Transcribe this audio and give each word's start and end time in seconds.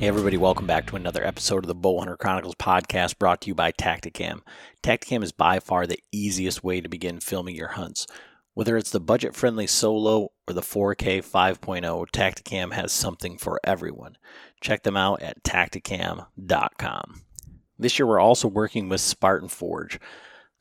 Hey, 0.00 0.08
everybody, 0.08 0.38
welcome 0.38 0.66
back 0.66 0.86
to 0.86 0.96
another 0.96 1.22
episode 1.22 1.62
of 1.62 1.68
the 1.68 1.74
Bowhunter 1.74 2.16
Chronicles 2.16 2.54
podcast 2.54 3.18
brought 3.18 3.42
to 3.42 3.48
you 3.48 3.54
by 3.54 3.70
Tactacam. 3.70 4.40
Tactacam 4.82 5.22
is 5.22 5.30
by 5.30 5.60
far 5.60 5.86
the 5.86 6.02
easiest 6.10 6.64
way 6.64 6.80
to 6.80 6.88
begin 6.88 7.20
filming 7.20 7.54
your 7.54 7.72
hunts. 7.72 8.06
Whether 8.54 8.78
it's 8.78 8.88
the 8.88 8.98
budget 8.98 9.36
friendly 9.36 9.66
solo 9.66 10.32
or 10.48 10.54
the 10.54 10.62
4K 10.62 11.18
5.0, 11.18 12.10
Tactacam 12.12 12.72
has 12.72 12.92
something 12.92 13.36
for 13.36 13.60
everyone. 13.62 14.16
Check 14.62 14.84
them 14.84 14.96
out 14.96 15.20
at 15.20 15.44
tactacam.com. 15.44 17.22
This 17.78 17.98
year, 17.98 18.06
we're 18.06 18.20
also 18.20 18.48
working 18.48 18.88
with 18.88 19.02
Spartan 19.02 19.50
Forge. 19.50 20.00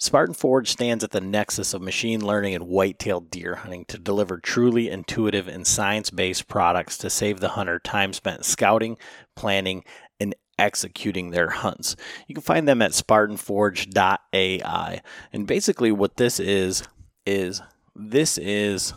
Spartan 0.02 0.34
Forge 0.34 0.70
stands 0.70 1.04
at 1.04 1.11
the 1.11 1.19
nexus 1.19 1.74
of 1.74 1.82
machine 1.82 2.25
learning 2.25 2.55
and 2.55 2.68
white-tailed 2.68 3.29
deer 3.29 3.55
hunting 3.55 3.83
to 3.86 3.97
deliver 3.97 4.37
truly 4.37 4.89
intuitive 4.89 5.50
and 5.50 5.68
science-based 5.68 6.47
products 6.47 6.97
to 7.00 7.10
save 7.10 7.41
the 7.41 7.50
hunter 7.50 7.79
time 7.79 8.14
spent 8.14 8.46
scouting, 8.46 8.97
planning, 9.36 9.83
and 10.18 10.33
executing 10.57 11.32
their 11.32 11.50
hunts. 11.50 11.97
You 12.27 12.36
can 12.36 12.41
find 12.41 12.65
them 12.65 12.82
at 12.82 12.91
spartanforge.ai. 12.91 15.01
And 15.33 15.46
basically 15.46 15.91
what 15.91 16.16
this 16.16 16.39
is 16.39 16.83
is 17.25 17.61
this 17.93 18.38
is 18.38 18.93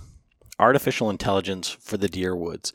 artificial 0.60 1.10
intelligence 1.10 1.69
for 1.69 1.96
the 1.96 2.08
deer 2.08 2.36
woods. 2.36 2.72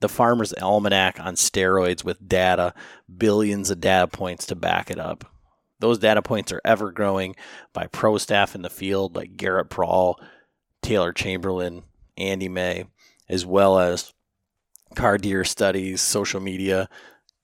The 0.00 0.10
farmer's 0.10 0.52
almanac 0.60 1.18
on 1.18 1.36
steroids 1.36 2.04
with 2.04 2.28
data, 2.28 2.74
billions 3.16 3.70
of 3.70 3.80
data 3.80 4.08
points 4.08 4.44
to 4.46 4.54
back 4.54 4.90
it 4.90 4.98
up. 4.98 5.31
Those 5.82 5.98
data 5.98 6.22
points 6.22 6.52
are 6.52 6.60
ever 6.64 6.92
growing 6.92 7.34
by 7.72 7.88
pro 7.88 8.16
staff 8.16 8.54
in 8.54 8.62
the 8.62 8.70
field 8.70 9.16
like 9.16 9.36
Garrett 9.36 9.68
Prawl, 9.68 10.16
Taylor 10.80 11.12
Chamberlain, 11.12 11.82
Andy 12.16 12.48
May, 12.48 12.84
as 13.28 13.44
well 13.44 13.80
as 13.80 14.14
car 14.94 15.18
deer 15.18 15.42
studies, 15.42 16.00
social 16.00 16.40
media, 16.40 16.88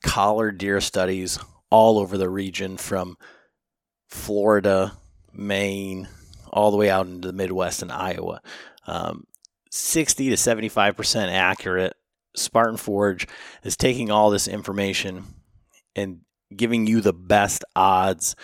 collar 0.04 0.52
deer 0.52 0.80
studies 0.80 1.40
all 1.68 1.98
over 1.98 2.16
the 2.16 2.30
region 2.30 2.76
from 2.76 3.16
Florida, 4.06 4.92
Maine, 5.32 6.06
all 6.48 6.70
the 6.70 6.76
way 6.76 6.88
out 6.88 7.08
into 7.08 7.26
the 7.26 7.34
Midwest 7.34 7.82
and 7.82 7.90
Iowa. 7.90 8.40
Um, 8.86 9.26
60 9.72 10.30
to 10.30 10.36
75% 10.36 11.26
accurate. 11.26 11.94
Spartan 12.36 12.76
Forge 12.76 13.26
is 13.64 13.76
taking 13.76 14.12
all 14.12 14.30
this 14.30 14.46
information 14.46 15.24
and 15.96 16.20
giving 16.54 16.86
you 16.86 17.00
the 17.00 17.12
best 17.12 17.64
odds 17.76 18.36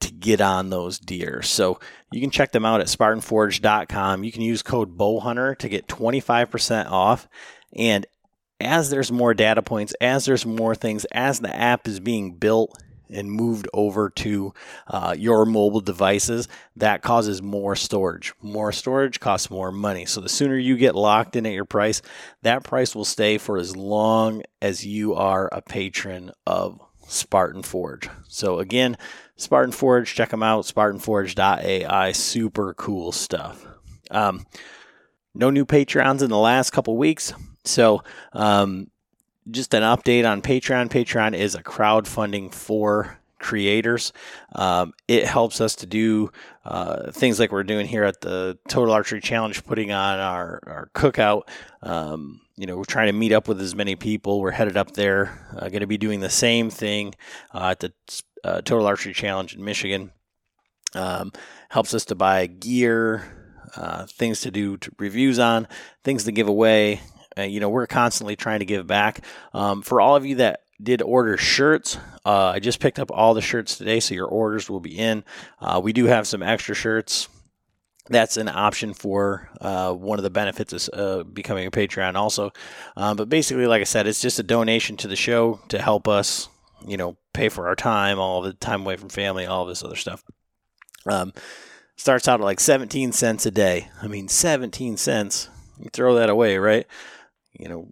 to 0.00 0.12
get 0.12 0.40
on 0.40 0.70
those 0.70 0.98
deer. 0.98 1.42
So 1.42 1.80
you 2.12 2.20
can 2.20 2.30
check 2.30 2.52
them 2.52 2.64
out 2.64 2.80
at 2.80 2.86
spartanforge.com. 2.86 4.24
You 4.24 4.32
can 4.32 4.42
use 4.42 4.62
code 4.62 4.96
bowhunter 4.96 5.56
to 5.58 5.68
get 5.68 5.88
25% 5.88 6.90
off. 6.90 7.28
And 7.74 8.06
as 8.60 8.90
there's 8.90 9.12
more 9.12 9.34
data 9.34 9.62
points, 9.62 9.94
as 10.00 10.24
there's 10.24 10.46
more 10.46 10.74
things, 10.74 11.04
as 11.06 11.40
the 11.40 11.54
app 11.54 11.86
is 11.88 12.00
being 12.00 12.34
built 12.34 12.80
and 13.10 13.32
moved 13.32 13.68
over 13.72 14.10
to 14.10 14.52
uh, 14.86 15.14
your 15.16 15.46
mobile 15.46 15.80
devices, 15.80 16.46
that 16.76 17.02
causes 17.02 17.40
more 17.40 17.74
storage. 17.74 18.34
More 18.42 18.70
storage 18.70 19.18
costs 19.18 19.50
more 19.50 19.72
money. 19.72 20.04
So 20.04 20.20
the 20.20 20.28
sooner 20.28 20.58
you 20.58 20.76
get 20.76 20.94
locked 20.94 21.34
in 21.34 21.46
at 21.46 21.52
your 21.52 21.64
price, 21.64 22.02
that 22.42 22.64
price 22.64 22.94
will 22.94 23.06
stay 23.06 23.38
for 23.38 23.56
as 23.56 23.74
long 23.74 24.42
as 24.60 24.84
you 24.84 25.14
are 25.14 25.48
a 25.52 25.62
patron 25.62 26.32
of 26.46 26.80
Spartan 27.08 27.62
Forge. 27.62 28.08
So 28.28 28.58
again, 28.58 28.96
Spartan 29.36 29.72
Forge, 29.72 30.14
check 30.14 30.30
them 30.30 30.42
out, 30.42 30.64
spartanforge.ai, 30.64 32.12
super 32.12 32.74
cool 32.74 33.12
stuff. 33.12 33.66
Um, 34.10 34.46
no 35.34 35.50
new 35.50 35.64
Patreons 35.64 36.22
in 36.22 36.30
the 36.30 36.38
last 36.38 36.70
couple 36.70 36.96
weeks. 36.96 37.32
So, 37.64 38.02
um, 38.32 38.90
just 39.50 39.74
an 39.74 39.82
update 39.82 40.30
on 40.30 40.42
Patreon. 40.42 40.90
Patreon 40.90 41.34
is 41.34 41.54
a 41.54 41.62
crowdfunding 41.62 42.52
for 42.52 43.18
creators. 43.38 44.12
Um, 44.54 44.92
it 45.06 45.26
helps 45.26 45.60
us 45.60 45.76
to 45.76 45.86
do 45.86 46.30
uh, 46.64 47.10
things 47.12 47.38
like 47.40 47.52
we're 47.52 47.64
doing 47.64 47.86
here 47.86 48.04
at 48.04 48.20
the 48.20 48.58
Total 48.68 48.92
Archery 48.92 49.20
Challenge, 49.20 49.64
putting 49.64 49.92
on 49.92 50.18
our, 50.18 50.60
our 50.66 50.90
cookout. 50.94 51.42
Um, 51.82 52.40
you 52.56 52.66
know, 52.66 52.76
we're 52.76 52.84
trying 52.84 53.06
to 53.06 53.12
meet 53.12 53.32
up 53.32 53.48
with 53.48 53.60
as 53.60 53.74
many 53.74 53.96
people. 53.96 54.40
We're 54.40 54.50
headed 54.50 54.76
up 54.76 54.92
there. 54.92 55.46
Uh, 55.56 55.68
going 55.68 55.80
to 55.80 55.86
be 55.86 55.98
doing 55.98 56.20
the 56.20 56.30
same 56.30 56.70
thing 56.70 57.14
uh, 57.54 57.68
at 57.70 57.80
the 57.80 57.92
uh, 58.44 58.60
Total 58.62 58.86
Archery 58.86 59.12
Challenge 59.12 59.54
in 59.54 59.64
Michigan. 59.64 60.10
Um, 60.94 61.32
helps 61.68 61.94
us 61.94 62.06
to 62.06 62.14
buy 62.14 62.46
gear, 62.46 63.24
uh, 63.76 64.06
things 64.06 64.40
to 64.40 64.50
do 64.50 64.76
to 64.78 64.90
reviews 64.98 65.38
on, 65.38 65.68
things 66.02 66.24
to 66.24 66.32
give 66.32 66.48
away. 66.48 67.00
Uh, 67.36 67.42
you 67.42 67.60
know, 67.60 67.68
we're 67.68 67.86
constantly 67.86 68.36
trying 68.36 68.58
to 68.58 68.64
give 68.64 68.86
back. 68.86 69.24
Um, 69.52 69.82
for 69.82 70.00
all 70.00 70.16
of 70.16 70.26
you 70.26 70.36
that 70.36 70.62
did 70.82 71.02
order 71.02 71.36
shirts. 71.36 71.96
Uh, 72.24 72.52
I 72.54 72.60
just 72.60 72.80
picked 72.80 72.98
up 72.98 73.10
all 73.10 73.34
the 73.34 73.40
shirts 73.40 73.76
today, 73.76 74.00
so 74.00 74.14
your 74.14 74.26
orders 74.26 74.70
will 74.70 74.80
be 74.80 74.96
in. 74.96 75.24
Uh, 75.60 75.80
we 75.82 75.92
do 75.92 76.06
have 76.06 76.26
some 76.26 76.42
extra 76.42 76.74
shirts 76.74 77.28
that's 78.08 78.36
an 78.36 78.48
option 78.48 78.94
for 78.94 79.50
uh, 79.60 79.92
one 79.92 80.18
of 80.18 80.22
the 80.22 80.30
benefits 80.30 80.88
of 80.88 81.20
uh, 81.20 81.24
becoming 81.24 81.66
a 81.66 81.70
Patreon, 81.70 82.14
also. 82.14 82.52
Um, 82.96 83.16
but 83.16 83.28
basically, 83.28 83.66
like 83.66 83.80
I 83.80 83.84
said, 83.84 84.06
it's 84.06 84.20
just 84.20 84.38
a 84.38 84.42
donation 84.42 84.96
to 84.98 85.08
the 85.08 85.16
show 85.16 85.60
to 85.68 85.80
help 85.80 86.08
us, 86.08 86.48
you 86.86 86.96
know, 86.96 87.16
pay 87.32 87.48
for 87.48 87.68
our 87.68 87.76
time, 87.76 88.18
all 88.18 88.42
the 88.42 88.54
time 88.54 88.82
away 88.82 88.96
from 88.96 89.08
family, 89.08 89.46
all 89.46 89.66
this 89.66 89.84
other 89.84 89.96
stuff. 89.96 90.24
Um, 91.06 91.32
starts 91.96 92.28
out 92.28 92.40
at 92.40 92.44
like 92.44 92.60
17 92.60 93.12
cents 93.12 93.46
a 93.46 93.50
day. 93.50 93.88
I 94.02 94.08
mean, 94.08 94.28
17 94.28 94.96
cents. 94.96 95.48
You 95.78 95.90
throw 95.92 96.14
that 96.16 96.30
away, 96.30 96.58
right? 96.58 96.86
You 97.52 97.68
know, 97.68 97.88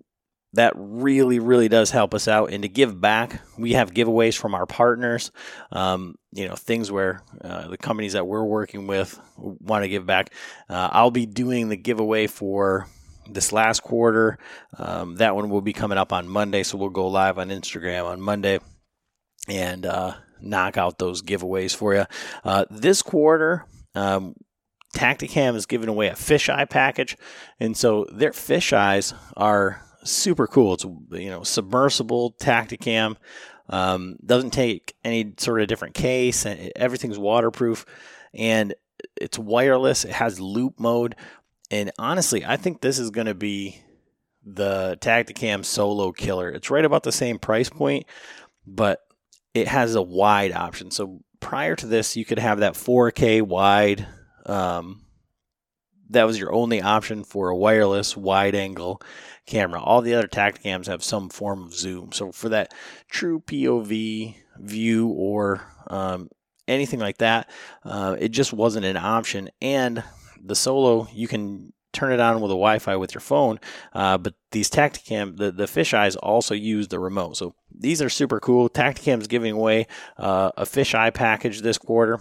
that 0.57 0.73
really, 0.77 1.39
really 1.39 1.69
does 1.69 1.91
help 1.91 2.15
us 2.15 2.29
out. 2.29 2.51
And 2.51 2.63
to 2.63 2.69
give 2.69 3.01
back, 3.01 3.41
we 3.59 3.75
have 3.75 3.93
giveaways 3.93 4.37
from 4.37 4.55
our 4.55 4.67
partners. 4.67 5.31
Um, 5.71 6.17
you 6.33 6.49
know, 6.49 6.55
things 6.55 6.91
where 6.91 7.23
uh, 7.43 7.69
the 7.69 7.77
companies 7.77 8.15
that 8.15 8.27
we're 8.27 8.45
working 8.45 8.87
with 8.87 9.19
want 9.37 9.85
to 9.85 9.89
give 9.89 10.07
back. 10.07 10.33
Uh, 10.69 10.89
I'll 10.93 11.11
be 11.11 11.27
doing 11.27 11.69
the 11.69 11.77
giveaway 11.77 12.27
for 12.27 12.87
this 13.31 13.53
last 13.53 13.83
quarter. 13.83 14.39
Um, 14.79 15.17
that 15.17 15.35
one 15.35 15.51
will 15.51 15.61
be 15.61 15.73
coming 15.73 15.99
up 15.99 16.13
on 16.13 16.29
Monday, 16.29 16.63
so 16.63 16.79
we'll 16.79 16.91
go 16.91 17.09
live 17.09 17.39
on 17.39 17.49
Instagram 17.49 18.07
on 18.07 18.21
Monday 18.21 18.59
and 19.49 19.85
uh, 19.85 20.15
knock 20.41 20.77
out 20.77 20.99
those 20.99 21.23
giveaways 21.23 21.77
for 21.77 21.95
you. 21.95 22.07
Uh, 22.45 22.65
this 22.71 23.03
quarter, 23.03 23.67
um, 23.95 24.35
Tactacam 24.95 25.55
is 25.55 25.67
giving 25.67 25.89
away 25.89 26.09
a 26.09 26.15
fisheye 26.15 26.69
package, 26.69 27.17
and 27.61 27.77
so 27.77 28.07
their 28.11 28.31
fisheyes 28.31 29.15
are 29.37 29.83
super 30.11 30.47
cool. 30.47 30.75
It's 30.75 30.85
you 30.85 31.31
know 31.31 31.43
submersible 31.43 32.35
Tactacam. 32.41 33.17
Um, 33.69 34.17
doesn't 34.25 34.53
take 34.53 34.95
any 35.05 35.35
sort 35.39 35.61
of 35.61 35.69
different 35.69 35.95
case. 35.95 36.47
Everything's 36.77 37.19
waterproof, 37.19 37.85
and 38.33 38.75
it's 39.17 39.39
wireless. 39.39 40.05
It 40.05 40.13
has 40.13 40.41
loop 40.41 40.79
mode, 40.79 41.17
and 41.71 41.91
honestly, 41.99 42.45
I 42.45 42.57
think 42.57 42.81
this 42.81 42.99
is 42.99 43.11
going 43.11 43.27
to 43.27 43.35
be 43.35 43.83
the 44.45 44.97
Tactacam 45.01 45.65
Solo 45.65 46.13
killer. 46.13 46.51
It's 46.51 46.71
right 46.71 46.85
about 46.85 47.03
the 47.03 47.13
same 47.13 47.39
price 47.39 47.69
point, 47.69 48.07
but 48.67 49.01
it 49.55 49.67
has 49.67 49.95
a 49.95 50.03
wide 50.03 50.53
option. 50.53 50.91
So 50.91 51.21
prior 51.41 51.75
to 51.77 51.87
this, 51.87 52.17
you 52.17 52.25
could 52.25 52.39
have 52.39 52.61
that 52.61 52.75
4K 52.75 53.43
wide. 53.43 54.07
Um, 54.45 55.03
that 56.11 56.25
was 56.25 56.39
your 56.39 56.53
only 56.53 56.81
option 56.81 57.25
for 57.25 57.49
a 57.49 57.57
wireless 57.57 58.17
wide 58.17 58.55
angle 58.55 59.03
camera. 59.47 59.81
All 59.81 60.03
the 60.03 60.15
other 60.15 60.29
Tactacams 60.29 60.87
have 60.87 61.03
some 61.03 61.29
form 61.29 61.63
of 61.63 61.75
zoom. 61.75 62.13
So 62.13 62.33
for 62.33 62.49
that 62.51 62.75
true 63.09 63.41
POV 63.41 64.35
view 64.59 65.09
or 65.09 65.63
um, 65.87 66.29
anything 66.69 67.01
like 67.01 67.19
that, 67.19 67.49
uh, 67.85 68.17
it 68.19 68.29
just 68.29 68.53
wasn't 68.53 68.87
an 68.87 68.97
option. 68.97 69.51
And 69.63 70.03
the 70.43 70.55
Solo, 70.55 71.09
you 71.13 71.29
can 71.29 71.73
turn 71.93 72.13
it 72.13 72.21
on 72.21 72.37
with 72.37 72.51
a 72.51 72.55
Wi-Fi 72.55 72.97
with 72.97 73.15
your 73.15 73.23
phone, 73.23 73.59
uh, 73.95 74.19
but 74.19 74.35
these 74.51 74.69
Tactacam, 74.69 75.37
the, 75.39 75.51
the 75.51 75.65
fisheyes 75.65 76.17
also 76.23 76.55
use 76.55 76.89
the 76.89 76.99
remote. 76.99 77.37
So 77.37 77.55
these 77.75 78.03
are 78.03 78.11
super 78.11 78.39
cool. 78.39 78.69
Tactacam's 78.69 79.27
giving 79.27 79.53
away 79.53 79.87
uh, 80.19 80.51
a 80.57 80.65
fisheye 80.65 81.15
package 81.15 81.63
this 81.63 81.79
quarter. 81.79 82.21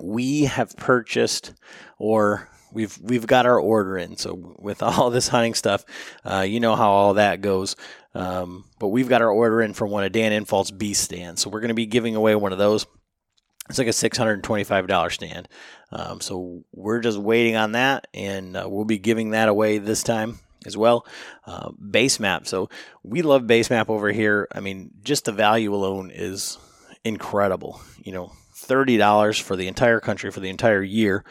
We 0.00 0.44
have 0.44 0.76
purchased 0.76 1.54
or 1.98 2.48
we've 2.74 2.98
we've 3.00 3.26
got 3.26 3.46
our 3.46 3.58
order 3.58 3.96
in. 3.96 4.16
So 4.16 4.56
with 4.58 4.82
all 4.82 5.10
this 5.10 5.28
hunting 5.28 5.54
stuff, 5.54 5.84
uh, 6.24 6.40
you 6.40 6.60
know 6.60 6.76
how 6.76 6.90
all 6.90 7.14
that 7.14 7.40
goes. 7.40 7.76
Um, 8.14 8.64
but 8.78 8.88
we've 8.88 9.08
got 9.08 9.22
our 9.22 9.30
order 9.30 9.62
in 9.62 9.72
from 9.72 9.90
one 9.90 10.04
of 10.04 10.12
Dan 10.12 10.32
Infalt's 10.32 10.70
beast 10.70 11.02
stands. 11.02 11.40
So 11.40 11.50
we're 11.50 11.60
going 11.60 11.68
to 11.68 11.74
be 11.74 11.86
giving 11.86 12.14
away 12.14 12.34
one 12.34 12.52
of 12.52 12.58
those. 12.58 12.86
It's 13.70 13.78
like 13.78 13.88
a 13.88 13.90
$625 13.90 15.12
stand. 15.12 15.48
Um, 15.90 16.20
so 16.20 16.64
we're 16.72 17.00
just 17.00 17.16
waiting 17.16 17.56
on 17.56 17.72
that, 17.72 18.06
and 18.12 18.56
uh, 18.56 18.66
we'll 18.68 18.84
be 18.84 18.98
giving 18.98 19.30
that 19.30 19.48
away 19.48 19.78
this 19.78 20.02
time 20.02 20.38
as 20.66 20.76
well. 20.76 21.06
Uh, 21.46 21.70
Basemap. 21.70 22.46
So 22.46 22.68
we 23.02 23.22
love 23.22 23.44
Basemap 23.44 23.88
over 23.88 24.12
here. 24.12 24.48
I 24.52 24.60
mean, 24.60 24.90
just 25.02 25.24
the 25.24 25.32
value 25.32 25.74
alone 25.74 26.10
is 26.14 26.58
incredible. 27.04 27.80
You 28.02 28.12
know, 28.12 28.32
$30 28.54 29.40
for 29.40 29.56
the 29.56 29.68
entire 29.68 30.00
country 30.00 30.30
for 30.30 30.40
the 30.40 30.50
entire 30.50 30.82
year. 30.82 31.24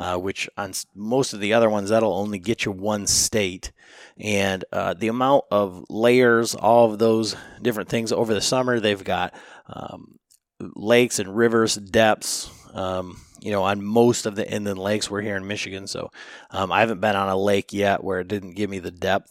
Uh, 0.00 0.16
which 0.16 0.48
on 0.56 0.72
most 0.94 1.34
of 1.34 1.40
the 1.40 1.52
other 1.52 1.68
ones, 1.68 1.90
that'll 1.90 2.14
only 2.14 2.38
get 2.38 2.64
you 2.64 2.72
one 2.72 3.06
state. 3.06 3.70
And 4.18 4.64
uh, 4.72 4.94
the 4.94 5.08
amount 5.08 5.44
of 5.50 5.84
layers, 5.90 6.54
all 6.54 6.90
of 6.90 6.98
those 6.98 7.36
different 7.60 7.90
things 7.90 8.10
over 8.10 8.32
the 8.32 8.40
summer, 8.40 8.80
they've 8.80 9.04
got 9.04 9.34
um, 9.66 10.18
lakes 10.58 11.18
and 11.18 11.36
rivers, 11.36 11.74
depths. 11.74 12.50
Um, 12.72 13.20
you 13.40 13.50
know, 13.50 13.62
on 13.62 13.84
most 13.84 14.24
of 14.24 14.36
the 14.36 14.50
inland 14.50 14.78
lakes, 14.78 15.10
we're 15.10 15.20
here 15.20 15.36
in 15.36 15.46
Michigan, 15.46 15.86
so 15.86 16.10
um, 16.50 16.72
I 16.72 16.80
haven't 16.80 17.00
been 17.00 17.16
on 17.16 17.28
a 17.28 17.36
lake 17.36 17.74
yet 17.74 18.02
where 18.02 18.20
it 18.20 18.28
didn't 18.28 18.54
give 18.54 18.70
me 18.70 18.78
the 18.78 18.90
depth 18.90 19.30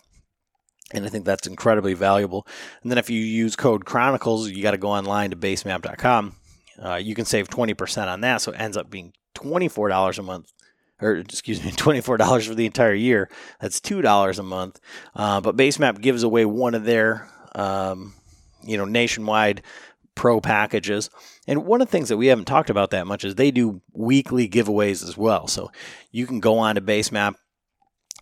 and 0.91 1.05
I 1.05 1.09
think 1.09 1.25
that's 1.25 1.47
incredibly 1.47 1.93
valuable. 1.93 2.47
And 2.81 2.91
then 2.91 2.97
if 2.97 3.11
you 3.11 3.19
use 3.19 3.55
code 3.55 3.85
Chronicles, 3.85 4.49
you 4.49 4.63
got 4.63 4.71
to 4.71 4.77
go 4.77 4.89
online 4.89 5.29
to 5.29 5.35
basemap.com. 5.35 6.35
Uh, 6.83 6.95
you 6.95 7.13
can 7.13 7.25
save 7.25 7.47
20% 7.47 8.07
on 8.07 8.21
that. 8.21 8.41
So 8.41 8.51
it 8.51 8.59
ends 8.59 8.75
up 8.75 8.89
being 8.89 9.13
$24 9.35 10.17
a 10.17 10.23
month, 10.23 10.51
or 11.01 11.15
excuse 11.15 11.63
me, 11.63 11.71
$24 11.71 12.47
for 12.47 12.55
the 12.55 12.65
entire 12.65 12.93
year. 12.93 13.29
That's 13.61 13.79
$2 13.79 14.39
a 14.39 14.43
month. 14.43 14.79
Uh, 15.15 15.41
but 15.41 15.55
Basemap 15.55 16.01
gives 16.01 16.23
away 16.23 16.45
one 16.45 16.75
of 16.75 16.83
their, 16.83 17.29
um, 17.55 18.13
you 18.63 18.77
know, 18.77 18.85
nationwide 18.85 19.63
pro 20.15 20.41
packages. 20.41 21.09
And 21.47 21.65
one 21.65 21.81
of 21.81 21.87
the 21.87 21.91
things 21.91 22.09
that 22.09 22.17
we 22.17 22.27
haven't 22.27 22.45
talked 22.45 22.69
about 22.69 22.91
that 22.91 23.07
much 23.07 23.23
is 23.23 23.35
they 23.35 23.51
do 23.51 23.81
weekly 23.93 24.49
giveaways 24.49 25.01
as 25.07 25.17
well. 25.17 25.47
So 25.47 25.71
you 26.11 26.27
can 26.27 26.39
go 26.39 26.59
on 26.59 26.75
to 26.75 26.81
Basemap, 26.81 27.35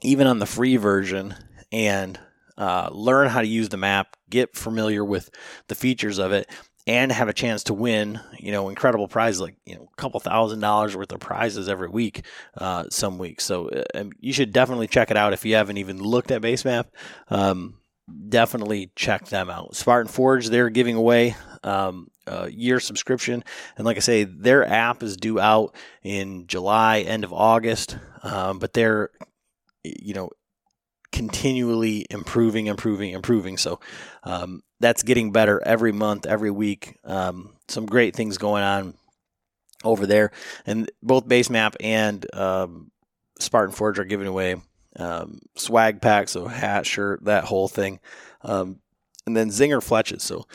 even 0.03 0.27
on 0.27 0.39
the 0.39 0.45
free 0.45 0.77
version, 0.77 1.33
and 1.71 2.19
uh, 2.57 2.89
learn 2.91 3.29
how 3.29 3.41
to 3.41 3.47
use 3.47 3.69
the 3.69 3.77
map, 3.77 4.15
get 4.29 4.55
familiar 4.55 5.03
with 5.03 5.29
the 5.67 5.75
features 5.75 6.19
of 6.19 6.31
it, 6.31 6.47
and 6.87 7.11
have 7.11 7.27
a 7.27 7.33
chance 7.33 7.65
to 7.65 7.73
win, 7.73 8.19
you 8.39 8.51
know, 8.51 8.69
incredible 8.69 9.09
prizes 9.09 9.41
like 9.41 9.57
you 9.65 9.75
know 9.75 9.89
a 9.91 10.01
couple 10.01 10.19
thousand 10.21 10.61
dollars 10.61 10.95
worth 10.95 11.11
of 11.11 11.19
prizes 11.19 11.67
every 11.67 11.89
week, 11.89 12.25
uh, 12.57 12.85
some 12.89 13.17
weeks. 13.17 13.43
So 13.43 13.67
uh, 13.67 14.05
you 14.19 14.31
should 14.31 14.53
definitely 14.53 14.87
check 14.87 15.11
it 15.11 15.17
out 15.17 15.33
if 15.33 15.45
you 15.45 15.55
haven't 15.55 15.77
even 15.77 16.01
looked 16.01 16.31
at 16.31 16.41
Basemap. 16.41 16.85
Um, 17.29 17.75
definitely 18.29 18.91
check 18.95 19.25
them 19.25 19.49
out. 19.49 19.75
Spartan 19.75 20.09
Forge, 20.09 20.47
they're 20.47 20.69
giving 20.69 20.95
away 20.95 21.35
um, 21.61 22.07
a 22.25 22.49
year 22.49 22.79
subscription, 22.79 23.43
and 23.75 23.85
like 23.85 23.97
I 23.97 23.99
say, 24.01 24.23
their 24.23 24.65
app 24.65 25.03
is 25.03 25.17
due 25.17 25.41
out 25.41 25.75
in 26.03 26.47
July, 26.47 27.01
end 27.01 27.25
of 27.25 27.33
August, 27.33 27.97
um, 28.23 28.59
but 28.59 28.71
they're 28.71 29.09
you 29.83 30.13
know 30.13 30.29
continually 31.11 32.05
improving, 32.09 32.67
improving, 32.67 33.11
improving. 33.11 33.57
So 33.57 33.79
um, 34.23 34.61
that's 34.79 35.03
getting 35.03 35.31
better 35.31 35.61
every 35.65 35.91
month, 35.91 36.25
every 36.25 36.51
week. 36.51 36.97
Um, 37.03 37.55
some 37.67 37.85
great 37.85 38.15
things 38.15 38.37
going 38.37 38.63
on 38.63 38.93
over 39.83 40.05
there, 40.05 40.31
and 40.65 40.89
both 41.03 41.27
Basemap 41.27 41.75
and 41.79 42.25
um, 42.35 42.91
Spartan 43.39 43.73
Forge 43.75 43.99
are 43.99 44.05
giving 44.05 44.27
away 44.27 44.55
um, 44.97 45.39
swag 45.55 46.01
packs, 46.01 46.31
so 46.31 46.47
hat, 46.47 46.85
shirt, 46.85 47.23
that 47.25 47.43
whole 47.43 47.67
thing, 47.67 47.99
um, 48.41 48.79
and 49.25 49.35
then 49.35 49.49
Zinger 49.49 49.79
Fletches. 49.79 50.21
So 50.21 50.45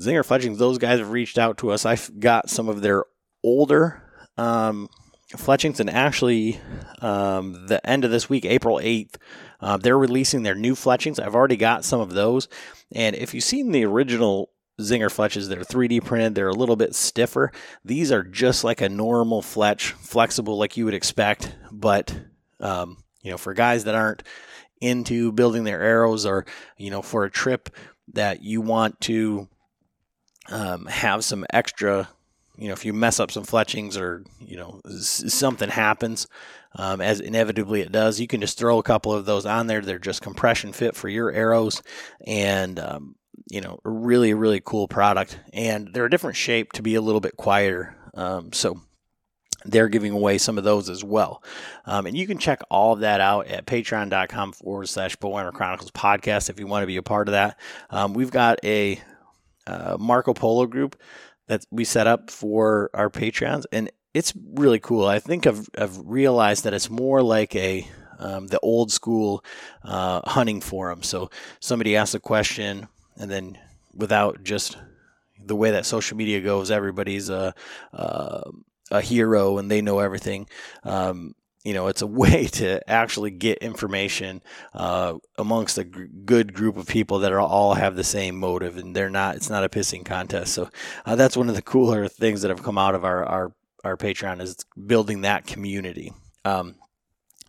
Zinger 0.00 0.24
Fletchings, 0.24 0.58
those 0.58 0.78
guys 0.78 0.98
have 0.98 1.10
reached 1.10 1.38
out 1.38 1.58
to 1.58 1.70
us. 1.70 1.86
I've 1.86 2.18
got 2.18 2.50
some 2.50 2.68
of 2.68 2.82
their 2.82 3.04
older 3.42 4.02
um, 4.36 4.88
Fletchings, 5.36 5.78
and 5.80 5.88
actually, 5.88 6.60
um, 7.00 7.66
the 7.66 7.84
end 7.88 8.04
of 8.04 8.10
this 8.10 8.28
week, 8.28 8.44
April 8.44 8.78
8th, 8.78 9.14
uh, 9.60 9.76
they're 9.76 9.98
releasing 9.98 10.42
their 10.42 10.54
new 10.54 10.74
Fletchings. 10.74 11.18
I've 11.18 11.34
already 11.34 11.56
got 11.56 11.84
some 11.84 12.00
of 12.00 12.14
those. 12.14 12.48
And 12.92 13.14
if 13.16 13.34
you've 13.34 13.44
seen 13.44 13.72
the 13.72 13.84
original 13.84 14.50
Zinger 14.80 15.10
Fletches, 15.10 15.48
they're 15.48 15.60
3D 15.60 16.04
printed, 16.04 16.34
they're 16.34 16.48
a 16.48 16.54
little 16.54 16.76
bit 16.76 16.94
stiffer. 16.94 17.52
These 17.84 18.10
are 18.10 18.22
just 18.22 18.64
like 18.64 18.80
a 18.80 18.88
normal 18.88 19.42
Fletch, 19.42 19.92
flexible 19.92 20.58
like 20.58 20.76
you 20.76 20.84
would 20.86 20.94
expect, 20.94 21.54
but, 21.70 22.14
um, 22.60 22.96
you 23.22 23.30
know, 23.30 23.38
for 23.38 23.52
guys 23.52 23.84
that 23.84 23.94
aren't 23.94 24.22
into 24.80 25.32
building 25.32 25.64
their 25.64 25.82
arrows 25.82 26.24
or, 26.24 26.46
you 26.78 26.90
know, 26.90 27.02
for 27.02 27.24
a 27.24 27.30
trip 27.30 27.68
that 28.12 28.42
you 28.42 28.62
want 28.62 28.98
to 29.02 29.48
um, 30.48 30.86
have 30.86 31.24
some 31.24 31.44
extra 31.52 32.08
you 32.60 32.68
know, 32.68 32.74
if 32.74 32.84
you 32.84 32.92
mess 32.92 33.18
up 33.18 33.30
some 33.30 33.44
fletchings 33.44 33.96
or, 33.96 34.22
you 34.38 34.56
know, 34.56 34.80
something 34.90 35.70
happens, 35.70 36.26
um, 36.76 37.00
as 37.00 37.18
inevitably 37.18 37.80
it 37.80 37.90
does, 37.90 38.20
you 38.20 38.26
can 38.26 38.42
just 38.42 38.58
throw 38.58 38.78
a 38.78 38.82
couple 38.82 39.12
of 39.12 39.24
those 39.24 39.46
on 39.46 39.66
there. 39.66 39.80
They're 39.80 39.98
just 39.98 40.20
compression 40.20 40.72
fit 40.72 40.94
for 40.94 41.08
your 41.08 41.32
arrows 41.32 41.82
and, 42.26 42.78
um, 42.78 43.16
you 43.50 43.62
know, 43.62 43.80
really, 43.82 44.34
really 44.34 44.60
cool 44.62 44.88
product. 44.88 45.38
And 45.54 45.92
they're 45.94 46.04
a 46.04 46.10
different 46.10 46.36
shape 46.36 46.72
to 46.72 46.82
be 46.82 46.94
a 46.94 47.00
little 47.00 47.22
bit 47.22 47.36
quieter. 47.38 47.96
Um, 48.14 48.52
so 48.52 48.78
they're 49.64 49.88
giving 49.88 50.12
away 50.12 50.36
some 50.36 50.58
of 50.58 50.64
those 50.64 50.90
as 50.90 51.02
well. 51.02 51.42
Um, 51.86 52.06
and 52.06 52.16
you 52.16 52.26
can 52.26 52.38
check 52.38 52.60
all 52.70 52.92
of 52.92 53.00
that 53.00 53.22
out 53.22 53.46
at 53.46 53.66
patreon.com 53.66 54.52
forward 54.52 54.88
slash 54.88 55.16
Bowhunter 55.16 55.52
Chronicles 55.52 55.90
podcast 55.92 56.50
if 56.50 56.60
you 56.60 56.66
want 56.66 56.82
to 56.82 56.86
be 56.86 56.98
a 56.98 57.02
part 57.02 57.28
of 57.28 57.32
that. 57.32 57.58
Um, 57.88 58.12
we've 58.12 58.30
got 58.30 58.58
a 58.64 59.00
uh, 59.66 59.96
Marco 59.98 60.34
Polo 60.34 60.66
group 60.66 61.00
that 61.50 61.66
we 61.72 61.84
set 61.84 62.06
up 62.06 62.30
for 62.30 62.90
our 62.94 63.10
Patreons, 63.10 63.64
and 63.72 63.90
it's 64.14 64.32
really 64.54 64.78
cool. 64.78 65.06
I 65.06 65.18
think 65.18 65.48
I've, 65.48 65.68
I've 65.76 65.98
realized 66.04 66.62
that 66.62 66.74
it's 66.74 66.88
more 66.88 67.22
like 67.22 67.56
a 67.56 67.88
um, 68.20 68.46
the 68.46 68.60
old 68.60 68.92
school 68.92 69.44
uh, 69.82 70.20
hunting 70.30 70.60
forum. 70.60 71.02
So 71.02 71.28
somebody 71.58 71.96
asks 71.96 72.14
a 72.14 72.20
question, 72.20 72.86
and 73.16 73.28
then 73.28 73.58
without 73.92 74.44
just 74.44 74.78
the 75.44 75.56
way 75.56 75.72
that 75.72 75.86
social 75.86 76.16
media 76.16 76.40
goes, 76.40 76.70
everybody's 76.70 77.28
a 77.30 77.52
a, 77.92 78.42
a 78.92 79.00
hero 79.00 79.58
and 79.58 79.68
they 79.68 79.82
know 79.82 79.98
everything. 79.98 80.46
Um, 80.84 81.34
you 81.64 81.74
know, 81.74 81.88
it's 81.88 82.02
a 82.02 82.06
way 82.22 82.46
to 82.46 82.88
actually 82.90 83.30
get 83.30 83.58
information 83.58 84.42
uh, 84.74 85.14
amongst 85.38 85.78
a 85.78 85.84
good 85.84 86.52
group 86.52 86.76
of 86.76 86.86
people 86.86 87.20
that 87.20 87.32
are 87.32 87.40
all 87.40 87.74
have 87.74 87.96
the 87.96 88.04
same 88.04 88.36
motive, 88.36 88.76
and 88.76 88.94
they're 88.94 89.10
not. 89.10 89.36
It's 89.36 89.50
not 89.50 89.64
a 89.64 89.68
pissing 89.68 90.04
contest. 90.04 90.54
So 90.54 90.70
uh, 91.04 91.16
that's 91.16 91.36
one 91.36 91.48
of 91.48 91.54
the 91.54 91.62
cooler 91.62 92.08
things 92.08 92.42
that 92.42 92.48
have 92.48 92.62
come 92.62 92.78
out 92.78 92.94
of 92.94 93.04
our 93.04 93.24
our, 93.24 93.52
our 93.84 93.96
Patreon 93.96 94.40
is 94.40 94.56
building 94.86 95.22
that 95.22 95.46
community. 95.46 96.12
Um, 96.44 96.76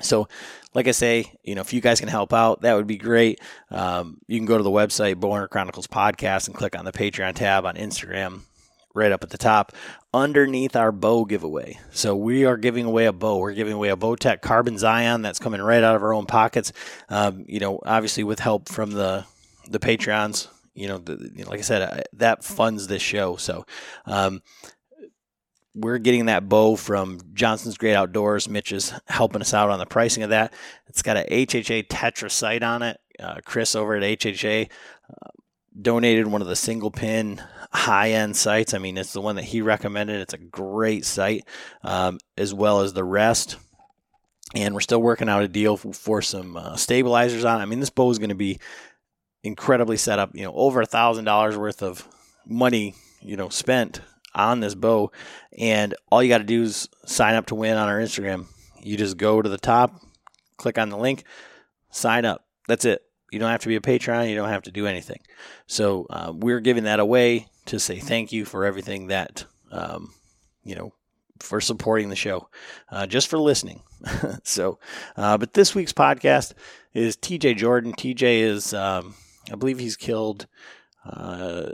so, 0.01 0.27
like 0.73 0.87
I 0.87 0.91
say, 0.91 1.31
you 1.43 1.53
know, 1.53 1.61
if 1.61 1.73
you 1.73 1.81
guys 1.81 1.99
can 1.99 2.09
help 2.09 2.33
out, 2.33 2.61
that 2.61 2.73
would 2.73 2.87
be 2.87 2.97
great. 2.97 3.39
Um, 3.69 4.17
you 4.27 4.39
can 4.39 4.47
go 4.47 4.57
to 4.57 4.63
the 4.63 4.71
website, 4.71 5.15
Bowhunter 5.15 5.49
Chronicles 5.49 5.87
Podcast, 5.87 6.47
and 6.47 6.55
click 6.55 6.75
on 6.75 6.85
the 6.85 6.91
Patreon 6.91 7.35
tab 7.35 7.65
on 7.65 7.75
Instagram 7.75 8.41
right 8.93 9.11
up 9.11 9.23
at 9.23 9.29
the 9.29 9.37
top 9.37 9.71
underneath 10.13 10.75
our 10.75 10.91
bow 10.91 11.25
giveaway. 11.25 11.79
So 11.91 12.15
we 12.15 12.45
are 12.45 12.57
giving 12.57 12.85
away 12.85 13.05
a 13.05 13.13
bow. 13.13 13.37
We're 13.37 13.53
giving 13.53 13.73
away 13.73 13.89
a 13.89 13.95
Bowtech 13.95 14.41
Carbon 14.41 14.77
Zion 14.77 15.21
that's 15.21 15.39
coming 15.39 15.61
right 15.61 15.83
out 15.83 15.95
of 15.95 16.03
our 16.03 16.13
own 16.13 16.25
pockets. 16.25 16.73
Um, 17.09 17.45
you 17.47 17.59
know, 17.59 17.79
obviously 17.85 18.23
with 18.23 18.39
help 18.39 18.69
from 18.69 18.91
the 18.91 19.25
the 19.67 19.79
Patreons. 19.79 20.47
You 20.73 20.87
know, 20.87 20.97
the, 20.97 21.31
you 21.35 21.43
know 21.43 21.49
like 21.49 21.59
I 21.59 21.63
said, 21.63 22.03
that 22.13 22.43
funds 22.43 22.87
this 22.87 23.01
show. 23.01 23.35
So. 23.37 23.65
Um, 24.05 24.41
we're 25.73 25.99
getting 25.99 26.25
that 26.25 26.49
bow 26.49 26.75
from 26.75 27.21
Johnson's 27.33 27.77
Great 27.77 27.95
Outdoors. 27.95 28.49
Mitch 28.49 28.73
is 28.73 28.93
helping 29.07 29.41
us 29.41 29.53
out 29.53 29.69
on 29.69 29.79
the 29.79 29.85
pricing 29.85 30.21
of 30.21 30.29
that. 30.31 30.53
It's 30.87 31.01
got 31.01 31.15
a 31.15 31.23
HHA 31.23 31.87
Tetra 31.87 32.29
sight 32.29 32.61
on 32.61 32.81
it. 32.81 32.99
Uh, 33.17 33.37
Chris 33.45 33.73
over 33.73 33.95
at 33.95 34.03
HHA 34.03 34.69
uh, 35.09 35.29
donated 35.79 36.27
one 36.27 36.41
of 36.41 36.49
the 36.49 36.55
single 36.57 36.91
pin 36.91 37.41
high 37.71 38.11
end 38.11 38.35
sights. 38.35 38.73
I 38.73 38.77
mean, 38.77 38.97
it's 38.97 39.13
the 39.13 39.21
one 39.21 39.37
that 39.37 39.45
he 39.45 39.61
recommended. 39.61 40.19
It's 40.21 40.33
a 40.33 40.37
great 40.37 41.05
sight, 41.05 41.45
um, 41.83 42.19
as 42.37 42.53
well 42.53 42.81
as 42.81 42.93
the 42.93 43.03
rest. 43.03 43.57
And 44.53 44.73
we're 44.73 44.81
still 44.81 45.01
working 45.01 45.29
out 45.29 45.43
a 45.43 45.47
deal 45.47 45.77
for, 45.77 45.93
for 45.93 46.21
some 46.21 46.57
uh, 46.57 46.75
stabilizers 46.75 47.45
on. 47.45 47.61
I 47.61 47.65
mean, 47.65 47.79
this 47.79 47.89
bow 47.89 48.11
is 48.11 48.19
going 48.19 48.29
to 48.29 48.35
be 48.35 48.59
incredibly 49.43 49.97
set 49.97 50.19
up. 50.19 50.31
You 50.33 50.43
know, 50.43 50.53
over 50.53 50.81
a 50.81 50.85
thousand 50.85 51.25
dollars 51.25 51.57
worth 51.57 51.81
of 51.81 52.07
money, 52.45 52.95
you 53.21 53.37
know, 53.37 53.47
spent 53.49 54.01
on 54.35 54.59
this 54.59 54.75
bow, 54.75 55.11
and 55.57 55.93
all 56.11 56.21
you 56.21 56.29
got 56.29 56.39
to 56.39 56.43
do 56.43 56.63
is 56.63 56.89
sign 57.05 57.35
up 57.35 57.45
to 57.47 57.55
win 57.55 57.77
on 57.77 57.87
our 57.87 57.99
Instagram. 57.99 58.47
You 58.81 58.97
just 58.97 59.17
go 59.17 59.41
to 59.41 59.49
the 59.49 59.57
top, 59.57 60.01
click 60.57 60.77
on 60.77 60.89
the 60.89 60.97
link, 60.97 61.23
sign 61.89 62.25
up. 62.25 62.45
That's 62.67 62.83
it. 62.83 63.01
You 63.31 63.39
don't 63.39 63.49
have 63.49 63.61
to 63.61 63.69
be 63.69 63.77
a 63.77 63.81
Patreon. 63.81 64.29
You 64.29 64.35
don't 64.35 64.49
have 64.49 64.63
to 64.63 64.71
do 64.71 64.85
anything. 64.85 65.21
So 65.65 66.05
uh, 66.09 66.33
we're 66.35 66.59
giving 66.59 66.83
that 66.83 66.99
away 66.99 67.47
to 67.67 67.79
say 67.79 67.97
thank 67.97 68.31
you 68.31 68.43
for 68.43 68.65
everything 68.65 69.07
that, 69.07 69.45
um, 69.71 70.13
you 70.63 70.75
know, 70.75 70.93
for 71.39 71.61
supporting 71.61 72.09
the 72.09 72.15
show, 72.15 72.49
uh, 72.91 73.07
just 73.07 73.29
for 73.29 73.39
listening. 73.39 73.81
so, 74.43 74.79
uh, 75.15 75.37
but 75.37 75.53
this 75.53 75.73
week's 75.73 75.93
podcast 75.93 76.53
is 76.93 77.15
TJ 77.15 77.55
Jordan. 77.57 77.93
TJ 77.93 78.41
is, 78.41 78.73
um, 78.73 79.15
I 79.51 79.55
believe 79.55 79.79
he's 79.79 79.95
killed 79.95 80.47
uh, 81.05 81.71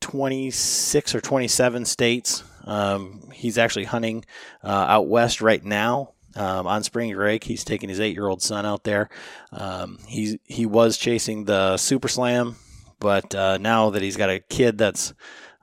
26 0.00 1.14
or 1.14 1.20
27 1.20 1.84
states. 1.86 2.44
Um, 2.64 3.30
he's 3.32 3.56
actually 3.56 3.84
hunting 3.84 4.26
uh, 4.62 4.68
out 4.68 5.08
west 5.08 5.40
right 5.40 5.64
now 5.64 6.12
um, 6.38 6.66
on 6.66 6.82
spring 6.82 7.14
break. 7.14 7.44
He's 7.44 7.64
taking 7.64 7.88
his 7.88 8.00
eight-year-old 8.00 8.42
son 8.42 8.64
out 8.64 8.84
there. 8.84 9.08
Um, 9.52 9.98
he 10.06 10.38
he 10.44 10.66
was 10.66 10.96
chasing 10.96 11.44
the 11.44 11.76
Super 11.76 12.08
Slam, 12.08 12.56
but 13.00 13.34
uh, 13.34 13.58
now 13.58 13.90
that 13.90 14.02
he's 14.02 14.16
got 14.16 14.30
a 14.30 14.40
kid 14.40 14.78
that's 14.78 15.12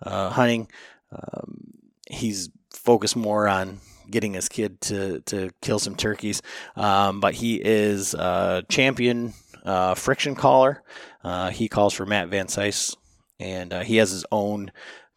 uh, 0.04 0.30
hunting, 0.30 0.68
um, 1.12 1.74
he's 2.10 2.50
focused 2.70 3.16
more 3.16 3.48
on 3.48 3.80
getting 4.12 4.34
his 4.34 4.50
kid 4.50 4.82
to 4.82 5.22
to 5.22 5.50
kill 5.62 5.80
some 5.80 5.96
turkeys. 5.96 6.42
Um, 6.76 7.20
but 7.20 7.36
he 7.36 7.56
is 7.56 8.14
a 8.14 8.64
champion 8.70 9.34
uh, 9.64 9.96
friction 9.96 10.36
caller. 10.36 10.84
Uh, 11.24 11.50
he 11.50 11.70
calls 11.70 11.94
for 11.94 12.06
Matt 12.06 12.28
Van 12.28 12.48
Cise, 12.48 12.96
and 13.40 13.74
uh, 13.74 13.82
he 13.82 13.98
has 13.98 14.12
his 14.12 14.26
own 14.32 14.72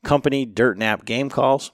company, 0.05 0.47
Dirt 0.47 0.79
Nap 0.79 1.05
Game 1.05 1.29
Calls 1.29 1.73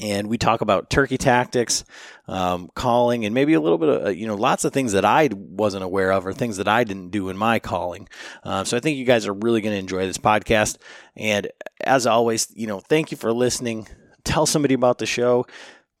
and 0.00 0.28
we 0.28 0.38
talk 0.38 0.60
about 0.60 0.88
turkey 0.88 1.18
tactics, 1.18 1.84
um, 2.26 2.70
calling, 2.74 3.24
and 3.24 3.34
maybe 3.34 3.54
a 3.54 3.60
little 3.60 3.78
bit 3.78 3.88
of 3.88 4.06
uh, 4.06 4.10
you 4.10 4.26
know 4.26 4.34
lots 4.34 4.64
of 4.64 4.72
things 4.72 4.92
that 4.92 5.04
I 5.04 5.28
wasn't 5.32 5.84
aware 5.84 6.12
of 6.12 6.26
or 6.26 6.32
things 6.32 6.56
that 6.56 6.68
I 6.68 6.84
didn't 6.84 7.10
do 7.10 7.28
in 7.28 7.36
my 7.36 7.58
calling. 7.58 8.08
Uh, 8.42 8.64
so 8.64 8.76
I 8.76 8.80
think 8.80 8.96
you 8.96 9.04
guys 9.04 9.26
are 9.26 9.34
really 9.34 9.60
going 9.60 9.74
to 9.74 9.78
enjoy 9.78 10.06
this 10.06 10.18
podcast. 10.18 10.78
And 11.16 11.48
as 11.80 12.06
always, 12.06 12.52
you 12.54 12.66
know, 12.66 12.80
thank 12.80 13.10
you 13.10 13.16
for 13.16 13.32
listening. 13.32 13.86
Tell 14.24 14.46
somebody 14.46 14.74
about 14.74 14.98
the 14.98 15.06
show 15.06 15.46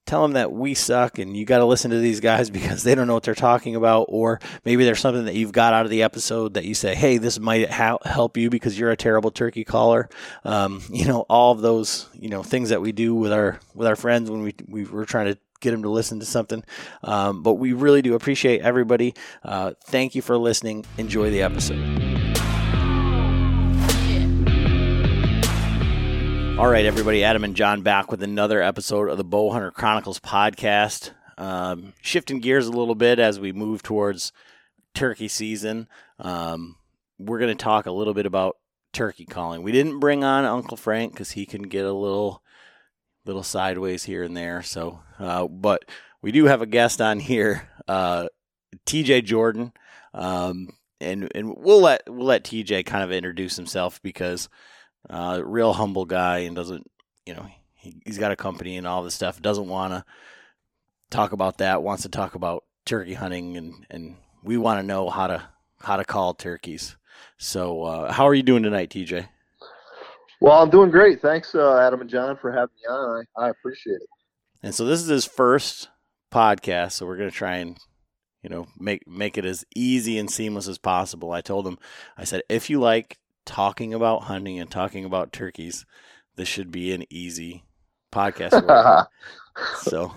tell 0.06 0.22
them 0.22 0.32
that 0.32 0.52
we 0.52 0.74
suck 0.74 1.18
and 1.18 1.36
you 1.36 1.44
got 1.44 1.58
to 1.58 1.64
listen 1.64 1.90
to 1.90 1.98
these 1.98 2.20
guys 2.20 2.50
because 2.58 2.82
they 2.82 2.94
don't 2.94 3.06
know 3.06 3.14
what 3.14 3.22
they're 3.22 3.34
talking 3.34 3.76
about 3.76 4.06
or 4.08 4.40
maybe 4.64 4.84
there's 4.84 5.00
something 5.00 5.24
that 5.24 5.34
you've 5.34 5.52
got 5.52 5.72
out 5.72 5.84
of 5.84 5.90
the 5.90 6.02
episode 6.02 6.54
that 6.54 6.64
you 6.64 6.74
say 6.74 6.94
hey 6.94 7.18
this 7.18 7.38
might 7.38 7.70
ha- 7.70 7.98
help 8.04 8.36
you 8.36 8.50
because 8.50 8.78
you're 8.78 8.90
a 8.90 8.96
terrible 8.96 9.30
turkey 9.30 9.64
caller. 9.64 10.08
Um, 10.44 10.82
you 10.90 11.06
know 11.06 11.20
all 11.28 11.52
of 11.52 11.60
those 11.60 12.08
you 12.14 12.28
know 12.28 12.42
things 12.42 12.68
that 12.70 12.80
we 12.80 12.92
do 12.92 13.14
with 13.14 13.32
our 13.32 13.60
with 13.74 13.86
our 13.86 13.96
friends 13.96 14.30
when 14.30 14.42
we, 14.42 14.54
we 14.68 14.84
were 14.84 15.04
trying 15.04 15.32
to 15.32 15.38
get 15.60 15.70
them 15.70 15.82
to 15.82 15.88
listen 15.88 16.18
to 16.20 16.26
something. 16.26 16.64
Um, 17.04 17.42
but 17.42 17.54
we 17.54 17.72
really 17.72 18.02
do 18.02 18.14
appreciate 18.14 18.60
everybody. 18.62 19.14
Uh, 19.44 19.72
thank 19.84 20.14
you 20.16 20.20
for 20.20 20.36
listening. 20.36 20.84
Enjoy 20.98 21.30
the 21.30 21.42
episode 21.42 22.11
All 26.62 26.68
right, 26.68 26.84
everybody. 26.84 27.24
Adam 27.24 27.42
and 27.42 27.56
John 27.56 27.82
back 27.82 28.12
with 28.12 28.22
another 28.22 28.62
episode 28.62 29.08
of 29.08 29.16
the 29.16 29.24
Bowhunter 29.24 29.72
Chronicles 29.72 30.20
podcast. 30.20 31.10
Um, 31.36 31.92
shifting 32.00 32.38
gears 32.38 32.68
a 32.68 32.70
little 32.70 32.94
bit 32.94 33.18
as 33.18 33.40
we 33.40 33.50
move 33.50 33.82
towards 33.82 34.30
turkey 34.94 35.26
season. 35.26 35.88
Um, 36.20 36.76
we're 37.18 37.40
going 37.40 37.48
to 37.48 37.60
talk 37.60 37.86
a 37.86 37.90
little 37.90 38.14
bit 38.14 38.26
about 38.26 38.58
turkey 38.92 39.24
calling. 39.24 39.64
We 39.64 39.72
didn't 39.72 39.98
bring 39.98 40.22
on 40.22 40.44
Uncle 40.44 40.76
Frank 40.76 41.10
because 41.12 41.32
he 41.32 41.46
can 41.46 41.62
get 41.62 41.84
a 41.84 41.92
little, 41.92 42.44
little 43.26 43.42
sideways 43.42 44.04
here 44.04 44.22
and 44.22 44.36
there. 44.36 44.62
So, 44.62 45.00
uh, 45.18 45.48
but 45.48 45.84
we 46.22 46.30
do 46.30 46.44
have 46.44 46.62
a 46.62 46.66
guest 46.66 47.00
on 47.00 47.18
here, 47.18 47.68
uh, 47.88 48.28
TJ 48.86 49.24
Jordan, 49.24 49.72
um, 50.14 50.68
and 51.00 51.28
and 51.34 51.56
we'll 51.56 51.80
let 51.80 52.02
we'll 52.06 52.26
let 52.26 52.44
TJ 52.44 52.86
kind 52.86 53.02
of 53.02 53.10
introduce 53.10 53.56
himself 53.56 54.00
because 54.00 54.48
uh, 55.10 55.40
real 55.44 55.72
humble 55.72 56.04
guy 56.04 56.38
and 56.38 56.56
doesn't, 56.56 56.90
you 57.26 57.34
know, 57.34 57.46
he, 57.74 58.00
he's 58.04 58.18
got 58.18 58.32
a 58.32 58.36
company 58.36 58.76
and 58.76 58.86
all 58.86 59.02
this 59.02 59.14
stuff. 59.14 59.42
Doesn't 59.42 59.68
want 59.68 59.92
to 59.92 60.04
talk 61.10 61.32
about 61.32 61.58
that. 61.58 61.82
Wants 61.82 62.02
to 62.04 62.08
talk 62.08 62.34
about 62.34 62.64
turkey 62.84 63.14
hunting 63.14 63.56
and 63.56 63.86
and 63.90 64.16
we 64.42 64.56
want 64.56 64.80
to 64.80 64.86
know 64.86 65.08
how 65.08 65.28
to 65.28 65.42
how 65.80 65.96
to 65.96 66.04
call 66.04 66.34
turkeys. 66.34 66.96
So, 67.38 67.82
uh, 67.82 68.12
how 68.12 68.26
are 68.26 68.34
you 68.34 68.42
doing 68.42 68.62
tonight, 68.62 68.90
TJ? 68.90 69.28
Well, 70.40 70.60
I'm 70.60 70.70
doing 70.70 70.90
great. 70.90 71.20
Thanks, 71.20 71.54
uh, 71.54 71.78
Adam 71.78 72.00
and 72.00 72.10
John, 72.10 72.36
for 72.36 72.50
having 72.52 72.74
me 72.74 72.88
on. 72.88 73.24
I, 73.36 73.46
I 73.46 73.50
appreciate 73.50 73.96
it. 73.96 74.08
And 74.62 74.74
so, 74.74 74.84
this 74.84 75.00
is 75.00 75.08
his 75.08 75.24
first 75.24 75.88
podcast. 76.32 76.92
So, 76.92 77.06
we're 77.06 77.16
going 77.16 77.30
to 77.30 77.36
try 77.36 77.56
and 77.56 77.78
you 78.42 78.50
know 78.50 78.66
make 78.78 79.06
make 79.06 79.38
it 79.38 79.44
as 79.44 79.64
easy 79.74 80.18
and 80.18 80.30
seamless 80.30 80.68
as 80.68 80.78
possible. 80.78 81.32
I 81.32 81.40
told 81.40 81.66
him, 81.66 81.78
I 82.16 82.24
said, 82.24 82.42
if 82.48 82.70
you 82.70 82.80
like 82.80 83.18
talking 83.44 83.94
about 83.94 84.24
hunting 84.24 84.58
and 84.58 84.70
talking 84.70 85.04
about 85.04 85.32
turkeys, 85.32 85.84
this 86.36 86.48
should 86.48 86.70
be 86.70 86.92
an 86.92 87.04
easy 87.10 87.64
podcast. 88.12 89.06
so, 89.82 90.12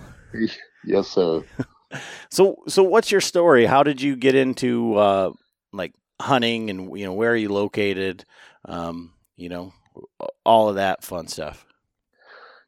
yes, 0.84 1.08
sir. 1.08 1.44
so, 2.30 2.56
so 2.68 2.82
what's 2.82 3.10
your 3.10 3.20
story? 3.20 3.66
How 3.66 3.82
did 3.82 4.00
you 4.00 4.16
get 4.16 4.34
into 4.34 4.94
uh, 4.96 5.32
like 5.72 5.92
hunting, 6.20 6.70
and 6.70 6.98
you 6.98 7.04
know 7.04 7.12
where 7.12 7.32
are 7.32 7.36
you 7.36 7.50
located? 7.50 8.24
Um, 8.64 9.12
you 9.36 9.48
know, 9.48 9.72
all 10.44 10.68
of 10.68 10.76
that 10.76 11.04
fun 11.04 11.28
stuff. 11.28 11.66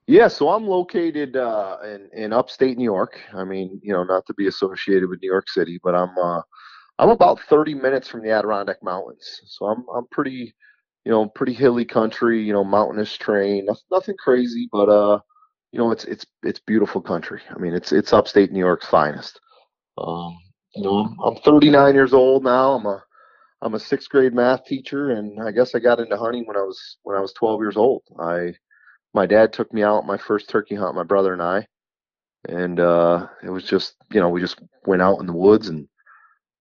Yeah, 0.07 0.29
so 0.29 0.49
I'm 0.49 0.67
located 0.67 1.37
uh, 1.37 1.77
in 1.85 2.09
in 2.15 2.33
upstate 2.33 2.79
New 2.79 2.85
York. 2.85 3.21
I 3.35 3.45
mean, 3.45 3.79
you 3.83 3.93
know, 3.93 4.05
not 4.05 4.25
to 4.27 4.35
be 4.35 4.47
associated 4.47 5.09
with 5.09 5.21
New 5.21 5.31
York 5.31 5.50
City, 5.50 5.79
but 5.83 5.95
I'm 5.95 6.17
uh, 6.17 6.41
I'm 6.99 7.11
about 7.11 7.40
30 7.49 7.75
minutes 7.75 8.09
from 8.09 8.23
the 8.23 8.31
Adirondack 8.31 8.83
Mountains, 8.83 9.40
so 9.47 9.67
I'm 9.67 9.85
I'm 9.95 10.07
pretty, 10.11 10.55
you 11.05 11.12
know, 11.12 11.26
pretty 11.28 11.52
hilly 11.52 11.85
country, 11.85 12.43
you 12.43 12.52
know, 12.52 12.64
mountainous 12.64 13.17
terrain. 13.17 13.69
Nothing, 13.90 14.17
crazy, 14.19 14.69
but 14.73 14.88
uh, 14.88 15.21
you 15.73 15.78
know, 15.78 15.93
it's 15.93 16.05
it's 16.05 16.26
it's 16.43 16.61
beautiful 16.61 17.00
country. 17.00 17.40
I 17.55 17.59
mean, 17.59 17.75
it's 17.75 17.93
it's 17.93 18.12
upstate 18.12 18.52
New 18.52 18.59
York's 18.59 18.87
finest. 18.87 19.40
Um, 19.97 20.37
you 20.75 20.83
know, 20.83 20.99
I'm, 20.99 21.17
I'm 21.21 21.37
39 21.43 21.95
years 21.95 22.12
old 22.12 22.45
now. 22.45 22.73
I'm 22.73 22.87
a 22.87 23.02
I'm 23.62 23.75
a 23.75 23.81
sixth 23.81 24.09
grade 24.09 24.35
math 24.35 24.64
teacher, 24.64 25.11
and 25.11 25.40
I 25.43 25.52
guess 25.52 25.75
I 25.75 25.78
got 25.78 26.00
into 26.00 26.17
hunting 26.17 26.47
when 26.47 26.57
I 26.57 26.62
was 26.62 26.99
when 27.02 27.17
I 27.17 27.21
was 27.21 27.33
12 27.35 27.61
years 27.61 27.76
old. 27.76 28.02
I 28.21 28.55
my 29.14 29.26
dad 29.26 29.52
took 29.52 29.73
me 29.73 29.83
out 29.83 30.07
my 30.07 30.19
first 30.19 30.49
turkey 30.49 30.75
hunt, 30.75 30.97
my 30.97 31.05
brother 31.05 31.33
and 31.33 31.43
I, 31.43 31.67
and 32.49 32.81
uh, 32.81 33.28
it 33.45 33.50
was 33.50 33.64
just 33.64 33.95
you 34.12 34.21
know 34.21 34.28
we 34.31 34.40
just 34.40 34.61
went 34.87 35.02
out 35.02 35.21
in 35.21 35.26
the 35.26 35.33
woods 35.33 35.69
and 35.69 35.88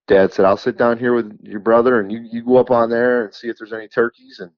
dad 0.07 0.33
said, 0.33 0.45
I'll 0.45 0.57
sit 0.57 0.77
down 0.77 0.97
here 0.97 1.13
with 1.13 1.37
your 1.43 1.59
brother 1.59 1.99
and 1.99 2.11
you, 2.11 2.27
you 2.31 2.43
go 2.43 2.57
up 2.57 2.71
on 2.71 2.89
there 2.89 3.25
and 3.25 3.33
see 3.33 3.47
if 3.49 3.57
there's 3.57 3.73
any 3.73 3.87
turkeys. 3.87 4.39
And 4.39 4.51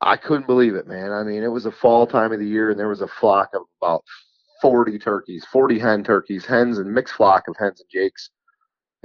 I 0.00 0.16
couldn't 0.16 0.46
believe 0.46 0.74
it, 0.74 0.86
man. 0.86 1.12
I 1.12 1.22
mean, 1.22 1.42
it 1.42 1.50
was 1.50 1.66
a 1.66 1.72
fall 1.72 2.06
time 2.06 2.32
of 2.32 2.40
the 2.40 2.46
year 2.46 2.70
and 2.70 2.78
there 2.78 2.88
was 2.88 3.02
a 3.02 3.08
flock 3.08 3.50
of 3.54 3.62
about 3.80 4.04
40 4.60 4.98
turkeys, 4.98 5.46
40 5.52 5.78
hen 5.78 6.04
turkeys, 6.04 6.44
hens 6.44 6.78
and 6.78 6.92
mixed 6.92 7.14
flock 7.14 7.48
of 7.48 7.56
hens 7.58 7.80
and 7.80 7.88
jakes. 7.90 8.30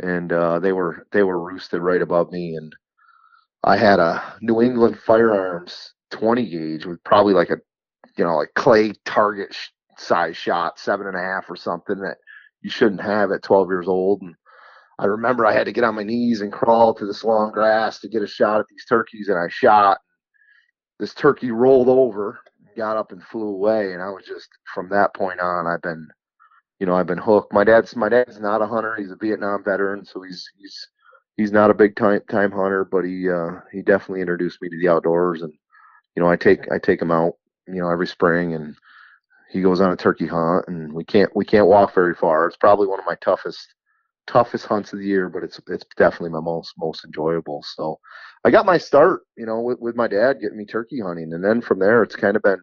And 0.01 0.33
uh, 0.33 0.59
they 0.59 0.71
were 0.71 1.05
they 1.11 1.21
were 1.21 1.39
roosted 1.39 1.81
right 1.81 2.01
above 2.01 2.31
me. 2.31 2.55
And 2.55 2.73
I 3.63 3.77
had 3.77 3.99
a 3.99 4.35
New 4.41 4.61
England 4.61 4.97
Firearms 5.05 5.93
20 6.11 6.49
gauge 6.49 6.85
with 6.85 7.03
probably 7.03 7.33
like 7.33 7.49
a, 7.49 7.57
you 8.17 8.23
know, 8.23 8.37
like 8.37 8.53
clay 8.55 8.93
target 9.05 9.55
size 9.97 10.35
shot, 10.35 10.79
seven 10.79 11.07
and 11.07 11.15
a 11.15 11.19
half 11.19 11.49
or 11.49 11.55
something 11.55 11.99
that 11.99 12.17
you 12.61 12.69
shouldn't 12.69 13.01
have 13.01 13.31
at 13.31 13.43
12 13.43 13.69
years 13.69 13.87
old. 13.87 14.21
And 14.21 14.35
I 15.01 15.05
remember 15.05 15.47
I 15.47 15.53
had 15.53 15.65
to 15.65 15.71
get 15.71 15.83
on 15.83 15.95
my 15.95 16.03
knees 16.03 16.41
and 16.41 16.53
crawl 16.53 16.93
to 16.93 17.07
this 17.07 17.23
long 17.23 17.51
grass 17.51 17.99
to 17.99 18.07
get 18.07 18.21
a 18.21 18.27
shot 18.27 18.59
at 18.59 18.67
these 18.69 18.85
turkeys, 18.87 19.29
and 19.29 19.37
I 19.37 19.47
shot. 19.49 19.97
This 20.99 21.15
turkey 21.15 21.49
rolled 21.49 21.89
over, 21.89 22.39
got 22.77 22.97
up 22.97 23.11
and 23.11 23.23
flew 23.23 23.47
away, 23.47 23.93
and 23.93 24.03
I 24.03 24.09
was 24.09 24.25
just 24.27 24.47
from 24.71 24.89
that 24.89 25.15
point 25.15 25.39
on, 25.39 25.65
I've 25.65 25.81
been, 25.81 26.07
you 26.79 26.85
know, 26.85 26.93
I've 26.93 27.07
been 27.07 27.17
hooked. 27.17 27.51
My 27.51 27.63
dad's 27.63 27.95
my 27.95 28.09
dad's 28.09 28.39
not 28.39 28.61
a 28.61 28.67
hunter; 28.67 28.95
he's 28.95 29.09
a 29.09 29.15
Vietnam 29.15 29.63
veteran, 29.63 30.05
so 30.05 30.21
he's 30.21 30.47
he's 30.59 30.87
he's 31.35 31.51
not 31.51 31.71
a 31.71 31.73
big 31.73 31.95
time 31.95 32.21
time 32.29 32.51
hunter, 32.51 32.85
but 32.85 33.03
he 33.03 33.27
uh, 33.27 33.61
he 33.71 33.81
definitely 33.81 34.21
introduced 34.21 34.61
me 34.61 34.69
to 34.69 34.77
the 34.77 34.87
outdoors, 34.87 35.41
and 35.41 35.51
you 36.15 36.21
know, 36.21 36.29
I 36.29 36.35
take 36.35 36.71
I 36.71 36.77
take 36.77 37.01
him 37.01 37.09
out, 37.09 37.33
you 37.67 37.81
know, 37.81 37.89
every 37.89 38.05
spring, 38.05 38.53
and 38.53 38.75
he 39.49 39.63
goes 39.63 39.81
on 39.81 39.91
a 39.91 39.97
turkey 39.97 40.27
hunt, 40.27 40.65
and 40.67 40.93
we 40.93 41.03
can't 41.03 41.35
we 41.35 41.43
can't 41.43 41.65
walk 41.65 41.95
very 41.95 42.13
far. 42.13 42.45
It's 42.45 42.57
probably 42.57 42.85
one 42.85 42.99
of 42.99 43.07
my 43.07 43.15
toughest 43.15 43.73
toughest 44.31 44.65
hunts 44.65 44.93
of 44.93 44.99
the 44.99 45.05
year, 45.05 45.29
but 45.29 45.43
it's 45.43 45.59
it's 45.67 45.85
definitely 45.97 46.29
my 46.29 46.39
most 46.39 46.73
most 46.77 47.03
enjoyable. 47.05 47.63
So 47.75 47.99
I 48.45 48.51
got 48.51 48.65
my 48.65 48.77
start, 48.77 49.21
you 49.37 49.45
know, 49.45 49.61
with, 49.61 49.79
with 49.79 49.95
my 49.95 50.07
dad 50.07 50.39
getting 50.41 50.57
me 50.57 50.65
turkey 50.65 50.99
hunting, 50.99 51.33
and 51.33 51.43
then 51.43 51.61
from 51.61 51.79
there 51.79 52.03
it's 52.03 52.15
kind 52.15 52.35
of 52.35 52.41
been, 52.41 52.61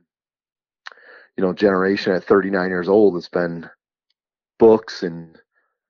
you 1.36 1.44
know, 1.44 1.52
generation 1.52 2.12
at 2.12 2.24
39 2.24 2.68
years 2.70 2.88
old. 2.88 3.16
It's 3.16 3.28
been 3.28 3.68
books 4.58 5.02
and 5.02 5.36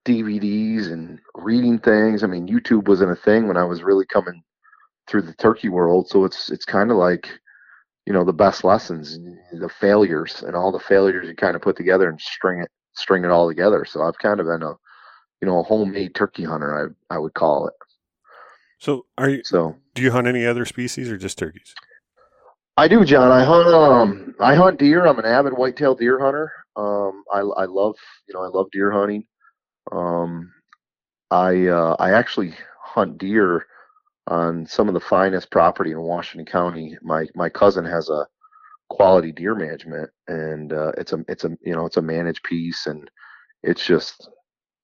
DVDs 0.04 0.92
and 0.92 1.20
reading 1.34 1.78
things. 1.78 2.22
I 2.22 2.26
mean, 2.26 2.48
YouTube 2.48 2.88
wasn't 2.88 3.12
a 3.12 3.16
thing 3.16 3.46
when 3.46 3.56
I 3.56 3.64
was 3.64 3.82
really 3.82 4.06
coming 4.06 4.42
through 5.06 5.22
the 5.22 5.34
turkey 5.34 5.68
world, 5.68 6.08
so 6.08 6.24
it's 6.24 6.50
it's 6.50 6.64
kind 6.64 6.90
of 6.90 6.96
like 6.96 7.28
you 8.06 8.12
know 8.12 8.24
the 8.24 8.32
best 8.32 8.64
lessons, 8.64 9.18
the 9.52 9.68
failures, 9.68 10.42
and 10.44 10.56
all 10.56 10.72
the 10.72 10.80
failures 10.80 11.28
you 11.28 11.36
kind 11.36 11.56
of 11.56 11.62
put 11.62 11.76
together 11.76 12.08
and 12.08 12.20
string 12.20 12.62
it 12.62 12.70
string 12.94 13.24
it 13.24 13.30
all 13.30 13.48
together. 13.48 13.84
So 13.84 14.02
I've 14.02 14.18
kind 14.18 14.40
of 14.40 14.46
been 14.46 14.62
a 14.62 14.74
you 15.40 15.46
know, 15.46 15.60
a 15.60 15.62
homemade 15.62 16.14
turkey 16.14 16.44
hunter, 16.44 16.94
I 17.10 17.14
I 17.14 17.18
would 17.18 17.34
call 17.34 17.68
it. 17.68 17.74
So 18.78 19.06
are 19.16 19.28
you? 19.28 19.42
So 19.44 19.76
do 19.94 20.02
you 20.02 20.10
hunt 20.12 20.26
any 20.26 20.46
other 20.46 20.64
species 20.64 21.10
or 21.10 21.16
just 21.16 21.38
turkeys? 21.38 21.74
I 22.76 22.86
do, 22.86 23.04
John. 23.04 23.32
I 23.32 23.44
hunt 23.44 23.68
um 23.68 24.34
I 24.40 24.54
hunt 24.54 24.78
deer. 24.78 25.06
I'm 25.06 25.18
an 25.18 25.24
avid 25.24 25.52
whitetail 25.52 25.94
deer 25.94 26.18
hunter. 26.20 26.52
Um, 26.76 27.24
I 27.32 27.40
I 27.40 27.64
love 27.64 27.96
you 28.28 28.34
know 28.34 28.42
I 28.42 28.48
love 28.48 28.68
deer 28.70 28.92
hunting. 28.92 29.24
Um, 29.90 30.52
I 31.30 31.66
uh, 31.66 31.96
I 31.98 32.12
actually 32.12 32.54
hunt 32.82 33.18
deer 33.18 33.66
on 34.28 34.66
some 34.66 34.88
of 34.88 34.94
the 34.94 35.00
finest 35.00 35.50
property 35.50 35.90
in 35.90 36.00
Washington 36.00 36.46
County. 36.46 36.96
My 37.02 37.26
my 37.34 37.48
cousin 37.48 37.84
has 37.84 38.08
a 38.10 38.26
quality 38.88 39.32
deer 39.32 39.54
management, 39.54 40.10
and 40.28 40.72
uh, 40.72 40.92
it's 40.96 41.12
a 41.12 41.24
it's 41.28 41.44
a 41.44 41.50
you 41.62 41.74
know 41.74 41.86
it's 41.86 41.96
a 41.96 42.02
managed 42.02 42.44
piece, 42.44 42.86
and 42.86 43.10
it's 43.62 43.84
just 43.84 44.28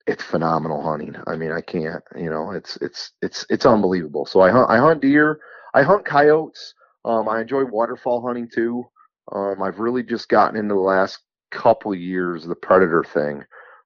it's 0.06 0.23
phenomenal 0.23 0.82
hunting. 0.82 1.16
I 1.26 1.37
mean, 1.37 1.52
I 1.52 1.61
can't, 1.61 2.02
you 2.16 2.30
know, 2.30 2.50
it's 2.50 2.76
it's 2.76 3.12
it's 3.23 3.46
it's 3.49 3.66
unbelievable. 3.66 4.26
So 4.26 4.40
I 4.40 4.50
hunt 4.50 4.70
I 4.70 4.78
hunt 4.78 5.00
deer, 5.00 5.40
I 5.73 5.82
hunt 5.82 6.04
coyotes. 6.04 6.75
Um, 7.04 7.28
I 7.28 7.40
enjoy 7.40 7.64
waterfowl 7.64 8.26
hunting 8.26 8.49
too. 8.52 8.84
Um, 9.32 9.62
I've 9.62 9.78
really 9.78 10.02
just 10.02 10.28
gotten 10.28 10.58
into 10.58 10.75
the 10.75 10.80
last 10.80 11.18
couple 11.50 11.94
years 11.94 12.44
the 12.44 12.54
predator 12.54 13.04
thing, 13.04 13.42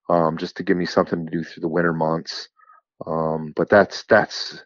um, 0.09 0.37
just 0.39 0.57
to 0.57 0.63
give 0.63 0.77
me 0.77 0.87
something 0.87 1.25
to 1.25 1.31
do 1.31 1.45
through 1.45 1.61
the 1.61 1.69
winter 1.69 1.93
months. 1.93 2.49
Um, 3.07 3.53
but 3.55 3.69
that's 3.69 4.05
that's 4.05 4.63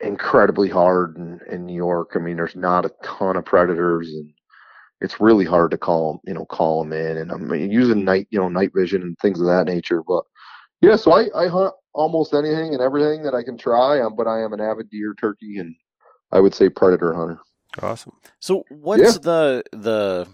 incredibly 0.00 0.68
hard 0.70 1.16
in, 1.16 1.40
in 1.50 1.66
New 1.66 1.76
York. 1.76 2.12
I 2.14 2.18
mean, 2.20 2.36
there's 2.36 2.56
not 2.56 2.86
a 2.86 2.92
ton 3.02 3.36
of 3.36 3.44
predators, 3.44 4.08
and 4.08 4.32
it's 5.02 5.20
really 5.20 5.44
hard 5.44 5.70
to 5.72 5.78
call 5.78 6.20
you 6.24 6.32
know 6.32 6.46
call 6.46 6.82
them 6.82 6.94
in. 6.94 7.18
And 7.18 7.30
I'm 7.30 7.52
using 7.54 8.04
night 8.04 8.28
you 8.30 8.40
know 8.40 8.48
night 8.48 8.70
vision 8.74 9.02
and 9.02 9.16
things 9.18 9.40
of 9.40 9.46
that 9.46 9.66
nature. 9.66 10.02
But 10.06 10.24
yeah, 10.80 10.96
so 10.96 11.12
I, 11.12 11.28
I 11.36 11.48
hunt 11.48 11.74
almost 11.92 12.34
anything 12.34 12.72
and 12.72 12.80
everything 12.80 13.22
that 13.24 13.34
I 13.34 13.42
can 13.42 13.58
try. 13.58 14.00
Um, 14.00 14.14
but 14.16 14.26
I 14.26 14.42
am 14.42 14.52
an 14.52 14.60
avid 14.60 14.90
deer, 14.90 15.14
turkey, 15.18 15.58
and 15.58 15.74
I 16.32 16.40
would 16.40 16.54
say 16.54 16.68
predator 16.68 17.14
hunter. 17.14 17.40
Awesome. 17.80 18.12
So 18.40 18.64
what's 18.70 19.02
yeah. 19.02 19.18
the 19.22 19.64
the 19.72 20.28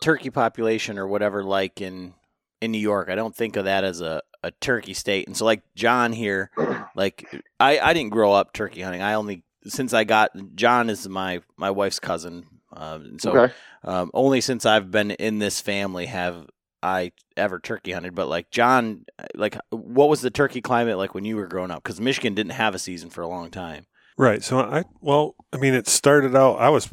turkey 0.00 0.30
population 0.30 0.98
or 0.98 1.06
whatever 1.06 1.42
like 1.42 1.80
in 1.80 2.14
in 2.60 2.72
New 2.72 2.78
York? 2.78 3.08
I 3.08 3.14
don't 3.14 3.34
think 3.34 3.56
of 3.56 3.64
that 3.64 3.84
as 3.84 4.00
a, 4.00 4.22
a 4.42 4.50
turkey 4.52 4.94
state. 4.94 5.26
And 5.26 5.36
so 5.36 5.44
like 5.44 5.62
John 5.74 6.12
here, 6.12 6.50
like 6.94 7.26
I, 7.58 7.78
I 7.78 7.92
didn't 7.92 8.10
grow 8.10 8.32
up 8.32 8.52
turkey 8.52 8.82
hunting. 8.82 9.02
I 9.02 9.14
only 9.14 9.42
since 9.64 9.92
I 9.92 10.04
got 10.04 10.30
John 10.54 10.90
is 10.90 11.08
my 11.08 11.42
my 11.56 11.70
wife's 11.70 11.98
cousin. 11.98 12.46
Um, 12.72 13.18
so 13.18 13.36
okay. 13.36 13.54
um, 13.84 14.10
only 14.12 14.40
since 14.40 14.66
I've 14.66 14.90
been 14.90 15.12
in 15.12 15.38
this 15.38 15.60
family 15.60 16.06
have 16.06 16.46
I 16.86 17.12
ever 17.36 17.58
turkey 17.58 17.92
hunted. 17.92 18.14
But 18.14 18.28
like 18.28 18.50
John, 18.50 19.04
uh, 19.18 19.26
like 19.34 19.58
what 19.70 20.08
was 20.08 20.20
the 20.20 20.30
turkey 20.30 20.60
climate 20.60 20.96
like 20.96 21.14
when 21.14 21.24
you 21.24 21.36
were 21.36 21.48
growing 21.48 21.70
up? 21.70 21.82
Because 21.82 22.00
Michigan 22.00 22.34
didn't 22.34 22.52
have 22.52 22.74
a 22.74 22.78
season 22.78 23.10
for 23.10 23.22
a 23.22 23.28
long 23.28 23.50
time. 23.50 23.86
Right. 24.16 24.42
So 24.42 24.60
I 24.60 24.84
well, 25.00 25.34
I 25.52 25.58
mean, 25.58 25.74
it 25.74 25.88
started 25.88 26.34
out. 26.34 26.56
I 26.56 26.70
was 26.70 26.88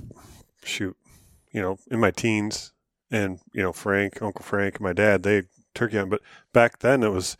shoot, 0.64 0.98
you 1.52 1.62
know, 1.62 1.78
in 1.90 2.00
my 2.00 2.12
teens, 2.12 2.74
and 3.12 3.40
you 3.54 3.62
know, 3.62 3.72
Frank, 3.72 4.22
Uncle 4.22 4.44
Frank, 4.44 4.82
my 4.82 4.94
dad, 4.94 5.24
they 5.24 5.44
turkey 5.76 5.98
hunt. 5.98 6.10
But 6.10 6.22
back 6.52 6.80
then, 6.80 7.04
it 7.04 7.12
was 7.12 7.38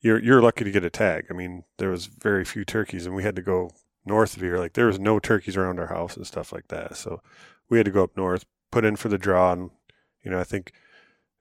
you're 0.00 0.22
you're 0.22 0.42
lucky 0.42 0.64
to 0.64 0.70
get 0.70 0.84
a 0.84 0.90
tag. 0.90 1.26
I 1.30 1.34
mean, 1.34 1.64
there 1.78 1.90
was 1.90 2.06
very 2.06 2.44
few 2.44 2.64
turkeys, 2.64 3.06
and 3.06 3.14
we 3.14 3.22
had 3.22 3.36
to 3.36 3.42
go 3.42 3.70
north 4.04 4.36
of 4.36 4.42
here. 4.42 4.58
Like 4.58 4.72
there 4.72 4.86
was 4.86 4.98
no 4.98 5.18
turkeys 5.18 5.56
around 5.56 5.78
our 5.78 5.86
house 5.86 6.16
and 6.16 6.26
stuff 6.26 6.52
like 6.52 6.68
that. 6.68 6.96
So 6.96 7.22
we 7.68 7.78
had 7.78 7.86
to 7.86 7.92
go 7.92 8.02
up 8.02 8.16
north, 8.16 8.44
put 8.72 8.84
in 8.84 8.96
for 8.96 9.08
the 9.08 9.18
draw, 9.18 9.52
and 9.52 9.70
you 10.22 10.30
know, 10.30 10.40
I 10.40 10.44
think 10.44 10.72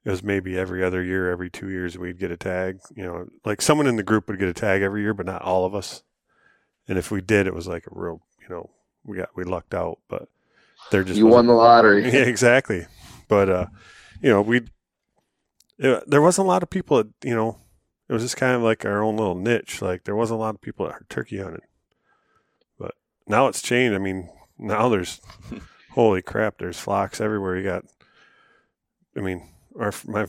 it 0.03 0.09
was 0.09 0.23
maybe 0.23 0.57
every 0.57 0.83
other 0.83 1.03
year, 1.03 1.31
every 1.31 1.49
two 1.49 1.69
years, 1.69 1.97
we'd 1.97 2.19
get 2.19 2.31
a 2.31 2.37
tag. 2.37 2.79
You 2.95 3.03
know, 3.03 3.27
like 3.45 3.61
someone 3.61 3.87
in 3.87 3.97
the 3.97 4.03
group 4.03 4.27
would 4.27 4.39
get 4.39 4.49
a 4.49 4.53
tag 4.53 4.81
every 4.81 5.01
year, 5.01 5.13
but 5.13 5.27
not 5.27 5.43
all 5.43 5.65
of 5.65 5.75
us. 5.75 6.03
And 6.87 6.97
if 6.97 7.11
we 7.11 7.21
did, 7.21 7.45
it 7.45 7.53
was 7.53 7.67
like 7.67 7.85
a 7.85 7.91
real, 7.91 8.21
you 8.41 8.49
know, 8.49 8.71
we 9.05 9.17
got 9.17 9.29
we 9.35 9.43
lucked 9.43 9.73
out, 9.73 9.99
but 10.09 10.27
they're 10.89 11.03
just 11.03 11.17
you 11.17 11.27
won 11.27 11.47
the 11.47 11.53
lottery. 11.53 12.03
Yeah, 12.11 12.23
exactly. 12.23 12.87
But 13.27 13.49
uh, 13.49 13.65
you 14.21 14.29
know, 14.29 14.41
we 14.41 14.61
there 15.77 16.21
wasn't 16.21 16.45
a 16.45 16.49
lot 16.49 16.63
of 16.63 16.69
people 16.69 16.97
that 16.97 17.09
you 17.23 17.35
know. 17.35 17.57
It 18.09 18.13
was 18.13 18.23
just 18.23 18.35
kind 18.35 18.57
of 18.57 18.61
like 18.61 18.83
our 18.83 19.01
own 19.01 19.15
little 19.15 19.35
niche. 19.35 19.81
Like 19.81 20.03
there 20.03 20.17
wasn't 20.17 20.39
a 20.39 20.41
lot 20.41 20.53
of 20.53 20.59
people 20.59 20.85
that 20.85 20.95
are 20.95 21.05
turkey 21.07 21.37
hunting. 21.37 21.61
But 22.77 22.95
now 23.25 23.47
it's 23.47 23.61
changed. 23.61 23.95
I 23.95 23.99
mean, 23.99 24.29
now 24.57 24.89
there's 24.89 25.21
holy 25.91 26.21
crap. 26.21 26.57
There's 26.57 26.77
flocks 26.77 27.21
everywhere. 27.21 27.55
You 27.55 27.63
got. 27.63 27.85
I 29.15 29.21
mean, 29.21 29.47
our 29.79 29.93
my 30.05 30.27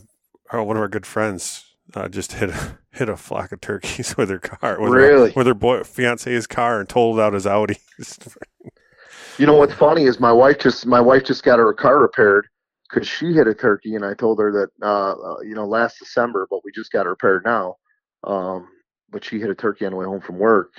our, 0.50 0.62
one 0.62 0.76
of 0.76 0.82
our 0.82 0.88
good 0.88 1.06
friends 1.06 1.64
uh, 1.94 2.08
just 2.08 2.32
hit 2.32 2.50
a, 2.50 2.78
hit 2.92 3.08
a 3.08 3.16
flock 3.16 3.52
of 3.52 3.60
turkeys 3.60 4.16
with 4.16 4.30
her 4.30 4.38
car. 4.38 4.80
With 4.80 4.92
really? 4.92 5.30
Her, 5.30 5.34
with 5.36 5.46
her 5.46 5.54
boy 5.54 5.82
fiance's 5.84 6.46
car 6.46 6.80
and 6.80 6.88
totaled 6.88 7.20
out 7.20 7.32
his 7.32 7.46
Audi. 7.46 7.78
you 9.38 9.46
know 9.46 9.56
what's 9.56 9.74
funny 9.74 10.04
is 10.04 10.20
my 10.20 10.32
wife 10.32 10.58
just 10.58 10.86
my 10.86 11.00
wife 11.00 11.24
just 11.24 11.42
got 11.42 11.58
her 11.58 11.72
car 11.72 12.00
repaired 12.00 12.46
because 12.88 13.08
she 13.08 13.32
hit 13.32 13.46
a 13.46 13.54
turkey, 13.54 13.94
and 13.94 14.04
I 14.04 14.14
told 14.14 14.38
her 14.38 14.52
that 14.52 14.68
uh, 14.82 15.12
uh, 15.12 15.40
you 15.40 15.54
know 15.54 15.66
last 15.66 15.98
December, 15.98 16.46
but 16.50 16.60
we 16.64 16.72
just 16.72 16.92
got 16.92 17.06
it 17.06 17.10
repaired 17.10 17.44
now. 17.44 17.76
Um, 18.24 18.68
but 19.10 19.24
she 19.24 19.40
hit 19.40 19.50
a 19.50 19.54
turkey 19.54 19.84
on 19.84 19.92
the 19.92 19.98
way 19.98 20.06
home 20.06 20.20
from 20.20 20.38
work, 20.38 20.72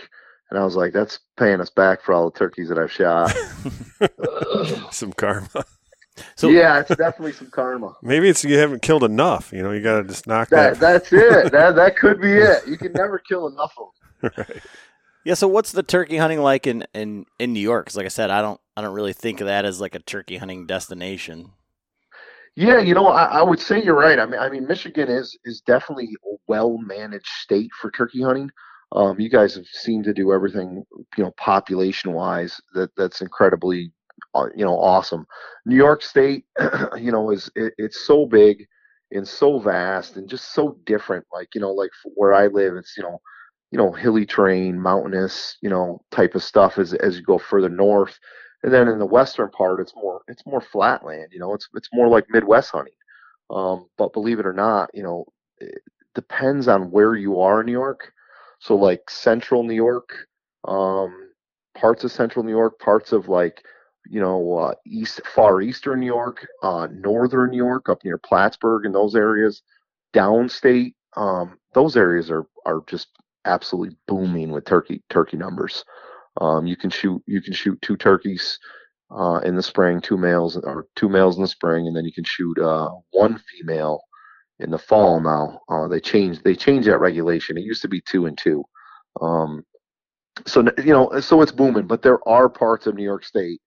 and 0.50 0.60
I 0.60 0.64
was 0.64 0.76
like, 0.76 0.94
"That's 0.94 1.20
paying 1.38 1.62
us 1.62 1.70
back 1.70 2.02
for 2.02 2.14
all 2.14 2.30
the 2.30 2.38
turkeys 2.38 2.70
that 2.70 2.78
I've 2.78 2.92
shot." 2.92 3.32
Some 4.94 5.14
karma. 5.14 5.66
So 6.36 6.49
yeah, 6.49 6.80
it's 6.80 6.89
definitely 6.89 7.34
some 7.34 7.49
karma. 7.49 7.95
Maybe 8.02 8.30
it's 8.30 8.43
you 8.43 8.58
haven't 8.58 8.82
killed 8.82 9.04
enough. 9.04 9.52
You 9.52 9.63
know, 9.63 9.71
you 9.71 9.82
got 9.82 10.02
to 10.02 10.04
just 10.04 10.28
knock 10.28 10.49
that. 10.49 10.80
that. 10.80 10.80
That's 10.80 11.13
it. 11.13 11.52
that 11.52 11.76
that 11.76 11.97
could 11.97 12.21
be 12.21 12.34
it. 12.34 12.67
You 12.67 12.78
can 12.78 12.93
never 12.93 13.19
kill 13.19 13.47
enough 13.47 13.73
of 13.78 13.88
them. 14.21 14.32
right. 14.38 14.63
Yeah. 15.26 15.34
So 15.36 15.47
what's 15.47 15.71
the 15.71 15.84
turkey 15.84 16.17
hunting 16.17 16.39
like 16.39 16.67
in 16.67 16.86
in 16.93 17.26
in 17.39 17.54
New 17.54 17.60
York? 17.60 17.86
Because 17.86 17.97
like 17.97 18.06
I 18.06 18.10
said, 18.10 18.30
I 18.30 18.41
don't 18.41 18.60
I 18.76 18.82
don't 18.82 18.93
really 18.93 19.13
think 19.13 19.41
of 19.41 19.47
that 19.47 19.65
as 19.65 19.80
like 19.82 19.95
a 19.95 19.99
turkey 19.99 20.38
hunting 20.38 20.67
destination. 20.67 21.52
Yeah, 22.56 22.80
you 22.80 22.93
know, 22.93 23.08
I, 23.08 23.26
I 23.26 23.41
would 23.41 23.60
say 23.60 23.82
you're 23.82 23.95
right. 23.95 24.19
I 24.19 24.28
mean, 24.28 24.39
I 24.39 24.49
mean, 24.49 24.67
Michigan 24.67 25.10
is 25.10 25.38
is 25.45 25.62
definitely 25.62 26.15
a 26.26 26.36
well 26.47 26.78
managed 26.78 27.28
state 27.28 27.71
for 27.82 27.89
turkey 27.89 28.21
hunting. 28.21 28.49
Um, 28.91 29.19
you 29.19 29.30
guys 29.30 29.56
have 29.56 29.65
seemed 29.65 30.04
to 30.04 30.13
do 30.13 30.32
everything, 30.32 30.86
you 31.17 31.23
know, 31.23 31.32
population 31.38 32.13
wise. 32.13 32.62
That 32.76 32.91
that's 32.95 33.21
incredibly 33.21 33.91
you 34.56 34.65
know 34.65 34.78
awesome. 34.78 35.26
New 35.65 35.76
York 35.76 36.02
State, 36.02 36.45
you 36.97 37.12
know, 37.12 37.32
is 37.32 37.49
it, 37.56 37.73
it's 37.78 38.06
so 38.06 38.26
big 38.26 38.65
and 39.12 39.28
so 39.28 39.60
vast 39.60 40.17
and 40.17 40.28
just 40.28 40.54
so 40.54 40.78
different. 40.86 41.26
Like 41.32 41.49
you 41.56 41.62
know, 41.62 41.71
like 41.71 41.91
where 42.15 42.34
I 42.34 42.47
live, 42.47 42.76
it's 42.76 42.95
you 42.97 43.04
know, 43.04 43.19
you 43.71 43.78
know, 43.78 43.91
hilly 43.91 44.26
terrain, 44.26 44.80
mountainous, 44.80 45.58
you 45.62 45.69
know, 45.69 46.02
type 46.12 46.36
of 46.36 46.43
stuff 46.43 46.78
as 46.78 46.93
as 46.93 47.17
you 47.17 47.23
go 47.23 47.38
further 47.38 47.69
north. 47.69 48.19
And 48.63 48.73
then 48.73 48.88
in 48.88 48.97
the 48.97 49.06
western 49.06 49.49
part, 49.49 49.80
it's 49.82 49.93
more 49.95 50.21
it's 50.28 50.45
more 50.45 50.62
flat 50.62 51.06
land. 51.06 51.30
You 51.32 51.39
know, 51.39 51.54
it's 51.54 51.67
it's 51.76 51.89
more 51.93 52.08
like 52.08 52.26
Midwest 52.30 52.71
hunting. 52.71 52.93
Um, 53.49 53.88
but 53.97 54.13
believe 54.13 54.39
it 54.39 54.45
or 54.45 54.54
not, 54.54 54.89
you 54.93 55.04
know, 55.04 55.26
it 55.60 55.82
depends 56.15 56.67
on 56.67 56.91
where 56.91 57.15
you 57.15 57.39
are 57.39 57.60
in 57.60 57.65
New 57.65 57.71
York. 57.71 58.12
So 58.60 58.76
like 58.76 59.10
central 59.10 59.63
New 59.63 59.76
York, 59.76 60.15
um, 60.65 61.30
parts 61.76 62.04
of 62.04 62.12
central 62.12 62.45
New 62.45 62.52
York, 62.52 62.80
parts 62.80 63.12
of 63.12 63.28
like 63.28 63.63
you 64.10 64.20
know, 64.20 64.58
uh, 64.58 64.74
east, 64.86 65.22
far 65.34 65.62
eastern 65.62 66.00
New 66.00 66.06
York, 66.06 66.46
uh, 66.62 66.88
northern 66.92 67.52
New 67.52 67.58
York, 67.58 67.89
up 67.89 68.04
near 68.04 68.18
Plattsburgh 68.18 68.86
and 68.86 68.94
those 68.94 69.16
areas, 69.16 69.62
downstate, 70.13 70.94
um, 71.16 71.58
those 71.74 71.96
areas 71.98 72.30
are 72.32 72.46
are 72.66 72.84
just 72.88 73.08
absolutely 73.46 73.96
booming 74.08 74.52
with 74.52 74.66
turkey 74.66 75.04
turkey 75.10 75.38
numbers. 75.38 75.84
Um, 76.42 76.66
you 76.66 76.76
can 76.76 76.89
shoot 76.89 77.22
you 77.28 77.42
can 77.42 77.54
shoot 77.54 77.82
two 77.82 77.98
turkeys 77.98 78.58
uh, 79.12 79.39
in 79.44 79.56
the 79.56 79.63
spring, 79.63 80.02
two 80.02 80.18
males 80.18 80.58
or 80.58 80.88
two 80.96 81.10
males 81.10 81.36
in 81.36 81.44
the 81.44 81.48
spring, 81.48 81.88
and 81.88 81.96
then 81.96 82.06
you 82.06 82.13
can 82.13 82.24
shoot 82.24 82.58
uh, 82.60 82.89
one 83.12 83.39
female 83.52 84.02
in 84.60 84.72
the 84.72 84.78
fall. 84.78 85.20
Now 85.20 85.60
uh, 85.70 85.88
they 85.88 86.00
changed 86.00 86.44
they 86.44 86.56
changed 86.56 86.88
that 86.88 87.00
regulation. 87.00 87.58
It 87.58 87.63
used 87.63 87.82
to 87.84 87.88
be 87.88 88.02
two 88.02 88.26
and 88.26 88.38
two. 88.38 88.63
Um, 89.22 89.63
so 90.48 90.63
you 90.78 90.94
know, 90.94 91.20
so 91.20 91.42
it's 91.42 91.52
booming. 91.52 91.88
But 91.88 92.02
there 92.02 92.28
are 92.28 92.50
parts 92.50 92.88
of 92.88 92.96
New 92.96 93.04
York 93.04 93.24
State 93.24 93.62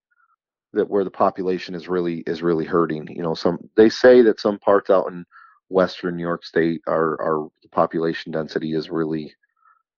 that 0.77 0.89
where 0.91 1.05
the 1.05 1.11
population 1.11 1.75
is 1.75 1.89
really 1.89 2.23
is 2.27 2.43
really 2.43 2.65
hurting. 2.65 3.09
You 3.09 3.23
know, 3.23 3.35
some 3.35 3.59
they 3.77 3.89
say 3.89 4.23
that 4.23 4.41
some 4.41 4.59
parts 4.59 4.91
out 4.91 5.09
in 5.09 5.25
western 5.69 6.17
New 6.17 6.23
York 6.23 6.45
State 6.45 6.83
are 6.87 7.21
are 7.21 7.49
the 7.63 7.69
population 7.71 8.33
density 8.33 8.75
is 8.75 8.91
really 8.91 9.35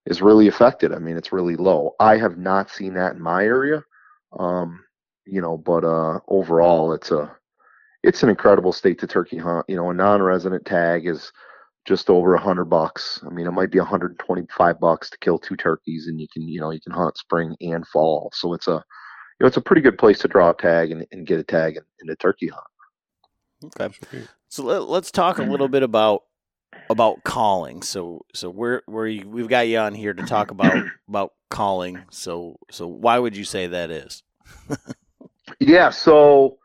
is 0.05 0.21
really 0.21 0.47
affected. 0.47 0.93
I 0.93 0.99
mean, 0.99 1.17
it's 1.17 1.31
really 1.33 1.55
low. 1.55 1.95
I 1.99 2.17
have 2.17 2.37
not 2.37 2.71
seen 2.71 2.93
that 2.95 3.15
in 3.15 3.21
my 3.21 3.43
area. 3.43 3.83
Um, 4.37 4.83
you 5.25 5.41
know, 5.41 5.57
but 5.57 5.83
uh 5.83 6.19
overall 6.27 6.93
it's 6.93 7.11
a 7.11 7.35
it's 8.03 8.23
an 8.23 8.29
incredible 8.29 8.73
state 8.73 8.99
to 8.99 9.07
turkey 9.07 9.37
hunt. 9.37 9.65
You 9.67 9.75
know, 9.75 9.89
a 9.89 9.93
non-resident 9.93 10.65
tag 10.65 11.07
is 11.07 11.31
just 11.85 12.09
over 12.09 12.35
a 12.35 12.41
hundred 12.41 12.65
bucks. 12.65 13.21
I 13.25 13.29
mean, 13.29 13.47
it 13.47 13.51
might 13.51 13.71
be 13.71 13.79
125 13.79 14.79
bucks 14.79 15.09
to 15.09 15.17
kill 15.19 15.39
two 15.39 15.55
turkeys, 15.55 16.07
and 16.07 16.19
you 16.19 16.27
can, 16.31 16.47
you 16.47 16.61
know, 16.61 16.71
you 16.71 16.79
can 16.81 16.93
hunt 16.93 17.17
spring 17.17 17.55
and 17.61 17.87
fall. 17.87 18.31
So 18.33 18.53
it's 18.53 18.67
a 18.67 18.83
know, 19.39 19.47
it's 19.47 19.57
a 19.57 19.61
pretty 19.61 19.81
good 19.81 19.97
place 19.97 20.19
to 20.19 20.27
draw 20.27 20.49
a 20.49 20.53
tag 20.53 20.91
and, 20.91 21.05
and 21.11 21.25
get 21.25 21.39
a 21.39 21.43
tag 21.43 21.77
in, 21.77 21.83
in 22.01 22.09
a 22.09 22.15
turkey 22.15 22.47
hunt. 22.47 22.65
Okay, 23.77 24.23
so 24.47 24.63
let, 24.63 25.03
us 25.03 25.11
talk 25.11 25.37
a 25.37 25.43
little 25.43 25.67
bit 25.67 25.83
about 25.83 26.23
about 26.89 27.23
calling. 27.23 27.81
So 27.81 28.25
so 28.33 28.49
we're 28.49 28.81
we 28.87 29.23
we've 29.25 29.49
got 29.49 29.67
you 29.67 29.77
on 29.79 29.93
here 29.93 30.13
to 30.13 30.23
talk 30.23 30.51
about 30.51 30.73
about 31.09 31.33
calling. 31.49 32.03
So 32.09 32.57
so 32.71 32.87
why 32.87 33.19
would 33.19 33.35
you 33.35 33.43
say 33.43 33.67
that 33.67 33.91
is? 33.91 34.23
yeah, 35.59 35.89
so 35.89 36.59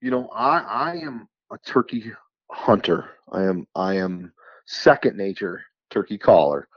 you 0.00 0.10
know, 0.10 0.28
I 0.28 0.58
I 0.58 0.96
am 0.96 1.28
a 1.52 1.58
turkey 1.58 2.12
hunter. 2.50 3.10
I 3.30 3.44
am 3.44 3.66
I 3.74 3.96
am 3.96 4.32
second 4.66 5.16
nature 5.16 5.62
turkey 5.90 6.18
caller. 6.18 6.68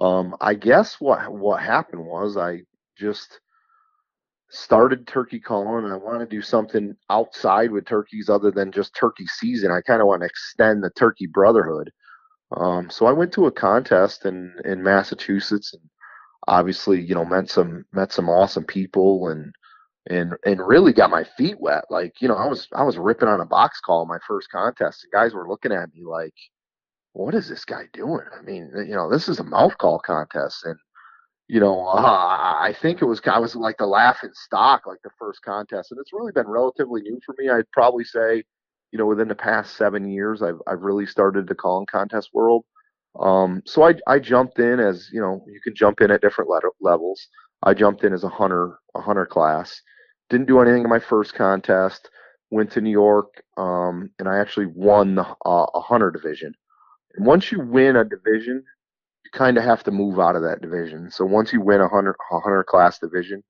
Um, 0.00 0.34
I 0.40 0.54
guess 0.54 1.00
what 1.00 1.32
what 1.32 1.62
happened 1.62 2.04
was 2.04 2.36
I 2.36 2.62
just 2.96 3.40
started 4.50 5.06
turkey 5.06 5.40
calling 5.40 5.84
and 5.84 5.92
I 5.92 5.96
want 5.96 6.20
to 6.20 6.26
do 6.26 6.42
something 6.42 6.96
outside 7.08 7.70
with 7.70 7.86
turkeys 7.86 8.28
other 8.28 8.50
than 8.50 8.72
just 8.72 8.94
turkey 8.94 9.26
season. 9.26 9.70
I 9.70 9.80
kind 9.80 10.00
of 10.00 10.08
want 10.08 10.22
to 10.22 10.26
extend 10.26 10.82
the 10.82 10.90
turkey 10.90 11.26
brotherhood. 11.26 11.90
Um, 12.56 12.90
so 12.90 13.06
I 13.06 13.12
went 13.12 13.32
to 13.34 13.46
a 13.46 13.52
contest 13.52 14.26
in, 14.26 14.52
in 14.64 14.82
Massachusetts 14.82 15.72
and 15.72 15.82
obviously, 16.48 17.00
you 17.00 17.14
know, 17.14 17.24
met 17.24 17.48
some, 17.48 17.84
met 17.92 18.12
some 18.12 18.28
awesome 18.28 18.64
people 18.64 19.28
and, 19.28 19.52
and 20.08 20.34
and 20.44 20.66
really 20.66 20.92
got 20.92 21.10
my 21.10 21.24
feet 21.36 21.60
wet. 21.60 21.84
Like 21.90 22.20
you 22.20 22.28
know, 22.28 22.36
I 22.36 22.46
was 22.46 22.68
I 22.74 22.82
was 22.82 22.98
ripping 22.98 23.28
on 23.28 23.40
a 23.40 23.46
box 23.46 23.80
call 23.80 24.06
my 24.06 24.18
first 24.26 24.50
contest, 24.50 25.04
and 25.04 25.12
guys 25.12 25.34
were 25.34 25.48
looking 25.48 25.72
at 25.72 25.92
me 25.94 26.04
like, 26.04 26.34
"What 27.12 27.34
is 27.34 27.48
this 27.48 27.64
guy 27.64 27.84
doing?" 27.92 28.26
I 28.36 28.42
mean, 28.42 28.70
you 28.76 28.94
know, 28.94 29.10
this 29.10 29.28
is 29.28 29.40
a 29.40 29.44
mouth 29.44 29.76
call 29.78 29.98
contest, 29.98 30.64
and 30.64 30.76
you 31.50 31.58
know, 31.58 31.84
uh, 31.84 31.96
I 31.98 32.72
think 32.80 33.02
it 33.02 33.06
was 33.06 33.20
I 33.26 33.40
was 33.40 33.56
like 33.56 33.78
the 33.78 33.86
laughing 33.86 34.30
stock, 34.34 34.86
like 34.86 35.00
the 35.02 35.10
first 35.18 35.42
contest, 35.42 35.90
and 35.90 35.98
it's 35.98 36.12
really 36.12 36.30
been 36.30 36.46
relatively 36.46 37.02
new 37.02 37.18
for 37.26 37.34
me. 37.38 37.48
I'd 37.48 37.68
probably 37.72 38.04
say, 38.04 38.44
you 38.92 38.98
know, 38.98 39.06
within 39.06 39.26
the 39.26 39.34
past 39.34 39.76
seven 39.76 40.08
years, 40.08 40.42
I've 40.42 40.60
I've 40.68 40.82
really 40.82 41.06
started 41.06 41.48
to 41.48 41.54
call 41.56 41.80
in 41.80 41.86
contest 41.86 42.30
world. 42.32 42.64
Um, 43.18 43.62
so 43.66 43.82
I 43.82 43.94
I 44.06 44.20
jumped 44.20 44.60
in 44.60 44.78
as 44.78 45.08
you 45.12 45.20
know, 45.20 45.44
you 45.48 45.60
can 45.60 45.74
jump 45.74 46.00
in 46.00 46.12
at 46.12 46.20
different 46.20 46.48
le- 46.48 46.60
levels. 46.80 47.20
I 47.64 47.74
jumped 47.74 48.04
in 48.04 48.12
as 48.12 48.22
a 48.22 48.28
hunter, 48.28 48.78
a 48.94 49.00
hunter 49.00 49.26
class. 49.26 49.82
Didn't 50.28 50.46
do 50.46 50.60
anything 50.60 50.84
in 50.84 50.88
my 50.88 51.00
first 51.00 51.34
contest. 51.34 52.10
Went 52.52 52.70
to 52.72 52.80
New 52.80 52.90
York, 52.90 53.42
um, 53.56 54.10
and 54.20 54.28
I 54.28 54.38
actually 54.38 54.66
won 54.66 55.16
the, 55.16 55.26
uh, 55.44 55.66
a 55.74 55.80
hunter 55.80 56.12
division. 56.12 56.54
And 57.16 57.26
once 57.26 57.50
you 57.50 57.60
win 57.60 57.96
a 57.96 58.04
division, 58.04 58.64
you 59.24 59.30
kind 59.32 59.58
of 59.58 59.64
have 59.64 59.82
to 59.84 59.90
move 59.90 60.18
out 60.18 60.36
of 60.36 60.42
that 60.42 60.62
division. 60.62 61.10
So 61.10 61.24
once 61.24 61.52
you 61.52 61.60
win 61.60 61.80
a 61.80 61.88
hunter, 61.88 62.16
a 62.32 62.40
hunter 62.40 62.64
class 62.64 62.98
division, 62.98 63.42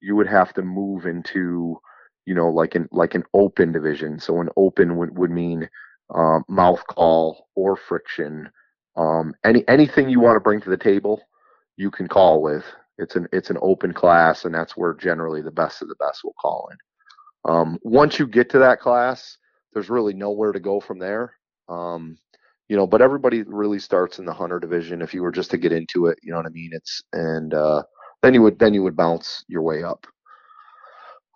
you 0.00 0.16
would 0.16 0.28
have 0.28 0.52
to 0.54 0.62
move 0.62 1.06
into, 1.06 1.78
you 2.26 2.34
know, 2.34 2.48
like 2.48 2.74
an 2.74 2.88
like 2.92 3.14
an 3.14 3.24
open 3.34 3.72
division. 3.72 4.18
So 4.20 4.40
an 4.40 4.48
open 4.56 4.96
would 4.96 5.16
would 5.18 5.30
mean 5.30 5.68
um, 6.14 6.44
mouth 6.48 6.86
call 6.86 7.48
or 7.54 7.76
friction. 7.76 8.48
Um, 8.96 9.34
any 9.44 9.66
anything 9.68 10.08
you 10.08 10.20
want 10.20 10.36
to 10.36 10.40
bring 10.40 10.60
to 10.60 10.70
the 10.70 10.76
table, 10.76 11.22
you 11.76 11.90
can 11.90 12.08
call 12.08 12.42
with. 12.42 12.64
It's 12.98 13.16
an 13.16 13.28
it's 13.32 13.50
an 13.50 13.58
open 13.62 13.92
class, 13.92 14.44
and 14.44 14.54
that's 14.54 14.76
where 14.76 14.94
generally 14.94 15.42
the 15.42 15.50
best 15.50 15.82
of 15.82 15.88
the 15.88 15.94
best 15.96 16.24
will 16.24 16.34
call 16.40 16.68
in. 16.72 16.78
Um, 17.52 17.78
once 17.82 18.18
you 18.18 18.26
get 18.26 18.50
to 18.50 18.58
that 18.58 18.80
class, 18.80 19.38
there's 19.72 19.90
really 19.90 20.14
nowhere 20.14 20.52
to 20.52 20.60
go 20.60 20.80
from 20.80 20.98
there. 20.98 21.34
Um, 21.68 22.18
you 22.68 22.76
know, 22.76 22.86
but 22.86 23.00
everybody 23.02 23.42
really 23.42 23.78
starts 23.78 24.18
in 24.18 24.26
the 24.26 24.32
hunter 24.32 24.60
division. 24.60 25.02
If 25.02 25.14
you 25.14 25.22
were 25.22 25.32
just 25.32 25.50
to 25.52 25.58
get 25.58 25.72
into 25.72 26.06
it, 26.06 26.18
you 26.22 26.30
know 26.30 26.36
what 26.38 26.46
I 26.46 26.50
mean. 26.50 26.70
It's 26.72 27.02
and 27.12 27.54
uh, 27.54 27.82
then 28.22 28.34
you 28.34 28.42
would 28.42 28.58
then 28.58 28.74
you 28.74 28.82
would 28.82 28.96
bounce 28.96 29.44
your 29.48 29.62
way 29.62 29.82
up. 29.82 30.06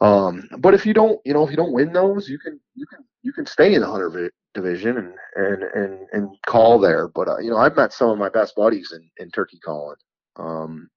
Um, 0.00 0.48
but 0.58 0.74
if 0.74 0.84
you 0.84 0.92
don't, 0.92 1.20
you 1.24 1.32
know, 1.32 1.44
if 1.44 1.50
you 1.50 1.56
don't 1.56 1.72
win 1.72 1.92
those, 1.92 2.28
you 2.28 2.38
can 2.38 2.60
you 2.74 2.86
can 2.86 3.00
you 3.22 3.32
can 3.32 3.46
stay 3.46 3.74
in 3.74 3.80
the 3.80 3.86
hunter 3.86 4.10
vi- 4.10 4.30
division 4.52 4.98
and 4.98 5.14
and 5.36 5.62
and 5.62 5.98
and 6.12 6.36
call 6.46 6.78
there. 6.78 7.08
But 7.08 7.28
uh, 7.28 7.38
you 7.38 7.50
know, 7.50 7.56
I've 7.56 7.76
met 7.76 7.92
some 7.92 8.10
of 8.10 8.18
my 8.18 8.28
best 8.28 8.54
buddies 8.54 8.92
in 8.92 9.08
in 9.16 9.30
turkey 9.30 9.58
calling. 9.64 9.96
Um, 10.36 10.88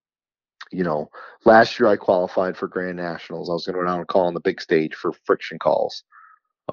you 0.71 0.84
know, 0.84 1.10
last 1.45 1.80
year 1.80 1.88
I 1.88 1.95
qualified 1.95 2.58
for 2.58 2.67
Grand 2.67 2.98
Nationals. 2.98 3.50
I 3.50 3.54
was 3.54 3.65
going 3.65 3.76
to 3.76 3.82
go 3.82 3.88
down 3.88 4.00
and 4.00 4.08
call 4.08 4.28
on 4.28 4.34
the 4.34 4.39
big 4.39 4.60
stage 4.60 4.95
for 4.95 5.13
friction 5.26 5.60
calls 5.60 6.04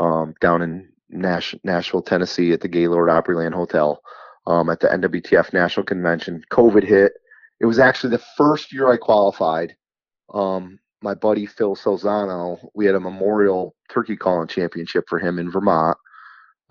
um, 0.00 0.34
down 0.40 0.62
in 0.62 0.88
Nash- 1.12 1.54
Nashville, 1.64 2.02
Tennessee 2.02 2.52
at 2.52 2.60
the 2.60 2.68
Gaylord 2.68 3.08
Opryland 3.08 3.54
Hotel 3.54 4.00
um, 4.46 4.70
at 4.70 4.80
the 4.80 4.88
NWTF 4.88 5.52
National 5.52 5.84
Convention. 5.84 6.42
COVID 6.50 6.82
hit. 6.82 7.12
It 7.60 7.66
was 7.66 7.78
actually 7.78 8.10
the 8.10 8.24
first 8.36 8.72
year 8.72 8.90
I 8.90 8.96
qualified. 8.96 9.76
Um, 10.34 10.78
my 11.02 11.14
buddy 11.14 11.46
Phil 11.46 11.76
Salzano, 11.76 12.58
we 12.74 12.86
had 12.86 12.94
a 12.94 13.00
memorial 13.00 13.74
turkey 13.90 14.16
calling 14.16 14.48
championship 14.48 15.04
for 15.08 15.18
him 15.18 15.38
in 15.38 15.50
Vermont. 15.50 15.96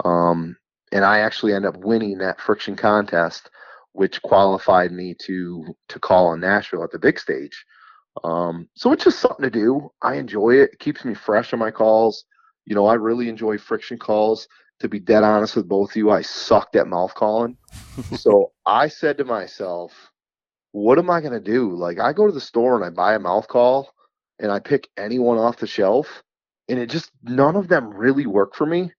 Um, 0.03 0.57
and 0.91 1.05
I 1.05 1.19
actually 1.19 1.53
ended 1.53 1.75
up 1.75 1.83
winning 1.83 2.17
that 2.17 2.41
friction 2.41 2.75
contest 2.75 3.49
which 3.93 4.21
qualified 4.21 4.91
me 4.91 5.15
to 5.25 5.75
to 5.89 5.99
call 5.99 6.33
in 6.33 6.39
Nashville 6.39 6.83
at 6.83 6.91
the 6.91 6.99
big 6.99 7.19
stage. 7.19 7.65
Um, 8.23 8.67
so 8.75 8.91
it's 8.91 9.03
just 9.03 9.19
something 9.19 9.43
to 9.43 9.49
do. 9.49 9.89
I 10.01 10.15
enjoy 10.15 10.55
it. 10.55 10.71
It 10.73 10.79
keeps 10.79 11.05
me 11.05 11.13
fresh 11.13 11.53
on 11.53 11.59
my 11.59 11.71
calls. 11.71 12.25
You 12.65 12.75
know, 12.75 12.85
I 12.85 12.95
really 12.95 13.29
enjoy 13.29 13.57
friction 13.57 13.97
calls. 13.97 14.47
To 14.79 14.89
be 14.89 14.99
dead 14.99 15.23
honest 15.23 15.55
with 15.55 15.67
both 15.67 15.91
of 15.91 15.95
you, 15.95 16.09
I 16.09 16.21
sucked 16.21 16.75
at 16.75 16.87
mouth 16.87 17.13
calling. 17.13 17.55
so 18.15 18.51
I 18.65 18.87
said 18.87 19.17
to 19.19 19.25
myself, 19.25 19.93
what 20.71 20.97
am 20.97 21.09
I 21.09 21.21
going 21.21 21.33
to 21.33 21.39
do? 21.39 21.75
Like, 21.75 21.99
I 21.99 22.13
go 22.13 22.25
to 22.25 22.33
the 22.33 22.41
store 22.41 22.75
and 22.75 22.85
I 22.85 22.89
buy 22.89 23.13
a 23.13 23.19
mouth 23.19 23.47
call 23.47 23.93
and 24.39 24.51
I 24.51 24.59
pick 24.59 24.89
anyone 24.97 25.37
off 25.37 25.57
the 25.57 25.67
shelf, 25.67 26.23
and 26.67 26.79
it 26.79 26.89
just, 26.89 27.11
none 27.21 27.55
of 27.55 27.67
them 27.67 27.93
really 27.93 28.25
work 28.25 28.55
for 28.55 28.65
me. 28.65 28.91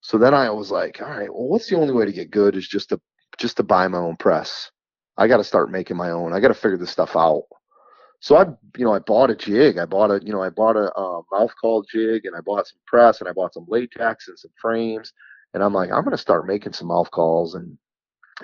So 0.00 0.18
then 0.18 0.34
I 0.34 0.50
was 0.50 0.72
like, 0.72 1.00
all 1.00 1.08
right, 1.08 1.32
well, 1.32 1.46
what's 1.46 1.68
the 1.68 1.76
only 1.76 1.94
way 1.94 2.04
to 2.04 2.12
get 2.12 2.32
good 2.32 2.56
is 2.56 2.66
just 2.66 2.88
to 2.88 3.00
just 3.38 3.56
to 3.56 3.62
buy 3.62 3.88
my 3.88 3.98
own 3.98 4.16
press. 4.16 4.70
I 5.16 5.28
got 5.28 5.38
to 5.38 5.44
start 5.44 5.70
making 5.70 5.96
my 5.96 6.10
own. 6.10 6.32
I 6.32 6.40
got 6.40 6.48
to 6.48 6.54
figure 6.54 6.76
this 6.76 6.90
stuff 6.90 7.16
out. 7.16 7.44
So 8.22 8.36
I, 8.36 8.44
you 8.78 8.84
know, 8.84 8.94
I 8.94 9.00
bought 9.00 9.30
a 9.30 9.34
jig. 9.34 9.78
I 9.78 9.84
bought 9.84 10.12
a, 10.12 10.20
you 10.24 10.32
know, 10.32 10.42
I 10.42 10.48
bought 10.48 10.76
a 10.76 10.92
uh, 10.94 11.22
mouth 11.32 11.52
call 11.60 11.82
jig, 11.82 12.24
and 12.24 12.36
I 12.36 12.40
bought 12.40 12.68
some 12.68 12.78
press, 12.86 13.20
and 13.20 13.28
I 13.28 13.32
bought 13.32 13.52
some 13.52 13.66
latex 13.68 14.28
and 14.28 14.38
some 14.38 14.52
frames. 14.60 15.12
And 15.54 15.62
I'm 15.62 15.74
like, 15.74 15.90
I'm 15.90 16.04
gonna 16.04 16.16
start 16.16 16.46
making 16.46 16.72
some 16.72 16.86
mouth 16.86 17.10
calls, 17.10 17.56
and 17.56 17.76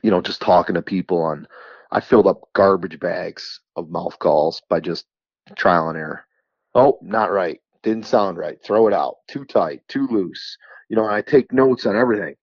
you 0.03 0.11
know, 0.11 0.21
just 0.21 0.43
talking 0.43 0.75
to 0.75 0.83
people 0.83 1.23
on. 1.23 1.47
I 1.93 2.01
filled 2.01 2.27
up 2.27 2.53
garbage 2.55 2.99
bags 2.99 3.61
of 3.77 3.89
mouth 3.89 4.19
calls 4.19 4.61
by 4.69 4.81
just 4.81 5.07
trial 5.57 5.89
and 5.89 5.97
error. 5.97 6.27
Oh, 6.75 6.99
not 7.01 7.31
right. 7.31 7.61
Didn't 7.83 8.07
sound 8.07 8.37
right. 8.37 8.59
Throw 8.63 8.89
it 8.89 8.93
out. 8.93 9.19
Too 9.29 9.45
tight. 9.45 9.81
Too 9.89 10.07
loose. 10.09 10.59
You 10.89 10.97
know, 10.97 11.07
I 11.09 11.23
take 11.23 11.53
notes 11.53 11.87
on 11.87 11.97
everything. 11.97 12.35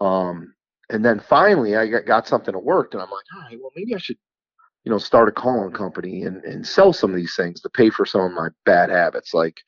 Um, 0.00 0.52
and 0.90 1.04
then 1.04 1.20
finally 1.20 1.76
I 1.76 1.86
got, 1.86 2.06
got 2.06 2.28
something 2.28 2.52
that 2.52 2.58
worked 2.58 2.94
and 2.94 3.02
I'm 3.02 3.10
like, 3.10 3.24
all 3.34 3.42
right, 3.42 3.58
well 3.60 3.72
maybe 3.74 3.94
I 3.94 3.98
should, 3.98 4.18
you 4.84 4.90
know, 4.90 4.98
start 4.98 5.28
a 5.28 5.32
calling 5.32 5.72
company 5.72 6.22
and, 6.22 6.42
and 6.44 6.66
sell 6.66 6.92
some 6.92 7.10
of 7.10 7.16
these 7.16 7.36
things 7.36 7.60
to 7.60 7.70
pay 7.70 7.90
for 7.90 8.04
some 8.04 8.22
of 8.22 8.32
my 8.32 8.48
bad 8.64 8.90
habits, 8.90 9.32
like, 9.32 9.60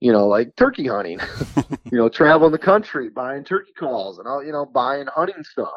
you 0.00 0.12
know, 0.12 0.26
like 0.26 0.54
turkey 0.56 0.86
hunting, 0.86 1.20
you 1.84 1.98
know, 1.98 2.08
traveling 2.08 2.52
the 2.52 2.58
country, 2.58 3.08
buying 3.08 3.44
turkey 3.44 3.72
calls 3.78 4.18
and 4.18 4.26
all, 4.26 4.44
you 4.44 4.52
know, 4.52 4.66
buying 4.66 5.06
hunting 5.06 5.42
stuff. 5.42 5.70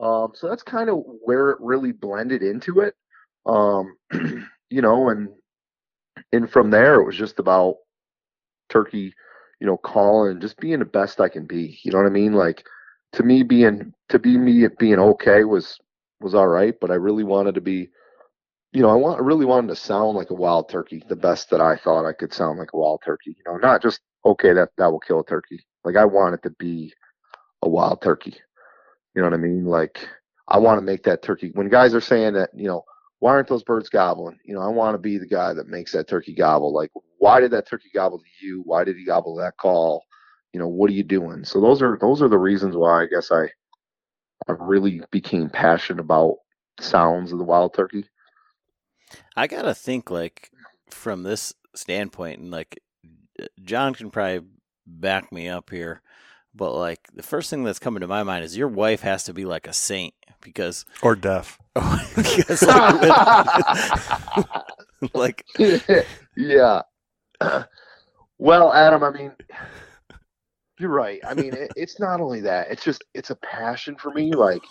Um, 0.00 0.32
so 0.34 0.48
that's 0.48 0.62
kind 0.62 0.88
of 0.90 1.02
where 1.24 1.50
it 1.50 1.58
really 1.60 1.92
blended 1.92 2.42
into 2.42 2.80
it. 2.80 2.94
Um, 3.46 3.96
you 4.70 4.82
know, 4.82 5.08
and 5.08 5.28
and 6.32 6.50
from 6.50 6.70
there 6.70 7.00
it 7.00 7.04
was 7.04 7.16
just 7.16 7.38
about 7.38 7.76
turkey, 8.68 9.12
you 9.60 9.66
know, 9.66 9.76
calling, 9.78 10.40
just 10.40 10.58
being 10.58 10.78
the 10.78 10.84
best 10.84 11.20
I 11.20 11.28
can 11.28 11.46
be. 11.46 11.78
You 11.82 11.92
know 11.92 11.98
what 11.98 12.06
I 12.06 12.10
mean? 12.10 12.34
Like 12.34 12.64
to 13.14 13.22
me 13.22 13.42
being 13.42 13.92
to 14.10 14.18
be 14.18 14.36
me 14.36 14.66
being 14.78 14.98
okay 14.98 15.44
was 15.44 15.78
was 16.20 16.34
all 16.34 16.48
right, 16.48 16.74
but 16.80 16.90
I 16.90 16.94
really 16.94 17.24
wanted 17.24 17.54
to 17.54 17.60
be 17.60 17.88
you 18.78 18.84
know, 18.84 18.90
I 18.90 18.94
want 18.94 19.18
I 19.18 19.24
really 19.24 19.44
wanted 19.44 19.66
to 19.70 19.76
sound 19.76 20.16
like 20.16 20.30
a 20.30 20.34
wild 20.34 20.68
turkey, 20.68 21.02
the 21.08 21.16
best 21.16 21.50
that 21.50 21.60
I 21.60 21.76
thought 21.76 22.06
I 22.06 22.12
could 22.12 22.32
sound 22.32 22.60
like 22.60 22.72
a 22.72 22.78
wild 22.78 23.02
turkey. 23.04 23.34
You 23.36 23.42
know, 23.44 23.56
not 23.56 23.82
just 23.82 24.00
okay 24.24 24.52
that 24.52 24.68
that 24.78 24.92
will 24.92 25.00
kill 25.00 25.18
a 25.18 25.26
turkey. 25.26 25.66
Like 25.82 25.96
I 25.96 26.04
want 26.04 26.34
it 26.34 26.44
to 26.44 26.50
be 26.60 26.94
a 27.64 27.68
wild 27.68 28.00
turkey. 28.02 28.36
You 29.16 29.22
know 29.22 29.26
what 29.26 29.34
I 29.34 29.42
mean? 29.42 29.64
Like 29.64 30.08
I 30.46 30.58
want 30.58 30.78
to 30.78 30.86
make 30.86 31.02
that 31.02 31.22
turkey. 31.22 31.50
When 31.54 31.68
guys 31.68 31.92
are 31.92 32.00
saying 32.00 32.34
that, 32.34 32.50
you 32.54 32.68
know, 32.68 32.84
why 33.18 33.32
aren't 33.32 33.48
those 33.48 33.64
birds 33.64 33.88
gobbling? 33.88 34.38
You 34.44 34.54
know, 34.54 34.60
I 34.60 34.68
want 34.68 34.94
to 34.94 34.98
be 34.98 35.18
the 35.18 35.26
guy 35.26 35.52
that 35.54 35.66
makes 35.66 35.90
that 35.94 36.06
turkey 36.06 36.32
gobble. 36.32 36.72
Like, 36.72 36.92
why 37.18 37.40
did 37.40 37.50
that 37.50 37.68
turkey 37.68 37.90
gobble 37.92 38.20
to 38.20 38.46
you? 38.46 38.62
Why 38.64 38.84
did 38.84 38.96
he 38.96 39.04
gobble 39.04 39.34
that 39.36 39.56
call? 39.56 40.04
you 40.54 40.60
know 40.60 40.68
what 40.68 40.88
are 40.88 40.94
you 40.94 41.02
doing 41.02 41.44
so 41.44 41.60
those 41.60 41.82
are 41.82 41.98
those 42.00 42.22
are 42.22 42.28
the 42.28 42.38
reasons 42.38 42.74
why 42.74 43.02
i 43.02 43.06
guess 43.06 43.30
i 43.30 43.42
i 44.48 44.54
really 44.60 45.02
became 45.10 45.50
passionate 45.50 46.00
about 46.00 46.36
sounds 46.80 47.32
of 47.32 47.38
the 47.38 47.44
wild 47.44 47.74
turkey 47.74 48.02
i 49.36 49.46
gotta 49.46 49.74
think 49.74 50.10
like 50.10 50.50
from 50.90 51.22
this 51.22 51.54
standpoint 51.74 52.40
and 52.40 52.50
like 52.50 52.80
john 53.62 53.94
can 53.94 54.10
probably 54.10 54.46
back 54.86 55.30
me 55.32 55.48
up 55.48 55.70
here 55.70 56.02
but 56.54 56.74
like 56.74 57.00
the 57.14 57.22
first 57.22 57.50
thing 57.50 57.62
that's 57.62 57.78
coming 57.78 58.00
to 58.00 58.08
my 58.08 58.22
mind 58.22 58.44
is 58.44 58.56
your 58.56 58.68
wife 58.68 59.02
has 59.02 59.24
to 59.24 59.32
be 59.32 59.44
like 59.44 59.66
a 59.66 59.72
saint 59.72 60.14
because 60.40 60.84
or 61.02 61.14
deaf 61.14 61.58
because 62.16 62.62
like, 62.62 64.44
like 65.14 65.44
yeah 66.36 66.82
well 68.38 68.72
adam 68.72 69.04
i 69.04 69.10
mean 69.10 69.32
you're 70.78 70.90
right. 70.90 71.20
I 71.26 71.34
mean, 71.34 71.54
it, 71.54 71.72
it's 71.76 71.98
not 71.98 72.20
only 72.20 72.40
that; 72.42 72.70
it's 72.70 72.84
just 72.84 73.04
it's 73.14 73.30
a 73.30 73.36
passion 73.36 73.96
for 73.96 74.12
me. 74.12 74.32
Like, 74.32 74.62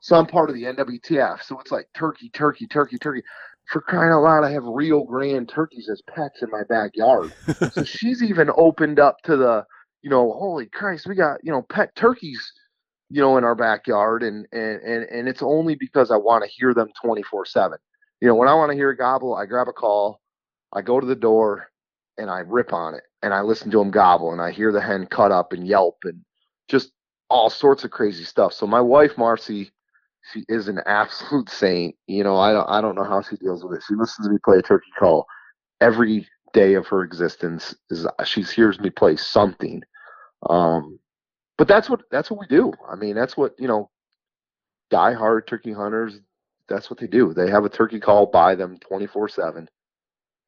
so 0.00 0.16
I'm 0.16 0.26
part 0.26 0.48
of 0.48 0.54
the 0.54 0.62
NWTF, 0.62 1.42
so 1.42 1.58
it's 1.58 1.72
like 1.72 1.88
turkey, 1.94 2.28
turkey, 2.30 2.66
turkey, 2.66 2.98
turkey. 2.98 3.22
For 3.66 3.80
crying 3.80 4.12
out 4.12 4.22
loud, 4.22 4.44
I 4.44 4.50
have 4.52 4.64
Rio 4.64 5.02
Grande 5.02 5.48
turkeys 5.48 5.88
as 5.90 6.00
pets 6.14 6.42
in 6.42 6.50
my 6.50 6.62
backyard. 6.68 7.32
so 7.72 7.84
she's 7.84 8.22
even 8.22 8.50
opened 8.56 9.00
up 9.00 9.16
to 9.24 9.36
the, 9.36 9.64
you 10.02 10.10
know, 10.10 10.32
holy 10.32 10.66
Christ, 10.66 11.06
we 11.06 11.14
got 11.14 11.38
you 11.42 11.50
know 11.50 11.62
pet 11.62 11.94
turkeys, 11.96 12.52
you 13.10 13.20
know, 13.20 13.36
in 13.38 13.44
our 13.44 13.56
backyard, 13.56 14.22
and 14.22 14.46
and 14.52 14.80
and 14.82 15.04
and 15.04 15.28
it's 15.28 15.42
only 15.42 15.74
because 15.74 16.10
I 16.10 16.16
want 16.16 16.44
to 16.44 16.50
hear 16.50 16.74
them 16.74 16.88
24 17.02 17.46
seven. 17.46 17.78
You 18.20 18.28
know, 18.28 18.34
when 18.34 18.48
I 18.48 18.54
want 18.54 18.70
to 18.70 18.76
hear 18.76 18.90
a 18.90 18.96
gobble, 18.96 19.34
I 19.34 19.46
grab 19.46 19.68
a 19.68 19.72
call, 19.72 20.20
I 20.72 20.82
go 20.82 21.00
to 21.00 21.06
the 21.06 21.16
door, 21.16 21.68
and 22.18 22.30
I 22.30 22.40
rip 22.40 22.72
on 22.72 22.94
it 22.94 23.04
and 23.22 23.34
I 23.34 23.40
listen 23.40 23.70
to 23.70 23.80
him 23.80 23.90
gobble 23.90 24.32
and 24.32 24.40
I 24.40 24.50
hear 24.50 24.72
the 24.72 24.80
hen 24.80 25.06
cut 25.06 25.32
up 25.32 25.52
and 25.52 25.66
yelp 25.66 25.98
and 26.04 26.20
just 26.68 26.92
all 27.28 27.50
sorts 27.50 27.84
of 27.84 27.90
crazy 27.90 28.24
stuff. 28.24 28.52
So 28.52 28.66
my 28.66 28.80
wife 28.80 29.18
Marcy, 29.18 29.70
she 30.32 30.44
is 30.48 30.68
an 30.68 30.80
absolute 30.86 31.48
saint. 31.50 31.94
You 32.06 32.24
know, 32.24 32.36
I 32.36 32.52
don't 32.52 32.68
I 32.68 32.80
don't 32.80 32.94
know 32.94 33.04
how 33.04 33.22
she 33.22 33.36
deals 33.36 33.64
with 33.64 33.78
it. 33.78 33.84
She 33.86 33.94
listens 33.94 34.26
to 34.26 34.32
me 34.32 34.38
play 34.44 34.58
a 34.58 34.62
turkey 34.62 34.90
call 34.98 35.26
every 35.80 36.26
day 36.52 36.74
of 36.74 36.86
her 36.86 37.02
existence 37.02 37.74
is 37.90 38.06
she 38.24 38.42
hears 38.42 38.80
me 38.80 38.90
play 38.90 39.16
something. 39.16 39.82
Um, 40.48 40.98
but 41.58 41.68
that's 41.68 41.88
what 41.88 42.02
that's 42.10 42.30
what 42.30 42.40
we 42.40 42.46
do. 42.46 42.72
I 42.90 42.96
mean, 42.96 43.14
that's 43.14 43.36
what 43.36 43.54
you 43.58 43.68
know. 43.68 43.90
Die-hard 44.88 45.48
turkey 45.48 45.72
hunters, 45.72 46.20
that's 46.68 46.88
what 46.88 47.00
they 47.00 47.08
do. 47.08 47.34
They 47.34 47.50
have 47.50 47.64
a 47.64 47.68
turkey 47.68 47.98
call 47.98 48.26
by 48.26 48.54
them 48.54 48.78
twenty 48.78 49.08
four 49.08 49.28
seven, 49.28 49.68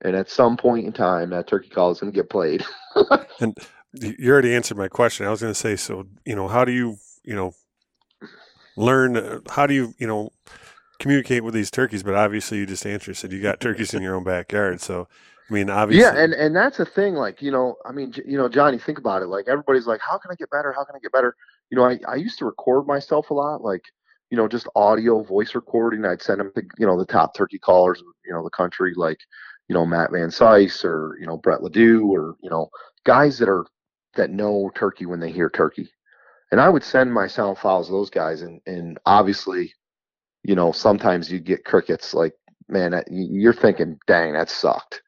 and 0.02 0.14
at 0.14 0.30
some 0.30 0.56
point 0.56 0.86
in 0.86 0.92
time, 0.92 1.30
that 1.30 1.48
turkey 1.48 1.70
call 1.70 1.90
is 1.90 1.98
going 1.98 2.12
to 2.12 2.16
get 2.16 2.30
played. 2.30 2.64
and 3.40 3.58
you 3.94 4.30
already 4.30 4.54
answered 4.54 4.76
my 4.76 4.86
question. 4.86 5.26
I 5.26 5.30
was 5.30 5.40
going 5.40 5.52
to 5.52 5.58
say, 5.58 5.74
so 5.74 6.06
you 6.24 6.36
know, 6.36 6.46
how 6.46 6.64
do 6.64 6.70
you 6.70 6.98
you 7.24 7.34
know 7.34 7.52
learn? 8.78 9.16
Uh, 9.16 9.40
how 9.50 9.66
do 9.66 9.74
you 9.74 9.94
you 9.98 10.06
know 10.06 10.32
communicate 10.98 11.44
with 11.44 11.54
these 11.54 11.70
turkeys? 11.70 12.02
But 12.02 12.14
obviously, 12.14 12.58
you 12.58 12.66
just 12.66 12.86
answered 12.86 13.16
said 13.16 13.32
you 13.32 13.42
got 13.42 13.60
turkeys 13.60 13.94
in 13.94 14.02
your 14.02 14.14
own 14.14 14.24
backyard, 14.24 14.80
so 14.80 15.08
I 15.48 15.54
mean, 15.54 15.70
obviously. 15.70 16.02
Yeah, 16.02 16.22
and 16.22 16.34
and 16.34 16.54
that's 16.54 16.78
a 16.80 16.84
thing. 16.84 17.14
Like 17.14 17.40
you 17.40 17.50
know, 17.50 17.76
I 17.84 17.92
mean, 17.92 18.12
you 18.26 18.36
know, 18.36 18.48
Johnny, 18.48 18.78
think 18.78 18.98
about 18.98 19.22
it. 19.22 19.26
Like 19.26 19.48
everybody's 19.48 19.86
like, 19.86 20.00
how 20.00 20.18
can 20.18 20.30
I 20.30 20.34
get 20.34 20.50
better? 20.50 20.72
How 20.72 20.84
can 20.84 20.94
I 20.96 20.98
get 21.00 21.12
better? 21.12 21.34
You 21.70 21.76
know, 21.76 21.84
I 21.84 21.98
I 22.06 22.16
used 22.16 22.38
to 22.38 22.44
record 22.44 22.86
myself 22.86 23.30
a 23.30 23.34
lot, 23.34 23.62
like 23.62 23.82
you 24.30 24.36
know, 24.36 24.46
just 24.46 24.68
audio 24.76 25.22
voice 25.22 25.54
recording. 25.54 26.04
I'd 26.04 26.22
send 26.22 26.40
them 26.40 26.52
to 26.54 26.62
you 26.78 26.86
know 26.86 26.98
the 26.98 27.06
top 27.06 27.34
turkey 27.34 27.58
callers, 27.58 28.02
you 28.26 28.32
know, 28.32 28.42
the 28.42 28.50
country, 28.50 28.92
like 28.94 29.18
you 29.68 29.74
know 29.74 29.86
Matt 29.86 30.12
Van 30.12 30.28
Cise 30.28 30.84
or 30.84 31.16
you 31.20 31.26
know 31.26 31.38
Brett 31.38 31.62
Ledoux 31.62 32.06
or 32.06 32.36
you 32.42 32.50
know 32.50 32.68
guys 33.04 33.38
that 33.38 33.48
are 33.48 33.64
that 34.14 34.30
know 34.30 34.70
turkey 34.74 35.06
when 35.06 35.20
they 35.20 35.32
hear 35.32 35.48
turkey. 35.48 35.90
And 36.50 36.60
I 36.60 36.68
would 36.68 36.84
send 36.84 37.12
my 37.12 37.26
sound 37.26 37.58
files 37.58 37.86
to 37.86 37.92
those 37.92 38.10
guys, 38.10 38.42
and 38.42 38.60
and 38.66 38.98
obviously, 39.06 39.72
you 40.44 40.54
know, 40.54 40.72
sometimes 40.72 41.30
you 41.30 41.40
get 41.40 41.64
crickets. 41.64 42.14
Like, 42.14 42.34
man, 42.68 43.02
you're 43.10 43.52
thinking, 43.52 43.98
dang, 44.06 44.32
that 44.32 44.50
sucked 44.50 45.02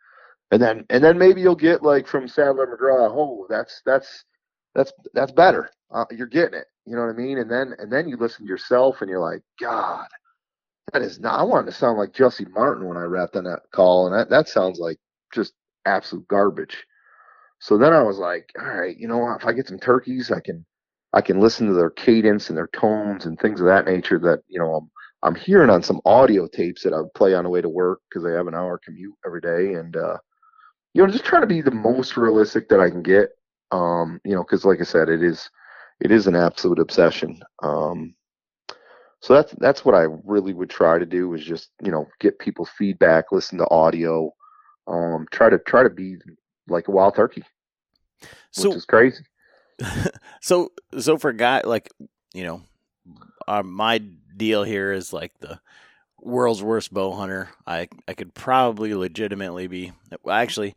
and 0.50 0.60
then 0.60 0.84
and 0.90 1.02
then 1.02 1.18
maybe 1.18 1.40
you'll 1.40 1.54
get 1.54 1.82
like 1.82 2.06
from 2.06 2.28
Sadler 2.28 2.66
McGraw, 2.66 3.10
oh, 3.12 3.46
that's 3.48 3.82
that's 3.86 4.24
that's 4.74 4.92
that's 5.14 5.32
better. 5.32 5.70
Uh, 5.90 6.04
you're 6.10 6.26
getting 6.26 6.58
it. 6.58 6.66
You 6.86 6.96
know 6.96 7.02
what 7.02 7.14
I 7.14 7.18
mean? 7.18 7.38
And 7.38 7.50
then 7.50 7.74
and 7.78 7.92
then 7.92 8.08
you 8.08 8.16
listen 8.16 8.44
to 8.44 8.48
yourself 8.48 9.00
and 9.00 9.08
you're 9.08 9.20
like, 9.20 9.42
God, 9.60 10.06
that 10.92 11.02
is 11.02 11.20
not. 11.20 11.38
I 11.38 11.44
wanted 11.44 11.66
to 11.66 11.76
sound 11.76 11.98
like 11.98 12.12
Jesse 12.12 12.46
Martin 12.50 12.86
when 12.88 12.96
I 12.96 13.02
rapped 13.02 13.36
on 13.36 13.44
that 13.44 13.62
call, 13.72 14.06
and 14.06 14.16
that 14.16 14.30
that 14.30 14.48
sounds 14.48 14.78
like 14.78 14.98
just 15.32 15.52
absolute 15.86 16.26
garbage. 16.28 16.84
So 17.60 17.78
then 17.78 17.92
I 17.92 18.02
was 18.02 18.18
like, 18.18 18.50
all 18.58 18.66
right, 18.66 18.96
you 18.96 19.06
know, 19.06 19.32
if 19.38 19.44
I 19.44 19.52
get 19.52 19.68
some 19.68 19.78
turkeys, 19.78 20.32
I 20.32 20.40
can 20.40 20.64
I 21.12 21.20
can 21.20 21.40
listen 21.40 21.66
to 21.66 21.74
their 21.74 21.90
cadence 21.90 22.48
and 22.48 22.56
their 22.56 22.68
tones 22.68 23.26
and 23.26 23.38
things 23.38 23.60
of 23.60 23.66
that 23.66 23.86
nature 23.86 24.18
that 24.20 24.42
you 24.48 24.58
know 24.58 24.74
I'm 24.74 24.90
I'm 25.22 25.34
hearing 25.34 25.70
on 25.70 25.82
some 25.82 26.00
audio 26.04 26.46
tapes 26.46 26.82
that 26.82 26.94
I 26.94 27.00
play 27.14 27.34
on 27.34 27.44
the 27.44 27.50
way 27.50 27.60
to 27.60 27.68
work 27.68 28.00
because 28.08 28.24
I 28.24 28.30
have 28.30 28.46
an 28.46 28.54
hour 28.54 28.80
commute 28.82 29.14
every 29.26 29.40
day, 29.40 29.74
and 29.74 29.96
uh, 29.96 30.16
you 30.94 31.04
know, 31.04 31.10
just 31.10 31.24
trying 31.24 31.42
to 31.42 31.46
be 31.46 31.60
the 31.60 31.70
most 31.70 32.16
realistic 32.16 32.68
that 32.68 32.80
I 32.80 32.90
can 32.90 33.02
get. 33.02 33.30
Um, 33.70 34.20
you 34.24 34.34
know, 34.34 34.42
because 34.42 34.64
like 34.64 34.80
I 34.80 34.84
said, 34.84 35.08
it 35.08 35.22
is 35.22 35.48
it 36.00 36.10
is 36.10 36.26
an 36.26 36.34
absolute 36.34 36.78
obsession. 36.78 37.40
Um, 37.62 38.14
so 39.20 39.34
that's 39.34 39.52
that's 39.58 39.84
what 39.84 39.94
I 39.94 40.06
really 40.24 40.54
would 40.54 40.70
try 40.70 40.98
to 40.98 41.06
do 41.06 41.34
is 41.34 41.44
just 41.44 41.70
you 41.82 41.90
know 41.90 42.06
get 42.20 42.38
people's 42.38 42.70
feedback, 42.70 43.26
listen 43.30 43.58
to 43.58 43.70
audio, 43.70 44.32
um, 44.86 45.26
try 45.30 45.50
to 45.50 45.58
try 45.58 45.82
to 45.82 45.90
be 45.90 46.16
like 46.68 46.88
a 46.88 46.92
wild 46.92 47.14
turkey, 47.14 47.44
so, 48.50 48.68
which 48.68 48.78
is 48.78 48.84
crazy. 48.86 49.22
so 50.40 50.72
so 50.98 51.18
for 51.18 51.30
a 51.30 51.36
guy 51.36 51.62
like 51.64 51.90
you 52.34 52.44
know, 52.44 52.62
uh, 53.48 53.62
my 53.62 53.98
deal 53.98 54.62
here 54.62 54.92
is 54.92 55.12
like 55.12 55.32
the 55.40 55.60
world's 56.20 56.62
worst 56.62 56.92
bow 56.92 57.12
hunter. 57.12 57.50
I 57.66 57.88
I 58.06 58.14
could 58.14 58.34
probably 58.34 58.94
legitimately 58.94 59.66
be. 59.66 59.92
Actually, 60.28 60.74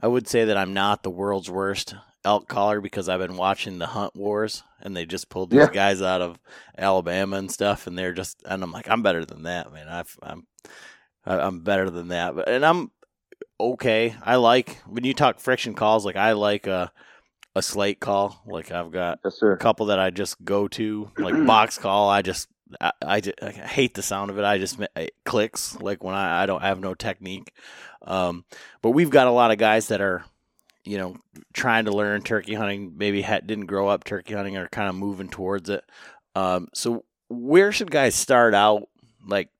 I 0.00 0.08
would 0.08 0.28
say 0.28 0.46
that 0.46 0.56
I'm 0.56 0.74
not 0.74 1.02
the 1.02 1.10
world's 1.10 1.50
worst 1.50 1.94
elk 2.24 2.48
caller 2.48 2.80
because 2.80 3.08
I've 3.08 3.20
been 3.20 3.36
watching 3.36 3.78
the 3.78 3.86
hunt 3.86 4.14
wars 4.16 4.62
and 4.80 4.96
they 4.96 5.06
just 5.06 5.28
pulled 5.28 5.50
these 5.50 5.60
yeah. 5.60 5.70
guys 5.72 6.02
out 6.02 6.20
of 6.20 6.38
Alabama 6.76 7.36
and 7.36 7.50
stuff, 7.50 7.86
and 7.86 7.96
they're 7.96 8.12
just 8.12 8.42
and 8.44 8.62
I'm 8.62 8.72
like 8.72 8.88
I'm 8.88 9.02
better 9.02 9.24
than 9.24 9.44
that, 9.44 9.72
man. 9.72 9.88
I've, 9.88 10.18
I'm 10.22 10.46
I'm 11.24 11.60
better 11.60 11.90
than 11.90 12.08
that, 12.08 12.34
but 12.34 12.48
and 12.48 12.64
I'm 12.64 12.90
okay. 13.60 14.14
I 14.22 14.36
like 14.36 14.78
when 14.86 15.04
you 15.04 15.14
talk 15.14 15.40
friction 15.40 15.74
calls. 15.74 16.04
Like 16.04 16.16
I 16.16 16.32
like 16.32 16.66
a 16.66 16.92
a 17.58 17.62
slate 17.62 18.00
call. 18.00 18.42
Like 18.46 18.72
I've 18.72 18.90
got 18.90 19.20
yes, 19.24 19.42
a 19.42 19.56
couple 19.56 19.86
that 19.86 19.98
I 19.98 20.10
just 20.10 20.42
go 20.44 20.68
to. 20.68 21.10
Like 21.18 21.34
box 21.46 21.78
call, 21.78 22.08
I 22.08 22.22
just 22.22 22.48
I, 22.80 22.92
I, 23.02 23.22
I, 23.42 23.50
hate 23.50 23.94
the 23.94 24.02
sound 24.02 24.30
of 24.30 24.38
it. 24.38 24.44
I 24.44 24.58
just 24.58 24.78
it 24.96 25.14
clicks 25.24 25.78
like 25.80 26.02
when 26.02 26.14
I, 26.14 26.42
I 26.42 26.46
don't 26.46 26.62
have 26.62 26.80
no 26.80 26.94
technique. 26.94 27.52
Um, 28.02 28.44
but 28.82 28.90
we've 28.90 29.10
got 29.10 29.26
a 29.26 29.32
lot 29.32 29.50
of 29.50 29.58
guys 29.58 29.88
that 29.88 30.00
are, 30.00 30.24
you 30.84 30.98
know, 30.98 31.16
trying 31.52 31.86
to 31.86 31.92
learn 31.92 32.22
turkey 32.22 32.54
hunting. 32.54 32.94
Maybe 32.96 33.22
ha- 33.22 33.40
didn't 33.44 33.66
grow 33.66 33.88
up 33.88 34.04
turkey 34.04 34.34
hunting 34.34 34.56
or 34.56 34.68
kind 34.68 34.88
of 34.88 34.94
moving 34.94 35.28
towards 35.28 35.68
it. 35.68 35.84
Um, 36.34 36.68
so 36.74 37.04
where 37.28 37.72
should 37.72 37.90
guys 37.90 38.14
start 38.14 38.54
out? 38.54 38.88
Like 39.26 39.50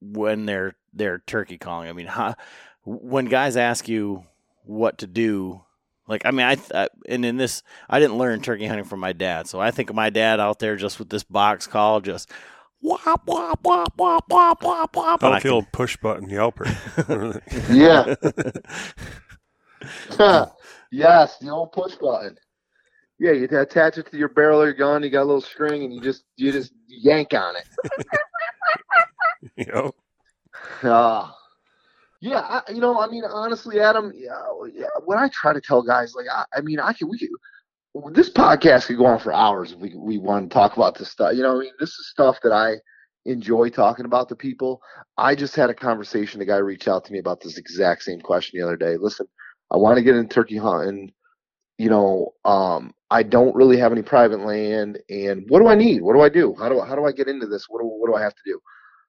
when 0.00 0.46
they're 0.46 0.76
they're 0.92 1.18
turkey 1.18 1.58
calling. 1.58 1.88
I 1.88 1.92
mean, 1.92 2.06
how, 2.06 2.36
when 2.84 3.26
guys 3.26 3.56
ask 3.56 3.88
you 3.88 4.24
what 4.64 4.98
to 4.98 5.06
do, 5.06 5.63
like 6.06 6.26
I 6.26 6.30
mean, 6.30 6.46
I, 6.46 6.56
I, 6.74 6.88
and 7.08 7.24
in 7.24 7.36
this, 7.36 7.62
I 7.88 7.98
didn't 7.98 8.18
learn 8.18 8.40
turkey 8.40 8.66
hunting 8.66 8.84
from 8.84 9.00
my 9.00 9.12
dad, 9.12 9.46
so 9.46 9.60
I 9.60 9.70
think 9.70 9.90
of 9.90 9.96
my 9.96 10.10
dad 10.10 10.40
out 10.40 10.58
there 10.58 10.76
just 10.76 10.98
with 10.98 11.08
this 11.08 11.22
box 11.24 11.66
call, 11.66 12.00
just 12.00 12.30
wop 12.82 13.26
wop 13.26 13.64
wop 13.64 13.94
wop 13.96 14.24
wop 14.28 14.62
wop 14.62 14.96
wop. 14.96 15.24
Oh, 15.24 15.38
the 15.40 15.48
old 15.48 15.72
push 15.72 15.96
button 15.96 16.28
yelper. 16.28 16.66
yeah. 17.72 18.14
yes, 20.90 21.38
the 21.38 21.48
old 21.50 21.72
push 21.72 21.94
button. 21.94 22.36
Yeah, 23.18 23.32
you 23.32 23.44
attach 23.44 23.96
it 23.96 24.10
to 24.10 24.18
your 24.18 24.28
barrel 24.28 24.60
of 24.60 24.66
your 24.66 24.74
gun. 24.74 25.02
You 25.02 25.10
got 25.10 25.22
a 25.22 25.24
little 25.24 25.40
string, 25.40 25.84
and 25.84 25.92
you 25.92 26.00
just 26.00 26.24
you 26.36 26.52
just 26.52 26.72
yank 26.86 27.32
on 27.32 27.54
it. 27.56 28.06
yep. 29.68 29.94
Ah. 30.82 31.34
Yeah, 32.24 32.40
I, 32.40 32.72
you 32.72 32.80
know, 32.80 32.98
I 32.98 33.06
mean, 33.06 33.22
honestly, 33.30 33.80
Adam, 33.80 34.10
yeah, 34.16 34.30
yeah, 34.72 34.86
what 35.04 35.18
I 35.18 35.28
try 35.28 35.52
to 35.52 35.60
tell 35.60 35.82
guys, 35.82 36.14
like, 36.14 36.24
I, 36.34 36.46
I 36.56 36.62
mean, 36.62 36.80
I 36.80 36.94
can, 36.94 37.10
we 37.10 37.18
this 38.14 38.30
podcast 38.30 38.86
could 38.86 38.96
go 38.96 39.04
on 39.04 39.18
for 39.18 39.30
hours 39.30 39.72
if 39.72 39.78
we 39.78 39.94
we 39.94 40.16
want 40.16 40.48
to 40.48 40.54
talk 40.54 40.74
about 40.74 40.96
this 40.96 41.10
stuff. 41.10 41.34
You 41.34 41.42
know, 41.42 41.56
I 41.56 41.58
mean, 41.60 41.72
this 41.78 41.90
is 41.90 42.08
stuff 42.08 42.38
that 42.42 42.50
I 42.50 42.76
enjoy 43.26 43.68
talking 43.68 44.06
about 44.06 44.30
to 44.30 44.36
people. 44.36 44.80
I 45.18 45.34
just 45.34 45.54
had 45.54 45.68
a 45.68 45.74
conversation. 45.74 46.40
A 46.40 46.46
guy 46.46 46.56
reached 46.56 46.88
out 46.88 47.04
to 47.04 47.12
me 47.12 47.18
about 47.18 47.42
this 47.42 47.58
exact 47.58 48.04
same 48.04 48.22
question 48.22 48.58
the 48.58 48.66
other 48.66 48.78
day. 48.78 48.96
Listen, 48.96 49.26
I 49.70 49.76
want 49.76 49.98
to 49.98 50.02
get 50.02 50.16
in 50.16 50.26
turkey 50.26 50.56
hunting. 50.56 51.12
You 51.76 51.90
know, 51.90 52.32
um, 52.46 52.94
I 53.10 53.22
don't 53.22 53.54
really 53.54 53.76
have 53.76 53.92
any 53.92 54.02
private 54.02 54.40
land, 54.40 54.98
and 55.10 55.44
what 55.48 55.60
do 55.60 55.68
I 55.68 55.74
need? 55.74 56.00
What 56.00 56.14
do 56.14 56.22
I 56.22 56.30
do? 56.30 56.54
How 56.58 56.70
do 56.70 56.80
how 56.80 56.94
do 56.94 57.04
I 57.04 57.12
get 57.12 57.28
into 57.28 57.46
this? 57.46 57.66
What 57.68 57.82
do 57.82 57.86
what 57.86 58.08
do 58.08 58.14
I 58.14 58.22
have 58.22 58.34
to 58.34 58.42
do? 58.46 58.58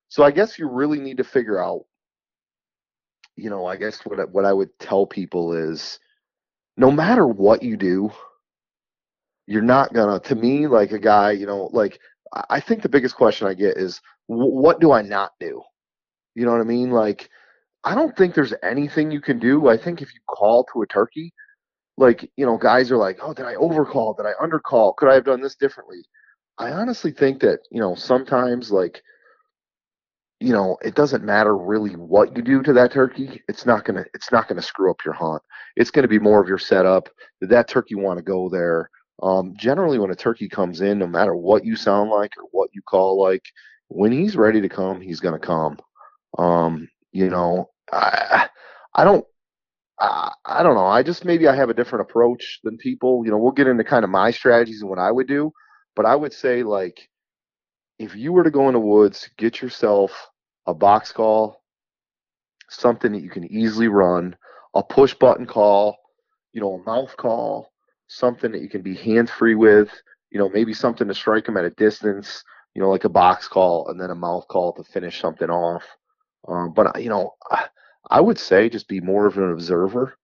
So 0.10 0.26
I 0.26 0.32
guess 0.32 0.60
you 0.60 0.68
really 0.68 1.00
need 1.00 1.16
to 1.16 1.24
figure 1.24 1.64
out 1.64 1.86
you 3.36 3.50
know, 3.50 3.66
I 3.66 3.76
guess 3.76 4.00
what 4.06 4.30
what 4.32 4.46
I 4.46 4.54
would 4.54 4.78
tell 4.80 5.06
people 5.06 5.54
is, 5.54 6.00
no 6.78 6.92
matter 6.92 7.28
what 7.28 7.64
you 7.64 7.78
do, 7.78 8.12
you're 9.48 9.62
not 9.62 9.94
gonna. 9.94 10.20
To 10.22 10.36
me, 10.36 10.68
like 10.68 10.92
a 10.92 11.00
guy, 11.00 11.32
you 11.32 11.46
know, 11.46 11.70
like 11.74 12.00
I 12.50 12.60
think 12.60 12.82
the 12.82 12.90
biggest 12.90 13.16
question 13.16 13.48
I 13.48 13.54
get 13.54 13.78
is, 13.78 14.02
what 14.28 14.80
do 14.80 14.92
I 14.92 15.02
not 15.02 15.32
do? 15.40 15.62
You 16.36 16.46
know 16.46 16.52
what 16.52 16.62
I 16.62 16.66
mean? 16.66 16.92
Like, 16.92 17.30
I 17.84 17.96
don't 17.96 18.16
think 18.16 18.34
there's 18.34 18.54
anything 18.64 19.12
you 19.12 19.22
can 19.22 19.40
do. 19.40 19.68
I 19.68 19.78
think 19.78 20.02
if 20.02 20.14
you 20.14 20.20
call 20.28 20.66
to 20.74 20.82
a 20.82 20.88
turkey, 20.88 21.34
like 21.98 22.30
you 22.38 22.46
know, 22.46 22.58
guys 22.58 22.92
are 22.92 22.98
like, 22.98 23.20
oh, 23.22 23.34
did 23.34 23.46
I 23.46 23.56
overcall? 23.56 24.14
Did 24.14 24.26
I 24.26 24.34
undercall? 24.42 24.96
Could 24.96 25.10
I 25.10 25.14
have 25.16 25.26
done 25.26 25.42
this 25.42 25.56
differently? 25.56 26.04
I 26.58 26.72
honestly 26.72 27.12
think 27.12 27.42
that 27.42 27.60
you 27.70 27.82
know 27.82 27.96
sometimes 27.96 28.72
like 28.72 29.02
you 30.40 30.52
know, 30.52 30.78
it 30.84 30.96
doesn't 30.96 31.24
matter 31.24 31.58
really 31.58 31.96
what 31.96 32.36
you 32.36 32.44
do 32.44 32.62
to 32.64 32.74
that 32.74 32.92
turkey. 32.92 33.42
It's 33.48 33.66
not 33.66 33.86
gonna 33.86 34.06
it's 34.14 34.32
not 34.32 34.48
gonna 34.48 34.62
screw 34.62 34.92
up 34.92 35.06
your 35.06 35.14
hunt. 35.14 35.42
It's 35.76 35.92
gonna 35.92 36.08
be 36.08 36.20
more 36.20 36.42
of 36.42 36.48
your 36.48 36.58
setup. 36.58 37.10
Did 37.40 37.50
that 37.52 37.68
turkey 37.68 37.96
want 37.96 38.18
to 38.18 38.24
go 38.24 38.50
there? 38.50 38.90
Um, 39.24 39.54
generally, 39.58 39.98
when 39.98 40.12
a 40.12 40.16
turkey 40.16 40.50
comes 40.50 40.82
in, 40.82 41.00
no 41.00 41.08
matter 41.08 41.36
what 41.36 41.64
you 41.66 41.76
sound 41.76 42.10
like 42.10 42.32
or 42.38 42.44
what 42.52 42.70
you 42.74 42.82
call 42.82 43.22
like, 43.22 43.44
when 43.88 44.12
he's 44.12 44.36
ready 44.36 44.62
to 44.62 44.70
come, 44.70 45.00
he's 45.00 45.22
gonna 45.22 45.40
come. 45.40 45.78
Um, 46.38 46.90
you 47.12 47.30
know, 47.30 47.70
I 47.92 48.50
I 48.94 49.04
don't 49.06 49.26
I, 50.00 50.34
I 50.46 50.64
don't 50.64 50.76
know. 50.76 50.86
I 50.86 51.04
just 51.04 51.26
maybe 51.26 51.48
I 51.48 51.56
have 51.56 51.70
a 51.70 51.74
different 51.74 52.10
approach 52.10 52.60
than 52.64 52.78
people. 52.78 53.24
You 53.26 53.32
know, 53.32 53.38
we'll 53.38 53.52
get 53.54 53.68
into 53.68 53.84
kind 53.84 54.04
of 54.04 54.10
my 54.10 54.32
strategies 54.32 54.82
and 54.82 54.90
what 54.90 55.00
I 55.00 55.12
would 55.12 55.28
do, 55.28 55.54
but 55.96 56.06
I 56.06 56.16
would 56.16 56.34
say 56.34 56.64
like 56.64 57.08
if 58.00 58.16
you 58.16 58.34
were 58.34 58.44
to 58.44 58.52
go 58.52 58.68
in 58.68 58.74
the 58.74 58.80
woods, 58.80 59.30
get 59.38 59.62
yourself 59.62 60.30
a 60.68 60.74
box 60.74 61.12
call, 61.12 61.64
something 62.70 63.12
that 63.12 63.22
you 63.22 63.30
can 63.30 63.52
easily 63.52 63.88
run, 63.88 64.36
a 64.74 64.84
push 64.84 65.14
button 65.14 65.46
call, 65.46 65.98
you 66.54 66.62
know, 66.62 66.74
a 66.74 66.84
mouth 66.84 67.16
call, 67.18 67.72
something 68.08 68.52
that 68.52 68.62
you 68.62 68.70
can 68.70 68.82
be 68.82 68.96
hands 68.96 69.32
free 69.32 69.56
with, 69.56 69.90
you 70.32 70.40
know, 70.40 70.50
maybe 70.50 70.74
something 70.74 71.08
to 71.08 71.14
strike 71.14 71.46
them 71.46 71.58
at 71.58 71.66
a 71.66 71.70
distance, 71.72 72.44
you 72.74 72.82
know, 72.82 72.90
like 72.90 73.06
a 73.06 73.10
box 73.10 73.48
call 73.48 73.88
and 73.90 74.00
then 74.00 74.10
a 74.10 74.16
mouth 74.16 74.48
call 74.48 74.74
to 74.74 74.84
finish 74.84 75.22
something 75.22 75.50
off. 75.50 75.84
Um, 76.48 76.74
but 76.74 77.02
you 77.02 77.10
know, 77.10 77.34
I, 77.50 77.66
I 78.10 78.22
would 78.22 78.38
say 78.38 78.70
just 78.70 78.88
be 78.88 79.02
more 79.02 79.26
of 79.26 79.38
an 79.38 79.52
observer 79.52 80.18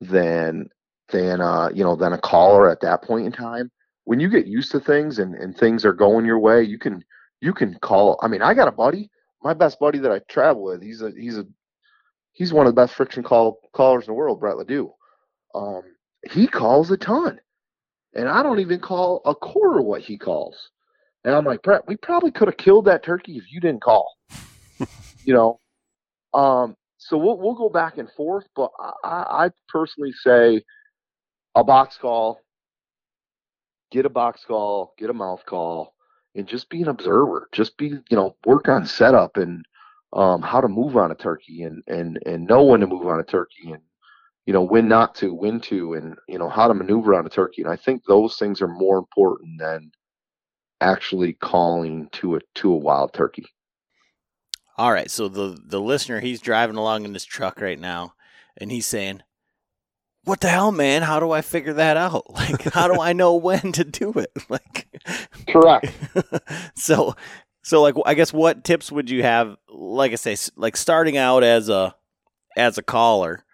than 0.00 0.68
than 1.10 1.40
uh, 1.40 1.70
you 1.72 1.84
know 1.84 1.96
than 1.96 2.12
a 2.12 2.18
caller 2.18 2.70
at 2.70 2.80
that 2.82 3.02
point 3.02 3.26
in 3.26 3.32
time. 3.32 3.70
When 4.06 4.20
you 4.20 4.30
get 4.30 4.46
used 4.46 4.72
to 4.72 4.80
things 4.80 5.18
and, 5.18 5.34
and 5.34 5.56
things 5.56 5.84
are 5.84 5.92
going 5.92 6.24
your 6.24 6.38
way, 6.38 6.62
you 6.62 6.78
can 6.78 7.04
you 7.40 7.52
can 7.52 7.74
call. 7.80 8.18
I 8.22 8.28
mean, 8.28 8.40
I 8.40 8.54
got 8.54 8.68
a 8.68 8.72
buddy, 8.72 9.10
my 9.42 9.52
best 9.52 9.78
buddy 9.78 9.98
that 9.98 10.12
I 10.12 10.20
travel 10.28 10.62
with. 10.62 10.80
He's 10.82 11.02
a 11.02 11.10
he's 11.10 11.36
a 11.36 11.46
he's 12.32 12.52
one 12.52 12.66
of 12.66 12.74
the 12.74 12.80
best 12.80 12.94
friction 12.94 13.22
call 13.22 13.60
callers 13.72 14.04
in 14.04 14.12
the 14.12 14.14
world, 14.14 14.40
Brett 14.40 14.56
Ledoux. 14.56 14.92
Um, 15.54 15.82
he 16.30 16.46
calls 16.46 16.90
a 16.90 16.96
ton, 16.96 17.40
and 18.14 18.28
I 18.28 18.42
don't 18.42 18.60
even 18.60 18.80
call 18.80 19.22
a 19.24 19.34
quarter 19.34 19.82
what 19.82 20.02
he 20.02 20.16
calls. 20.16 20.70
And 21.24 21.34
I'm 21.34 21.44
like, 21.44 21.62
Brett, 21.62 21.82
we 21.88 21.96
probably 21.96 22.30
could 22.30 22.46
have 22.46 22.56
killed 22.56 22.84
that 22.84 23.02
turkey 23.02 23.36
if 23.36 23.44
you 23.50 23.60
didn't 23.60 23.82
call. 23.82 24.16
you 25.24 25.34
know, 25.34 25.58
um, 26.32 26.76
so 26.98 27.16
we'll 27.16 27.38
we'll 27.38 27.54
go 27.54 27.68
back 27.68 27.98
and 27.98 28.08
forth, 28.12 28.46
but 28.54 28.70
I, 29.02 29.46
I 29.46 29.50
personally 29.68 30.12
say 30.12 30.62
a 31.56 31.64
box 31.64 31.98
call, 32.00 32.40
get 33.96 34.04
a 34.04 34.10
box 34.10 34.44
call, 34.44 34.92
get 34.98 35.08
a 35.08 35.14
mouth 35.14 35.42
call, 35.46 35.94
and 36.34 36.46
just 36.46 36.68
be 36.68 36.82
an 36.82 36.88
observer. 36.88 37.48
Just 37.52 37.78
be, 37.78 37.86
you 37.86 38.16
know, 38.16 38.36
work 38.44 38.68
on 38.68 38.84
setup 38.84 39.38
and 39.38 39.64
um, 40.12 40.42
how 40.42 40.60
to 40.60 40.68
move 40.68 40.98
on 40.98 41.10
a 41.10 41.14
turkey 41.14 41.62
and 41.62 41.82
and 41.86 42.18
and 42.26 42.46
know 42.46 42.62
when 42.62 42.80
to 42.80 42.86
move 42.86 43.06
on 43.06 43.18
a 43.18 43.24
turkey 43.24 43.72
and 43.72 43.82
you 44.44 44.52
know 44.52 44.62
when 44.62 44.86
not 44.86 45.14
to, 45.16 45.32
when 45.34 45.60
to, 45.60 45.94
and 45.94 46.14
you 46.28 46.38
know 46.38 46.50
how 46.50 46.68
to 46.68 46.74
maneuver 46.74 47.14
on 47.14 47.24
a 47.24 47.30
turkey. 47.30 47.62
And 47.62 47.70
I 47.70 47.76
think 47.76 48.02
those 48.04 48.36
things 48.36 48.60
are 48.60 48.68
more 48.68 48.98
important 48.98 49.58
than 49.58 49.90
actually 50.82 51.32
calling 51.32 52.10
to 52.12 52.36
a 52.36 52.40
to 52.56 52.72
a 52.72 52.76
wild 52.76 53.14
turkey. 53.14 53.46
All 54.76 54.92
right, 54.92 55.10
so 55.10 55.26
the 55.26 55.58
the 55.64 55.80
listener 55.80 56.20
he's 56.20 56.42
driving 56.42 56.76
along 56.76 57.06
in 57.06 57.14
this 57.14 57.24
truck 57.24 57.62
right 57.62 57.80
now, 57.80 58.12
and 58.58 58.70
he's 58.70 58.86
saying, 58.86 59.22
"What 60.26 60.40
the 60.40 60.48
hell, 60.48 60.72
man? 60.72 61.02
How 61.02 61.20
do 61.20 61.30
I 61.30 61.40
figure 61.40 61.72
that 61.74 61.96
out? 61.96 62.26
Like, 62.34 62.62
how 62.64 62.88
do 62.88 63.00
I 63.00 63.12
know 63.12 63.36
when 63.36 63.72
to 63.72 63.84
do 63.84 64.12
it? 64.12 64.30
Like, 64.48 64.86
correct. 65.48 65.92
so, 66.76 67.16
so 67.62 67.80
like, 67.80 67.94
I 68.04 68.14
guess 68.14 68.32
what 68.32 68.64
tips 68.64 68.92
would 68.92 69.08
you 69.08 69.22
have? 69.22 69.56
Like 69.68 70.12
I 70.12 70.16
say, 70.16 70.36
like 70.56 70.76
starting 70.76 71.16
out 71.16 71.42
as 71.42 71.68
a 71.68 71.94
as 72.56 72.76
a 72.76 72.82
caller, 72.82 73.44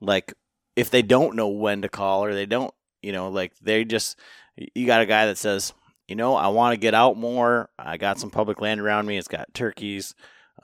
like 0.00 0.34
if 0.74 0.90
they 0.90 1.02
don't 1.02 1.36
know 1.36 1.48
when 1.48 1.82
to 1.82 1.88
call 1.88 2.24
or 2.24 2.34
they 2.34 2.46
don't, 2.46 2.72
you 3.02 3.12
know, 3.12 3.28
like 3.28 3.52
they 3.60 3.84
just 3.84 4.18
you 4.56 4.86
got 4.86 5.02
a 5.02 5.06
guy 5.06 5.26
that 5.26 5.38
says, 5.38 5.72
you 6.08 6.16
know, 6.16 6.34
I 6.34 6.48
want 6.48 6.74
to 6.74 6.80
get 6.80 6.94
out 6.94 7.16
more. 7.16 7.70
I 7.78 7.96
got 7.96 8.18
some 8.18 8.30
public 8.30 8.60
land 8.60 8.80
around 8.80 9.06
me. 9.06 9.16
It's 9.16 9.28
got 9.28 9.54
turkeys. 9.54 10.14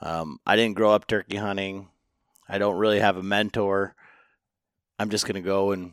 Um, 0.01 0.39
I 0.45 0.55
didn't 0.55 0.75
grow 0.75 0.91
up 0.91 1.07
turkey 1.07 1.37
hunting. 1.37 1.87
I 2.47 2.57
don't 2.57 2.77
really 2.77 2.99
have 2.99 3.17
a 3.17 3.23
mentor. 3.23 3.95
I'm 5.03 5.09
just 5.09 5.25
going 5.25 5.35
to 5.35 5.41
go 5.41 5.73
and 5.73 5.91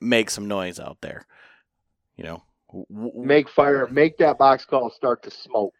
make 0.00 0.30
some 0.30 0.46
noise 0.46 0.78
out 0.78 0.98
there. 1.00 1.26
You 2.16 2.22
know, 2.22 2.42
make 2.88 3.48
fire, 3.48 3.88
make 3.90 4.18
that 4.18 4.38
box 4.38 4.64
call 4.64 4.88
start 4.88 5.24
to 5.24 5.32
smoke. 5.32 5.74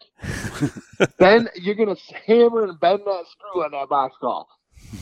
then 1.18 1.48
you're 1.54 1.76
going 1.76 1.94
to 1.94 2.14
hammer 2.26 2.64
and 2.64 2.80
bend 2.80 3.02
that 3.06 3.24
screw 3.30 3.62
on 3.62 3.70
that 3.70 3.88
box 3.88 4.16
call. 4.20 4.48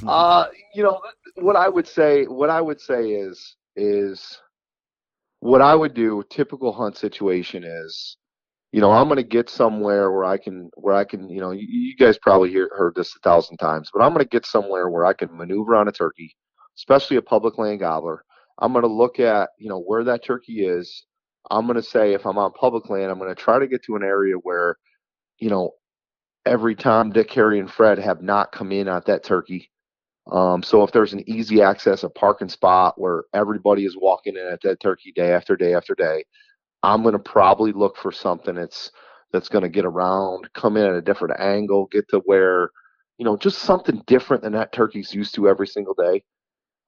Uh, 0.07 0.49
you 0.75 0.83
know, 0.83 1.01
what 1.37 1.57
I 1.57 1.71
would 1.71 1.89
say, 1.89 2.25
what 2.25 2.51
I 2.51 2.61
would 2.61 2.83
say 2.83 3.13
is, 3.13 3.57
is 3.77 4.39
what 5.41 5.63
I 5.63 5.75
would 5.75 5.95
do, 5.95 6.23
typical 6.29 6.71
hunt 6.71 6.99
situation 6.99 7.65
is, 7.65 8.19
you 8.73 8.83
know, 8.83 8.91
I'm 8.91 9.09
going 9.09 9.17
to 9.17 9.23
get 9.23 9.49
somewhere 9.49 10.11
where 10.13 10.27
I 10.27 10.37
can, 10.37 10.69
where 10.75 10.95
I 10.95 11.05
can, 11.05 11.31
you 11.31 11.41
know, 11.41 11.53
you, 11.53 11.67
you 11.67 11.97
guys 11.97 12.19
probably 12.19 12.51
hear, 12.51 12.69
heard 12.77 12.95
this 12.95 13.17
a 13.17 13.21
thousand 13.21 13.57
times, 13.57 13.89
but 13.91 14.03
I'm 14.03 14.13
going 14.13 14.23
to 14.23 14.29
get 14.29 14.45
somewhere 14.45 14.91
where 14.91 15.07
I 15.07 15.15
can 15.15 15.35
maneuver 15.35 15.77
on 15.77 15.89
a 15.89 15.93
turkey, 15.93 16.37
especially 16.77 17.17
a 17.17 17.23
public 17.23 17.59
land 17.59 17.81
gobbler. 17.81 18.25
I'm 18.59 18.73
going 18.73 18.83
to 18.83 18.89
look 18.89 19.21
at, 19.21 19.51
you 19.59 19.69
know, 19.69 19.81
where 19.81 20.05
that 20.05 20.25
turkey 20.25 20.67
is. 20.67 21.05
I'm 21.51 21.67
going 21.67 21.77
to 21.77 21.83
say 21.83 22.15
if 22.15 22.27
I'm 22.27 22.39
on 22.39 22.53
public 22.53 22.89
land, 22.89 23.11
I'm 23.11 23.19
going 23.19 23.35
to 23.35 23.41
try 23.41 23.59
to 23.59 23.67
get 23.67 23.85
to 23.85 23.97
an 23.97 24.03
area 24.03 24.35
where, 24.37 24.77
you 25.39 25.51
know, 25.51 25.73
every 26.47 26.75
Tom, 26.75 27.11
Dick, 27.11 27.33
Harry, 27.33 27.59
and 27.59 27.71
Fred 27.71 27.99
have 27.99 28.23
not 28.23 28.53
come 28.53 28.73
in 28.73 28.89
at 28.89 29.07
that 29.07 29.25
turkey. 29.25 29.71
Um, 30.31 30.63
so 30.63 30.83
if 30.83 30.93
there's 30.93 31.13
an 31.13 31.29
easy 31.29 31.61
access, 31.61 32.03
a 32.03 32.09
parking 32.09 32.49
spot 32.49 32.99
where 32.99 33.25
everybody 33.35 33.85
is 33.85 33.97
walking 33.97 34.37
in 34.37 34.47
at 34.47 34.63
that 34.63 34.81
turkey 34.81 35.13
day 35.13 35.33
after 35.33 35.57
day 35.57 35.75
after 35.75 35.95
day, 35.95 36.25
I'm 36.83 37.03
going 37.03 37.13
to 37.13 37.19
probably 37.19 37.73
look 37.73 37.97
for 37.97 38.13
something 38.13 38.55
that's 38.55 38.91
that's 39.33 39.49
going 39.49 39.63
to 39.63 39.69
get 39.69 39.85
around, 39.85 40.49
come 40.55 40.77
in 40.77 40.85
at 40.85 40.95
a 40.95 41.03
different 41.03 41.41
angle, 41.41 41.89
get 41.91 42.09
to 42.11 42.23
where, 42.25 42.71
you 43.19 43.25
know, 43.25 43.37
just 43.37 43.59
something 43.59 44.03
different 44.07 44.45
than 44.45 44.53
that 44.53 44.73
turkey's 44.73 45.13
used 45.13 45.35
to 45.35 45.49
every 45.49 45.67
single 45.67 45.95
day. 45.95 46.23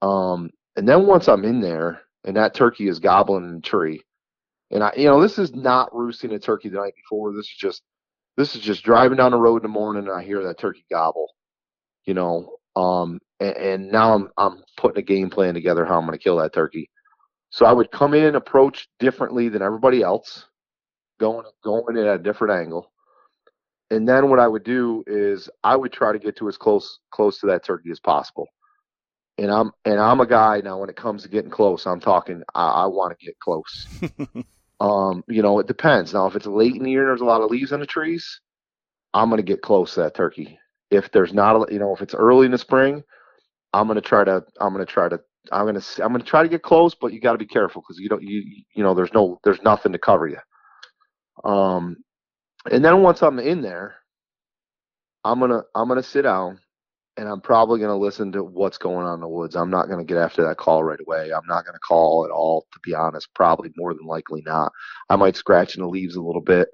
Um, 0.03 0.51
and 0.77 0.89
then 0.89 1.07
once 1.07 1.29
I'm 1.29 1.45
in 1.45 1.61
there 1.61 2.03
and 2.25 2.37
that 2.37 2.55
turkey 2.55 2.89
is 2.89 2.99
gobbling 2.99 3.45
in 3.45 3.55
the 3.57 3.61
tree, 3.61 4.03
and 4.71 4.83
I, 4.83 4.93
you 4.97 5.05
know, 5.05 5.21
this 5.21 5.39
is 5.39 5.55
not 5.55 5.95
roosting 5.95 6.33
a 6.33 6.39
turkey 6.39 6.69
the 6.69 6.79
night 6.79 6.95
before. 6.97 7.33
This 7.33 7.47
is 7.47 7.57
just, 7.59 7.83
this 8.37 8.55
is 8.55 8.63
just 8.63 8.85
driving 8.85 9.17
down 9.17 9.31
the 9.31 9.39
road 9.39 9.59
in 9.59 9.63
the 9.63 9.69
morning 9.69 10.09
and 10.09 10.13
I 10.13 10.23
hear 10.23 10.43
that 10.45 10.59
turkey 10.59 10.85
gobble, 10.91 11.29
you 12.05 12.15
know, 12.15 12.57
um, 12.75 13.21
and, 13.41 13.57
and 13.57 13.93
now 13.93 14.15
I'm, 14.15 14.29
I'm 14.37 14.63
putting 14.77 14.99
a 14.99 15.07
game 15.07 15.31
plan 15.31 15.55
together 15.55 15.85
how 15.85 15.99
I'm 15.99 16.07
going 16.07 16.19
to 16.19 16.23
kill 16.23 16.37
that 16.39 16.53
turkey. 16.53 16.91
So 17.51 17.65
I 17.65 17.73
would 17.73 17.91
come 17.91 18.13
in, 18.13 18.35
approach 18.35 18.89
differently 18.99 19.49
than 19.49 19.63
everybody 19.63 20.03
else, 20.03 20.45
going 21.19 21.47
going 21.65 21.97
in 21.97 22.07
at 22.07 22.21
a 22.21 22.23
different 22.23 22.53
angle. 22.53 22.93
And 23.91 24.07
then 24.07 24.29
what 24.29 24.41
I 24.41 24.49
would 24.49 24.65
do 24.65 25.05
is 25.07 25.49
I 25.63 25.77
would 25.77 25.93
try 25.93 26.13
to 26.13 26.19
get 26.19 26.37
to 26.37 26.49
as 26.49 26.57
close 26.57 26.99
close 27.13 27.39
to 27.41 27.47
that 27.47 27.65
turkey 27.65 27.91
as 27.91 28.01
possible. 28.01 28.47
And 29.39 29.51
I'm 29.51 29.71
and 29.85 30.01
I'm 30.01 30.21
a 30.21 30.27
guy 30.27 30.61
now 30.65 30.79
when 30.79 30.89
it 30.89 30.97
comes 30.97 31.23
to 31.23 31.29
getting 31.29 31.51
close, 31.51 31.87
I'm 31.87 32.01
talking 32.01 32.43
I, 32.55 32.69
I 32.69 32.87
want 32.87 33.19
to 33.19 33.27
get 33.27 33.39
close. 33.39 33.89
um, 34.81 35.23
you 35.29 35.43
know, 35.43 35.59
it 35.59 35.67
depends. 35.67 36.15
Now 36.15 36.27
if 36.27 36.37
it's 36.37 36.47
late 36.47 36.75
in 36.75 36.83
the 36.83 36.91
year 36.91 37.03
and 37.03 37.11
there's 37.11 37.21
a 37.21 37.25
lot 37.27 37.43
of 37.43 37.51
leaves 37.51 37.73
on 37.73 37.81
the 37.81 37.87
trees, 37.87 38.41
I'm 39.13 39.29
gonna 39.31 39.43
get 39.43 39.63
close 39.63 39.95
to 39.95 40.01
that 40.01 40.15
turkey. 40.15 40.59
If 40.91 41.11
there's 41.13 41.35
not 41.35 41.57
a 41.57 41.73
you 41.73 41.79
know, 41.79 41.95
if 41.95 42.01
it's 42.01 42.15
early 42.15 42.47
in 42.47 42.53
the 42.53 42.59
spring, 42.59 43.03
I'm 43.73 43.87
gonna 43.87 44.01
try 44.01 44.25
to 44.25 44.43
I'm 44.61 44.73
gonna 44.73 44.87
try 44.87 45.09
to 45.09 45.21
I'm 45.53 45.67
gonna 45.67 45.83
I'm 45.99 46.13
gonna 46.13 46.25
try 46.25 46.43
to 46.43 46.49
get 46.49 46.63
close, 46.63 46.95
but 46.95 47.13
you 47.13 47.21
got 47.21 47.33
to 47.33 47.39
be 47.39 47.47
careful 47.47 47.83
because 47.83 47.99
you 48.01 48.09
don't 48.09 48.23
you 48.23 48.43
you 48.75 48.83
know 48.83 48.95
there's 48.95 49.13
no 49.13 49.39
there's 49.45 49.63
nothing 49.63 49.93
to 49.93 49.99
cover 49.99 50.27
you. 50.27 50.39
Um, 51.45 51.99
and 52.71 52.85
then 52.85 53.03
once 53.03 53.23
I'm 53.23 53.39
in 53.39 53.61
there, 53.61 53.97
I'm 55.25 55.41
gonna 55.41 55.63
I'm 55.75 55.89
gonna 55.89 56.03
sit 56.03 56.23
down, 56.23 56.59
and 57.17 57.29
I'm 57.29 57.41
probably 57.41 57.81
gonna 57.81 57.97
listen 57.97 58.33
to 58.33 58.45
what's 58.45 58.79
going 58.79 59.07
on 59.07 59.15
in 59.15 59.21
the 59.21 59.29
woods. 59.29 59.57
I'm 59.57 59.71
not 59.71 59.89
gonna 59.89 60.05
get 60.05 60.19
after 60.19 60.45
that 60.45 60.59
call 60.59 60.85
right 60.85 61.01
away. 61.01 61.33
I'm 61.33 61.47
not 61.47 61.65
gonna 61.65 61.79
call 61.79 62.25
at 62.25 62.31
all, 62.31 62.67
to 62.73 62.81
be 62.83 62.95
honest. 62.95 63.33
Probably 63.35 63.73
more 63.77 63.95
than 63.95 64.07
likely 64.07 64.43
not. 64.45 64.73
I 65.09 65.17
might 65.17 65.37
scratch 65.37 65.77
in 65.77 65.83
the 65.83 65.89
leaves 65.89 66.17
a 66.17 66.23
little 66.23 66.43
bit, 66.43 66.69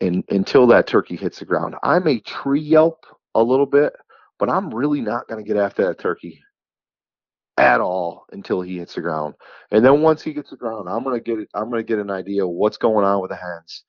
and 0.00 0.24
until 0.30 0.66
that 0.68 0.86
turkey 0.86 1.16
hits 1.16 1.38
the 1.38 1.44
ground, 1.44 1.74
I 1.82 1.98
may 1.98 2.20
tree 2.20 2.60
yelp 2.60 3.04
a 3.34 3.42
little 3.42 3.66
bit, 3.66 3.94
but 4.38 4.48
I'm 4.48 4.74
really 4.74 5.00
not 5.00 5.28
gonna 5.28 5.42
get 5.42 5.56
after 5.56 5.86
that 5.86 5.98
turkey 5.98 6.40
at 7.56 7.80
all 7.80 8.26
until 8.32 8.60
he 8.60 8.78
hits 8.78 8.94
the 8.94 9.00
ground. 9.00 9.34
And 9.70 9.84
then 9.84 10.02
once 10.02 10.22
he 10.22 10.32
gets 10.32 10.50
the 10.50 10.56
ground, 10.56 10.88
I'm 10.88 11.04
gonna 11.04 11.20
get 11.20 11.38
I'm 11.54 11.70
gonna 11.70 11.82
get 11.82 11.98
an 11.98 12.10
idea 12.10 12.44
of 12.44 12.50
what's 12.50 12.78
going 12.78 13.04
on 13.04 13.20
with 13.20 13.30
the 13.30 13.36
hens, 13.36 13.84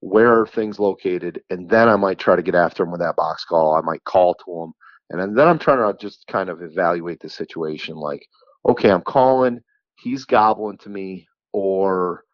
where 0.00 0.40
are 0.40 0.46
things 0.46 0.78
located, 0.78 1.42
and 1.50 1.68
then 1.68 1.88
I 1.88 1.96
might 1.96 2.18
try 2.18 2.36
to 2.36 2.42
get 2.42 2.54
after 2.54 2.84
him 2.84 2.90
with 2.90 3.00
that 3.00 3.16
box 3.16 3.44
call. 3.44 3.74
I 3.74 3.80
might 3.80 4.04
call 4.04 4.34
to 4.34 4.62
him, 4.62 4.72
and 5.10 5.36
then 5.36 5.48
I'm 5.48 5.58
trying 5.58 5.78
to 5.78 5.98
just 5.98 6.26
kind 6.26 6.50
of 6.50 6.62
evaluate 6.62 7.20
the 7.20 7.28
situation. 7.28 7.96
Like, 7.96 8.26
okay, 8.68 8.90
I'm 8.90 9.02
calling, 9.02 9.60
he's 9.96 10.24
gobbling 10.24 10.78
to 10.78 10.88
me, 10.88 11.26
or 11.52 12.24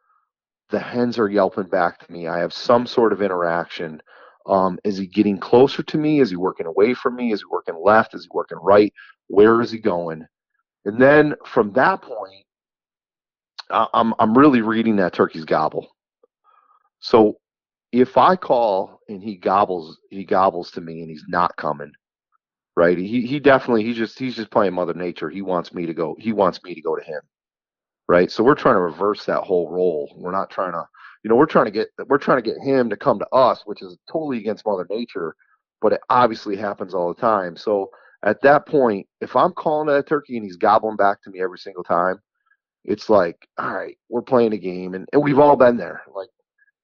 the 0.70 0.80
hens 0.80 1.18
are 1.18 1.28
yelping 1.28 1.68
back 1.68 2.04
to 2.04 2.12
me. 2.12 2.26
I 2.26 2.38
have 2.38 2.52
some 2.52 2.86
sort 2.86 3.12
of 3.12 3.22
interaction. 3.22 4.02
Um, 4.46 4.78
is 4.84 4.98
he 4.98 5.06
getting 5.06 5.38
closer 5.38 5.82
to 5.82 5.98
me? 5.98 6.20
Is 6.20 6.30
he 6.30 6.36
working 6.36 6.66
away 6.66 6.94
from 6.94 7.16
me? 7.16 7.32
Is 7.32 7.40
he 7.40 7.46
working 7.50 7.80
left? 7.82 8.14
Is 8.14 8.24
he 8.24 8.28
working 8.32 8.58
right? 8.60 8.92
Where 9.28 9.60
is 9.60 9.70
he 9.70 9.78
going? 9.78 10.26
And 10.84 11.00
then 11.00 11.34
from 11.46 11.72
that 11.72 12.02
point, 12.02 12.44
I'm 13.70 14.14
I'm 14.18 14.36
really 14.36 14.60
reading 14.60 14.96
that 14.96 15.14
turkey's 15.14 15.44
gobble. 15.46 15.88
So 17.00 17.38
if 17.92 18.16
I 18.16 18.36
call 18.36 19.00
and 19.08 19.22
he 19.22 19.36
gobbles, 19.36 19.98
he 20.10 20.24
gobbles 20.24 20.70
to 20.72 20.80
me 20.80 21.00
and 21.00 21.10
he's 21.10 21.24
not 21.28 21.56
coming, 21.56 21.92
right? 22.76 22.98
He 22.98 23.26
he 23.26 23.40
definitely 23.40 23.84
he's 23.84 23.96
just 23.96 24.18
he's 24.18 24.36
just 24.36 24.50
playing 24.50 24.74
Mother 24.74 24.94
Nature. 24.94 25.30
He 25.30 25.42
wants 25.42 25.72
me 25.72 25.86
to 25.86 25.94
go. 25.94 26.16
He 26.18 26.32
wants 26.32 26.62
me 26.64 26.74
to 26.74 26.80
go 26.80 26.96
to 26.96 27.02
him, 27.02 27.20
right? 28.08 28.30
So 28.30 28.42
we're 28.44 28.54
trying 28.54 28.76
to 28.76 28.80
reverse 28.80 29.24
that 29.26 29.42
whole 29.42 29.70
role. 29.70 30.12
We're 30.16 30.32
not 30.32 30.50
trying 30.50 30.72
to, 30.72 30.84
you 31.22 31.30
know, 31.30 31.36
we're 31.36 31.46
trying 31.46 31.66
to 31.66 31.70
get 31.70 31.88
we're 32.08 32.18
trying 32.18 32.42
to 32.42 32.50
get 32.50 32.60
him 32.62 32.90
to 32.90 32.96
come 32.96 33.18
to 33.18 33.28
us, 33.32 33.62
which 33.64 33.82
is 33.82 33.96
totally 34.10 34.38
against 34.38 34.66
Mother 34.66 34.86
Nature, 34.90 35.34
but 35.80 35.92
it 35.92 36.00
obviously 36.10 36.56
happens 36.56 36.94
all 36.94 37.12
the 37.12 37.20
time. 37.20 37.56
So 37.56 37.90
at 38.24 38.40
that 38.42 38.66
point, 38.66 39.06
if 39.20 39.36
I'm 39.36 39.52
calling 39.52 39.86
that 39.88 40.06
turkey 40.06 40.36
and 40.36 40.44
he's 40.44 40.56
gobbling 40.56 40.96
back 40.96 41.22
to 41.22 41.30
me 41.30 41.42
every 41.42 41.58
single 41.58 41.84
time, 41.84 42.20
it's 42.84 43.08
like, 43.08 43.48
all 43.58 43.72
right, 43.72 43.96
we're 44.08 44.22
playing 44.22 44.52
a 44.52 44.58
game, 44.58 44.94
and, 44.94 45.06
and 45.12 45.22
we've 45.22 45.38
all 45.38 45.56
been 45.56 45.76
there. 45.76 46.02
Like 46.14 46.28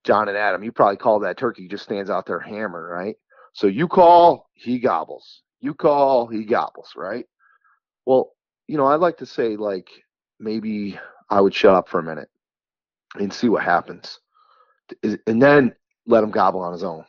John 0.05 0.29
and 0.29 0.37
Adam, 0.37 0.63
you 0.63 0.73
probably 0.73 0.97
call 0.97 1.21
that 1.21 1.37
turkey, 1.37 1.69
just 1.69 1.85
stands 1.85 2.11
out 2.11 2.27
there 2.27 2.41
hammer, 2.41 2.87
right? 2.87 3.17
So 3.55 3.67
you 3.67 3.89
call, 3.89 4.49
he 4.55 4.79
gobbles. 4.79 5.43
You 5.61 5.75
call, 5.75 6.27
he 6.27 6.45
gobbles, 6.45 6.93
right? 6.97 7.27
Well, 8.07 8.33
you 8.67 8.77
know, 8.77 8.87
I'd 8.87 9.01
like 9.01 9.19
to 9.19 9.27
say 9.27 9.57
like 9.57 9.91
maybe 10.39 10.99
I 11.29 11.41
would 11.41 11.55
shut 11.55 11.75
up 11.75 11.89
for 11.89 12.01
a 12.01 12.05
minute 12.05 12.29
and 13.19 13.33
see 13.33 13.49
what 13.49 13.63
happens, 13.63 14.19
and 15.03 15.43
then 15.43 15.75
let 16.07 16.25
him 16.25 16.31
gobble 16.31 16.61
on 16.61 16.73
his 16.73 16.85
own. 16.85 17.05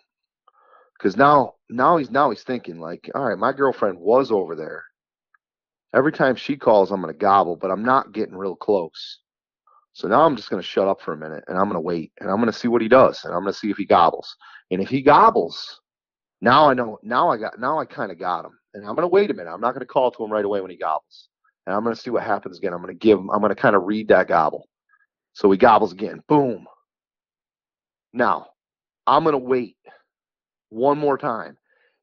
Because 0.97 1.17
now, 1.17 1.55
now 1.69 1.97
he's 1.97 2.11
now 2.11 2.29
he's 2.29 2.43
thinking 2.43 2.79
like, 2.79 3.09
all 3.15 3.27
right, 3.27 3.37
my 3.37 3.51
girlfriend 3.53 3.97
was 3.99 4.31
over 4.31 4.55
there. 4.55 4.83
Every 5.93 6.11
time 6.11 6.35
she 6.35 6.55
calls, 6.55 6.91
I'm 6.91 7.01
gonna 7.01 7.13
gobble, 7.13 7.55
but 7.55 7.71
I'm 7.71 7.83
not 7.83 8.13
getting 8.13 8.35
real 8.35 8.55
close. 8.55 9.19
So 9.93 10.07
now 10.07 10.21
I'm 10.21 10.35
just 10.35 10.49
gonna 10.49 10.61
shut 10.61 10.87
up 10.87 11.01
for 11.01 11.13
a 11.13 11.17
minute 11.17 11.43
and 11.47 11.57
I'm 11.57 11.67
gonna 11.67 11.81
wait 11.81 12.13
and 12.19 12.29
I'm 12.29 12.37
gonna 12.39 12.53
see 12.53 12.67
what 12.67 12.81
he 12.81 12.87
does 12.87 13.25
and 13.25 13.33
I'm 13.33 13.41
gonna 13.41 13.53
see 13.53 13.69
if 13.71 13.77
he 13.77 13.85
gobbles. 13.85 14.35
And 14.69 14.81
if 14.81 14.89
he 14.89 15.01
gobbles, 15.01 15.80
now 16.41 16.69
I 16.69 16.73
know. 16.73 16.99
Now 17.03 17.29
I 17.29 17.37
got. 17.37 17.59
Now 17.59 17.79
I 17.79 17.85
kind 17.85 18.11
of 18.11 18.19
got 18.19 18.45
him. 18.45 18.57
And 18.73 18.85
I'm 18.85 18.95
gonna 18.95 19.07
wait 19.07 19.29
a 19.29 19.33
minute. 19.33 19.51
I'm 19.51 19.61
not 19.61 19.73
gonna 19.73 19.85
call 19.85 20.11
to 20.11 20.23
him 20.23 20.31
right 20.31 20.45
away 20.45 20.61
when 20.61 20.71
he 20.71 20.77
gobbles. 20.77 21.29
And 21.65 21.75
I'm 21.75 21.83
gonna 21.83 21.95
see 21.95 22.09
what 22.09 22.23
happens 22.23 22.57
again. 22.57 22.73
I'm 22.73 22.81
gonna 22.81 22.93
give 22.93 23.19
him. 23.19 23.29
I'm 23.29 23.41
gonna 23.41 23.55
kind 23.55 23.75
of 23.75 23.83
read 23.83 24.07
that 24.07 24.27
gobble. 24.27 24.67
So 25.33 25.51
he 25.51 25.57
gobbles 25.57 25.91
again. 25.91 26.21
Boom. 26.27 26.65
Now 28.13 28.47
I'm 29.05 29.23
gonna 29.23 29.37
wait 29.37 29.77
one 30.69 30.97
more 30.97 31.17
time. 31.17 31.57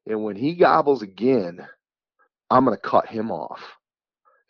And 0.07 0.23
when 0.23 0.35
he 0.35 0.55
gobbles 0.55 1.01
again, 1.01 1.65
I'm 2.49 2.65
gonna 2.65 2.77
cut 2.77 3.07
him 3.07 3.31
off. 3.31 3.61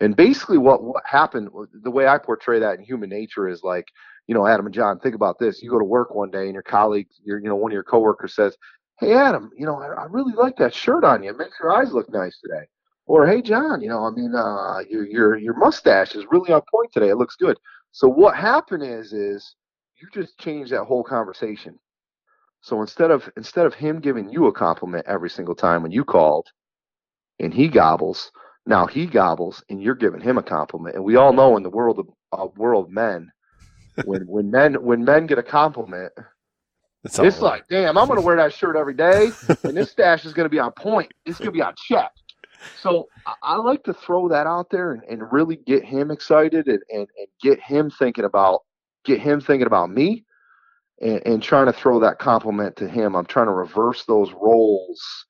And 0.01 0.15
basically, 0.15 0.57
what 0.57 0.83
what 0.83 1.03
happened? 1.05 1.49
The 1.83 1.91
way 1.91 2.07
I 2.07 2.17
portray 2.17 2.59
that 2.59 2.77
in 2.77 2.85
human 2.85 3.09
nature 3.09 3.49
is 3.49 3.63
like, 3.63 3.85
you 4.27 4.35
know, 4.35 4.47
Adam 4.47 4.65
and 4.65 4.75
John. 4.75 4.99
Think 4.99 5.15
about 5.15 5.39
this: 5.39 5.61
you 5.61 5.69
go 5.69 5.79
to 5.79 5.85
work 5.85 6.13
one 6.13 6.31
day, 6.31 6.45
and 6.45 6.53
your 6.53 6.63
colleague, 6.63 7.07
your 7.23 7.39
you 7.39 7.49
know, 7.49 7.55
one 7.55 7.71
of 7.71 7.73
your 7.73 7.83
coworkers 7.83 8.35
says, 8.35 8.55
hey 8.99 9.13
Adam, 9.13 9.51
you 9.57 9.65
know, 9.65 9.79
I, 9.81 9.87
I 9.87 10.05
really 10.05 10.33
like 10.33 10.57
that 10.57 10.73
shirt 10.73 11.03
on 11.03 11.23
you. 11.23 11.29
It 11.31 11.37
makes 11.37 11.59
your 11.59 11.71
eyes 11.71 11.93
look 11.93 12.11
nice 12.11 12.39
today. 12.39 12.65
Or 13.05 13.25
hey 13.25 13.41
John, 13.41 13.81
you 13.81 13.89
know, 13.89 14.05
I 14.05 14.11
mean, 14.11 14.35
uh, 14.35 14.79
your 14.89 15.05
your 15.05 15.37
your 15.37 15.55
mustache 15.55 16.15
is 16.15 16.25
really 16.29 16.51
on 16.51 16.61
point 16.71 16.91
today. 16.93 17.09
It 17.09 17.17
looks 17.17 17.35
good. 17.35 17.57
So 17.91 18.07
what 18.07 18.35
happened 18.35 18.83
is 18.83 19.13
is 19.13 19.55
you 19.95 20.07
just 20.13 20.37
changed 20.37 20.71
that 20.71 20.83
whole 20.83 21.03
conversation. 21.03 21.79
So 22.61 22.81
instead 22.81 23.09
of 23.09 23.29
instead 23.37 23.65
of 23.65 23.73
him 23.73 23.99
giving 23.99 24.29
you 24.29 24.47
a 24.47 24.53
compliment 24.53 25.05
every 25.07 25.29
single 25.29 25.55
time 25.55 25.81
when 25.81 25.91
you 25.91 26.03
called, 26.03 26.47
and 27.39 27.53
he 27.53 27.67
gobbles, 27.67 28.31
now 28.65 28.85
he 28.85 29.05
gobbles 29.05 29.63
and 29.69 29.81
you're 29.81 29.95
giving 29.95 30.21
him 30.21 30.37
a 30.37 30.43
compliment. 30.43 30.95
And 30.95 31.03
we 31.03 31.15
all 31.15 31.33
know 31.33 31.57
in 31.57 31.63
the 31.63 31.69
world 31.69 31.99
of 31.99 32.07
uh, 32.31 32.47
world 32.57 32.91
men, 32.91 33.31
when 34.03 34.21
when 34.27 34.51
men 34.51 34.75
when 34.83 35.03
men 35.03 35.25
get 35.25 35.39
a 35.39 35.43
compliment, 35.43 36.13
it's, 37.03 37.19
it's 37.19 37.41
like, 37.41 37.67
damn, 37.69 37.97
I'm 37.97 38.07
going 38.07 38.19
to 38.19 38.25
wear 38.25 38.35
that 38.35 38.53
shirt 38.53 38.75
every 38.75 38.93
day, 38.93 39.31
and 39.63 39.77
this 39.77 39.91
stash 39.91 40.25
is 40.25 40.33
going 40.33 40.45
to 40.45 40.49
be 40.49 40.59
on 40.59 40.71
point. 40.73 41.11
It's 41.25 41.37
going 41.37 41.47
to 41.47 41.53
be 41.53 41.61
on 41.61 41.73
check. 41.77 42.11
So 42.81 43.07
I, 43.25 43.33
I, 43.41 43.55
like 43.55 43.83
to 43.85 43.93
throw 43.93 44.27
that 44.27 44.47
out 44.47 44.69
there 44.69 44.91
and, 44.91 45.03
and 45.03 45.31
really 45.31 45.55
get 45.55 45.83
him 45.83 46.11
excited 46.11 46.67
and, 46.67 46.81
and, 46.89 47.07
and, 47.17 47.27
get 47.41 47.57
him 47.61 47.89
thinking 47.89 48.25
about 48.25 48.63
get 49.05 49.21
him 49.21 49.39
thinking 49.39 49.67
about 49.67 49.89
me 49.89 50.25
and, 51.01 51.21
and 51.25 51.43
trying 51.43 51.67
to 51.67 51.73
throw 51.73 51.99
that 52.01 52.19
compliment 52.19 52.75
to 52.77 52.87
him. 52.87 53.15
I'm 53.15 53.25
trying 53.25 53.47
to 53.47 53.53
reverse 53.53 54.03
those 54.05 54.31
roles, 54.33 55.25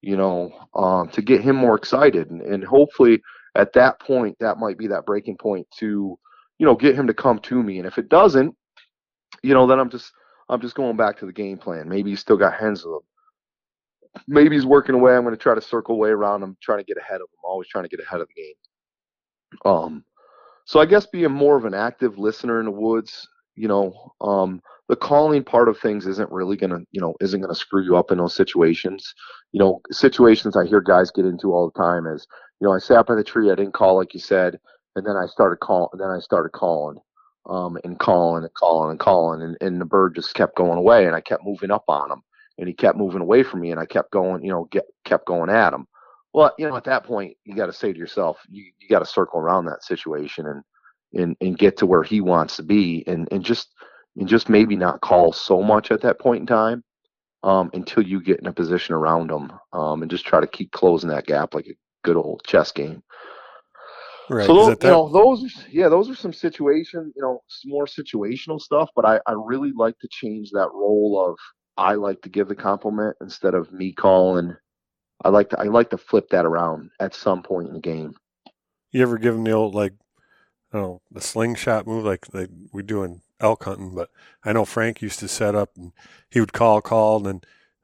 you 0.00 0.16
know, 0.16 0.52
um, 0.74 1.08
to 1.10 1.22
get 1.22 1.40
him 1.40 1.56
more 1.56 1.76
excited. 1.76 2.30
And, 2.30 2.40
and 2.42 2.64
hopefully 2.64 3.20
at 3.56 3.72
that 3.72 3.98
point, 4.00 4.36
that 4.40 4.58
might 4.58 4.78
be 4.78 4.86
that 4.86 5.06
breaking 5.06 5.38
point 5.38 5.66
to, 5.78 6.18
you 6.58 6.66
know, 6.66 6.76
get 6.76 6.94
him 6.94 7.06
to 7.06 7.14
come 7.14 7.38
to 7.40 7.62
me. 7.62 7.78
And 7.78 7.86
if 7.86 7.98
it 7.98 8.08
doesn't, 8.08 8.54
you 9.42 9.54
know, 9.54 9.66
then 9.66 9.80
I'm 9.80 9.90
just 9.90 10.12
I'm 10.50 10.60
just 10.60 10.74
going 10.74 10.96
back 10.96 11.16
to 11.18 11.26
the 11.26 11.32
game 11.32 11.56
plan. 11.56 11.88
Maybe 11.88 12.10
he's 12.10 12.20
still 12.20 12.36
got 12.36 12.54
hands 12.54 12.84
of 12.84 12.90
them. 12.90 14.22
Maybe 14.26 14.56
he's 14.56 14.66
working 14.66 14.96
away. 14.96 15.14
I'm 15.14 15.22
going 15.22 15.34
to 15.34 15.40
try 15.40 15.54
to 15.54 15.60
circle 15.60 15.96
way 15.96 16.10
around 16.10 16.42
him, 16.42 16.56
trying 16.60 16.78
to 16.78 16.84
get 16.84 16.98
ahead 16.98 17.20
of 17.20 17.28
him. 17.28 17.38
Always 17.44 17.68
trying 17.68 17.84
to 17.84 17.88
get 17.88 18.00
ahead 18.04 18.20
of 18.20 18.28
the 18.28 18.42
game. 18.42 18.54
Um, 19.64 20.04
so 20.64 20.80
I 20.80 20.86
guess 20.86 21.06
being 21.06 21.30
more 21.30 21.56
of 21.56 21.64
an 21.64 21.74
active 21.74 22.18
listener 22.18 22.58
in 22.58 22.66
the 22.66 22.72
woods, 22.72 23.28
you 23.54 23.68
know, 23.68 24.12
um, 24.20 24.60
the 24.88 24.96
calling 24.96 25.44
part 25.44 25.68
of 25.68 25.78
things 25.78 26.08
isn't 26.08 26.32
really 26.32 26.56
going 26.56 26.70
to, 26.70 26.84
you 26.90 27.00
know, 27.00 27.14
isn't 27.20 27.40
going 27.40 27.54
to 27.54 27.58
screw 27.58 27.84
you 27.84 27.96
up 27.96 28.10
in 28.10 28.18
those 28.18 28.34
situations. 28.34 29.14
You 29.52 29.60
know, 29.60 29.80
situations 29.92 30.56
I 30.56 30.66
hear 30.66 30.80
guys 30.80 31.12
get 31.12 31.26
into 31.26 31.52
all 31.52 31.70
the 31.70 31.80
time 31.80 32.06
is, 32.08 32.26
you 32.60 32.66
know, 32.66 32.74
I 32.74 32.78
sat 32.78 33.06
by 33.06 33.14
the 33.14 33.22
tree, 33.22 33.52
I 33.52 33.54
didn't 33.54 33.74
call 33.74 33.96
like 33.96 34.14
you 34.14 34.20
said, 34.20 34.58
and 34.96 35.06
then 35.06 35.16
I 35.16 35.26
started 35.26 35.60
calling, 35.60 35.90
and 35.92 36.00
then 36.00 36.10
I 36.10 36.18
started 36.18 36.50
calling 36.50 36.98
um, 37.46 37.78
and 37.84 37.98
calling 37.98 38.44
and 38.44 38.54
calling 38.54 38.90
and 38.90 39.00
calling, 39.00 39.42
and, 39.42 39.56
and 39.60 39.80
the 39.80 39.84
bird 39.84 40.14
just 40.14 40.34
kept 40.34 40.56
going 40.56 40.78
away, 40.78 41.06
and 41.06 41.14
I 41.14 41.20
kept 41.20 41.44
moving 41.44 41.70
up 41.70 41.84
on 41.88 42.10
him, 42.10 42.22
and 42.58 42.68
he 42.68 42.74
kept 42.74 42.98
moving 42.98 43.22
away 43.22 43.42
from 43.42 43.60
me, 43.60 43.70
and 43.70 43.80
I 43.80 43.86
kept 43.86 44.10
going, 44.10 44.44
you 44.44 44.50
know, 44.50 44.68
get, 44.70 44.84
kept 45.04 45.26
going 45.26 45.50
at 45.50 45.72
him. 45.72 45.86
Well, 46.32 46.54
you 46.58 46.68
know, 46.68 46.76
at 46.76 46.84
that 46.84 47.04
point, 47.04 47.36
you 47.44 47.54
got 47.54 47.66
to 47.66 47.72
say 47.72 47.92
to 47.92 47.98
yourself, 47.98 48.38
you, 48.48 48.64
you 48.78 48.88
got 48.88 49.00
to 49.00 49.06
circle 49.06 49.40
around 49.40 49.64
that 49.66 49.82
situation 49.82 50.46
and 50.46 50.62
and 51.12 51.36
and 51.40 51.58
get 51.58 51.76
to 51.78 51.86
where 51.86 52.04
he 52.04 52.20
wants 52.20 52.56
to 52.56 52.62
be, 52.62 53.04
and 53.06 53.28
and 53.32 53.44
just 53.44 53.68
and 54.16 54.28
just 54.28 54.48
maybe 54.48 54.76
not 54.76 55.00
call 55.00 55.32
so 55.32 55.62
much 55.62 55.90
at 55.90 56.02
that 56.02 56.18
point 56.20 56.40
in 56.40 56.46
time 56.46 56.84
um, 57.42 57.70
until 57.72 58.02
you 58.02 58.20
get 58.20 58.40
in 58.40 58.46
a 58.46 58.52
position 58.52 58.94
around 58.94 59.30
him, 59.30 59.52
um, 59.72 60.02
and 60.02 60.10
just 60.10 60.26
try 60.26 60.40
to 60.40 60.46
keep 60.46 60.70
closing 60.72 61.10
that 61.10 61.26
gap 61.26 61.54
like 61.54 61.66
a 61.66 61.76
good 62.04 62.16
old 62.16 62.42
chess 62.46 62.72
game. 62.72 63.02
Right. 64.30 64.46
So 64.46 64.54
those, 64.54 64.76
you 64.80 64.88
know, 64.88 65.08
those, 65.08 65.64
yeah, 65.72 65.88
those 65.88 66.08
are 66.08 66.14
some 66.14 66.32
situation, 66.32 67.12
you 67.16 67.22
know, 67.22 67.42
some 67.48 67.72
more 67.72 67.86
situational 67.86 68.60
stuff. 68.60 68.88
But 68.94 69.04
I, 69.04 69.20
I 69.26 69.34
really 69.36 69.72
like 69.76 69.98
to 69.98 70.08
change 70.08 70.50
that 70.52 70.70
role 70.72 71.26
of 71.28 71.36
I 71.76 71.94
like 71.94 72.22
to 72.22 72.28
give 72.28 72.46
the 72.46 72.54
compliment 72.54 73.16
instead 73.20 73.54
of 73.54 73.72
me 73.72 73.92
calling. 73.92 74.56
I 75.24 75.30
like 75.30 75.50
to, 75.50 75.58
I 75.58 75.64
like 75.64 75.90
to 75.90 75.98
flip 75.98 76.28
that 76.30 76.46
around 76.46 76.90
at 77.00 77.12
some 77.12 77.42
point 77.42 77.68
in 77.68 77.74
the 77.74 77.80
game. 77.80 78.14
You 78.92 79.02
ever 79.02 79.18
give 79.18 79.34
them 79.34 79.42
the 79.42 79.50
old 79.50 79.74
like, 79.74 79.94
I 80.72 80.78
don't 80.78 80.82
know, 80.82 81.02
the 81.10 81.20
slingshot 81.20 81.88
move 81.88 82.04
like 82.04 82.26
they 82.28 82.46
we 82.72 82.84
do 82.84 83.02
in 83.02 83.22
elk 83.40 83.64
hunting? 83.64 83.96
But 83.96 84.10
I 84.44 84.52
know 84.52 84.64
Frank 84.64 85.02
used 85.02 85.18
to 85.18 85.28
set 85.28 85.56
up 85.56 85.70
and 85.76 85.90
he 86.30 86.38
would 86.38 86.52
call, 86.52 86.80
call, 86.80 87.16
and 87.16 87.26
then 87.26 87.40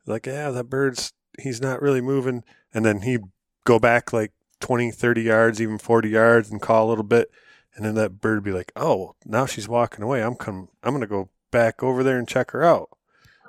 like, 0.06 0.26
yeah, 0.26 0.50
that 0.50 0.70
bird's 0.70 1.12
he's 1.40 1.60
not 1.60 1.82
really 1.82 2.00
moving, 2.00 2.44
and 2.72 2.84
then 2.84 3.00
he'd 3.00 3.22
go 3.64 3.80
back 3.80 4.12
like 4.12 4.30
20, 4.60 4.90
30 4.90 5.22
yards, 5.22 5.60
even 5.60 5.78
40 5.78 6.08
yards 6.08 6.50
and 6.50 6.60
call 6.60 6.86
a 6.86 6.90
little 6.90 7.04
bit. 7.04 7.30
And 7.74 7.84
then 7.84 7.94
that 7.96 8.20
bird 8.20 8.36
would 8.36 8.44
be 8.44 8.52
like, 8.52 8.72
oh, 8.74 9.14
now 9.24 9.44
she's 9.46 9.68
walking 9.68 10.02
away. 10.02 10.22
I'm 10.22 10.34
come, 10.34 10.68
I'm 10.82 10.92
going 10.92 11.02
to 11.02 11.06
go 11.06 11.28
back 11.50 11.82
over 11.82 12.02
there 12.02 12.18
and 12.18 12.26
check 12.26 12.52
her 12.52 12.64
out. 12.64 12.90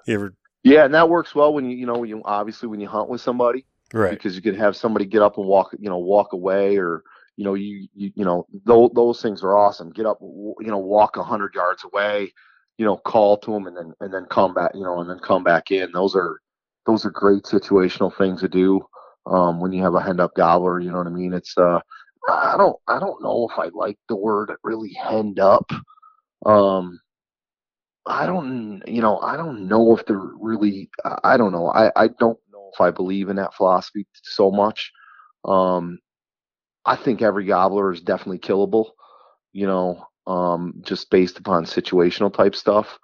You 0.06 0.16
ever? 0.16 0.36
Yeah. 0.64 0.84
And 0.84 0.94
that 0.94 1.10
works 1.10 1.34
well 1.34 1.54
when 1.54 1.70
you, 1.70 1.78
you 1.78 1.86
know, 1.86 2.04
you 2.04 2.22
obviously 2.26 2.68
when 2.68 2.82
you 2.82 2.88
hunt 2.88 3.10
with 3.10 3.22
somebody, 3.22 3.66
right? 3.94 4.12
Because 4.12 4.36
you 4.36 4.42
could 4.42 4.58
have 4.58 4.76
somebody 4.76 5.06
get 5.06 5.22
up 5.22 5.38
and 5.38 5.48
walk, 5.48 5.74
you 5.80 5.90
know, 5.90 5.98
walk 5.98 6.34
away 6.34 6.78
or, 6.78 7.04
you 7.38 7.46
know, 7.46 7.54
you, 7.54 7.88
you, 7.94 8.12
you 8.16 8.26
know, 8.26 8.46
those, 8.66 8.90
those 8.96 9.22
things 9.22 9.44
are 9.44 9.56
awesome. 9.56 9.92
Get 9.92 10.06
up, 10.06 10.18
you 10.22 10.56
know, 10.60 10.78
walk 10.78 11.16
a 11.16 11.24
hundred 11.24 11.54
yards 11.56 11.86
away, 11.86 12.34
you 12.78 12.86
know, 12.86 12.98
call 12.98 13.38
to 13.38 13.52
them 13.52 13.68
and 13.68 13.78
then, 13.78 13.94
and 14.02 14.14
then 14.14 14.26
come 14.30 14.54
back, 14.54 14.72
you 14.74 14.84
know, 14.84 15.00
and 15.00 15.10
then 15.10 15.20
come 15.20 15.44
back 15.44 15.72
in. 15.72 15.92
Those 15.94 16.16
are, 16.16 16.42
those 16.86 17.06
are 17.06 17.12
great 17.12 17.44
situational 17.44 18.16
things 18.18 18.42
to 18.42 18.50
do 18.50 18.82
um, 19.28 19.60
when 19.60 19.72
you 19.74 19.84
have 19.84 19.96
a 19.96 20.02
hen 20.02 20.20
up 20.20 20.36
gobbler. 20.36 20.80
You 20.80 20.92
know 20.92 20.98
what 20.98 21.08
I 21.08 21.12
mean? 21.12 21.34
It's 21.34 21.58
uh, 21.58 21.80
I 22.30 22.56
don't 22.58 22.78
I 22.88 23.00
don't 23.00 23.22
know 23.22 23.48
if 23.52 23.58
I 23.60 23.70
like 23.74 23.98
the 24.10 24.16
word 24.16 24.54
really 24.64 24.94
henned 24.94 25.40
up. 25.40 25.72
Um, 26.46 27.00
I 28.06 28.26
don't 28.26 28.82
you 28.88 29.02
know 29.02 29.20
I 29.20 29.38
don't 29.38 29.68
know 29.68 29.96
if 29.98 30.06
they're 30.06 30.18
really 30.18 30.90
I 31.24 31.38
don't 31.38 31.52
know 31.52 31.70
I 31.70 31.92
I 31.96 32.08
don't 32.08 32.40
know 32.52 32.72
if 32.74 32.82
I 32.82 32.92
believe 32.92 33.30
in 33.30 33.36
that 33.38 33.54
philosophy 33.54 34.08
so 34.24 34.52
much. 34.52 34.92
Um, 35.46 36.00
I 36.86 36.96
think 36.96 37.22
every 37.22 37.46
gobbler 37.46 37.92
is 37.92 38.02
definitely 38.02 38.40
killable. 38.40 38.92
You 39.52 39.68
know, 39.68 40.06
um, 40.26 40.74
just 40.82 41.10
based 41.10 41.40
upon 41.40 41.66
situational 41.66 42.34
type 42.34 42.56
stuff. 42.56 42.98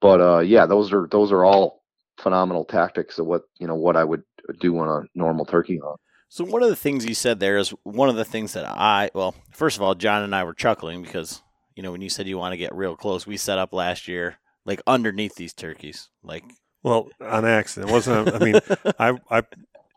But 0.00 0.20
uh, 0.20 0.40
yeah, 0.40 0.66
those 0.66 0.92
are 0.92 1.06
those 1.10 1.30
are 1.32 1.44
all 1.44 1.82
phenomenal 2.18 2.64
tactics 2.64 3.18
of 3.18 3.26
what 3.26 3.42
you 3.58 3.66
know 3.66 3.76
what 3.76 3.96
I 3.96 4.04
would 4.04 4.22
do 4.60 4.78
on 4.78 4.88
a 4.88 5.06
normal 5.18 5.44
turkey 5.44 5.80
hunt. 5.82 6.00
So 6.28 6.44
one 6.44 6.62
of 6.62 6.70
the 6.70 6.76
things 6.76 7.04
you 7.04 7.14
said 7.14 7.40
there 7.40 7.58
is 7.58 7.70
one 7.82 8.08
of 8.08 8.16
the 8.16 8.24
things 8.24 8.54
that 8.54 8.64
I 8.64 9.10
well, 9.14 9.34
first 9.50 9.76
of 9.76 9.82
all, 9.82 9.94
John 9.94 10.22
and 10.22 10.34
I 10.34 10.44
were 10.44 10.54
chuckling 10.54 11.02
because 11.02 11.42
you 11.76 11.82
know 11.82 11.92
when 11.92 12.00
you 12.00 12.08
said 12.08 12.26
you 12.26 12.38
want 12.38 12.52
to 12.52 12.58
get 12.58 12.74
real 12.74 12.96
close, 12.96 13.26
we 13.26 13.36
set 13.36 13.58
up 13.58 13.72
last 13.72 14.08
year 14.08 14.38
like 14.64 14.80
underneath 14.86 15.34
these 15.34 15.52
turkeys, 15.52 16.08
like 16.22 16.44
well 16.82 17.08
on 17.20 17.44
accident. 17.44 17.90
It 17.90 17.92
wasn't 17.92 18.34
I 18.34 18.38
mean 18.38 18.60
I 18.98 19.18
I 19.30 19.42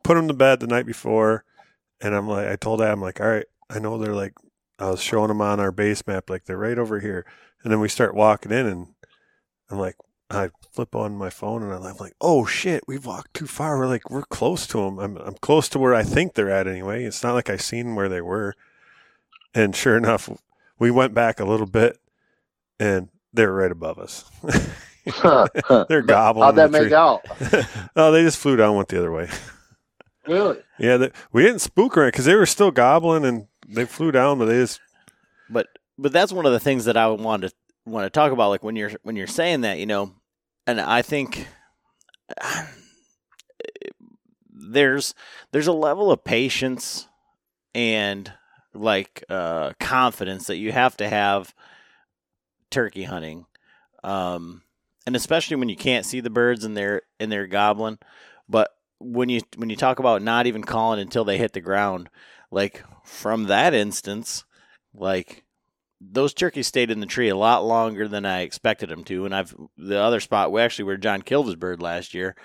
put 0.04 0.16
them 0.16 0.28
to 0.28 0.34
bed 0.34 0.60
the 0.60 0.68
night 0.68 0.86
before, 0.86 1.46
and 2.02 2.14
I'm 2.14 2.28
like 2.28 2.48
I 2.48 2.56
told 2.58 2.82
Adam 2.82 3.02
like 3.02 3.22
all 3.22 3.28
right 3.28 3.46
I 3.70 3.80
know 3.80 3.98
they're 3.98 4.14
like 4.14 4.34
I 4.78 4.90
was 4.90 5.02
showing 5.02 5.30
them 5.30 5.42
on 5.42 5.62
our 5.62 5.72
Basemap 5.72 6.30
like 6.30 6.46
they're 6.46 6.58
right 6.58 6.78
over 6.78 7.00
here, 7.00 7.26
and 7.64 7.72
then 7.72 7.80
we 7.80 7.88
start 7.88 8.14
walking 8.14 8.52
in 8.52 8.66
and 8.66 8.88
I'm 9.70 9.80
like 9.80 9.96
I 10.30 10.50
flip 10.72 10.96
on 10.96 11.16
my 11.16 11.30
phone 11.30 11.62
and 11.64 11.72
I'm 11.72 11.98
like, 11.98 12.14
oh 12.20 12.46
shit, 12.46 12.84
we've 12.88 13.06
walked 13.06 13.34
too 13.34 13.48
far. 13.48 13.78
We're 13.78 13.88
like, 13.88 14.10
we're 14.10 14.24
close 14.24 14.66
to 14.68 14.80
them. 14.80 15.00
I'm, 15.00 15.18
I'm 15.18 15.36
close 15.36 15.70
to 15.70 15.80
where 15.80 15.94
I 15.94 16.04
think 16.04 16.34
they're 16.34 16.50
at 16.50 16.68
anyway. 16.68 17.04
It's 17.04 17.24
not 17.24 17.34
like 17.34 17.50
I 17.50 17.58
seen 17.58 17.96
where 17.96 18.10
they 18.10 18.22
were. 18.22 18.56
And 19.54 19.76
sure 19.76 19.96
enough, 19.96 20.30
we 20.80 20.90
went 20.90 21.14
back 21.14 21.40
a 21.40 21.46
little 21.46 21.68
bit 21.68 22.00
and 22.80 23.10
they're 23.34 23.54
right 23.54 23.72
above 23.72 24.00
us. 24.00 24.26
they're 25.88 26.02
gobbling. 26.02 26.46
How'd 26.46 26.56
that 26.56 26.72
make 26.72 26.92
out? 26.92 27.26
oh, 27.96 28.12
they 28.12 28.24
just 28.24 28.40
flew 28.40 28.56
down, 28.56 28.76
went 28.76 28.90
the 28.90 28.98
other 28.98 29.12
way. 29.12 29.30
Really? 30.28 30.58
Yeah, 30.80 30.98
they, 30.98 31.12
we 31.32 31.44
didn't 31.44 31.60
spook 31.60 31.98
around 31.98 32.10
because 32.10 32.26
they 32.26 32.36
were 32.36 32.48
still 32.48 32.72
gobbling 32.72 33.26
and 33.26 33.48
they 33.68 33.86
flew 33.86 34.12
down, 34.12 34.40
but 34.40 34.46
they 34.46 34.56
just 34.56 34.82
but 35.50 35.68
but 35.98 36.12
that's 36.12 36.32
one 36.34 36.46
of 36.46 36.52
the 36.52 36.60
things 36.60 36.86
that 36.86 36.98
I 36.98 37.08
would 37.08 37.22
want 37.22 37.44
to 37.44 37.52
want 37.86 38.06
to 38.06 38.10
talk 38.10 38.32
about. 38.32 38.50
Like 38.50 38.64
when 38.64 38.76
you're 38.76 38.92
when 39.04 39.16
you're 39.16 39.28
saying 39.28 39.62
that, 39.62 39.80
you 39.80 39.86
know, 39.86 40.14
and 40.68 40.80
I 40.80 41.02
think 41.02 41.48
there's 44.50 45.14
there's 45.52 45.68
a 45.68 45.74
level 45.74 46.12
of 46.12 46.24
patience 46.24 47.08
and 47.74 48.32
like 48.74 49.24
uh, 49.30 49.74
confidence 49.80 50.48
that 50.48 50.58
you 50.58 50.72
have 50.72 50.98
to 50.98 51.08
have 51.08 51.54
turkey 52.70 53.04
hunting, 53.04 53.46
um, 54.04 54.64
and 55.06 55.16
especially 55.16 55.58
when 55.58 55.70
you 55.70 55.78
can't 55.78 56.06
see 56.06 56.20
the 56.20 56.30
birds 56.30 56.64
and 56.64 56.76
they're 56.76 57.04
and 57.20 57.32
they're 57.32 57.48
gobbling. 57.48 58.00
But 58.50 58.72
when 59.00 59.30
you 59.30 59.42
when 59.56 59.70
you 59.70 59.76
talk 59.76 60.00
about 60.00 60.22
not 60.22 60.48
even 60.48 60.64
calling 60.64 61.00
until 61.00 61.24
they 61.24 61.38
hit 61.38 61.54
the 61.54 61.62
ground, 61.62 62.10
like 62.52 62.84
from 63.04 63.46
that 63.46 63.74
instance, 63.74 64.44
like 64.94 65.45
those 66.12 66.34
turkeys 66.34 66.68
stayed 66.68 66.92
in 66.92 67.00
the 67.00 67.06
tree 67.06 67.30
a 67.30 67.36
lot 67.36 67.66
longer 67.66 68.08
than 68.08 68.26
I 68.26 68.42
expected 68.42 68.90
them 68.90 69.04
to. 69.06 69.26
And 69.26 69.36
I've 69.36 69.56
the 69.78 70.00
other 70.00 70.20
spot 70.20 70.52
we 70.52 70.62
actually 70.62 70.86
where 70.86 70.98
John 70.98 71.22
killed 71.22 71.48
his 71.48 71.56
bird 71.56 71.82
last 71.82 72.14
year. 72.14 72.36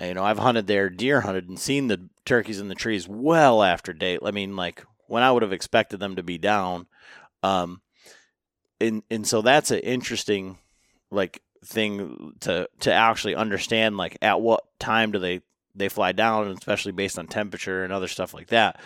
You 0.00 0.14
know, 0.14 0.24
I've 0.24 0.38
hunted 0.38 0.66
there, 0.66 0.90
deer 0.90 1.20
hunted, 1.20 1.48
and 1.48 1.58
seen 1.58 1.88
the 1.88 2.08
turkeys 2.24 2.60
in 2.60 2.68
the 2.68 2.74
trees 2.74 3.06
well 3.08 3.62
after 3.62 3.92
date. 3.92 4.20
I 4.24 4.30
mean, 4.30 4.56
like 4.56 4.84
when 5.06 5.22
I 5.22 5.30
would 5.30 5.42
have 5.42 5.52
expected 5.52 6.00
them 6.00 6.16
to 6.16 6.22
be 6.22 6.38
down. 6.38 6.86
Um, 7.42 7.82
and 8.80 9.02
and 9.10 9.26
so 9.26 9.42
that's 9.42 9.70
an 9.70 9.80
interesting 9.80 10.58
like 11.10 11.42
thing 11.64 12.32
to 12.40 12.68
to 12.80 12.92
actually 12.92 13.34
understand 13.34 13.96
like 13.96 14.18
at 14.22 14.40
what 14.40 14.64
time 14.78 15.12
do 15.12 15.18
they 15.18 15.42
they 15.74 15.88
fly 15.88 16.12
down, 16.12 16.48
especially 16.48 16.92
based 16.92 17.18
on 17.18 17.26
temperature 17.26 17.84
and 17.84 17.92
other 17.92 18.08
stuff 18.08 18.34
like 18.34 18.48
that. 18.48 18.80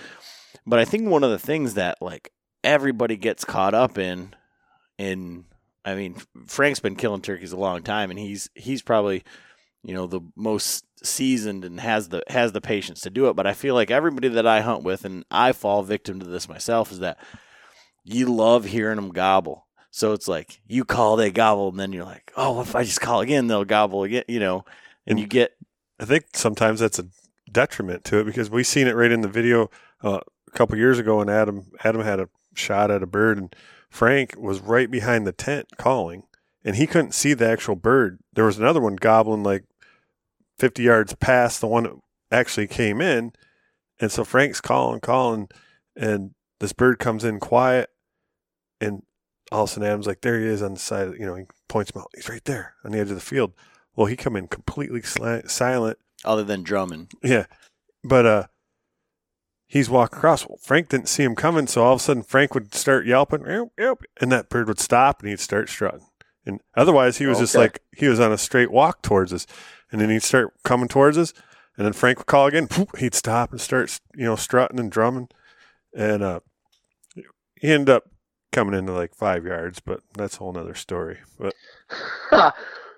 But 0.66 0.78
I 0.78 0.84
think 0.84 1.08
one 1.08 1.24
of 1.24 1.30
the 1.30 1.38
things 1.38 1.74
that 1.74 1.98
like 2.00 2.32
everybody 2.66 3.16
gets 3.16 3.44
caught 3.44 3.72
up 3.74 3.96
in 3.96 4.34
in 4.98 5.44
I 5.84 5.94
mean 5.94 6.16
Frank's 6.46 6.80
been 6.80 6.96
killing 6.96 7.22
turkeys 7.22 7.52
a 7.52 7.56
long 7.56 7.82
time 7.82 8.10
and 8.10 8.18
he's 8.18 8.50
he's 8.54 8.82
probably 8.82 9.22
you 9.84 9.94
know 9.94 10.08
the 10.08 10.20
most 10.34 10.84
seasoned 11.02 11.64
and 11.64 11.78
has 11.78 12.08
the 12.08 12.22
has 12.28 12.50
the 12.50 12.60
patience 12.60 13.00
to 13.02 13.10
do 13.10 13.28
it. 13.28 13.34
But 13.34 13.46
I 13.46 13.54
feel 13.54 13.74
like 13.74 13.90
everybody 13.90 14.28
that 14.28 14.46
I 14.46 14.60
hunt 14.60 14.82
with 14.82 15.04
and 15.04 15.24
I 15.30 15.52
fall 15.52 15.84
victim 15.84 16.18
to 16.18 16.26
this 16.26 16.48
myself 16.48 16.90
is 16.90 16.98
that 16.98 17.18
you 18.04 18.26
love 18.34 18.64
hearing 18.64 18.96
them 18.96 19.10
gobble. 19.10 19.66
So 19.92 20.12
it's 20.12 20.26
like 20.26 20.60
you 20.66 20.84
call 20.84 21.14
they 21.14 21.30
gobble 21.30 21.68
and 21.68 21.78
then 21.78 21.92
you're 21.92 22.04
like 22.04 22.32
oh 22.36 22.60
if 22.60 22.74
I 22.74 22.82
just 22.82 23.00
call 23.00 23.20
again 23.20 23.46
they'll 23.46 23.64
gobble 23.64 24.02
again 24.02 24.24
you 24.26 24.40
know? 24.40 24.64
And 25.06 25.20
you 25.20 25.26
get 25.28 25.52
I 26.00 26.04
think 26.04 26.24
sometimes 26.34 26.80
that's 26.80 26.98
a 26.98 27.06
detriment 27.50 28.02
to 28.06 28.18
it 28.18 28.24
because 28.24 28.50
we 28.50 28.64
seen 28.64 28.88
it 28.88 28.96
right 28.96 29.12
in 29.12 29.20
the 29.20 29.28
video 29.28 29.70
uh, 30.02 30.18
a 30.48 30.50
couple 30.50 30.76
years 30.76 30.98
ago 30.98 31.20
and 31.20 31.30
Adam 31.30 31.70
Adam 31.84 32.02
had 32.02 32.18
a 32.18 32.28
shot 32.58 32.90
at 32.90 33.02
a 33.02 33.06
bird, 33.06 33.38
and 33.38 33.54
Frank 33.90 34.34
was 34.38 34.60
right 34.60 34.90
behind 34.90 35.26
the 35.26 35.32
tent 35.32 35.68
calling, 35.78 36.24
and 36.64 36.76
he 36.76 36.86
couldn't 36.86 37.14
see 37.14 37.34
the 37.34 37.48
actual 37.48 37.76
bird. 37.76 38.18
There 38.32 38.44
was 38.44 38.58
another 38.58 38.80
one 38.80 38.96
gobbling 38.96 39.42
like 39.42 39.64
50 40.58 40.82
yards 40.82 41.14
past 41.14 41.60
the 41.60 41.66
one 41.66 41.84
that 41.84 41.94
actually 42.30 42.66
came 42.66 43.00
in. 43.00 43.32
And 44.00 44.10
so 44.12 44.24
Frank's 44.24 44.60
calling, 44.60 45.00
calling, 45.00 45.48
and 45.96 46.32
this 46.60 46.72
bird 46.72 46.98
comes 46.98 47.24
in 47.24 47.40
quiet, 47.40 47.90
and 48.80 49.02
all 49.50 49.64
of 49.64 49.70
a 49.70 49.72
sudden 49.72 49.88
Adam's 49.88 50.06
like, 50.06 50.20
there 50.20 50.38
he 50.38 50.46
is 50.46 50.62
on 50.62 50.74
the 50.74 50.80
side. 50.80 51.08
Of, 51.08 51.18
you 51.18 51.24
know, 51.24 51.34
he 51.34 51.44
points 51.68 51.90
him 51.90 52.00
out. 52.02 52.10
He's 52.14 52.28
right 52.28 52.44
there 52.44 52.74
on 52.84 52.92
the 52.92 52.98
edge 52.98 53.10
of 53.10 53.14
the 53.14 53.20
field. 53.20 53.52
Well, 53.94 54.06
he 54.06 54.16
come 54.16 54.36
in 54.36 54.48
completely 54.48 55.02
silent, 55.02 55.98
other 56.24 56.44
than 56.44 56.62
drumming. 56.62 57.08
Yeah, 57.22 57.46
but 58.04 58.26
uh, 58.26 58.46
he's 59.66 59.90
walking 59.90 60.18
across. 60.18 60.46
Well, 60.46 60.58
Frank 60.60 60.88
didn't 60.88 61.08
see 61.08 61.24
him 61.24 61.34
coming, 61.34 61.66
so 61.66 61.82
all 61.82 61.94
of 61.94 62.00
a 62.00 62.02
sudden 62.02 62.22
Frank 62.22 62.54
would 62.54 62.74
start 62.74 63.06
yelping, 63.06 63.46
yelp, 63.46 63.72
yelp, 63.78 64.02
and 64.20 64.30
that 64.32 64.48
bird 64.48 64.68
would 64.68 64.80
stop 64.80 65.20
and 65.20 65.28
he'd 65.28 65.40
start 65.40 65.68
strutting. 65.68 66.06
And 66.44 66.60
otherwise, 66.76 67.18
he 67.18 67.26
was 67.26 67.38
okay. 67.38 67.42
just 67.42 67.54
like 67.56 67.82
he 67.96 68.08
was 68.08 68.20
on 68.20 68.32
a 68.32 68.38
straight 68.38 68.70
walk 68.70 69.02
towards 69.02 69.32
us, 69.32 69.46
and 69.90 70.00
then 70.00 70.10
he'd 70.10 70.22
start 70.22 70.52
coming 70.62 70.88
towards 70.88 71.18
us, 71.18 71.32
and 71.76 71.84
then 71.84 71.92
Frank 71.92 72.18
would 72.18 72.26
call 72.26 72.46
again. 72.46 72.68
He'd 72.98 73.14
stop 73.14 73.50
and 73.50 73.60
start, 73.60 73.98
you 74.14 74.24
know, 74.24 74.36
strutting 74.36 74.78
and 74.78 74.90
drumming, 74.90 75.28
and 75.94 76.22
uh, 76.22 76.40
he 77.60 77.72
ended 77.72 77.90
up 77.90 78.04
coming 78.52 78.78
into 78.78 78.92
like 78.92 79.14
five 79.14 79.44
yards, 79.44 79.80
but 79.80 80.00
that's 80.16 80.36
a 80.36 80.38
whole 80.38 80.52
nother 80.52 80.74
story. 80.74 81.18
But 81.38 81.54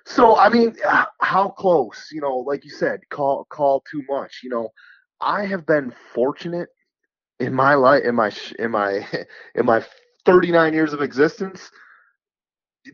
so 0.04 0.36
I 0.36 0.50
mean, 0.50 0.76
how 1.20 1.48
close? 1.48 2.08
You 2.12 2.20
know, 2.20 2.36
like 2.36 2.64
you 2.64 2.70
said, 2.70 3.00
call 3.08 3.46
call 3.50 3.82
too 3.90 4.02
much. 4.10 4.40
You 4.42 4.50
know, 4.50 4.68
I 5.20 5.46
have 5.46 5.66
been 5.66 5.92
fortunate 6.12 6.68
in 7.40 7.54
my 7.54 7.74
life, 7.74 8.04
in 8.04 8.14
my 8.14 8.32
in 8.58 8.70
my 8.70 9.06
in 9.54 9.66
my 9.66 9.84
39 10.24 10.72
years 10.72 10.92
of 10.92 11.02
existence, 11.02 11.70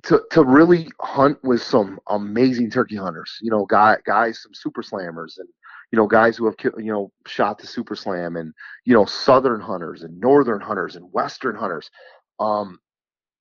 to 0.05 0.23
to 0.31 0.45
really 0.45 0.89
hunt 1.01 1.39
with 1.43 1.63
some 1.63 1.99
amazing 2.09 2.71
turkey 2.71 2.97
hunters. 2.97 3.39
You 3.41 3.51
know, 3.51 3.67
guy, 3.67 3.97
guys, 4.05 4.43
some 4.43 4.55
super 4.55 4.83
slammers, 4.83 5.39
and 5.39 5.49
you 5.93 5.97
know, 5.97 6.07
guys 6.07 6.37
who 6.37 6.47
have 6.47 6.57
you 6.79 6.93
know 6.93 7.13
shot 7.27 7.59
the 7.59 7.67
super 7.67 7.95
slam, 7.95 8.37
and 8.37 8.53
you 8.85 8.95
know, 8.95 9.05
southern 9.05 9.61
hunters, 9.61 10.03
and 10.03 10.19
northern 10.19 10.61
hunters, 10.61 10.97
and 10.97 11.13
western 11.13 11.57
hunters. 11.57 11.91
Um, 12.41 12.79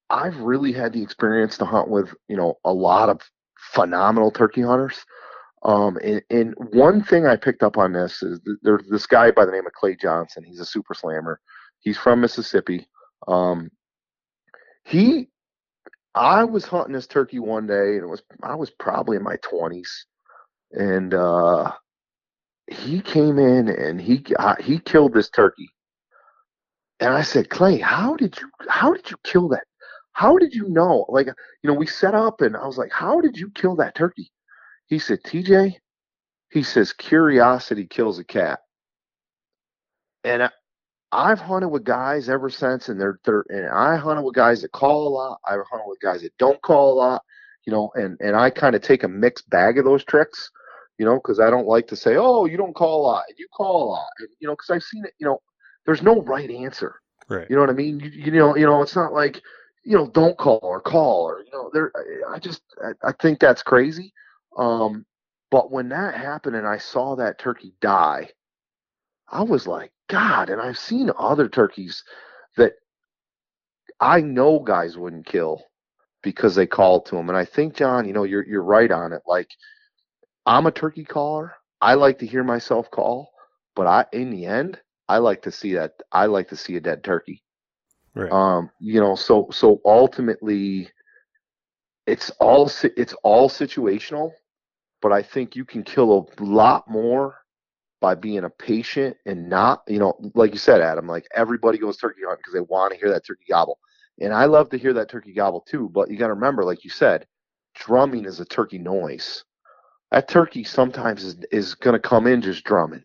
I've 0.09 0.37
really 0.37 0.71
had 0.71 0.93
the 0.93 1.01
experience 1.01 1.57
to 1.57 1.65
hunt 1.65 1.89
with 1.89 2.13
you 2.27 2.37
know 2.37 2.59
a 2.63 2.73
lot 2.73 3.09
of 3.09 3.21
phenomenal 3.57 4.31
turkey 4.31 4.61
hunters. 4.61 5.03
Um, 5.63 5.97
and, 6.03 6.21
and, 6.29 6.53
one 6.73 7.01
thing 7.01 7.25
I 7.25 7.37
picked 7.37 7.63
up 7.63 7.77
on 7.77 7.93
this 7.93 8.21
is 8.21 8.41
th- 8.41 8.57
there's 8.63 8.85
this 8.89 9.05
guy 9.05 9.31
by 9.31 9.45
the 9.45 9.51
name 9.51 9.65
of 9.65 9.71
Clay 9.71 9.95
Johnson. 9.95 10.43
He's 10.43 10.59
a 10.59 10.65
super 10.65 10.93
slammer. 10.93 11.39
He's 11.79 11.97
from 11.97 12.19
Mississippi. 12.19 12.87
Um, 13.29 13.71
he, 14.83 15.29
I 16.15 16.43
was 16.43 16.65
hunting 16.65 16.93
this 16.93 17.07
turkey 17.07 17.39
one 17.39 17.65
day, 17.65 17.95
and 17.95 18.03
it 18.03 18.07
was 18.07 18.23
I 18.41 18.55
was 18.55 18.71
probably 18.71 19.15
in 19.15 19.23
my 19.23 19.37
twenties, 19.37 20.05
and 20.71 21.13
uh, 21.13 21.71
he 22.67 23.01
came 23.01 23.39
in 23.39 23.69
and 23.69 24.01
he 24.01 24.23
uh, 24.37 24.55
he 24.59 24.79
killed 24.79 25.13
this 25.13 25.29
turkey. 25.29 25.69
And 26.99 27.13
I 27.13 27.21
said, 27.21 27.49
Clay, 27.49 27.77
how 27.77 28.15
did 28.17 28.37
you 28.39 28.49
how 28.67 28.93
did 28.93 29.09
you 29.09 29.17
kill 29.23 29.47
that? 29.49 29.63
How 30.11 30.37
did 30.37 30.53
you 30.53 30.67
know? 30.67 31.05
Like, 31.09 31.27
you 31.27 31.33
know, 31.63 31.73
we 31.73 31.87
set 31.87 32.13
up, 32.13 32.41
and 32.41 32.55
I 32.57 32.65
was 32.65 32.77
like, 32.77 32.91
how 32.91 33.21
did 33.21 33.37
you 33.37 33.49
kill 33.51 33.77
that 33.77 33.95
turkey? 33.95 34.31
He 34.93 34.99
said, 34.99 35.23
TJ, 35.23 35.77
he 36.51 36.61
says, 36.61 36.93
curiosity 36.93 37.87
kills 37.87 38.19
a 38.19 38.23
cat. 38.23 38.59
And 40.23 40.43
I, 40.43 40.49
I've 41.11 41.39
hunted 41.39 41.69
with 41.69 41.83
guys 41.83 42.29
ever 42.29 42.47
since, 42.51 42.89
and 42.89 43.01
they're, 43.01 43.19
they're 43.25 43.43
and 43.49 43.69
I 43.69 43.95
hunted 43.95 44.21
with 44.21 44.35
guys 44.35 44.61
that 44.61 44.71
call 44.71 45.07
a 45.07 45.09
lot. 45.09 45.39
I've 45.47 45.65
hunted 45.71 45.87
with 45.87 45.99
guys 45.99 46.21
that 46.21 46.37
don't 46.37 46.61
call 46.61 46.93
a 46.93 46.99
lot, 46.99 47.23
you 47.65 47.73
know, 47.73 47.89
and 47.95 48.21
and 48.21 48.35
I 48.35 48.51
kind 48.51 48.75
of 48.75 48.83
take 48.83 49.01
a 49.01 49.07
mixed 49.07 49.49
bag 49.49 49.79
of 49.79 49.85
those 49.85 50.03
tricks, 50.03 50.51
you 50.99 51.05
know, 51.05 51.15
because 51.15 51.39
I 51.39 51.49
don't 51.49 51.65
like 51.65 51.87
to 51.87 51.95
say, 51.95 52.15
oh, 52.15 52.45
you 52.45 52.57
don't 52.57 52.75
call 52.75 53.01
a 53.01 53.07
lot, 53.07 53.23
you 53.35 53.47
call 53.51 53.85
a 53.85 53.89
lot, 53.93 54.09
and, 54.19 54.29
you 54.39 54.47
know, 54.47 54.53
because 54.53 54.69
I've 54.69 54.83
seen 54.83 55.05
it, 55.05 55.13
you 55.17 55.25
know, 55.25 55.41
there's 55.87 56.03
no 56.03 56.21
right 56.21 56.51
answer. 56.51 57.01
Right. 57.27 57.49
You 57.49 57.55
know 57.55 57.63
what 57.63 57.71
I 57.71 57.73
mean? 57.73 57.99
You, 57.99 58.11
you 58.11 58.31
know, 58.33 58.55
you 58.55 58.67
know, 58.67 58.83
it's 58.83 58.95
not 58.95 59.11
like 59.11 59.41
you 59.83 59.97
know, 59.97 60.07
don't 60.11 60.37
call 60.37 60.59
or 60.61 60.79
call 60.79 61.23
or 61.23 61.39
you 61.39 61.51
know, 61.51 61.71
there. 61.73 61.91
I 62.29 62.37
just 62.37 62.61
I, 62.79 63.09
I 63.09 63.11
think 63.19 63.39
that's 63.39 63.63
crazy. 63.63 64.13
Um, 64.57 65.05
but 65.51 65.71
when 65.71 65.89
that 65.89 66.15
happened 66.15 66.55
and 66.55 66.67
I 66.67 66.77
saw 66.77 67.15
that 67.15 67.39
turkey 67.39 67.73
die, 67.79 68.29
I 69.27 69.43
was 69.43 69.67
like, 69.67 69.91
God, 70.09 70.49
and 70.49 70.61
I've 70.61 70.77
seen 70.77 71.11
other 71.17 71.47
turkeys 71.47 72.03
that 72.57 72.73
I 73.99 74.21
know 74.21 74.59
guys 74.59 74.97
wouldn't 74.97 75.25
kill 75.25 75.63
because 76.21 76.55
they 76.55 76.67
called 76.67 77.05
to 77.07 77.15
them. 77.15 77.29
And 77.29 77.37
I 77.37 77.45
think, 77.45 77.75
John, 77.75 78.07
you 78.07 78.13
know, 78.13 78.23
you're 78.23 78.45
you're 78.45 78.63
right 78.63 78.91
on 78.91 79.13
it. 79.13 79.21
Like 79.27 79.49
I'm 80.45 80.65
a 80.65 80.71
turkey 80.71 81.03
caller. 81.03 81.53
I 81.81 81.95
like 81.95 82.19
to 82.19 82.25
hear 82.25 82.43
myself 82.43 82.89
call, 82.91 83.29
but 83.75 83.87
I 83.87 84.05
in 84.13 84.29
the 84.29 84.45
end, 84.45 84.79
I 85.07 85.17
like 85.17 85.41
to 85.43 85.51
see 85.51 85.73
that 85.73 85.93
I 86.11 86.25
like 86.25 86.49
to 86.49 86.55
see 86.55 86.75
a 86.75 86.81
dead 86.81 87.03
turkey. 87.03 87.43
Right. 88.15 88.31
Um, 88.31 88.69
you 88.79 88.99
know, 88.99 89.15
so 89.15 89.47
so 89.51 89.81
ultimately 89.85 90.89
it's 92.05 92.29
all 92.39 92.69
it's 92.83 93.13
all 93.23 93.49
situational 93.49 94.31
but 95.03 95.11
I 95.11 95.21
think 95.21 95.55
you 95.55 95.65
can 95.65 95.83
kill 95.83 96.29
a 96.39 96.43
lot 96.43 96.89
more 96.89 97.35
by 97.99 98.15
being 98.15 98.45
a 98.45 98.49
patient 98.49 99.17
and 99.25 99.49
not, 99.49 99.83
you 99.85 99.99
know, 99.99 100.17
like 100.33 100.53
you 100.53 100.57
said, 100.57 100.79
Adam, 100.79 101.07
like 101.07 101.27
everybody 101.35 101.77
goes 101.77 101.97
turkey 101.97 102.21
hunting 102.25 102.39
because 102.39 102.53
they 102.53 102.61
want 102.61 102.93
to 102.93 102.97
hear 102.97 103.09
that 103.11 103.27
turkey 103.27 103.43
gobble. 103.49 103.79
And 104.21 104.33
I 104.33 104.45
love 104.45 104.69
to 104.69 104.77
hear 104.77 104.93
that 104.93 105.09
turkey 105.09 105.33
gobble 105.33 105.59
too, 105.59 105.89
but 105.93 106.09
you 106.09 106.17
got 106.17 106.27
to 106.27 106.33
remember, 106.33 106.63
like 106.63 106.85
you 106.85 106.89
said, 106.89 107.27
drumming 107.75 108.23
is 108.23 108.39
a 108.39 108.45
turkey 108.45 108.77
noise. 108.77 109.43
That 110.11 110.29
turkey 110.29 110.63
sometimes 110.63 111.23
is, 111.23 111.35
is 111.51 111.75
going 111.75 111.95
to 111.95 111.99
come 111.99 112.25
in 112.25 112.41
just 112.41 112.63
drumming. 112.63 113.03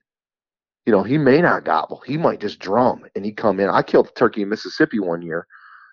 You 0.87 0.93
know, 0.93 1.03
he 1.03 1.19
may 1.19 1.41
not 1.43 1.65
gobble. 1.65 2.01
He 2.07 2.17
might 2.17 2.41
just 2.41 2.61
drum 2.61 3.07
and 3.17 3.25
he 3.25 3.33
come 3.33 3.59
in. 3.59 3.69
I 3.69 3.83
killed 3.83 4.07
a 4.07 4.13
turkey 4.13 4.43
in 4.43 4.49
Mississippi 4.49 5.01
one 5.01 5.21
year 5.21 5.49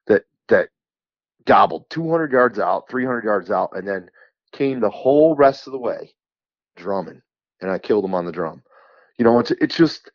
that 0.05 0.25
that 0.49 0.69
gobbled 1.45 1.89
200 1.89 2.31
yards 2.31 2.59
out, 2.59 2.89
300 2.89 3.23
yards 3.23 3.49
out, 3.49 3.71
and 3.73 3.87
then 3.87 4.09
came 4.55 4.79
the 4.79 4.89
whole 4.89 5.35
rest 5.35 5.67
of 5.67 5.73
the 5.73 5.79
way 5.79 6.13
drumming, 6.75 7.21
and 7.61 7.69
I 7.69 7.77
killed 7.77 8.05
him 8.05 8.15
on 8.15 8.25
the 8.25 8.31
drum. 8.31 8.63
You 9.17 9.25
know, 9.25 9.39
it's 9.39 9.51
it's 9.51 9.77
just 9.77 10.09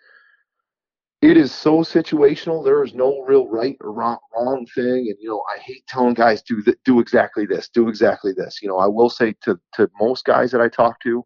it 1.23 1.37
is 1.37 1.53
so 1.53 1.81
situational. 1.81 2.65
There 2.65 2.83
is 2.83 2.95
no 2.95 3.21
real 3.21 3.47
right 3.47 3.77
or 3.81 3.93
wrong, 3.93 4.19
wrong 4.35 4.67
thing. 4.75 5.07
And 5.09 5.17
you 5.21 5.29
know, 5.29 5.43
I 5.55 5.59
hate 5.61 5.87
telling 5.87 6.15
guys 6.15 6.43
do 6.43 6.63
th- 6.63 6.79
do 6.85 7.01
exactly 7.01 7.47
this, 7.47 7.69
do 7.69 7.89
exactly 7.89 8.33
this. 8.33 8.61
You 8.63 8.69
know, 8.69 8.79
I 8.79 8.87
will 8.87 9.11
say 9.11 9.35
to 9.43 9.59
to 9.75 9.91
most 10.01 10.25
guys 10.25 10.51
that 10.53 10.61
I 10.61 10.69
talk 10.69 11.01
to, 11.01 11.25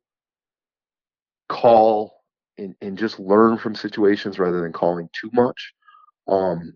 call 1.49 2.15
and, 2.59 2.75
and 2.81 2.99
just 2.99 3.19
learn 3.19 3.59
from 3.59 3.75
situations 3.75 4.39
rather 4.39 4.63
than 4.63 4.73
calling 4.73 5.09
too 5.19 5.31
much. 5.33 5.73
Um, 6.29 6.75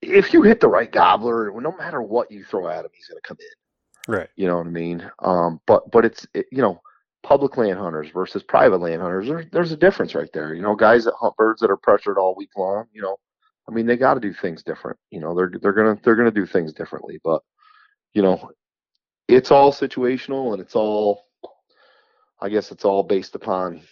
if 0.00 0.32
you 0.32 0.42
hit 0.42 0.60
the 0.60 0.68
right 0.68 0.90
gobbler, 0.90 1.52
no 1.60 1.76
matter 1.76 2.02
what 2.02 2.30
you 2.30 2.44
throw 2.44 2.68
at 2.68 2.84
him, 2.84 2.90
he's 2.92 3.06
going 3.06 3.20
to 3.22 3.28
come 3.28 3.36
in. 3.38 3.61
Right. 4.08 4.28
You 4.36 4.46
know 4.46 4.58
what 4.58 4.66
I 4.66 4.70
mean? 4.70 5.10
Um, 5.20 5.60
but 5.66 5.90
but 5.90 6.04
it's 6.04 6.26
it, 6.34 6.46
you 6.50 6.62
know 6.62 6.80
public 7.22 7.56
land 7.56 7.78
hunters 7.78 8.08
versus 8.12 8.42
private 8.42 8.80
land 8.80 9.00
hunters. 9.00 9.26
There's 9.28 9.46
there's 9.52 9.72
a 9.72 9.76
difference 9.76 10.14
right 10.14 10.30
there. 10.32 10.54
You 10.54 10.62
know, 10.62 10.74
guys 10.74 11.04
that 11.04 11.14
hunt 11.18 11.36
birds 11.36 11.60
that 11.60 11.70
are 11.70 11.76
pressured 11.76 12.18
all 12.18 12.34
week 12.36 12.50
long. 12.56 12.86
You 12.92 13.02
know, 13.02 13.16
I 13.68 13.72
mean 13.72 13.86
they 13.86 13.96
got 13.96 14.14
to 14.14 14.20
do 14.20 14.32
things 14.32 14.62
different. 14.62 14.98
You 15.10 15.20
know, 15.20 15.34
they're 15.34 15.52
they're 15.60 15.72
gonna 15.72 15.98
they're 16.02 16.16
gonna 16.16 16.30
do 16.30 16.46
things 16.46 16.72
differently. 16.72 17.20
But 17.22 17.42
you 18.12 18.22
know, 18.22 18.50
it's 19.28 19.50
all 19.50 19.72
situational 19.72 20.52
and 20.52 20.60
it's 20.60 20.74
all. 20.74 21.24
I 22.40 22.48
guess 22.48 22.72
it's 22.72 22.84
all 22.84 23.04
based 23.04 23.36
upon 23.36 23.82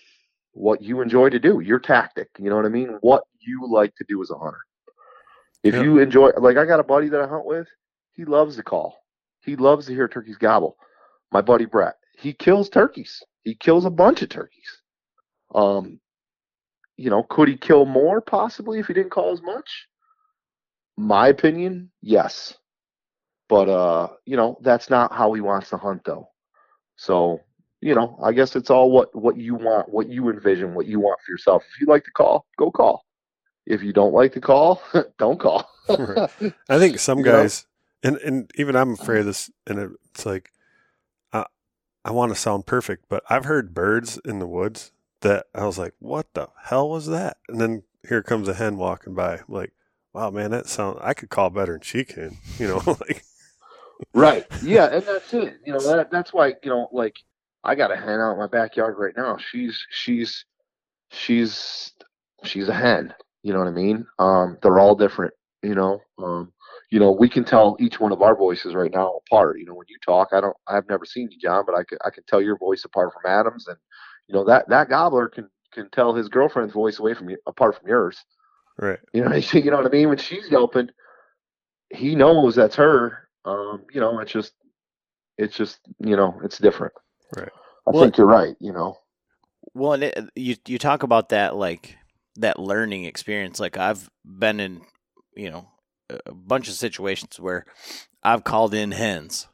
what 0.53 0.83
you 0.83 1.01
enjoy 1.01 1.31
to 1.31 1.39
do, 1.39 1.61
your 1.61 1.79
tactic. 1.79 2.29
You 2.37 2.51
know 2.51 2.57
what 2.57 2.67
I 2.67 2.71
mean? 2.71 2.99
What 3.01 3.23
you 3.39 3.65
like 3.71 3.95
to 3.97 4.05
do 4.09 4.21
as 4.23 4.31
a 4.31 4.39
hunter. 4.39 4.59
If 5.63 5.75
you 5.75 5.99
enjoy, 5.99 6.31
like 6.39 6.57
I 6.57 6.65
got 6.65 6.81
a 6.81 6.85
buddy 6.85 7.09
that 7.11 7.21
I 7.21 7.29
hunt 7.29 7.45
with, 7.45 7.69
he 8.15 8.25
loves 8.25 8.57
to 8.57 8.63
call. 8.63 8.97
He 9.43 9.57
loves 9.57 9.87
to 9.87 9.95
hear 9.95 10.09
turkeys 10.09 10.37
gobble. 10.37 10.77
My 11.33 11.41
buddy 11.41 11.65
Brett, 11.65 11.95
he 12.19 12.33
kills 12.33 12.69
turkeys. 12.69 13.23
He 13.45 13.55
kills 13.55 13.85
a 13.85 13.91
bunch 13.91 14.23
of 14.23 14.29
turkeys. 14.29 14.83
Um, 15.55 16.01
you 16.97 17.09
know, 17.09 17.23
could 17.23 17.49
he 17.49 17.57
kill 17.57 17.87
more 17.87 18.21
possibly 18.21 18.79
if 18.79 18.87
he 18.87 18.95
didn't 18.95 19.11
call 19.11 19.33
as 19.33 19.43
much? 19.43 19.87
My 20.97 21.29
opinion, 21.29 21.91
yes. 22.03 22.55
But 23.49 23.69
uh, 23.69 24.09
you 24.27 24.37
know, 24.37 24.59
that's 24.61 24.91
not 24.91 25.13
how 25.13 25.33
he 25.33 25.41
wants 25.41 25.71
to 25.71 25.77
hunt 25.77 26.03
though. 26.05 26.29
So, 26.97 27.41
you 27.81 27.95
know, 27.95 28.19
I 28.23 28.33
guess 28.33 28.55
it's 28.55 28.71
all 28.71 28.91
what 28.91 29.15
what 29.15 29.39
you 29.39 29.55
want, 29.55 29.89
what 29.89 30.09
you 30.09 30.29
envision, 30.29 30.75
what 30.75 30.87
you 30.87 31.01
want 31.01 31.19
for 31.25 31.33
yourself. 31.33 31.65
If 31.75 31.81
you 31.81 31.87
like 31.87 32.05
to 32.05 32.11
call, 32.13 32.47
go 32.59 32.71
call. 32.71 33.05
If 33.67 33.83
you 33.83 33.93
don't 33.93 34.13
like 34.13 34.35
to 34.35 34.41
call, 34.41 34.83
don't 35.19 35.41
call. 35.41 35.69
I 35.89 36.79
think 36.79 36.99
some 37.01 37.23
guys, 37.23 37.67
and 38.03 38.17
and 38.19 38.51
even 38.57 38.77
I'm 38.77 38.93
afraid 38.93 39.21
of 39.21 39.27
this, 39.27 39.51
and 39.67 39.97
it's 40.13 40.27
like, 40.27 40.51
I 41.33 41.47
I 42.05 42.13
want 42.13 42.33
to 42.33 42.39
sound 42.39 42.67
perfect, 42.67 43.07
but 43.09 43.23
I've 43.29 43.45
heard 43.45 43.75
birds 43.75 44.19
in 44.25 44.39
the 44.39 44.47
woods 44.47 44.93
that 45.21 45.47
I 45.55 45.67
was 45.67 45.79
like, 45.79 45.95
what 45.99 46.33
the 46.35 46.49
hell 46.65 46.89
was 46.89 47.07
that? 47.07 47.37
And 47.49 47.61
then 47.61 47.83
here 48.09 48.23
comes 48.23 48.49
a 48.49 48.55
hen 48.55 48.79
walking 48.79 49.15
by, 49.15 49.35
I'm 49.35 49.45
like, 49.49 49.73
wow, 50.15 50.31
man, 50.31 50.51
that 50.53 50.67
sound 50.67 50.99
I 51.03 51.13
could 51.15 51.29
call 51.29 51.51
better 51.51 51.73
than 51.73 51.83
she 51.83 52.05
can, 52.05 52.39
you 52.59 52.69
know, 52.69 52.83
like 52.87 53.25
Right. 54.15 54.47
Yeah, 54.63 54.87
and 54.87 55.03
that's 55.03 55.33
it. 55.35 55.61
You 55.65 55.75
know, 55.75 55.81
that 55.81 56.11
that's 56.11 56.33
why, 56.33 56.49
you 56.63 56.71
know, 56.71 56.89
like 56.93 57.17
I 57.65 57.75
got 57.75 57.93
a 57.93 57.97
hen 57.97 58.21
out 58.21 58.33
in 58.33 58.39
my 58.39 58.47
backyard 58.47 58.97
right 58.99 59.15
now. 59.17 59.37
She's 59.37 59.85
she's 59.91 60.45
she's 61.11 61.93
she's 62.45 62.69
a 62.69 62.75
hen. 62.75 63.15
You 63.43 63.53
know 63.53 63.59
what 63.59 63.69
I 63.69 63.73
mean? 63.73 64.07
Um, 64.19 64.59
they're 64.63 64.79
all 64.79 64.95
different, 64.95 65.35
you 65.63 65.75
know. 65.75 66.01
Um, 66.19 66.53
you 66.91 66.99
know, 66.99 67.13
we 67.13 67.29
can 67.29 67.45
tell 67.45 67.77
each 67.81 68.01
one 68.01 68.13
of 68.13 68.21
our 68.23 68.37
voices 68.37 68.75
right 68.75 68.91
now 68.93 69.21
apart. 69.27 69.59
You 69.59 69.67
know, 69.67 69.75
when 69.75 69.87
you 69.89 69.97
talk, 70.05 70.29
I 70.33 70.41
don't 70.41 70.57
I've 70.67 70.89
never 70.89 71.05
seen 71.05 71.29
you, 71.31 71.39
John, 71.39 71.65
but 71.67 71.75
I 71.77 71.85
could 71.85 71.99
I 72.05 72.11
can 72.11 72.25
tell 72.27 72.41
your 72.43 72.59
voice 72.59 72.85
apart 72.85 73.13
from 73.13 73.31
Adam's 73.31 73.67
and 73.69 73.77
you 74.29 74.35
know 74.35 74.45
that 74.45 74.69
that 74.69 74.89
gobbler 74.89 75.29
can 75.29 75.49
can 75.73 75.89
tell 75.91 76.15
his 76.15 76.29
girlfriend's 76.29 76.75
voice 76.75 76.99
away 76.99 77.15
from 77.15 77.31
you 77.31 77.37
apart 77.47 77.79
from 77.79 77.89
yours. 77.89 78.19
right, 78.79 78.99
You 79.13 79.25
know, 79.25 79.35
you 79.53 79.71
know 79.71 79.77
what 79.77 79.87
I 79.87 79.91
mean? 79.91 80.09
When 80.09 80.19
she's 80.19 80.51
yelping, 80.51 80.91
he 81.91 82.15
knows 82.17 82.55
that's 82.57 82.75
her. 82.77 83.29
Um, 83.45 83.85
you 83.93 84.01
know, 84.01 84.19
it's 84.19 84.33
just, 84.33 84.53
it's 85.39 85.57
just, 85.57 85.79
you 86.01 86.17
know, 86.17 86.39
it's 86.45 86.59
different. 86.59 86.93
Right. 87.37 87.49
I 87.87 87.91
Well- 87.91 88.03
think 88.03 88.19
you're 88.19 88.27
right. 88.27 88.57
You 88.61 88.73
know. 88.73 88.97
Well, 89.75 89.93
and 89.93 90.03
it, 90.05 90.19
you 90.35 90.57
you 90.67 90.79
talk 90.79 91.03
about 91.05 91.29
that 91.29 91.55
like 91.55 91.97
that 92.37 92.59
learning 92.59 93.05
experience. 93.05 93.61
Like 93.61 93.77
I've 93.77 94.11
been 94.25 94.59
in, 94.59 94.81
you 95.37 95.51
know, 95.51 95.69
a 96.27 96.35
bunch 96.35 96.69
of 96.69 96.75
situations 96.75 97.39
where 97.39 97.67
I've 98.23 98.45
called 98.45 98.75
in 98.75 98.93
hens, 98.93 99.49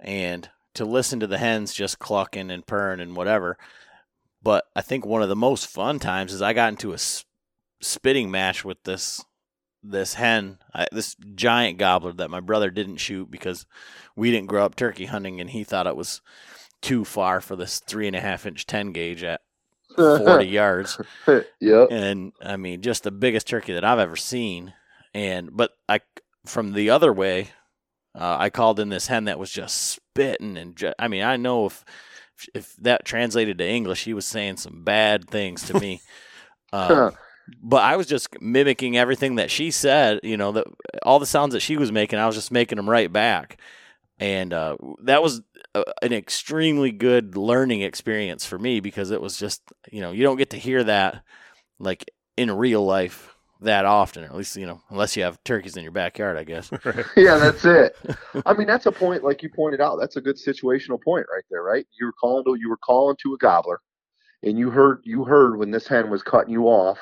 and 0.00 0.48
to 0.74 0.84
listen 0.84 1.20
to 1.20 1.26
the 1.26 1.38
hens 1.38 1.72
just 1.72 1.98
clucking 1.98 2.50
and 2.50 2.66
purring 2.66 3.00
and 3.00 3.16
whatever. 3.16 3.56
But 4.42 4.64
I 4.76 4.82
think 4.82 5.04
one 5.04 5.22
of 5.22 5.28
the 5.28 5.36
most 5.36 5.66
fun 5.66 5.98
times 5.98 6.32
is 6.32 6.42
I 6.42 6.52
got 6.52 6.68
into 6.68 6.92
a 6.92 6.98
spitting 7.80 8.30
match 8.30 8.64
with 8.64 8.82
this 8.84 9.24
this 9.82 10.14
hen, 10.14 10.58
I, 10.74 10.86
this 10.90 11.14
giant 11.34 11.78
gobbler 11.78 12.12
that 12.14 12.30
my 12.30 12.40
brother 12.40 12.70
didn't 12.70 12.96
shoot 12.96 13.30
because 13.30 13.66
we 14.16 14.30
didn't 14.30 14.48
grow 14.48 14.64
up 14.64 14.74
turkey 14.74 15.06
hunting, 15.06 15.40
and 15.40 15.50
he 15.50 15.64
thought 15.64 15.86
it 15.86 15.96
was 15.96 16.20
too 16.82 17.04
far 17.04 17.40
for 17.40 17.56
this 17.56 17.78
three 17.80 18.06
and 18.06 18.16
a 18.16 18.20
half 18.20 18.46
inch 18.46 18.66
ten 18.66 18.92
gauge 18.92 19.22
at 19.24 19.40
40 19.96 20.46
yards 20.46 21.00
yep. 21.60 21.88
and 21.90 22.32
i 22.42 22.56
mean 22.56 22.82
just 22.82 23.02
the 23.02 23.10
biggest 23.10 23.46
turkey 23.46 23.72
that 23.72 23.84
i've 23.84 23.98
ever 23.98 24.16
seen 24.16 24.74
and 25.16 25.56
but 25.56 25.72
i 25.88 25.98
from 26.44 26.74
the 26.74 26.90
other 26.90 27.12
way 27.12 27.48
uh, 28.14 28.36
i 28.38 28.50
called 28.50 28.78
in 28.78 28.90
this 28.90 29.06
hen 29.06 29.24
that 29.24 29.38
was 29.38 29.50
just 29.50 29.76
spitting 29.76 30.56
and 30.56 30.94
i 30.98 31.08
mean 31.08 31.22
i 31.22 31.36
know 31.36 31.66
if 31.66 31.84
if 32.54 32.76
that 32.76 33.04
translated 33.04 33.56
to 33.58 33.66
english 33.66 34.04
he 34.04 34.12
was 34.12 34.26
saying 34.26 34.56
some 34.56 34.84
bad 34.84 35.28
things 35.28 35.64
to 35.64 35.80
me. 35.80 36.00
Um, 36.72 37.12
but 37.62 37.84
i 37.84 37.94
was 37.94 38.08
just 38.08 38.40
mimicking 38.42 38.96
everything 38.96 39.36
that 39.36 39.52
she 39.52 39.70
said 39.70 40.18
you 40.24 40.36
know 40.36 40.50
that 40.50 40.66
all 41.04 41.20
the 41.20 41.24
sounds 41.24 41.52
that 41.52 41.60
she 41.60 41.76
was 41.76 41.92
making 41.92 42.18
i 42.18 42.26
was 42.26 42.34
just 42.34 42.50
making 42.50 42.74
them 42.74 42.90
right 42.90 43.10
back. 43.10 43.58
And 44.18 44.52
uh, 44.52 44.76
that 45.04 45.22
was 45.22 45.42
a, 45.74 45.84
an 46.02 46.12
extremely 46.12 46.90
good 46.90 47.36
learning 47.36 47.82
experience 47.82 48.44
for 48.44 48.58
me 48.58 48.80
because 48.80 49.12
it 49.12 49.20
was 49.20 49.36
just 49.36 49.62
you 49.92 50.00
know 50.00 50.10
you 50.10 50.24
don't 50.24 50.38
get 50.38 50.50
to 50.50 50.58
hear 50.58 50.82
that 50.82 51.22
like 51.78 52.10
in 52.36 52.50
real 52.50 52.84
life 52.84 53.35
that 53.60 53.84
often 53.84 54.22
or 54.24 54.26
at 54.26 54.36
least 54.36 54.56
you 54.56 54.66
know 54.66 54.82
unless 54.90 55.16
you 55.16 55.22
have 55.22 55.42
turkeys 55.44 55.76
in 55.76 55.82
your 55.82 55.92
backyard 55.92 56.36
i 56.36 56.44
guess 56.44 56.70
right, 56.84 57.06
yeah, 57.16 57.38
that's 57.38 57.64
it. 57.64 57.96
I 58.46 58.54
mean, 58.54 58.66
that's 58.66 58.86
a 58.86 58.92
point, 58.92 59.24
like 59.24 59.42
you 59.42 59.48
pointed 59.48 59.80
out. 59.80 59.98
That's 59.98 60.16
a 60.16 60.20
good 60.20 60.36
situational 60.36 61.02
point 61.02 61.26
right 61.32 61.44
there, 61.50 61.62
right? 61.62 61.86
You 61.98 62.06
were 62.06 62.12
calling 62.12 62.44
to 62.44 62.56
you 62.60 62.68
were 62.68 62.76
calling 62.76 63.16
to 63.22 63.34
a 63.34 63.38
gobbler, 63.38 63.80
and 64.42 64.58
you 64.58 64.70
heard 64.70 65.00
you 65.04 65.24
heard 65.24 65.58
when 65.58 65.70
this 65.70 65.86
hen 65.86 66.10
was 66.10 66.22
cutting 66.22 66.52
you 66.52 66.64
off. 66.64 66.98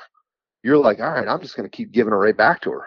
You're 0.62 0.78
like, 0.78 1.00
all 1.00 1.10
right, 1.10 1.28
I'm 1.28 1.40
just 1.40 1.56
going 1.56 1.68
to 1.68 1.76
keep 1.76 1.92
giving 1.92 2.12
her 2.12 2.18
right 2.18 2.36
back 2.36 2.62
to 2.62 2.70
her. 2.70 2.86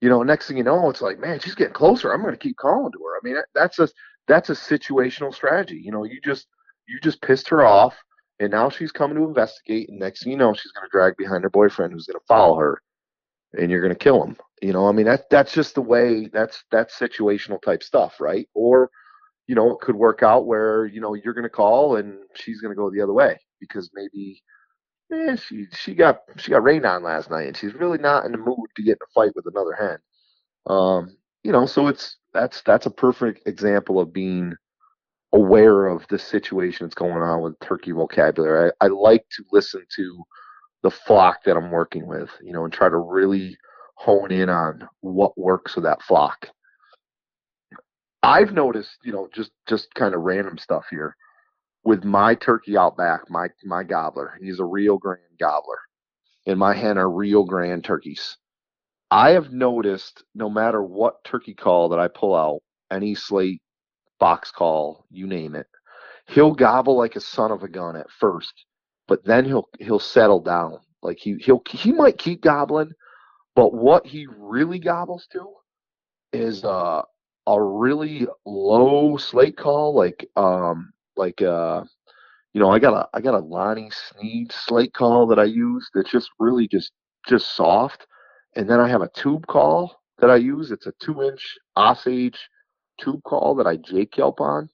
You 0.00 0.10
know, 0.10 0.22
next 0.22 0.48
thing 0.48 0.58
you 0.58 0.64
know, 0.64 0.90
it's 0.90 1.00
like, 1.00 1.18
man, 1.18 1.40
she's 1.40 1.54
getting 1.54 1.72
closer. 1.72 2.12
I'm 2.12 2.20
going 2.20 2.34
to 2.34 2.38
keep 2.38 2.56
calling 2.58 2.92
to 2.92 2.98
her. 2.98 3.16
I 3.16 3.20
mean, 3.22 3.42
that's 3.54 3.78
a 3.78 3.88
that's 4.28 4.50
a 4.50 4.54
situational 4.54 5.34
strategy. 5.34 5.80
You 5.82 5.92
know, 5.92 6.04
you 6.04 6.20
just 6.22 6.46
you 6.86 7.00
just 7.00 7.22
pissed 7.22 7.48
her 7.48 7.64
off, 7.64 7.94
and 8.40 8.50
now 8.50 8.68
she's 8.68 8.92
coming 8.92 9.16
to 9.16 9.24
investigate. 9.24 9.88
And 9.88 9.98
next 9.98 10.22
thing 10.22 10.32
you 10.32 10.38
know, 10.38 10.54
she's 10.54 10.72
going 10.72 10.86
to 10.86 10.90
drag 10.90 11.16
behind 11.16 11.44
her 11.44 11.50
boyfriend, 11.50 11.92
who's 11.92 12.06
going 12.06 12.18
to 12.18 12.26
follow 12.26 12.56
her, 12.56 12.82
and 13.52 13.70
you're 13.70 13.80
going 13.80 13.94
to 13.94 13.98
kill 13.98 14.22
him. 14.22 14.36
You 14.62 14.72
know, 14.72 14.88
I 14.88 14.92
mean, 14.92 15.06
that 15.06 15.28
that's 15.30 15.52
just 15.52 15.74
the 15.74 15.82
way. 15.82 16.28
That's 16.32 16.64
that's 16.70 16.98
situational 16.98 17.62
type 17.62 17.82
stuff, 17.82 18.20
right? 18.20 18.48
Or, 18.54 18.90
you 19.46 19.54
know, 19.54 19.70
it 19.72 19.80
could 19.80 19.96
work 19.96 20.22
out 20.22 20.46
where 20.46 20.86
you 20.86 21.00
know 21.00 21.14
you're 21.14 21.34
going 21.34 21.44
to 21.44 21.50
call 21.50 21.96
and 21.96 22.18
she's 22.34 22.60
going 22.60 22.72
to 22.72 22.76
go 22.76 22.90
the 22.90 23.02
other 23.02 23.14
way 23.14 23.38
because 23.60 23.90
maybe. 23.94 24.42
Eh, 25.12 25.36
she 25.36 25.66
she 25.76 25.94
got 25.94 26.20
she 26.38 26.50
got 26.50 26.62
rained 26.62 26.86
on 26.86 27.02
last 27.02 27.30
night 27.30 27.46
and 27.46 27.54
she's 27.54 27.74
really 27.74 27.98
not 27.98 28.24
in 28.24 28.32
the 28.32 28.38
mood 28.38 28.56
to 28.74 28.82
get 28.82 28.92
in 28.92 28.98
a 29.02 29.12
fight 29.14 29.36
with 29.36 29.44
another 29.46 29.74
hen. 29.78 29.98
Um, 30.66 31.18
you 31.42 31.52
know, 31.52 31.66
so 31.66 31.88
it's 31.88 32.16
that's 32.32 32.62
that's 32.62 32.86
a 32.86 32.90
perfect 32.90 33.46
example 33.46 34.00
of 34.00 34.14
being 34.14 34.54
aware 35.34 35.86
of 35.86 36.06
the 36.08 36.18
situation 36.18 36.86
that's 36.86 36.94
going 36.94 37.22
on 37.22 37.42
with 37.42 37.58
turkey 37.60 37.90
vocabulary. 37.90 38.70
I, 38.80 38.86
I 38.86 38.88
like 38.88 39.26
to 39.36 39.44
listen 39.52 39.84
to 39.96 40.24
the 40.82 40.90
flock 40.90 41.44
that 41.44 41.56
I'm 41.56 41.70
working 41.70 42.06
with, 42.06 42.30
you 42.42 42.52
know, 42.52 42.64
and 42.64 42.72
try 42.72 42.88
to 42.88 42.96
really 42.96 43.58
hone 43.96 44.30
in 44.30 44.48
on 44.48 44.88
what 45.00 45.36
works 45.36 45.74
with 45.74 45.84
that 45.84 46.02
flock. 46.02 46.48
I've 48.22 48.52
noticed, 48.52 48.98
you 49.02 49.12
know, 49.12 49.28
just 49.34 49.50
just 49.66 49.92
kind 49.94 50.14
of 50.14 50.22
random 50.22 50.56
stuff 50.56 50.84
here 50.90 51.16
with 51.84 52.04
my 52.04 52.34
turkey 52.34 52.76
out 52.76 52.96
back, 52.96 53.28
my 53.28 53.48
my 53.64 53.82
gobbler. 53.82 54.38
He's 54.40 54.60
a 54.60 54.64
Rio 54.64 54.98
Grande 54.98 55.20
gobbler, 55.38 55.80
and 56.46 56.58
my 56.58 56.74
hen 56.74 56.96
are 56.96 57.10
Rio 57.10 57.42
Grande 57.42 57.84
turkeys. 57.84 58.36
I 59.10 59.30
have 59.30 59.52
noticed 59.52 60.24
no 60.34 60.48
matter 60.48 60.82
what 60.82 61.24
turkey 61.24 61.54
call 61.54 61.90
that 61.90 61.98
I 61.98 62.08
pull 62.08 62.34
out, 62.34 62.60
any 62.90 63.14
slate, 63.14 63.62
box 64.18 64.50
call, 64.50 65.04
you 65.10 65.26
name 65.26 65.54
it, 65.54 65.66
he'll 66.28 66.54
gobble 66.54 66.96
like 66.96 67.16
a 67.16 67.20
son 67.20 67.50
of 67.50 67.62
a 67.62 67.68
gun 67.68 67.96
at 67.96 68.10
first, 68.10 68.64
but 69.08 69.24
then 69.24 69.44
he'll 69.44 69.68
he'll 69.78 69.98
settle 69.98 70.40
down. 70.40 70.78
Like 71.02 71.18
he 71.18 71.36
he'll 71.40 71.62
he 71.68 71.92
might 71.92 72.18
keep 72.18 72.42
gobbling, 72.42 72.92
but 73.54 73.74
what 73.74 74.06
he 74.06 74.26
really 74.38 74.78
gobbles 74.78 75.26
to 75.32 75.46
is 76.32 76.64
uh, 76.64 77.02
a 77.46 77.62
really 77.62 78.26
low 78.44 79.16
slate 79.16 79.56
call, 79.56 79.94
like 79.94 80.26
um 80.36 80.92
like 81.16 81.42
uh 81.42 81.84
you 82.54 82.60
know, 82.60 82.70
I 82.70 82.78
got 82.78 82.94
a 82.94 83.08
I 83.12 83.20
got 83.20 83.34
a 83.34 83.38
Lonnie 83.44 83.90
Sneed 83.90 84.52
slate 84.52 84.94
call 84.94 85.26
that 85.26 85.38
I 85.38 85.44
use 85.44 85.90
that's 85.92 86.10
just 86.10 86.30
really 86.38 86.68
just 86.68 86.92
just 87.28 87.54
soft, 87.56 88.06
and 88.56 88.68
then 88.68 88.80
I 88.80 88.88
have 88.88 89.02
a 89.02 89.10
tube 89.14 89.46
call 89.46 90.00
that 90.18 90.30
I 90.30 90.36
use. 90.36 90.70
It's 90.70 90.86
a 90.86 90.92
two 91.00 91.22
inch 91.22 91.58
Osage 91.76 92.38
tube 92.98 93.22
call 93.24 93.56
that 93.56 93.66
I 93.66 93.76
Jake 93.76 94.16
Yelp 94.16 94.40
on. 94.40 94.68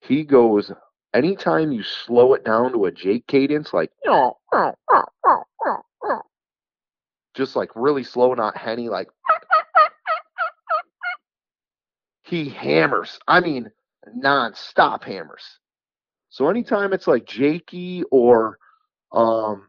He 0.00 0.24
goes 0.24 0.72
anytime 1.14 1.72
you 1.72 1.82
slow 1.82 2.34
it 2.34 2.44
down 2.44 2.72
to 2.72 2.86
a 2.86 2.92
Jake 2.92 3.26
cadence, 3.26 3.72
like 3.72 3.90
just 7.34 7.56
like 7.56 7.70
really 7.74 8.04
slow, 8.04 8.34
not 8.34 8.56
henny, 8.56 8.88
like 8.88 9.08
he 12.22 12.48
hammers. 12.48 13.18
I 13.26 13.40
mean, 13.40 13.70
non-stop 14.14 15.04
hammers. 15.04 15.58
So 16.30 16.48
anytime 16.48 16.92
it's 16.92 17.06
like 17.06 17.26
Jakey 17.26 18.04
or 18.10 18.58
um 19.12 19.68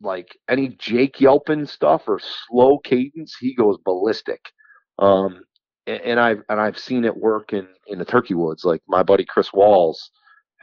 like 0.00 0.36
any 0.48 0.68
Jake 0.68 1.20
yelping 1.20 1.66
stuff 1.66 2.02
or 2.06 2.20
slow 2.20 2.78
cadence, 2.78 3.36
he 3.40 3.54
goes 3.54 3.78
ballistic. 3.84 4.40
Um 4.98 5.42
and, 5.88 6.20
I've 6.20 6.42
and 6.48 6.60
I've 6.60 6.78
seen 6.78 7.04
it 7.04 7.16
work 7.16 7.52
in 7.52 7.66
in 7.86 7.98
the 7.98 8.04
turkey 8.04 8.34
woods. 8.34 8.64
Like 8.64 8.82
my 8.88 9.02
buddy 9.02 9.24
Chris 9.24 9.52
Walls 9.52 10.10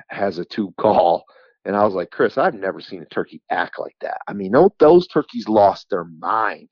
has 0.09 0.37
a 0.37 0.45
tube 0.45 0.75
call 0.79 1.25
and 1.65 1.75
I 1.75 1.83
was 1.83 1.95
like, 1.95 2.11
Chris, 2.11 2.37
I've 2.37 2.53
never 2.53 2.79
seen 2.79 3.01
a 3.01 3.05
turkey 3.05 3.41
act 3.49 3.79
like 3.79 3.95
that. 4.01 4.19
I 4.27 4.33
mean, 4.33 4.53
those 4.79 5.07
turkeys 5.07 5.49
lost 5.49 5.89
their 5.89 6.03
mind, 6.03 6.69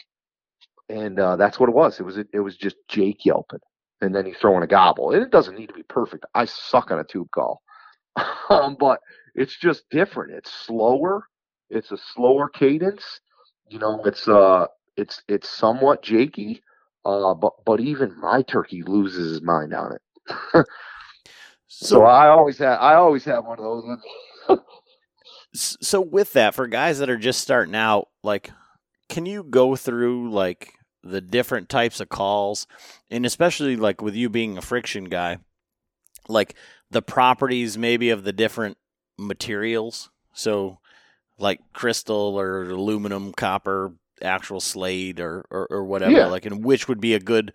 and 0.88 1.20
uh, 1.20 1.36
that's 1.36 1.60
what 1.60 1.70
it 1.70 1.76
was. 1.76 2.00
It 2.00 2.04
was 2.04 2.18
it 2.18 2.40
was 2.40 2.56
just 2.56 2.76
Jake 2.88 3.26
yelping, 3.26 3.60
and 4.02 4.14
then 4.14 4.26
he's 4.26 4.38
throwing 4.38 4.64
a 4.64 4.68
gobble. 4.68 5.12
And 5.12 5.24
it 5.24 5.32
doesn't 5.32 5.58
need 5.58 5.68
to 5.68 5.74
be 5.74 5.84
perfect. 5.84 6.26
I 6.36 6.46
suck 6.46 6.92
on 6.92 7.00
a 7.00 7.04
tube 7.04 7.30
call, 7.34 7.62
um, 8.50 8.78
but 8.80 9.00
it's 9.34 9.58
just 9.58 9.84
different. 9.90 10.34
It's 10.34 10.54
slower. 10.54 11.24
It's 11.72 11.92
a 11.92 11.98
slower 12.14 12.48
cadence. 12.48 13.20
You 13.68 13.80
know, 13.80 14.04
it's 14.06 14.28
uh, 14.28 14.68
it's 14.96 15.24
it's 15.28 15.50
somewhat 15.50 16.04
jakey, 16.04 16.62
uh, 17.06 17.34
but 17.34 17.54
but 17.66 17.80
even 17.80 18.20
my 18.20 18.42
turkey 18.42 18.84
loses 18.84 19.32
his 19.32 19.42
mind 19.42 19.74
on 19.74 19.94
it. 19.94 20.02
so, 21.68 21.86
so 21.88 22.04
I 22.04 22.28
always 22.30 22.58
have 22.60 22.80
I 22.80 22.96
always 22.96 23.26
have 23.26 23.46
one 23.46 23.60
of 23.60 23.64
those 23.64 23.98
so 25.56 26.02
with 26.02 26.34
that, 26.34 26.56
for 26.56 26.68
guys 26.68 27.00
that 27.00 27.10
are 27.10 27.18
just 27.18 27.42
starting 27.42 27.76
out, 27.76 28.10
like, 28.24 28.52
can 29.10 29.26
you 29.26 29.44
go 29.44 29.76
through 29.76 30.32
like 30.32 30.74
the 31.04 31.22
different 31.22 31.70
types 31.70 32.00
of 32.00 32.10
calls, 32.10 32.66
and 33.12 33.26
especially 33.26 33.76
like 33.76 34.02
with 34.02 34.16
you 34.16 34.30
being 34.30 34.58
a 34.58 34.62
friction 34.62 35.06
guy, 35.06 35.38
like 36.28 36.56
the 36.90 37.02
properties 37.02 37.78
maybe 37.78 38.10
of 38.10 38.24
the 38.24 38.34
different 38.34 38.78
materials? 39.18 40.10
So, 40.34 40.80
like 41.38 41.60
crystal 41.74 42.40
or 42.40 42.64
aluminum, 42.64 43.34
copper, 43.34 43.94
actual 44.24 44.60
slate, 44.60 45.20
or 45.20 45.46
or, 45.50 45.68
or 45.70 45.84
whatever. 45.84 46.12
Yeah. 46.12 46.26
Like, 46.28 46.46
and 46.46 46.64
which 46.64 46.88
would 46.88 47.02
be 47.02 47.14
a 47.14 47.20
good 47.20 47.54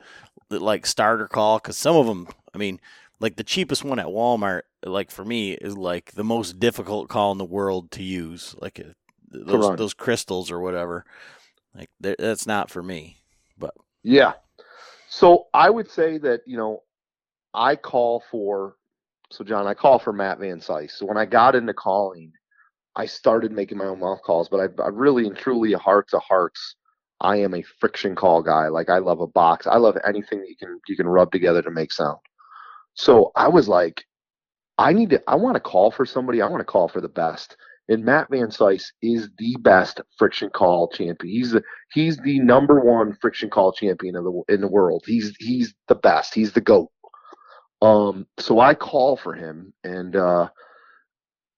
like 0.51 0.87
starter 0.87 1.29
call? 1.29 1.59
Because 1.59 1.77
some 1.77 1.97
of 1.97 2.07
them, 2.07 2.29
I 2.55 2.59
mean, 2.59 2.81
like 3.21 3.37
the 3.37 3.45
cheapest 3.45 3.85
one 3.85 3.99
at 3.99 4.07
Walmart, 4.07 4.63
like 4.85 5.11
for 5.11 5.25
me, 5.25 5.53
is 5.53 5.77
like 5.77 6.13
the 6.13 6.25
most 6.25 6.59
difficult 6.59 7.09
call 7.09 7.33
in 7.33 7.39
the 7.39 7.45
world 7.45 7.91
to 7.93 8.03
use. 8.03 8.55
Like 8.61 8.81
uh, 8.81 8.93
those 9.31 9.77
those 9.77 9.95
crystals 9.95 10.51
or 10.51 10.61
whatever. 10.61 11.05
Like 11.75 11.91
that's 12.01 12.47
not 12.47 12.71
for 12.71 12.83
me. 12.83 13.19
But 13.59 13.75
yeah, 14.03 14.35
so 15.09 15.47
I 15.53 15.71
would 15.71 15.91
say 15.91 16.19
that 16.19 16.43
you 16.47 16.57
know, 16.57 16.83
I 17.55 17.77
call 17.77 18.23
for. 18.31 18.75
So 19.31 19.45
John, 19.45 19.67
I 19.67 19.75
call 19.75 19.99
for 19.99 20.13
Matt 20.13 20.39
Van 20.39 20.59
Cise. 20.61 20.93
So 20.93 21.05
when 21.05 21.19
I 21.19 21.27
got 21.27 21.55
into 21.55 21.75
calling, 21.75 22.33
I 22.99 23.07
started 23.07 23.53
making 23.53 23.79
my 23.79 23.87
own 23.87 24.01
mouth 24.01 24.21
calls, 24.23 24.49
but 24.49 24.59
I, 24.59 24.83
I 24.83 24.89
really 24.89 25.27
and 25.27 25.37
truly, 25.37 25.73
heart 25.73 26.09
to 26.11 26.19
hearts, 26.19 26.75
I 27.21 27.37
am 27.37 27.55
a 27.55 27.63
friction 27.63 28.17
call 28.17 28.43
guy. 28.43 28.69
Like 28.69 28.91
I 28.91 28.99
love 28.99 29.21
a 29.21 29.27
box. 29.27 29.69
I 29.69 29.77
love 29.77 29.97
anything 30.07 30.41
that 30.41 30.49
you 30.49 30.57
can 30.57 30.81
you 30.89 30.97
can 30.97 31.07
rub 31.07 31.31
together 31.31 31.63
to 31.63 31.71
make 31.71 31.93
sound. 31.93 32.19
So 32.95 33.31
I 33.37 33.47
was 33.49 33.69
like, 33.69 34.05
I 34.79 34.93
need 34.93 35.11
to, 35.11 35.23
I 35.29 35.37
want 35.37 35.55
to 35.55 35.61
call 35.61 35.93
for 35.93 36.05
somebody. 36.05 36.43
I 36.43 36.49
want 36.49 36.61
to 36.61 36.65
call 36.65 36.89
for 36.89 37.01
the 37.01 37.09
best. 37.09 37.57
And 37.89 38.05
Matt 38.05 38.29
Van 38.31 38.49
Cise 38.49 38.93
is 39.01 39.31
the 39.39 39.57
best 39.61 40.01
friction 40.19 40.51
call 40.51 40.89
champion. 40.89 41.33
He's 41.33 41.53
the, 41.53 41.63
he's 41.93 42.17
the 42.19 42.41
number 42.41 42.81
one 42.81 43.17
friction 43.21 43.49
call 43.49 43.73
champion 43.73 44.17
in 44.17 44.25
the 44.25 44.43
in 44.49 44.61
the 44.61 44.69
world. 44.69 45.05
He's 45.07 45.35
he's 45.39 45.73
the 45.87 45.95
best. 45.95 46.35
He's 46.35 46.53
the 46.53 46.61
goat. 46.61 46.91
Um, 47.81 48.27
so 48.39 48.59
I 48.59 48.75
call 48.75 49.17
for 49.17 49.35
him, 49.35 49.73
and 49.85 50.17
uh, 50.17 50.49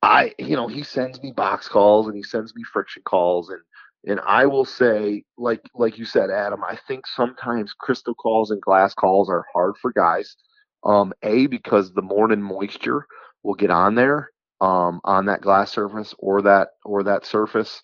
I 0.03 0.35
you 0.39 0.57
know 0.57 0.69
he 0.69 0.83
sends 0.83 1.23
me 1.23 1.33
box 1.33 1.69
calls 1.69 2.07
and 2.07 2.17
he 2.17 2.23
sends 2.23 2.55
me 2.55 2.63
friction 2.73 3.03
calls, 3.05 3.51
and 3.51 3.61
and 4.07 4.21
I 4.27 4.47
will 4.47 4.65
say 4.65 5.25
like 5.37 5.61
like 5.75 5.99
you 5.99 6.05
said, 6.05 6.31
Adam. 6.31 6.65
I 6.65 6.79
think 6.89 7.07
sometimes 7.07 7.75
crystal 7.79 8.15
calls 8.15 8.51
and 8.51 8.61
glass 8.61 8.95
calls 8.95 9.29
are 9.29 9.45
hard 9.53 9.77
for 9.81 9.93
guys 9.93 10.37
um, 10.85 11.13
a 11.23 11.47
because 11.47 11.93
the 11.93 12.03
morning 12.03 12.43
moisture 12.43 13.07
will 13.43 13.55
get 13.55 13.71
on 13.71 13.95
there 13.95 14.31
um, 14.61 15.01
on 15.05 15.27
that 15.27 15.41
glass 15.41 15.73
surface 15.73 16.15
or 16.19 16.43
that 16.43 16.69
or 16.85 17.03
that 17.03 17.27
surface, 17.27 17.83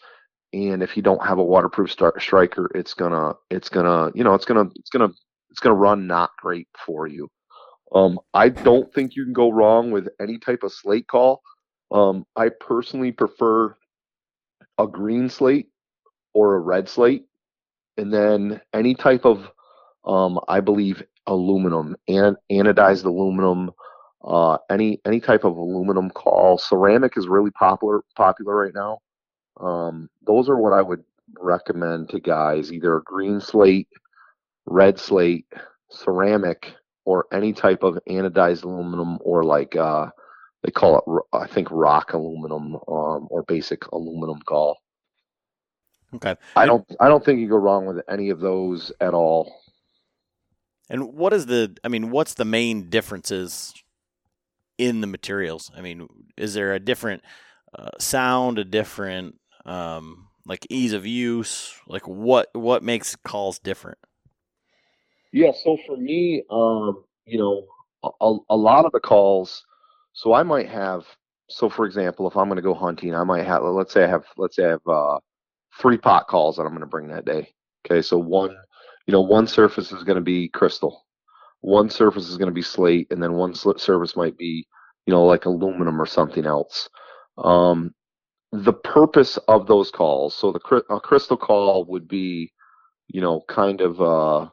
and 0.53 0.83
if 0.83 0.97
you 0.97 1.03
don't 1.03 1.25
have 1.25 1.39
a 1.39 1.45
waterproof 1.45 1.91
start, 1.91 2.21
striker, 2.21 2.71
it's 2.75 2.95
gonna 2.95 3.35
it's 3.51 3.69
gonna 3.69 4.11
you 4.15 4.25
know 4.25 4.35
it's 4.35 4.45
gonna 4.45 4.69
it's 4.77 4.91
gonna 4.91 5.11
it's 5.51 5.61
gonna 5.61 5.75
run 5.75 6.07
not 6.07 6.31
great 6.41 6.69
for 6.85 7.07
you. 7.07 7.29
Um, 7.95 8.19
I 8.35 8.49
don't 8.49 8.93
think 8.95 9.15
you 9.15 9.25
can 9.25 9.33
go 9.33 9.51
wrong 9.51 9.91
with 9.91 10.09
any 10.21 10.39
type 10.39 10.63
of 10.63 10.73
slate 10.73 11.07
call. 11.07 11.41
Um, 11.91 12.27
I 12.37 12.49
personally 12.49 13.13
prefer 13.13 13.77
a 14.79 14.87
green 14.87 15.29
slate 15.29 15.69
or 16.35 16.55
a 16.55 16.61
red 16.61 16.89
slate, 16.89 17.27
and 17.97 18.13
then 18.13 18.61
any 18.73 18.95
type 18.95 19.25
of 19.25 19.51
um, 20.05 20.39
I 20.49 20.61
believe 20.61 21.03
aluminum, 21.27 21.97
and 22.09 22.37
anodized 22.51 23.05
aluminum, 23.05 23.73
uh, 24.25 24.59
any 24.71 25.01
any 25.05 25.21
type 25.21 25.45
of 25.45 25.57
aluminum 25.57 26.11
call. 26.11 26.59
Ceramic 26.59 27.17
is 27.17 27.29
really 27.29 27.51
popular 27.51 28.03
popular 28.17 28.57
right 28.57 28.75
now. 28.75 29.01
Um, 29.61 30.09
those 30.27 30.49
are 30.49 30.57
what 30.57 30.73
I 30.73 30.83
would 30.83 31.05
recommend 31.39 32.11
to 32.11 32.21
guys: 32.21 32.73
either 32.73 32.97
a 32.97 33.03
green 33.03 33.41
slate, 33.41 33.89
red 34.67 34.99
slate, 34.99 35.47
ceramic, 35.91 36.75
or 37.05 37.27
any 37.33 37.53
type 37.53 37.83
of 37.83 37.99
anodized 38.09 38.65
aluminum, 38.65 39.19
or 39.23 39.45
like 39.45 39.75
uh, 39.77 40.07
they 40.63 40.71
call 40.71 40.99
it, 40.99 41.37
I 41.37 41.47
think, 41.47 41.69
rock 41.71 42.13
aluminum 42.13 42.77
um, 42.89 43.29
or 43.31 43.45
basic 43.47 43.87
aluminum 43.93 44.41
call. 44.43 44.79
Okay. 46.15 46.37
I 46.55 46.67
don't 46.67 46.85
I 47.01 47.09
don't 47.09 47.25
think 47.25 47.41
you 47.41 47.49
go 47.49 47.57
wrong 47.57 47.87
with 47.87 48.03
any 48.09 48.31
of 48.31 48.41
those 48.41 48.93
at 49.01 49.13
all. 49.13 49.53
And 50.89 51.15
what 51.15 51.33
is 51.33 51.47
the? 51.47 51.77
I 51.85 51.89
mean, 51.89 52.11
what's 52.11 52.35
the 52.35 52.45
main 52.45 52.89
differences 52.89 53.75
in 54.79 55.01
the 55.01 55.07
materials? 55.07 55.71
I 55.77 55.81
mean, 55.81 56.09
is 56.37 56.55
there 56.55 56.75
a 56.75 56.81
different 56.81 57.23
uh, 57.77 57.91
sound, 57.99 58.59
a 58.59 58.65
different 58.65 59.37
um, 59.65 60.29
like 60.47 60.67
ease 60.71 60.93
of 60.93 61.05
use? 61.05 61.75
Like 61.89 62.07
what 62.07 62.49
what 62.55 62.83
makes 62.83 63.17
calls 63.17 63.59
different? 63.59 63.99
Yeah. 65.33 65.51
So 65.65 65.77
for 65.87 65.97
me, 65.97 66.45
um, 66.51 67.05
you 67.27 67.39
know, 67.39 67.67
a, 68.21 68.37
a 68.49 68.57
lot 68.57 68.85
of 68.85 68.93
the 68.93 69.01
calls. 69.01 69.65
So 70.17 70.33
I 70.33 70.43
might 70.43 70.69
have. 70.69 71.05
So 71.49 71.69
for 71.69 71.87
example, 71.87 72.27
if 72.27 72.37
I'm 72.37 72.49
going 72.49 72.57
to 72.57 72.63
go 72.63 72.75
hunting, 72.75 73.15
I 73.15 73.23
might 73.23 73.47
have. 73.47 73.63
Let's 73.63 73.93
say 73.93 74.03
I 74.03 74.09
have. 74.09 74.25
Let's 74.37 74.57
say 74.57 74.65
I 74.65 74.71
have 74.71 74.87
uh, 74.87 75.19
three 75.81 75.99
pot 75.99 76.27
calls 76.27 76.57
that 76.57 76.63
I'm 76.63 76.71
going 76.71 76.81
to 76.81 76.87
bring 76.87 77.09
that 77.09 77.25
day. 77.25 77.53
Okay. 77.87 78.03
So 78.03 78.19
one 78.19 78.57
you 79.07 79.13
know, 79.13 79.21
one 79.21 79.47
surface 79.47 79.93
is 79.93 80.03
going 80.03 80.17
to 80.17 80.23
be 80.23 80.49
crystal, 80.49 81.07
one 81.61 81.89
surface 81.89 82.29
is 82.29 82.37
going 82.37 82.51
to 82.51 82.55
be 82.55 82.63
slate, 82.63 83.07
and 83.11 83.23
then 83.23 83.35
one 83.35 83.55
surface 83.55 84.17
might 84.17 84.37
be, 84.37 84.67
you 85.07 85.13
know, 85.13 85.25
like 85.25 85.45
aluminum 85.45 86.01
or 86.01 86.07
something 86.07 86.45
else. 86.45 86.89
Um, 87.39 87.95
the 88.53 88.73
purpose 88.73 89.37
of 89.49 89.67
those 89.67 89.91
calls, 89.91 90.35
so 90.35 90.53
the 90.53 90.83
a 90.91 91.01
crystal 91.01 91.37
call 91.37 91.85
would 91.85 92.09
be, 92.09 92.53
you 93.09 93.21
know, 93.21 93.43
kind 93.49 93.81
of 93.81 94.01
uh, 94.01 94.49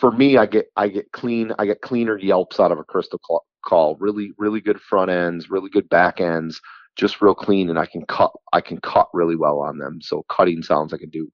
for 0.00 0.10
me, 0.10 0.38
I 0.38 0.46
get 0.46 0.66
I 0.76 0.88
get 0.88 1.12
clean, 1.12 1.52
I 1.58 1.66
get 1.66 1.82
cleaner 1.82 2.18
yelps 2.18 2.60
out 2.60 2.72
of 2.72 2.78
a 2.78 2.84
crystal 2.84 3.18
call. 3.66 3.96
Really, 3.96 4.32
really 4.38 4.60
good 4.62 4.80
front 4.80 5.10
ends, 5.10 5.50
really 5.50 5.68
good 5.70 5.88
back 5.90 6.20
ends, 6.20 6.60
just 6.96 7.20
real 7.20 7.34
clean, 7.34 7.68
and 7.68 7.78
I 7.78 7.86
can 7.86 8.06
cut 8.06 8.32
I 8.52 8.60
can 8.62 8.78
cut 8.80 9.08
really 9.12 9.36
well 9.36 9.60
on 9.60 9.78
them. 9.78 10.00
So 10.00 10.24
cutting 10.30 10.62
sounds 10.62 10.94
I 10.94 10.98
can 10.98 11.10
do, 11.10 11.30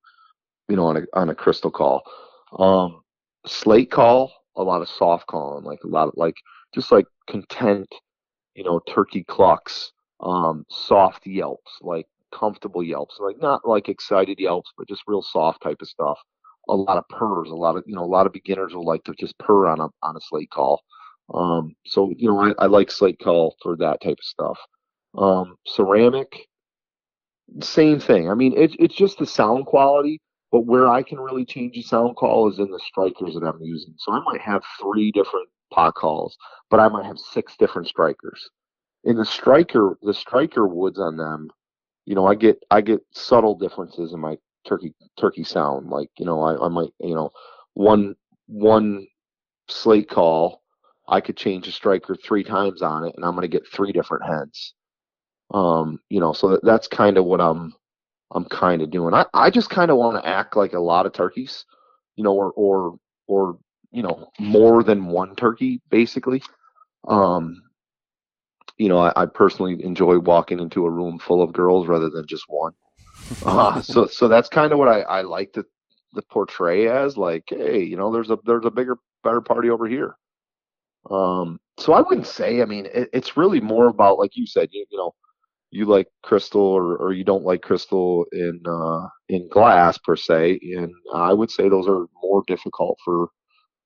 you 0.69 0.77
know, 0.77 0.87
on 0.87 0.97
a 0.97 1.03
on 1.15 1.31
a 1.31 1.35
crystal 1.35 1.71
call. 1.71 2.03
Um, 2.59 3.03
slate 3.47 3.91
call, 3.91 4.33
a 4.57 4.63
lot 4.63 4.83
of 4.83 4.89
soft 4.89 5.27
calling, 5.29 5.65
like 5.65 5.81
a 5.85 5.89
lot 5.89 6.09
of 6.09 6.15
like 6.17 6.37
just 6.75 6.91
like 6.93 7.07
content, 7.29 7.89
you 8.55 8.65
know, 8.65 8.81
turkey 8.89 9.25
clucks, 9.25 9.93
um, 10.21 10.65
soft 10.71 11.27
yelps, 11.27 11.73
like 11.81 12.07
comfortable 12.33 12.83
yelps, 12.83 13.19
like 13.21 13.41
not 13.41 13.67
like 13.67 13.89
excited 13.89 14.39
yelps, 14.39 14.73
but 14.77 14.89
just 14.89 15.03
real 15.07 15.23
soft 15.23 15.63
type 15.63 15.81
of 15.81 15.89
stuff. 15.89 16.19
A 16.69 16.75
lot 16.75 16.97
of 16.97 17.09
purrs, 17.09 17.51
a 17.51 17.55
lot 17.55 17.77
of 17.77 17.85
you 17.87 17.95
know, 17.95 18.05
a 18.05 18.07
lot 18.07 18.27
of 18.27 18.33
beginners 18.33 18.75
will 18.75 18.87
like 18.87 19.05
to 19.05 19.15
just 19.19 19.39
purr 19.39 19.69
on 19.69 19.81
a 19.81 19.89
on 20.03 20.17
a 20.17 20.21
slate 20.21 20.51
call. 20.51 20.83
Um, 21.33 21.75
so 21.87 22.13
you 22.17 22.29
know, 22.29 22.41
I, 22.41 22.65
I 22.65 22.67
like 22.67 22.91
slate 22.91 23.19
call 23.19 23.57
for 23.63 23.77
that 23.77 24.01
type 24.03 24.19
of 24.19 24.25
stuff. 24.25 24.59
Um, 25.17 25.57
ceramic, 25.67 26.49
same 27.61 28.01
thing. 28.01 28.31
I 28.31 28.35
mean, 28.35 28.55
it's 28.57 28.75
it's 28.79 28.95
just 28.95 29.19
the 29.19 29.27
sound 29.27 29.67
quality. 29.67 30.21
But 30.53 30.67
where 30.67 30.87
I 30.87 31.03
can 31.03 31.19
really 31.19 31.47
change 31.47 31.75
the 31.75 31.83
sound 31.83 32.15
call 32.17 32.51
is 32.51 32.59
in 32.59 32.71
the 32.71 32.81
strikers 32.87 33.35
that 33.35 33.43
I'm 33.43 33.63
using. 33.63 33.95
So 33.97 34.13
I 34.13 34.21
might 34.23 34.43
have 34.43 34.63
three 34.79 35.11
different 35.11 35.49
pot 35.73 35.95
calls, 35.95 36.37
but 36.71 36.79
I 36.79 36.89
might 36.89 37.07
have 37.07 37.19
six 37.19 37.57
different 37.57 37.89
strikers. 37.89 38.51
In 39.05 39.17
the 39.17 39.25
striker, 39.25 39.99
the 40.03 40.13
striker 40.15 40.69
woods 40.69 41.01
on 41.01 41.17
them, 41.17 41.49
you 42.05 42.15
know, 42.15 42.27
I 42.27 42.35
get 42.35 42.63
I 42.71 42.83
get 42.83 43.01
subtle 43.13 43.57
differences 43.57 44.13
in 44.13 44.21
my 44.21 44.37
turkey 44.67 44.95
turkey 45.19 45.43
sound. 45.45 45.89
Like, 45.89 46.11
you 46.19 46.27
know, 46.27 46.43
I, 46.43 46.67
I 46.67 46.69
might, 46.69 46.91
you 47.01 47.15
know, 47.15 47.31
one 47.75 48.15
one 48.47 49.07
slate 49.69 50.11
call, 50.11 50.62
I 51.09 51.21
could 51.21 51.37
change 51.37 51.67
a 51.69 51.73
striker 51.73 52.17
three 52.17 52.45
times 52.45 52.83
on 52.83 53.05
it, 53.05 53.15
and 53.17 53.25
I'm 53.25 53.35
going 53.35 53.43
to 53.43 53.49
get 53.49 53.67
three 53.67 53.93
different 53.93 54.25
heads. 54.25 54.75
Um, 55.53 56.01
you 56.09 56.21
know, 56.21 56.33
so 56.33 56.49
that, 56.51 56.65
that's 56.65 56.89
kind 56.89 57.19
of 57.19 57.25
what 57.25 57.41
I'm 57.41 57.75
I'm 58.35 58.45
kind 58.47 58.83
of 58.83 58.91
doing. 58.91 59.15
I, 59.15 59.27
I 59.35 59.51
just 59.51 59.71
kind 59.71 59.91
of 59.91 59.99
want 59.99 60.23
to 60.23 60.29
act 60.29 60.57
like 60.57 60.73
a 60.73 60.81
lot 60.81 61.07
of 61.07 61.13
turkeys, 61.13 61.65
you 62.17 62.25
know, 62.25 62.33
or 62.33 62.53
or 62.53 62.99
or 63.27 63.59
you 63.91 64.03
know 64.03 64.31
more 64.39 64.83
than 64.83 65.07
one 65.07 65.37
turkey 65.37 65.81
basically. 65.91 66.43
Um, 67.09 67.63
you 68.79 68.89
know, 68.89 68.99
I, 68.99 69.13
I 69.17 69.27
personally 69.27 69.85
enjoy 69.85 70.19
walking 70.19 70.61
into 70.61 70.87
a 70.87 70.91
room 70.91 71.19
full 71.19 71.43
of 71.43 71.53
girls 71.53 71.87
rather 71.87 72.11
than 72.11 72.27
just 72.27 72.45
one. 72.49 72.73
Uh, 73.47 73.81
so 73.81 74.07
so 74.07 74.27
that's 74.27 74.49
kind 74.49 74.73
of 74.73 74.79
what 74.79 74.89
I, 74.89 75.03
I 75.03 75.23
like 75.23 75.53
to 75.53 75.65
the 76.13 76.23
portray 76.23 76.89
as 76.89 77.17
like, 77.17 77.45
hey, 77.49 77.83
you 77.83 77.97
know, 77.97 78.13
there's 78.13 78.31
a 78.31 78.39
there's 78.45 78.65
a 78.65 78.71
bigger 78.71 78.99
better 79.23 79.41
party 79.41 79.71
over 79.71 79.87
here. 79.87 80.17
Um, 81.11 81.59
so 81.79 81.93
I 81.93 82.01
wouldn't 82.01 82.27
say. 82.27 82.63
I 82.63 82.65
mean, 82.65 82.87
it, 82.93 83.09
it's 83.13 83.37
really 83.37 83.61
more 83.61 83.89
about 83.89 84.19
like 84.19 84.37
you 84.37 84.47
said, 84.47 84.69
you, 84.73 84.85
you 84.91 84.99
know, 84.99 85.15
you 85.71 85.87
like 85.87 86.09
crystal 86.23 86.61
or, 86.63 86.97
or 86.97 87.13
you 87.13 87.25
don't 87.25 87.45
like 87.45 87.63
crystal 87.63 88.27
in 88.33 88.61
uh, 88.67 89.09
in 89.29 89.49
glass 89.49 89.99
per 89.99 90.17
se, 90.17 90.61
and 90.63 90.93
I 91.15 91.33
would 91.33 91.51
say 91.51 91.69
those 91.69 91.89
are 91.89 92.07
more 92.23 92.43
difficult 92.47 92.99
for 93.05 93.29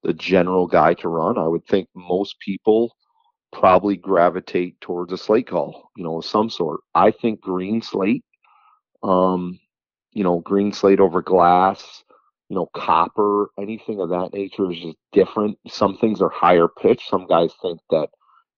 the 0.02 0.12
general 0.12 0.66
guy 0.66 0.94
to 0.94 1.08
run. 1.08 1.38
I 1.38 1.46
would 1.48 1.66
think 1.66 1.88
most 1.94 2.38
people 2.40 2.94
probably 3.52 3.96
gravitate 3.96 4.80
towards 4.80 5.12
a 5.12 5.18
slate 5.18 5.48
call, 5.48 5.90
you 5.96 6.04
know, 6.04 6.18
of 6.18 6.24
some 6.24 6.50
sort. 6.50 6.80
I 6.94 7.10
think 7.10 7.40
green 7.40 7.80
slate, 7.82 8.24
um, 9.02 9.58
you 10.12 10.24
know, 10.24 10.40
green 10.40 10.72
slate 10.72 11.00
over 11.00 11.22
glass, 11.22 12.04
you 12.48 12.56
know, 12.56 12.68
copper, 12.74 13.50
anything 13.58 14.00
of 14.00 14.10
that 14.10 14.32
nature 14.32 14.70
is 14.70 14.78
just 14.78 14.96
different. 15.12 15.58
Some 15.68 15.96
things 15.98 16.20
are 16.20 16.28
higher 16.28 16.68
pitch. 16.68 17.08
Some 17.08 17.26
guys 17.26 17.52
think 17.60 17.80
that 17.90 18.08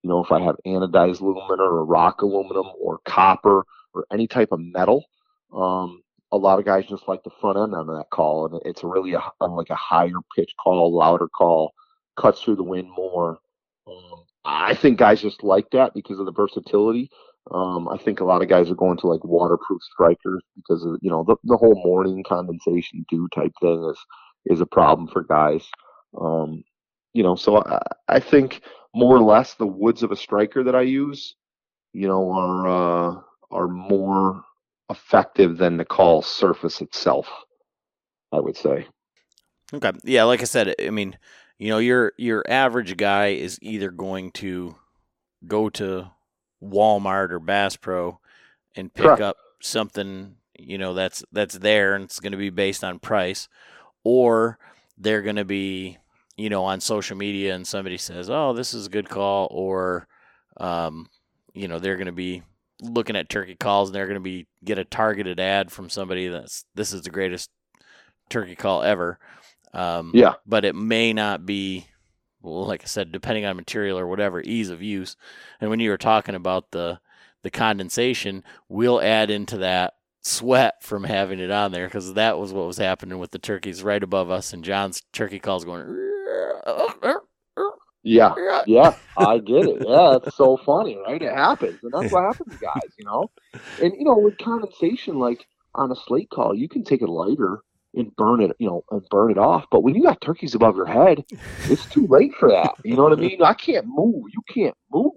you 0.03 0.11
know, 0.11 0.23
if 0.23 0.31
I 0.31 0.41
have 0.41 0.57
anodized 0.67 1.21
aluminum 1.21 1.61
or 1.61 1.85
rock 1.85 2.23
aluminum 2.23 2.67
or 2.81 2.99
copper 3.05 3.65
or 3.95 4.07
any 4.13 4.29
type 4.29 4.53
of 4.53 4.61
metal, 4.61 5.05
um, 5.53 6.03
a 6.31 6.37
lot 6.37 6.59
of 6.59 6.65
guys 6.65 6.87
just 6.87 7.09
like 7.09 7.23
the 7.25 7.31
front 7.41 7.59
end 7.59 7.75
on 7.75 7.87
that 7.89 8.11
call, 8.11 8.47
and 8.47 8.61
it's 8.65 8.85
really 8.85 9.15
a, 9.15 9.23
like 9.41 9.71
a 9.71 9.75
higher 9.75 10.21
pitch 10.37 10.53
call, 10.63 10.95
louder 10.95 11.29
call, 11.29 11.73
cuts 12.17 12.43
through 12.43 12.57
the 12.57 12.63
wind 12.63 12.91
more. 12.91 13.39
Um, 13.87 14.25
I 14.45 14.75
think 14.75 14.99
guys 14.99 15.23
just 15.23 15.43
like 15.43 15.71
that 15.71 15.95
because 15.95 16.19
of 16.19 16.27
the 16.27 16.33
versatility. 16.33 17.11
Um, 17.51 17.89
I 17.89 17.97
think 17.97 18.21
a 18.21 18.25
lot 18.25 18.43
of 18.43 18.49
guys 18.49 18.71
are 18.71 18.75
going 18.75 18.99
to 18.99 19.07
like 19.07 19.25
waterproof 19.25 19.83
strikers 19.83 20.43
because 20.57 20.85
of 20.85 20.99
you 21.01 21.11
know 21.11 21.25
the, 21.25 21.37
the 21.45 21.57
whole 21.57 21.81
morning 21.83 22.23
condensation 22.27 23.05
dew 23.09 23.29
type 23.35 23.53
thing 23.61 23.85
is 23.91 23.99
is 24.47 24.61
a 24.61 24.67
problem 24.67 25.09
for 25.09 25.23
guys. 25.23 25.67
Um, 26.21 26.65
you 27.15 27.23
know, 27.23 27.35
so 27.35 27.59
I, 27.59 27.81
I 28.09 28.21
think 28.21 28.63
more 28.95 29.17
or 29.17 29.23
less 29.23 29.55
the 29.55 29.67
woods 29.67 30.03
of 30.03 30.13
a 30.13 30.17
striker 30.17 30.63
that 30.65 30.75
I 30.75 30.83
use, 30.83 31.35
you 31.93 32.07
know, 32.07 32.31
are 32.33 32.69
uh, 32.69 33.21
are 33.51 33.69
more 33.69 34.43
effective 34.91 35.59
than 35.59 35.77
the 35.77 35.85
call 35.85 36.23
surface 36.23 36.81
itself. 36.81 37.29
I 38.33 38.41
would 38.41 38.57
say. 38.57 38.87
Okay. 39.73 39.93
Yeah, 40.05 40.25
like 40.25 40.41
I 40.41 40.45
said, 40.45 40.75
I 40.81 40.91
mean, 40.91 41.17
you 41.59 41.69
know, 41.69 41.79
your 41.79 42.13
your 42.17 42.45
average 42.49 42.97
guy 42.97 43.29
is 43.29 43.59
either 43.63 43.91
going 43.91 44.33
to 44.33 44.77
go 45.47 45.69
to 45.71 46.11
Walmart 46.63 47.31
or 47.31 47.39
Bass 47.39 47.77
Pro 47.77 48.19
and 48.75 48.93
pick 48.93 49.05
Correct. 49.05 49.21
up 49.21 49.37
something, 49.61 50.37
you 50.59 50.79
know, 50.79 50.95
that's 50.95 51.25
that's 51.33 51.59
there 51.59 51.95
and 51.95 52.05
it's 52.05 52.21
going 52.21 52.33
to 52.33 52.39
be 52.39 52.51
based 52.51 52.85
on 52.85 52.99
price, 52.99 53.49
or 54.05 54.59
they're 54.97 55.23
going 55.23 55.37
to 55.37 55.45
be 55.45 55.99
you 56.39 56.49
know, 56.49 56.65
on 56.65 56.81
social 56.81 57.17
media 57.17 57.55
and 57.55 57.67
somebody 57.67 57.99
says, 57.99 58.31
"Oh, 58.31 58.53
this 58.53 58.73
is 58.73 58.87
a 58.87 58.91
good 58.91 59.09
call," 59.09 59.49
or, 59.51 60.07
um, 60.57 61.09
you 61.53 61.67
know, 61.67 61.81
they're 61.81 61.97
going 61.97 62.07
to 62.07 62.13
be 62.13 62.45
looking 62.81 63.17
at 63.17 63.29
turkey 63.29 63.57
calls 63.57 63.89
and 63.89 63.97
they're 63.97 64.07
going 64.07 64.15
to 64.15 64.21
be 64.21 64.47
get 64.65 64.79
a 64.79 64.85
targeted 64.85 65.41
ad 65.41 65.73
from 65.73 65.91
somebody 65.91 66.29
that's 66.29 66.65
this 66.77 66.93
is 66.93 67.03
the 67.03 67.11
greatest 67.11 67.51
turkey 68.31 68.55
call 68.55 68.85
ever. 68.85 69.19
Um, 69.75 70.13
yeah, 70.15 70.35
but 70.47 70.65
it 70.65 70.77
may 70.77 71.13
not 71.13 71.45
be. 71.45 71.89
Well, 72.51 72.67
like 72.67 72.83
I 72.83 72.87
said, 72.87 73.13
depending 73.13 73.45
on 73.45 73.57
material 73.57 73.99
or 73.99 74.07
whatever, 74.07 74.41
ease 74.41 74.71
of 74.71 74.83
use. 74.83 75.17
And 75.61 75.71
when 75.71 75.81
you 75.81 75.91
were 75.91 75.99
talking 75.99 76.35
about 76.35 76.71
the 76.73 77.01
the 77.43 77.51
condensation, 77.51 78.43
we'll 78.69 79.01
add 79.01 79.31
into 79.31 79.59
that 79.59 79.95
sweat 80.23 80.83
from 80.83 81.05
having 81.05 81.39
it 81.39 81.51
on 81.51 81.73
there 81.73 81.87
because 81.87 82.15
that 82.15 82.39
was 82.39 82.53
what 82.53 82.67
was 82.67 82.79
happening 82.79 83.19
with 83.19 83.31
the 83.31 83.39
turkeys 83.39 83.83
right 83.83 84.03
above 84.03 84.31
us, 84.31 84.53
and 84.53 84.65
John's 84.65 85.03
turkey 85.13 85.39
calls 85.39 85.65
going. 85.65 85.87
Yeah, 88.03 88.35
yeah, 88.67 88.97
I 89.17 89.39
get 89.39 89.67
it. 89.67 89.83
Yeah, 89.87 90.19
it's 90.23 90.37
so 90.37 90.57
funny, 90.57 90.99
right? 91.07 91.21
It 91.21 91.33
happens, 91.33 91.79
and 91.83 91.93
that's 91.93 92.13
what 92.13 92.25
happens 92.25 92.57
guys, 92.57 92.93
you 92.99 93.05
know. 93.05 93.31
And 93.83 93.93
you 93.97 94.05
know, 94.05 94.19
with 94.19 94.39
condensation, 94.39 95.19
like 95.19 95.47
on 95.75 95.93
a 95.93 95.97
slate 95.97 96.31
call, 96.31 96.55
you 96.55 96.69
can 96.69 96.85
take 96.85 97.03
a 97.03 97.07
lighter 97.07 97.61
and 97.99 98.15
burn 98.17 98.41
it, 98.41 98.53
you 98.59 98.67
know, 98.67 98.85
and 98.91 99.03
burn 99.11 99.31
it 99.31 99.39
off. 99.39 99.67
But 99.71 99.83
when 99.83 99.95
you 99.95 100.03
got 100.03 100.21
turkeys 100.21 100.55
above 100.55 100.77
your 100.77 100.87
head, 100.87 101.25
it's 101.65 101.87
too 101.87 102.07
late 102.07 102.33
for 102.39 102.49
that. 102.51 102.75
You 102.85 102.97
know 102.97 103.03
what 103.03 103.13
I 103.13 103.17
mean? 103.17 103.43
I 103.43 103.55
can't 103.55 103.87
move. 103.87 104.25
You 104.33 104.43
can't 104.49 104.77
move. 104.93 105.13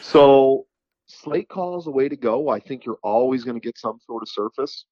So 0.00 0.66
slate 1.06 1.48
call 1.48 1.78
is 1.78 1.84
the 1.84 1.90
way 1.90 2.08
to 2.08 2.16
go. 2.16 2.48
I 2.48 2.60
think 2.60 2.84
you're 2.84 2.98
always 3.02 3.44
going 3.44 3.60
to 3.60 3.64
get 3.64 3.78
some 3.78 3.98
sort 4.06 4.22
of 4.22 4.28
surface, 4.28 4.84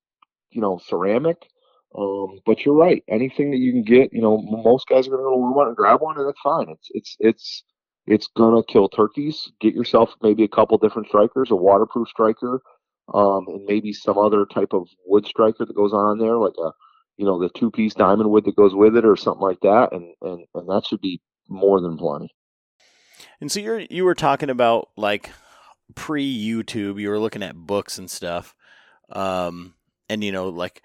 you 0.50 0.60
know, 0.60 0.80
ceramic. 0.84 1.48
Um, 1.96 2.40
but 2.46 2.64
you're 2.64 2.76
right. 2.76 3.02
Anything 3.08 3.50
that 3.50 3.58
you 3.58 3.72
can 3.72 3.82
get, 3.82 4.12
you 4.12 4.20
know, 4.20 4.38
most 4.38 4.86
guys 4.88 5.06
are 5.06 5.10
going 5.10 5.22
to 5.22 5.54
go 5.54 5.64
to 5.64 5.68
and 5.68 5.76
grab 5.76 6.00
one, 6.00 6.18
and 6.18 6.26
that's 6.26 6.40
fine. 6.40 6.68
It's 6.68 6.88
it's 6.90 7.16
it's 7.18 7.64
it's 8.06 8.28
gonna 8.36 8.62
kill 8.62 8.88
turkeys. 8.88 9.50
Get 9.60 9.74
yourself 9.74 10.14
maybe 10.22 10.44
a 10.44 10.48
couple 10.48 10.78
different 10.78 11.08
strikers, 11.08 11.50
a 11.50 11.56
waterproof 11.56 12.08
striker, 12.08 12.62
um, 13.12 13.46
and 13.48 13.64
maybe 13.64 13.92
some 13.92 14.18
other 14.18 14.46
type 14.46 14.72
of 14.72 14.88
wood 15.06 15.26
striker 15.26 15.64
that 15.64 15.76
goes 15.76 15.92
on 15.92 16.18
there, 16.18 16.36
like 16.36 16.54
a 16.58 16.70
you 17.16 17.26
know 17.26 17.38
the 17.40 17.50
two 17.50 17.70
piece 17.70 17.94
diamond 17.94 18.30
wood 18.30 18.44
that 18.44 18.56
goes 18.56 18.74
with 18.74 18.96
it, 18.96 19.04
or 19.04 19.16
something 19.16 19.42
like 19.42 19.60
that, 19.60 19.92
and 19.92 20.14
and 20.22 20.44
and 20.54 20.68
that 20.68 20.86
should 20.86 21.00
be 21.00 21.20
more 21.48 21.80
than 21.80 21.96
plenty. 21.96 22.34
And 23.40 23.50
so 23.50 23.60
you're 23.60 23.80
you 23.80 24.04
were 24.04 24.14
talking 24.14 24.50
about 24.50 24.90
like 24.96 25.30
pre 25.94 26.24
YouTube, 26.24 27.00
you 27.00 27.08
were 27.08 27.18
looking 27.18 27.42
at 27.42 27.56
books 27.56 27.98
and 27.98 28.10
stuff. 28.10 28.54
Um, 29.10 29.74
and 30.08 30.24
you 30.24 30.32
know, 30.32 30.48
like 30.48 30.82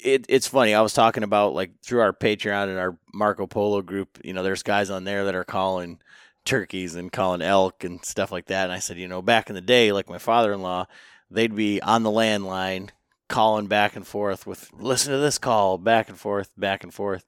it, 0.00 0.26
it's 0.28 0.48
funny. 0.48 0.74
I 0.74 0.80
was 0.80 0.92
talking 0.92 1.22
about 1.22 1.54
like 1.54 1.72
through 1.82 2.00
our 2.00 2.12
Patreon 2.12 2.68
and 2.68 2.78
our 2.78 2.98
Marco 3.12 3.46
Polo 3.46 3.82
group. 3.82 4.18
You 4.24 4.32
know, 4.32 4.42
there's 4.42 4.62
guys 4.62 4.90
on 4.90 5.04
there 5.04 5.24
that 5.24 5.34
are 5.34 5.44
calling 5.44 6.00
turkeys 6.44 6.94
and 6.94 7.12
calling 7.12 7.42
elk 7.42 7.84
and 7.84 8.04
stuff 8.04 8.32
like 8.32 8.46
that. 8.46 8.64
And 8.64 8.72
I 8.72 8.78
said, 8.78 8.98
you 8.98 9.08
know, 9.08 9.20
back 9.20 9.48
in 9.48 9.54
the 9.54 9.60
day, 9.60 9.92
like 9.92 10.08
my 10.08 10.18
father-in-law, 10.18 10.86
they'd 11.30 11.54
be 11.54 11.80
on 11.82 12.02
the 12.02 12.10
landline 12.10 12.90
calling 13.28 13.66
back 13.66 13.94
and 13.94 14.06
forth 14.06 14.46
with 14.46 14.70
listen 14.72 15.12
to 15.12 15.18
this 15.18 15.38
call 15.38 15.78
back 15.78 16.08
and 16.08 16.18
forth, 16.18 16.50
back 16.56 16.82
and 16.82 16.92
forth, 16.92 17.24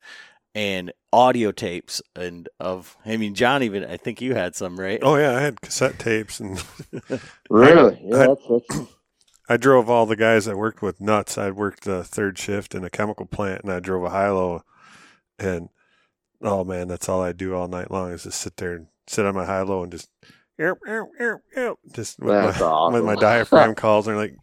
and 0.55 0.93
audio 1.13 1.53
tapes 1.53 2.03
and 2.17 2.49
of. 2.59 2.97
I 3.05 3.17
mean, 3.17 3.35
John 3.35 3.63
even 3.63 3.85
I 3.85 3.97
think 3.97 4.21
you 4.21 4.35
had 4.35 4.55
some, 4.55 4.79
right? 4.79 5.01
Oh 5.03 5.17
yeah, 5.17 5.37
I 5.37 5.41
had 5.41 5.61
cassette 5.61 5.99
tapes 5.99 6.41
and 6.41 6.63
really, 7.51 7.97
I, 7.97 8.01
yeah, 8.03 8.17
I, 8.17 8.27
that's, 8.27 8.43
that's 8.49 8.91
I 9.49 9.57
drove 9.57 9.91
all 9.91 10.07
the 10.07 10.17
guys 10.17 10.47
I 10.47 10.55
worked 10.55 10.81
with 10.81 11.01
nuts. 11.01 11.37
I 11.37 11.51
worked 11.51 11.85
the 11.85 12.05
third 12.05 12.39
shift 12.39 12.75
in 12.75 12.85
a 12.85 12.91
chemical 12.91 13.27
plant, 13.27 13.63
and 13.63 13.73
I 13.73 13.81
drove 13.81 14.05
a 14.05 14.11
high 14.11 14.31
low, 14.31 14.63
and 15.39 15.69
oh 16.43 16.65
man, 16.65 16.89
that's 16.89 17.09
all 17.09 17.21
I 17.21 17.33
do 17.33 17.55
all 17.55 17.69
night 17.69 17.91
long 17.91 18.13
is 18.13 18.25
just 18.25 18.41
sit 18.41 18.57
there 18.57 18.75
and 18.75 18.87
sit 19.07 19.27
on 19.27 19.35
my 19.35 19.45
high 19.45 19.63
low 19.63 19.83
and 19.83 19.93
just 19.93 20.09
just 21.95 22.19
with 22.19 22.29
my, 22.29 22.51
awesome. 22.67 22.95
with 22.95 23.05
my 23.05 23.15
diaphragm 23.15 23.75
calls. 23.83 24.07
And 24.07 24.17
like, 24.17 24.37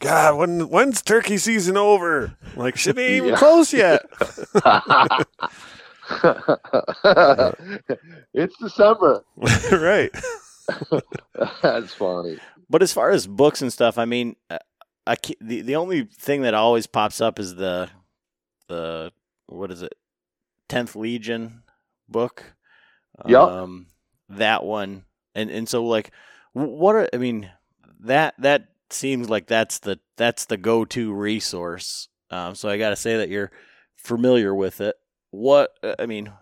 God, 0.00 0.36
when 0.36 0.68
when's 0.68 1.02
turkey 1.02 1.38
season 1.38 1.76
over? 1.76 2.36
Like, 2.56 2.76
shit 2.76 2.98
ain't 2.98 3.12
even 3.12 3.30
yeah. 3.30 3.36
close 3.36 3.72
yet. 3.72 4.04
it's 8.34 8.56
December, 8.58 9.24
right? 9.72 10.10
That's 11.62 11.94
funny. 11.94 12.38
But 12.68 12.82
as 12.82 12.92
far 12.92 13.10
as 13.10 13.26
books 13.26 13.62
and 13.62 13.72
stuff, 13.72 13.98
I 13.98 14.04
mean, 14.04 14.36
uh, 14.50 14.58
I, 15.06 15.16
the 15.40 15.62
the 15.62 15.76
only 15.76 16.04
thing 16.04 16.42
that 16.42 16.54
always 16.54 16.86
pops 16.86 17.20
up 17.20 17.38
is 17.38 17.54
the 17.54 17.88
the 18.68 19.12
what 19.46 19.70
is 19.70 19.82
it, 19.82 19.94
Tenth 20.68 20.96
Legion 20.96 21.62
book. 22.08 22.54
Yeah. 23.26 23.42
Um, 23.42 23.86
that 24.28 24.64
one, 24.64 25.04
and 25.34 25.50
and 25.50 25.68
so 25.68 25.84
like, 25.84 26.10
what 26.52 26.94
are 26.94 27.08
I 27.12 27.16
mean? 27.16 27.50
that 28.02 28.34
that 28.38 28.68
seems 28.90 29.30
like 29.30 29.46
that's 29.46 29.78
the 29.78 29.98
that's 30.16 30.44
the 30.44 30.56
go 30.56 30.84
to 30.84 31.12
resource. 31.12 32.08
Um, 32.30 32.54
so 32.54 32.68
I 32.68 32.78
got 32.78 32.90
to 32.90 32.96
say 32.96 33.16
that 33.18 33.28
you're 33.28 33.50
familiar 33.96 34.54
with 34.54 34.80
it. 34.80 34.96
What 35.30 35.70
uh, 35.82 35.94
I 35.98 36.06
mean, 36.06 36.32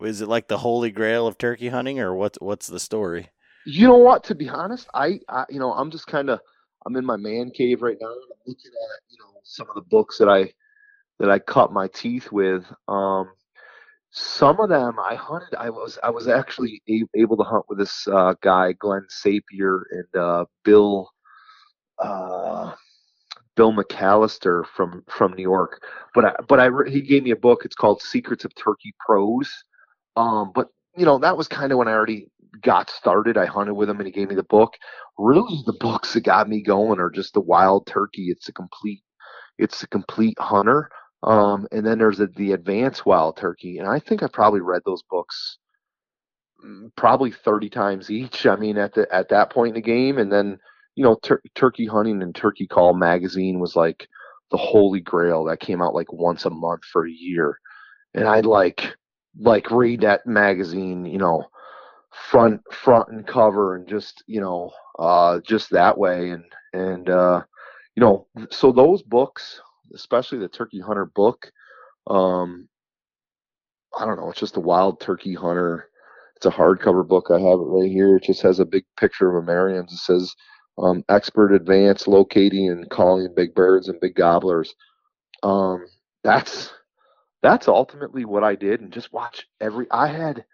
is 0.00 0.20
it 0.20 0.28
like 0.28 0.48
the 0.48 0.58
holy 0.58 0.90
grail 0.90 1.26
of 1.26 1.38
turkey 1.38 1.68
hunting, 1.68 2.00
or 2.00 2.14
what's 2.14 2.38
what's 2.40 2.66
the 2.66 2.80
story? 2.80 3.28
You 3.66 3.88
know 3.88 3.96
what? 3.96 4.24
To 4.24 4.34
be 4.34 4.48
honest, 4.48 4.88
I, 4.94 5.20
I 5.28 5.44
you 5.50 5.58
know 5.58 5.72
I'm 5.72 5.90
just 5.90 6.06
kind 6.06 6.30
of 6.30 6.40
I'm 6.86 6.96
in 6.96 7.04
my 7.04 7.16
man 7.16 7.50
cave 7.50 7.82
right 7.82 7.98
now. 8.00 8.08
I'm 8.08 8.18
looking 8.46 8.70
at 8.70 9.02
you 9.10 9.18
know 9.18 9.40
some 9.42 9.68
of 9.68 9.74
the 9.74 9.82
books 9.82 10.18
that 10.18 10.28
I 10.28 10.52
that 11.18 11.30
I 11.30 11.38
cut 11.38 11.72
my 11.72 11.88
teeth 11.88 12.30
with. 12.30 12.64
Um, 12.86 13.30
some 14.18 14.58
of 14.60 14.68
them 14.68 14.98
I 14.98 15.14
hunted. 15.14 15.54
I 15.56 15.70
was 15.70 15.98
I 16.02 16.10
was 16.10 16.26
actually 16.28 16.82
able 17.14 17.36
to 17.36 17.44
hunt 17.44 17.64
with 17.68 17.78
this 17.78 18.08
uh, 18.08 18.34
guy 18.42 18.72
Glenn 18.72 19.06
Sapir 19.10 19.82
and 19.90 20.20
uh, 20.20 20.44
Bill 20.64 21.10
uh, 21.98 22.74
Bill 23.56 23.72
McAllister 23.72 24.64
from 24.66 25.04
from 25.08 25.34
New 25.34 25.42
York. 25.42 25.82
But 26.14 26.24
I, 26.24 26.32
but 26.48 26.58
I 26.60 26.70
he 26.88 27.00
gave 27.00 27.22
me 27.22 27.30
a 27.30 27.36
book. 27.36 27.64
It's 27.64 27.76
called 27.76 28.02
Secrets 28.02 28.44
of 28.44 28.54
Turkey 28.54 28.94
Pros. 29.06 29.48
Um, 30.16 30.50
but 30.54 30.68
you 30.96 31.04
know 31.04 31.18
that 31.18 31.36
was 31.36 31.46
kind 31.46 31.70
of 31.70 31.78
when 31.78 31.88
I 31.88 31.92
already 31.92 32.28
got 32.62 32.90
started. 32.90 33.36
I 33.36 33.46
hunted 33.46 33.74
with 33.74 33.88
him 33.88 33.98
and 33.98 34.06
he 34.06 34.12
gave 34.12 34.28
me 34.28 34.34
the 34.34 34.42
book. 34.42 34.74
Really, 35.16 35.62
the 35.66 35.76
books 35.78 36.14
that 36.14 36.22
got 36.22 36.48
me 36.48 36.62
going 36.62 36.98
are 36.98 37.10
just 37.10 37.34
the 37.34 37.40
Wild 37.40 37.86
Turkey. 37.86 38.26
It's 38.30 38.48
a 38.48 38.52
complete 38.52 39.02
it's 39.58 39.82
a 39.82 39.88
complete 39.88 40.38
hunter. 40.40 40.90
Um, 41.22 41.66
and 41.72 41.84
then 41.84 41.98
there's 41.98 42.20
a, 42.20 42.26
the 42.28 42.52
Advanced 42.52 43.04
Wild 43.04 43.36
Turkey, 43.36 43.78
and 43.78 43.88
I 43.88 43.98
think 43.98 44.22
I 44.22 44.28
probably 44.28 44.60
read 44.60 44.82
those 44.84 45.02
books 45.10 45.58
mm, 46.64 46.90
probably 46.96 47.32
30 47.32 47.68
times 47.70 48.10
each. 48.10 48.46
I 48.46 48.56
mean, 48.56 48.78
at 48.78 48.94
the 48.94 49.12
at 49.14 49.28
that 49.30 49.50
point 49.50 49.70
in 49.70 49.74
the 49.74 49.86
game, 49.86 50.18
and 50.18 50.32
then 50.32 50.58
you 50.94 51.04
know, 51.04 51.16
tur- 51.22 51.42
Turkey 51.54 51.86
Hunting 51.86 52.22
and 52.22 52.34
Turkey 52.34 52.66
Call 52.66 52.94
magazine 52.94 53.60
was 53.60 53.76
like 53.76 54.08
the 54.50 54.56
holy 54.56 55.00
grail 55.00 55.44
that 55.44 55.60
came 55.60 55.82
out 55.82 55.94
like 55.94 56.12
once 56.12 56.44
a 56.44 56.50
month 56.50 56.84
for 56.84 57.06
a 57.06 57.10
year, 57.10 57.58
and 58.14 58.26
I'd 58.26 58.46
like 58.46 58.96
like 59.40 59.70
read 59.70 60.00
that 60.02 60.26
magazine, 60.26 61.04
you 61.04 61.18
know, 61.18 61.44
front 62.12 62.60
front 62.72 63.08
and 63.10 63.26
cover, 63.26 63.76
and 63.76 63.88
just 63.88 64.22
you 64.26 64.40
know, 64.40 64.72
uh, 64.98 65.40
just 65.40 65.70
that 65.70 65.98
way, 65.98 66.30
and 66.30 66.44
and 66.72 67.10
uh, 67.10 67.42
you 67.96 68.00
know, 68.00 68.26
so 68.50 68.72
those 68.72 69.02
books 69.02 69.60
especially 69.94 70.38
the 70.38 70.48
Turkey 70.48 70.80
Hunter 70.80 71.06
book. 71.06 71.50
Um, 72.06 72.68
I 73.98 74.04
don't 74.04 74.16
know. 74.16 74.30
It's 74.30 74.40
just 74.40 74.56
a 74.56 74.60
Wild 74.60 75.00
Turkey 75.00 75.34
Hunter. 75.34 75.88
It's 76.36 76.46
a 76.46 76.50
hardcover 76.50 77.06
book. 77.06 77.28
I 77.30 77.40
have 77.40 77.58
it 77.58 77.64
right 77.64 77.90
here. 77.90 78.16
It 78.16 78.24
just 78.24 78.42
has 78.42 78.60
a 78.60 78.64
big 78.64 78.84
picture 78.98 79.28
of 79.28 79.42
a 79.42 79.46
Merriam's. 79.46 79.92
It 79.92 79.98
says 79.98 80.34
um, 80.78 81.04
expert 81.08 81.52
advance 81.52 82.06
locating 82.06 82.70
and 82.70 82.88
calling 82.90 83.32
big 83.34 83.54
birds 83.54 83.88
and 83.88 84.00
big 84.00 84.14
gobblers. 84.14 84.74
Um, 85.42 85.84
that's 86.22 86.70
that's 87.42 87.68
ultimately 87.68 88.24
what 88.24 88.44
I 88.44 88.54
did, 88.54 88.80
and 88.80 88.92
just 88.92 89.12
watch 89.12 89.46
every. 89.60 89.86
I 89.90 90.08
had 90.08 90.44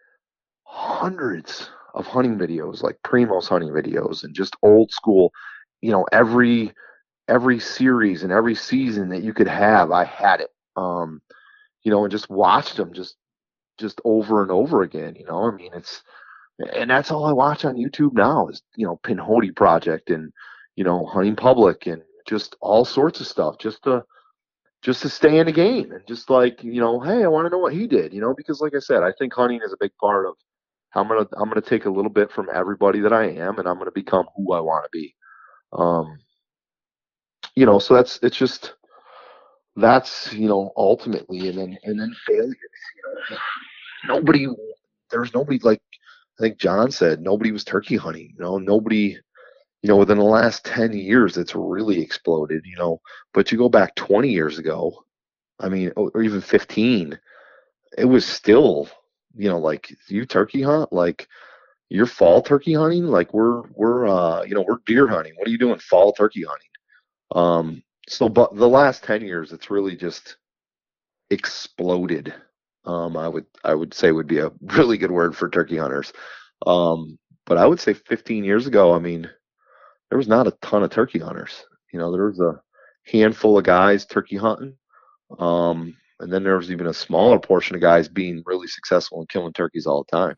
hundreds 0.64 1.68
of 1.94 2.06
hunting 2.06 2.38
videos, 2.38 2.82
like 2.82 2.98
Primos 3.04 3.48
hunting 3.48 3.70
videos, 3.70 4.24
and 4.24 4.34
just 4.34 4.56
old 4.62 4.90
school. 4.90 5.32
You 5.80 5.92
know, 5.92 6.06
every 6.12 6.72
every 7.28 7.58
series 7.58 8.22
and 8.22 8.32
every 8.32 8.54
season 8.54 9.08
that 9.10 9.22
you 9.22 9.32
could 9.32 9.48
have, 9.48 9.90
I 9.90 10.04
had 10.04 10.40
it. 10.40 10.50
Um, 10.76 11.20
you 11.82 11.90
know, 11.90 12.04
and 12.04 12.10
just 12.10 12.30
watched 12.30 12.76
them 12.76 12.92
just 12.92 13.16
just 13.78 14.00
over 14.04 14.42
and 14.42 14.50
over 14.50 14.82
again. 14.82 15.14
You 15.16 15.26
know, 15.26 15.48
I 15.48 15.50
mean, 15.54 15.72
it's 15.74 16.02
and 16.74 16.90
that's 16.90 17.10
all 17.10 17.26
I 17.26 17.32
watch 17.32 17.64
on 17.64 17.76
YouTube 17.76 18.14
now 18.14 18.48
is 18.48 18.62
you 18.76 18.86
know 18.86 18.98
Pinhoti 19.04 19.54
Project 19.54 20.10
and 20.10 20.32
you 20.76 20.84
know 20.84 21.04
Hunting 21.06 21.36
Public 21.36 21.86
and 21.86 22.02
just 22.26 22.56
all 22.60 22.84
sorts 22.84 23.20
of 23.20 23.26
stuff 23.26 23.58
just 23.58 23.82
to 23.84 24.04
just 24.82 25.02
to 25.02 25.08
stay 25.08 25.38
in 25.38 25.46
the 25.46 25.52
game 25.52 25.92
and 25.92 26.06
just 26.06 26.30
like 26.30 26.62
you 26.62 26.80
know 26.80 27.00
hey 27.00 27.24
I 27.24 27.28
want 27.28 27.46
to 27.46 27.50
know 27.50 27.58
what 27.58 27.72
he 27.72 27.86
did 27.86 28.12
you 28.14 28.20
know 28.20 28.34
because 28.34 28.60
like 28.60 28.74
I 28.74 28.78
said 28.78 29.02
I 29.02 29.12
think 29.18 29.34
hunting 29.34 29.60
is 29.64 29.72
a 29.72 29.78
big 29.80 29.90
part 30.00 30.26
of 30.26 30.34
I'm 30.94 31.08
gonna 31.08 31.26
I'm 31.36 31.48
gonna 31.48 31.60
take 31.60 31.86
a 31.86 31.90
little 31.90 32.10
bit 32.10 32.30
from 32.30 32.48
everybody 32.52 33.00
that 33.00 33.12
I 33.12 33.26
am 33.30 33.58
and 33.58 33.68
I'm 33.68 33.78
gonna 33.78 33.90
become 33.90 34.26
who 34.36 34.52
I 34.52 34.60
want 34.60 34.84
to 34.84 34.90
be. 34.92 35.14
Um, 35.72 36.18
you 37.56 37.66
know, 37.66 37.78
so 37.78 37.94
that's 37.94 38.18
it's 38.22 38.36
just 38.36 38.74
that's 39.76 40.32
you 40.32 40.48
know 40.48 40.72
ultimately, 40.76 41.48
and 41.48 41.58
then 41.58 41.78
and 41.84 42.00
then 42.00 42.14
failures. 42.26 42.56
You 42.96 43.36
know, 44.10 44.16
nobody 44.16 44.48
there's 45.10 45.34
nobody 45.34 45.58
like 45.60 45.82
I 46.38 46.42
think 46.42 46.58
John 46.58 46.90
said 46.90 47.20
nobody 47.20 47.52
was 47.52 47.64
turkey 47.64 47.96
hunting. 47.96 48.34
You 48.36 48.44
know, 48.44 48.58
nobody. 48.58 49.18
You 49.82 49.88
know, 49.88 49.96
within 49.98 50.18
the 50.18 50.24
last 50.24 50.64
ten 50.64 50.92
years, 50.94 51.36
it's 51.36 51.54
really 51.54 52.00
exploded. 52.02 52.62
You 52.66 52.76
know, 52.76 53.00
but 53.34 53.52
you 53.52 53.58
go 53.58 53.68
back 53.68 53.94
twenty 53.96 54.30
years 54.30 54.58
ago, 54.58 55.04
I 55.60 55.68
mean, 55.68 55.92
or 55.96 56.22
even 56.22 56.40
fifteen, 56.40 57.18
it 57.98 58.06
was 58.06 58.26
still, 58.26 58.88
you 59.36 59.48
know, 59.48 59.58
like 59.58 59.94
you 60.08 60.26
turkey 60.26 60.62
hunt, 60.62 60.92
like 60.92 61.28
you're 61.90 62.06
fall 62.06 62.42
turkey 62.42 62.74
hunting, 62.74 63.06
like 63.06 63.34
we're 63.34 63.62
we're 63.74 64.08
uh 64.08 64.42
you 64.44 64.54
know 64.54 64.64
we're 64.68 64.78
deer 64.86 65.08
hunting. 65.08 65.34
What 65.36 65.48
are 65.48 65.52
you 65.52 65.58
doing 65.58 65.78
fall 65.80 66.12
turkey 66.12 66.44
hunting? 66.44 66.68
Um, 67.30 67.82
so, 68.08 68.28
but 68.28 68.54
the 68.54 68.68
last 68.68 69.04
ten 69.04 69.22
years, 69.22 69.52
it's 69.52 69.70
really 69.70 69.96
just 69.96 70.36
exploded. 71.30 72.34
Um, 72.84 73.16
I 73.16 73.28
would 73.28 73.46
I 73.64 73.74
would 73.74 73.94
say 73.94 74.12
would 74.12 74.26
be 74.26 74.38
a 74.38 74.52
really 74.60 74.98
good 74.98 75.10
word 75.10 75.36
for 75.36 75.48
turkey 75.48 75.76
hunters. 75.76 76.12
Um, 76.66 77.18
but 77.46 77.58
I 77.58 77.66
would 77.66 77.80
say 77.80 77.92
15 77.92 78.44
years 78.44 78.66
ago, 78.66 78.94
I 78.94 78.98
mean, 78.98 79.28
there 80.08 80.18
was 80.18 80.28
not 80.28 80.46
a 80.46 80.56
ton 80.62 80.82
of 80.82 80.90
turkey 80.90 81.18
hunters. 81.18 81.64
You 81.92 81.98
know, 81.98 82.10
there 82.10 82.26
was 82.26 82.40
a 82.40 82.60
handful 83.04 83.58
of 83.58 83.64
guys 83.64 84.06
turkey 84.06 84.36
hunting. 84.36 84.76
Um, 85.38 85.96
and 86.20 86.32
then 86.32 86.42
there 86.42 86.56
was 86.56 86.70
even 86.70 86.86
a 86.86 86.94
smaller 86.94 87.38
portion 87.38 87.76
of 87.76 87.82
guys 87.82 88.08
being 88.08 88.42
really 88.46 88.68
successful 88.68 89.20
in 89.20 89.26
killing 89.26 89.52
turkeys 89.52 89.86
all 89.86 90.04
the 90.04 90.16
time. 90.16 90.36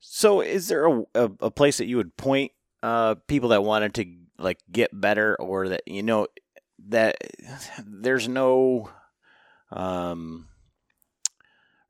So, 0.00 0.40
is 0.40 0.68
there 0.68 0.86
a, 0.86 1.02
a, 1.14 1.30
a 1.40 1.50
place 1.50 1.78
that 1.78 1.86
you 1.86 1.96
would 1.96 2.16
point 2.16 2.52
uh, 2.82 3.14
people 3.26 3.50
that 3.50 3.64
wanted 3.64 3.94
to 3.94 4.04
like 4.38 4.58
get 4.70 4.98
better 4.98 5.36
or 5.36 5.68
that 5.68 5.82
you 5.86 6.02
know 6.02 6.26
that 6.88 7.16
there's 7.86 8.28
no 8.28 8.90
um 9.70 10.46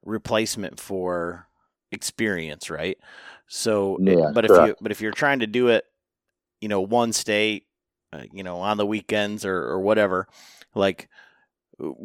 replacement 0.04 0.78
for 0.78 1.48
experience, 1.90 2.70
right? 2.70 2.98
So, 3.46 3.98
yeah, 4.00 4.30
but 4.32 4.46
correct. 4.46 4.52
if 4.52 4.66
you 4.66 4.76
but 4.80 4.92
if 4.92 5.00
you're 5.00 5.12
trying 5.12 5.40
to 5.40 5.46
do 5.46 5.68
it, 5.68 5.84
you 6.60 6.68
know, 6.68 6.80
one 6.80 7.12
state, 7.12 7.66
uh, 8.12 8.24
you 8.32 8.42
know, 8.42 8.58
on 8.58 8.76
the 8.76 8.86
weekends 8.86 9.44
or 9.44 9.56
or 9.56 9.80
whatever, 9.80 10.26
like 10.74 11.08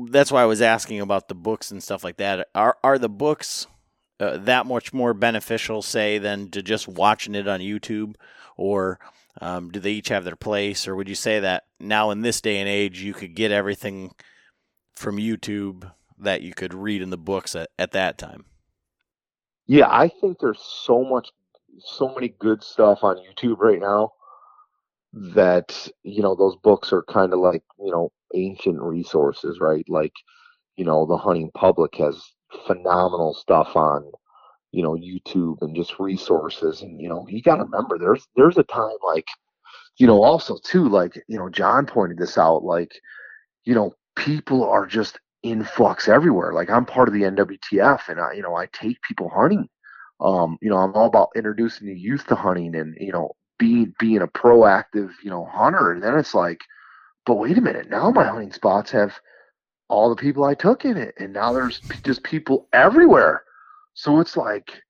that's 0.10 0.32
why 0.32 0.42
I 0.42 0.46
was 0.46 0.62
asking 0.62 1.02
about 1.02 1.28
the 1.28 1.36
books 1.36 1.72
and 1.72 1.84
stuff 1.84 2.04
like 2.04 2.18
that. 2.18 2.48
Are 2.56 2.78
are 2.84 2.98
the 2.98 3.10
books 3.10 3.68
uh, 4.20 4.38
that 4.38 4.66
much 4.66 4.94
more 4.94 5.14
beneficial, 5.14 5.82
say, 5.82 6.18
than 6.18 6.50
to 6.52 6.62
just 6.62 6.88
watching 6.88 7.36
it 7.36 7.48
on 7.48 7.60
YouTube, 7.60 8.16
or 8.58 9.00
um, 9.42 9.72
do 9.72 9.80
they 9.80 9.92
each 9.92 10.10
have 10.10 10.26
their 10.26 10.36
place, 10.36 10.88
or 10.88 10.96
would 10.96 11.10
you 11.10 11.16
say 11.16 11.40
that 11.40 11.66
now 11.80 12.12
in 12.12 12.22
this 12.22 12.42
day 12.42 12.60
and 12.60 12.68
age 12.68 13.02
you 13.02 13.14
could 13.14 13.36
get 13.36 13.52
everything 13.52 14.14
from 14.96 15.18
YouTube 15.18 15.90
that 16.18 16.42
you 16.42 16.54
could 16.54 16.74
read 16.74 17.02
in 17.02 17.10
the 17.10 17.18
books 17.18 17.56
at, 17.56 17.70
at 17.78 17.92
that 17.92 18.18
time? 18.18 18.46
Yeah, 19.68 19.88
I 19.90 20.10
think 20.10 20.40
there's 20.40 20.62
so 20.62 21.04
much, 21.04 21.30
so 21.80 22.14
many 22.14 22.30
good 22.40 22.64
stuff 22.64 23.04
on 23.04 23.18
YouTube 23.18 23.60
right 23.60 23.80
now 23.80 24.14
that 25.14 25.88
you 26.04 26.22
know 26.22 26.36
those 26.36 26.56
books 26.58 26.94
are 26.94 27.04
kind 27.04 27.34
of 27.34 27.40
like 27.40 27.64
you 27.80 27.92
know 27.92 28.12
ancient 28.36 28.82
resources, 28.82 29.60
right? 29.60 29.86
Like 29.88 30.14
you 30.76 30.86
know 30.86 31.06
the 31.06 31.18
hunting 31.18 31.52
public 31.54 31.96
has 31.96 32.22
phenomenal 32.66 33.34
stuff 33.34 33.76
on 33.76 34.12
you 34.72 34.84
know 34.84 34.94
YouTube 34.94 35.62
and 35.62 35.76
just 35.76 36.00
resources 36.00 36.82
and 36.82 37.00
you 37.02 37.10
know 37.10 37.26
you 37.28 37.42
got 37.42 37.58
to 37.58 37.64
remember 37.64 37.98
there's 37.98 38.28
there's 38.36 38.58
a 38.58 38.64
time 38.64 38.98
like 39.06 39.28
you 39.98 40.08
know 40.08 40.24
also 40.24 40.58
too 40.64 40.88
like 40.88 41.22
you 41.28 41.38
know 41.38 41.50
John 41.50 41.86
pointed 41.86 42.18
this 42.18 42.38
out 42.38 42.64
like 42.64 42.92
you 43.66 43.74
know 43.74 43.94
people 44.16 44.64
are 44.64 44.86
just 44.86 45.20
influx 45.44 46.08
everywhere 46.08 46.54
like 46.54 46.70
I'm 46.70 46.86
part 46.86 47.08
of 47.08 47.14
the 47.14 47.22
NWTF 47.22 48.10
and 48.10 48.20
I 48.20 48.34
you 48.34 48.42
know 48.42 48.56
I 48.56 48.68
take 48.68 49.02
people 49.02 49.30
hunting. 49.30 49.68
Um 50.20 50.58
you 50.62 50.70
know 50.70 50.78
I'm 50.78 50.94
all 50.94 51.08
about 51.08 51.30
introducing 51.36 51.88
the 51.88 52.00
youth 52.00 52.28
to 52.28 52.36
hunting 52.36 52.76
and 52.76 52.96
you 53.00 53.12
know 53.12 53.32
being 53.58 53.94
being 54.00 54.22
a 54.22 54.28
proactive 54.28 55.12
you 55.24 55.30
know 55.30 55.46
hunter 55.46 55.92
and 55.92 56.04
then 56.04 56.18
it's 56.18 56.36
like 56.36 56.60
but 57.26 57.36
wait 57.36 57.58
a 57.58 57.62
minute 57.62 57.90
now 57.90 58.12
my 58.12 58.26
hunting 58.26 58.52
spots 58.52 58.92
have 58.92 59.20
all 59.90 60.10
the 60.10 60.22
people 60.22 60.44
I 60.44 60.54
took 60.54 60.86
in 60.86 60.98
it 60.98 61.16
and 61.18 61.34
now 61.34 61.52
there's 61.54 61.80
just 62.04 62.24
people 62.24 62.68
everywhere 62.72 63.44
so 64.00 64.22
it's 64.22 64.38
like, 64.38 64.82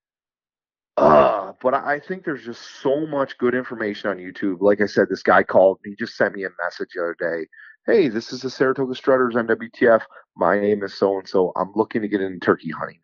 uh, 0.95 1.53
but 1.63 1.73
I 1.73 1.99
think 1.99 2.23
there's 2.23 2.45
just 2.45 2.61
so 2.83 3.07
much 3.07 3.39
good 3.39 3.55
information 3.55 4.07
on 4.07 4.17
YouTube. 4.17 4.61
Like 4.61 4.81
I 4.81 4.85
said, 4.85 5.07
this 5.09 5.23
guy 5.23 5.41
called, 5.41 5.79
he 5.83 5.95
just 5.95 6.15
sent 6.15 6.35
me 6.35 6.43
a 6.43 6.49
message 6.63 6.89
the 6.93 7.01
other 7.01 7.15
day. 7.19 7.47
Hey, 7.87 8.07
this 8.07 8.31
is 8.31 8.43
the 8.43 8.51
Saratoga 8.51 8.93
Strutters 8.93 9.35
on 9.35 9.47
WTF. 9.47 10.03
My 10.37 10.59
name 10.59 10.83
is 10.83 10.93
so 10.93 11.17
and 11.17 11.27
so. 11.27 11.51
I'm 11.55 11.71
looking 11.73 12.03
to 12.03 12.07
get 12.07 12.21
into 12.21 12.39
turkey 12.39 12.69
hunting. 12.69 12.99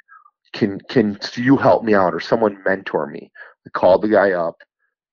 Can 0.53 0.79
can 0.89 1.17
you 1.33 1.57
help 1.57 1.83
me 1.83 1.95
out 1.95 2.13
or 2.13 2.19
someone 2.19 2.61
mentor 2.63 3.07
me? 3.07 3.31
I 3.65 3.71
called 3.71 4.03
the 4.03 4.09
guy 4.09 4.33
up 4.33 4.57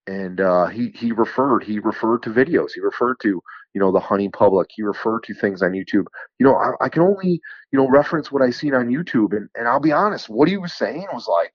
and 0.06 0.42
uh, 0.42 0.66
he 0.66 0.90
he 0.90 1.12
referred 1.12 1.64
he 1.64 1.78
referred 1.78 2.22
to 2.24 2.30
videos. 2.30 2.72
He 2.74 2.80
referred 2.80 3.16
to 3.22 3.42
you 3.74 3.80
know 3.80 3.92
the 3.92 4.00
hunting 4.00 4.30
public. 4.30 4.70
He 4.74 4.82
referred 4.82 5.22
to 5.24 5.34
things 5.34 5.62
on 5.62 5.72
YouTube. 5.72 6.06
You 6.38 6.46
know, 6.46 6.56
I, 6.56 6.84
I 6.84 6.88
can 6.88 7.02
only 7.02 7.40
you 7.70 7.78
know 7.78 7.88
reference 7.88 8.30
what 8.30 8.42
I 8.42 8.50
seen 8.50 8.74
on 8.74 8.88
YouTube, 8.88 9.36
and 9.36 9.48
and 9.54 9.68
I'll 9.68 9.80
be 9.80 9.92
honest, 9.92 10.28
what 10.28 10.48
he 10.48 10.56
was 10.56 10.72
saying 10.72 11.06
was 11.12 11.28
like, 11.28 11.52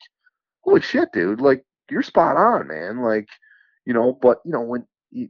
holy 0.62 0.82
shit, 0.82 1.10
dude, 1.14 1.42
like 1.42 1.64
you're 1.90 2.04
spot 2.04 2.38
on, 2.38 2.68
man. 2.68 3.02
Like, 3.02 3.28
you 3.86 3.94
know, 3.94 4.18
but 4.22 4.40
you 4.46 4.52
know 4.52 4.62
when 4.62 4.86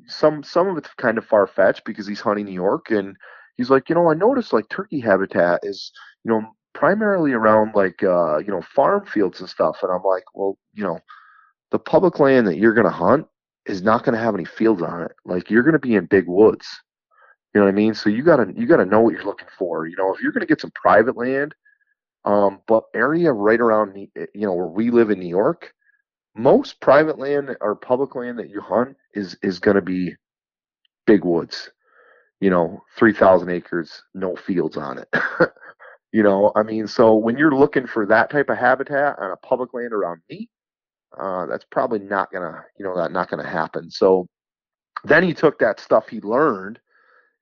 some 0.08 0.44
some 0.44 0.68
of 0.68 0.78
it's 0.78 0.90
kind 0.98 1.18
of 1.18 1.26
far 1.26 1.48
fetched 1.48 1.86
because 1.86 2.08
he's 2.08 2.22
hunting 2.22 2.46
New 2.46 2.52
York, 2.52 2.92
and 2.92 3.16
he's 3.56 3.70
like, 3.70 3.90
you 3.90 3.96
know, 3.96 4.10
I 4.10 4.14
noticed 4.14 4.54
like 4.54 4.70
turkey 4.70 5.00
habitat 5.00 5.62
is 5.64 5.92
you 6.24 6.32
know 6.32 6.44
primarily 6.74 7.32
around 7.32 7.74
like 7.74 8.04
uh 8.04 8.38
you 8.38 8.52
know 8.52 8.62
farm 8.62 9.06
fields 9.06 9.40
and 9.40 9.50
stuff, 9.50 9.78
and 9.84 9.92
I'm 9.92 10.04
like, 10.04 10.24
well, 10.34 10.58
you 10.74 10.84
know 10.84 11.00
the 11.72 11.80
public 11.80 12.20
land 12.20 12.48
that 12.48 12.58
you're 12.58 12.74
going 12.74 12.86
to 12.86 12.92
hunt 12.92 13.28
is 13.68 13.82
not 13.82 14.04
going 14.04 14.16
to 14.18 14.24
have 14.24 14.34
any 14.34 14.46
fields 14.46 14.82
on 14.82 15.04
it. 15.04 15.12
Like 15.26 15.50
you're 15.50 15.64
going 15.64 15.74
to 15.74 15.80
be 15.80 15.96
in 15.96 16.06
big 16.06 16.28
woods. 16.28 16.68
You 17.54 17.62
know 17.62 17.66
what 17.66 17.72
I 17.72 17.76
mean? 17.76 17.94
So 17.94 18.10
you 18.10 18.24
gotta 18.24 18.54
you 18.56 18.68
gotta 18.68 18.86
know 18.86 19.02
what 19.02 19.14
you're 19.14 19.26
looking 19.26 19.48
for. 19.58 19.88
You 19.88 19.96
know, 19.96 20.14
if 20.14 20.22
you're 20.22 20.32
going 20.32 20.42
to 20.42 20.48
get 20.48 20.62
some 20.62 20.72
private 20.76 21.18
land, 21.18 21.56
um, 22.26 22.60
but 22.68 22.84
area 22.94 23.32
right 23.32 23.60
around 23.60 23.96
you 23.96 24.28
know 24.36 24.54
where 24.54 24.68
we 24.68 24.92
live 24.92 25.10
in 25.10 25.20
New 25.20 25.30
York, 25.30 25.74
most 26.36 26.80
private 26.82 27.18
land 27.18 27.56
or 27.62 27.76
public 27.76 28.16
land 28.16 28.38
that 28.38 28.50
you 28.50 28.62
hunt 28.62 28.96
is 29.14 29.38
is 29.42 29.60
going 29.60 29.76
to 29.76 29.82
be 29.82 30.14
big 31.08 31.24
woods. 31.24 31.72
You 32.40 32.52
know, 32.52 32.84
three 32.96 33.14
thousand 33.14 33.50
acres, 33.50 34.04
no 34.14 34.36
fields 34.36 34.78
on 34.78 35.00
it. 35.00 35.08
you 36.12 36.22
know, 36.22 36.52
I 36.56 36.64
mean, 36.64 36.86
so 36.86 37.16
when 37.16 37.38
you're 37.38 37.56
looking 37.56 37.88
for 37.88 38.06
that 38.06 38.30
type 38.30 38.50
of 38.50 38.58
habitat 38.58 39.18
on 39.20 39.32
a 39.32 39.38
public 39.38 39.74
land 39.74 39.94
around 39.94 40.22
me, 40.30 40.50
uh, 41.20 41.46
that's 41.46 41.66
probably 41.72 42.00
not 42.00 42.32
gonna, 42.32 42.64
you 42.78 42.86
know, 42.86 42.96
that 42.96 43.12
not 43.12 43.30
gonna 43.30 43.48
happen. 43.48 43.90
So 43.90 44.28
then 45.04 45.24
he 45.24 45.34
took 45.34 45.60
that 45.60 45.80
stuff 45.80 46.08
he 46.08 46.20
learned 46.22 46.80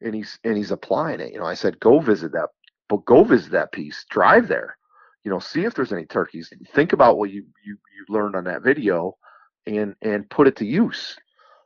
and 0.01 0.13
he's 0.13 0.37
and 0.43 0.57
he's 0.57 0.71
applying 0.71 1.19
it. 1.19 1.33
You 1.33 1.39
know, 1.39 1.45
I 1.45 1.53
said, 1.53 1.79
go 1.79 1.99
visit 1.99 2.31
that, 2.33 2.49
but 2.89 3.05
go 3.05 3.23
visit 3.23 3.51
that 3.51 3.71
piece, 3.71 4.05
drive 4.09 4.47
there, 4.47 4.77
you 5.23 5.31
know, 5.31 5.39
see 5.39 5.65
if 5.65 5.73
there's 5.73 5.93
any 5.93 6.05
turkeys. 6.05 6.51
Think 6.73 6.93
about 6.93 7.17
what 7.17 7.31
you 7.31 7.45
you 7.65 7.77
you 7.97 8.05
learned 8.13 8.35
on 8.35 8.43
that 8.45 8.61
video, 8.61 9.17
and 9.65 9.95
and 10.01 10.29
put 10.29 10.47
it 10.47 10.55
to 10.57 10.65
use. 10.65 11.17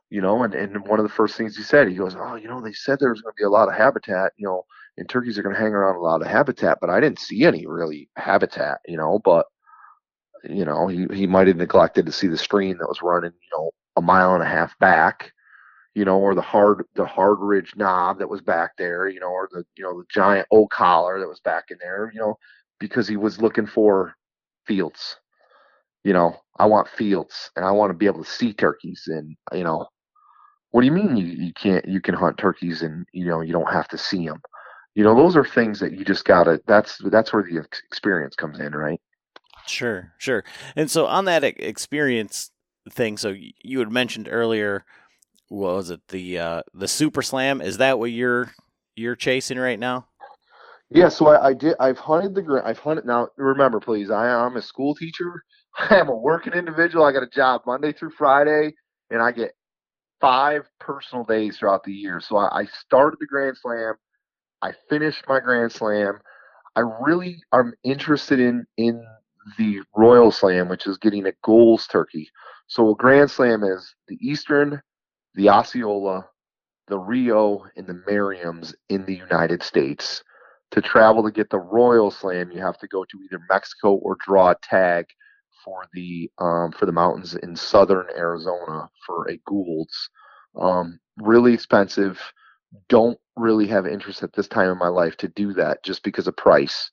You 0.08 0.20
know, 0.20 0.42
and, 0.42 0.54
and 0.54 0.84
one 0.88 0.98
of 0.98 1.04
the 1.04 1.12
first 1.12 1.36
things 1.36 1.56
he 1.56 1.62
said, 1.62 1.86
he 1.86 1.94
goes, 1.94 2.16
Oh, 2.18 2.34
you 2.34 2.48
know, 2.48 2.60
they 2.60 2.72
said 2.72 2.98
there 2.98 3.10
was 3.10 3.20
going 3.20 3.32
to 3.32 3.40
be 3.40 3.44
a 3.44 3.50
lot 3.50 3.68
of 3.68 3.74
habitat, 3.74 4.32
you 4.36 4.44
know, 4.44 4.64
and 4.96 5.08
turkeys 5.08 5.38
are 5.38 5.42
going 5.42 5.54
to 5.54 5.60
hang 5.60 5.72
around 5.72 5.94
a 5.94 6.00
lot 6.00 6.20
of 6.20 6.26
habitat, 6.26 6.78
but 6.80 6.90
I 6.90 6.98
didn't 6.98 7.20
see 7.20 7.44
any 7.44 7.64
really 7.64 8.08
habitat, 8.16 8.78
you 8.88 8.96
know, 8.96 9.20
but 9.24 9.46
you 10.44 10.64
know, 10.64 10.86
he, 10.88 11.06
he 11.12 11.26
might 11.26 11.48
have 11.48 11.56
neglected 11.56 12.06
to 12.06 12.12
see 12.12 12.26
the 12.26 12.38
stream 12.38 12.78
that 12.78 12.88
was 12.88 13.02
running, 13.02 13.32
you 13.32 13.58
know, 13.58 13.70
a 13.96 14.02
mile 14.02 14.34
and 14.34 14.42
a 14.42 14.46
half 14.46 14.78
back, 14.78 15.32
you 15.94 16.04
know, 16.04 16.18
or 16.18 16.34
the 16.34 16.42
hard 16.42 16.84
the 16.94 17.04
hard 17.06 17.38
ridge 17.40 17.74
knob 17.76 18.18
that 18.18 18.28
was 18.28 18.40
back 18.40 18.72
there, 18.78 19.08
you 19.08 19.20
know, 19.20 19.28
or 19.30 19.48
the 19.52 19.64
you 19.76 19.84
know 19.84 19.98
the 19.98 20.06
giant 20.12 20.46
oak 20.52 20.70
collar 20.70 21.18
that 21.20 21.28
was 21.28 21.40
back 21.40 21.64
in 21.70 21.78
there, 21.80 22.10
you 22.14 22.20
know, 22.20 22.36
because 22.78 23.08
he 23.08 23.16
was 23.16 23.40
looking 23.42 23.66
for 23.66 24.14
fields. 24.66 25.16
You 26.04 26.12
know, 26.14 26.36
I 26.58 26.66
want 26.66 26.88
fields 26.88 27.50
and 27.56 27.64
I 27.64 27.70
want 27.72 27.90
to 27.90 27.94
be 27.98 28.06
able 28.06 28.24
to 28.24 28.30
see 28.30 28.52
turkeys 28.54 29.04
and 29.08 29.36
you 29.52 29.64
know, 29.64 29.86
what 30.70 30.82
do 30.82 30.86
you 30.86 30.92
mean 30.92 31.16
you, 31.16 31.26
you 31.26 31.52
can't 31.54 31.86
you 31.88 32.00
can 32.00 32.14
hunt 32.14 32.38
turkeys 32.38 32.82
and 32.82 33.06
you 33.12 33.26
know 33.26 33.40
you 33.42 33.52
don't 33.52 33.72
have 33.72 33.88
to 33.88 33.98
see 33.98 34.26
them? 34.26 34.40
You 34.94 35.04
know, 35.04 35.14
those 35.14 35.36
are 35.36 35.44
things 35.44 35.80
that 35.80 35.92
you 35.92 36.04
just 36.04 36.24
gotta. 36.24 36.60
That's 36.66 36.98
that's 37.10 37.32
where 37.32 37.42
the 37.42 37.58
experience 37.90 38.34
comes 38.36 38.60
in, 38.60 38.74
right? 38.74 39.00
Sure, 39.66 40.12
sure. 40.18 40.44
And 40.76 40.90
so 40.90 41.06
on 41.06 41.24
that 41.26 41.44
experience 41.44 42.50
thing, 42.88 43.16
so 43.16 43.34
you 43.62 43.78
had 43.78 43.90
mentioned 43.90 44.28
earlier, 44.30 44.84
what 45.48 45.74
was 45.74 45.90
it 45.90 46.00
the 46.08 46.38
uh, 46.38 46.62
the 46.72 46.88
Super 46.88 47.22
Slam? 47.22 47.60
Is 47.60 47.78
that 47.78 47.98
what 47.98 48.10
you're 48.10 48.52
you're 48.96 49.16
chasing 49.16 49.58
right 49.58 49.78
now? 49.78 50.06
Yeah, 50.90 51.08
so 51.08 51.28
I, 51.28 51.48
I 51.48 51.54
did. 51.54 51.76
I've 51.78 51.98
hunted 51.98 52.34
the. 52.34 52.62
I've 52.64 52.78
hunted 52.78 53.04
now. 53.04 53.28
Remember, 53.36 53.80
please, 53.80 54.10
I 54.10 54.28
am 54.28 54.56
a 54.56 54.62
school 54.62 54.94
teacher. 54.94 55.44
I 55.78 55.96
am 55.96 56.08
a 56.08 56.16
working 56.16 56.52
individual. 56.52 57.04
I 57.04 57.12
got 57.12 57.22
a 57.22 57.28
job 57.28 57.62
Monday 57.66 57.92
through 57.92 58.10
Friday, 58.10 58.74
and 59.10 59.22
I 59.22 59.32
get 59.32 59.52
five 60.20 60.68
personal 60.78 61.24
days 61.24 61.58
throughout 61.58 61.84
the 61.84 61.92
year. 61.92 62.20
So 62.20 62.36
I, 62.36 62.60
I 62.62 62.64
started 62.66 63.18
the 63.20 63.26
Grand 63.26 63.56
Slam. 63.56 63.94
I 64.62 64.72
finished 64.88 65.24
my 65.28 65.40
Grand 65.40 65.72
Slam. 65.72 66.18
I 66.76 66.80
really 67.00 67.42
am 67.52 67.72
interested 67.84 68.40
in 68.40 68.66
in 68.76 69.04
the 69.58 69.80
Royal 69.96 70.30
Slam, 70.30 70.68
which 70.68 70.86
is 70.86 70.98
getting 70.98 71.26
a 71.26 71.32
Gould's 71.42 71.86
turkey. 71.86 72.28
So 72.66 72.90
a 72.90 72.94
Grand 72.94 73.30
Slam 73.30 73.64
is 73.64 73.94
the 74.08 74.18
Eastern, 74.20 74.80
the 75.34 75.48
Osceola, 75.48 76.26
the 76.88 76.98
Rio, 76.98 77.64
and 77.76 77.86
the 77.86 78.02
Merriams 78.08 78.74
in 78.88 79.04
the 79.06 79.16
United 79.16 79.62
States. 79.62 80.22
To 80.72 80.80
travel 80.80 81.24
to 81.24 81.32
get 81.32 81.50
the 81.50 81.58
Royal 81.58 82.10
Slam, 82.10 82.52
you 82.52 82.60
have 82.60 82.78
to 82.78 82.86
go 82.86 83.04
to 83.04 83.18
either 83.24 83.40
Mexico 83.48 83.94
or 83.94 84.16
draw 84.24 84.50
a 84.50 84.56
tag 84.62 85.06
for 85.64 85.84
the 85.92 86.30
um, 86.38 86.72
for 86.72 86.86
the 86.86 86.92
mountains 86.92 87.34
in 87.34 87.56
southern 87.56 88.06
Arizona 88.16 88.88
for 89.06 89.28
a 89.28 89.38
Gould's. 89.46 90.08
Um, 90.60 90.98
really 91.18 91.54
expensive. 91.54 92.20
Don't 92.88 93.18
really 93.36 93.66
have 93.66 93.86
interest 93.86 94.22
at 94.22 94.32
this 94.32 94.48
time 94.48 94.70
in 94.70 94.78
my 94.78 94.88
life 94.88 95.16
to 95.18 95.28
do 95.28 95.52
that 95.54 95.82
just 95.82 96.02
because 96.02 96.26
of 96.26 96.36
price. 96.36 96.90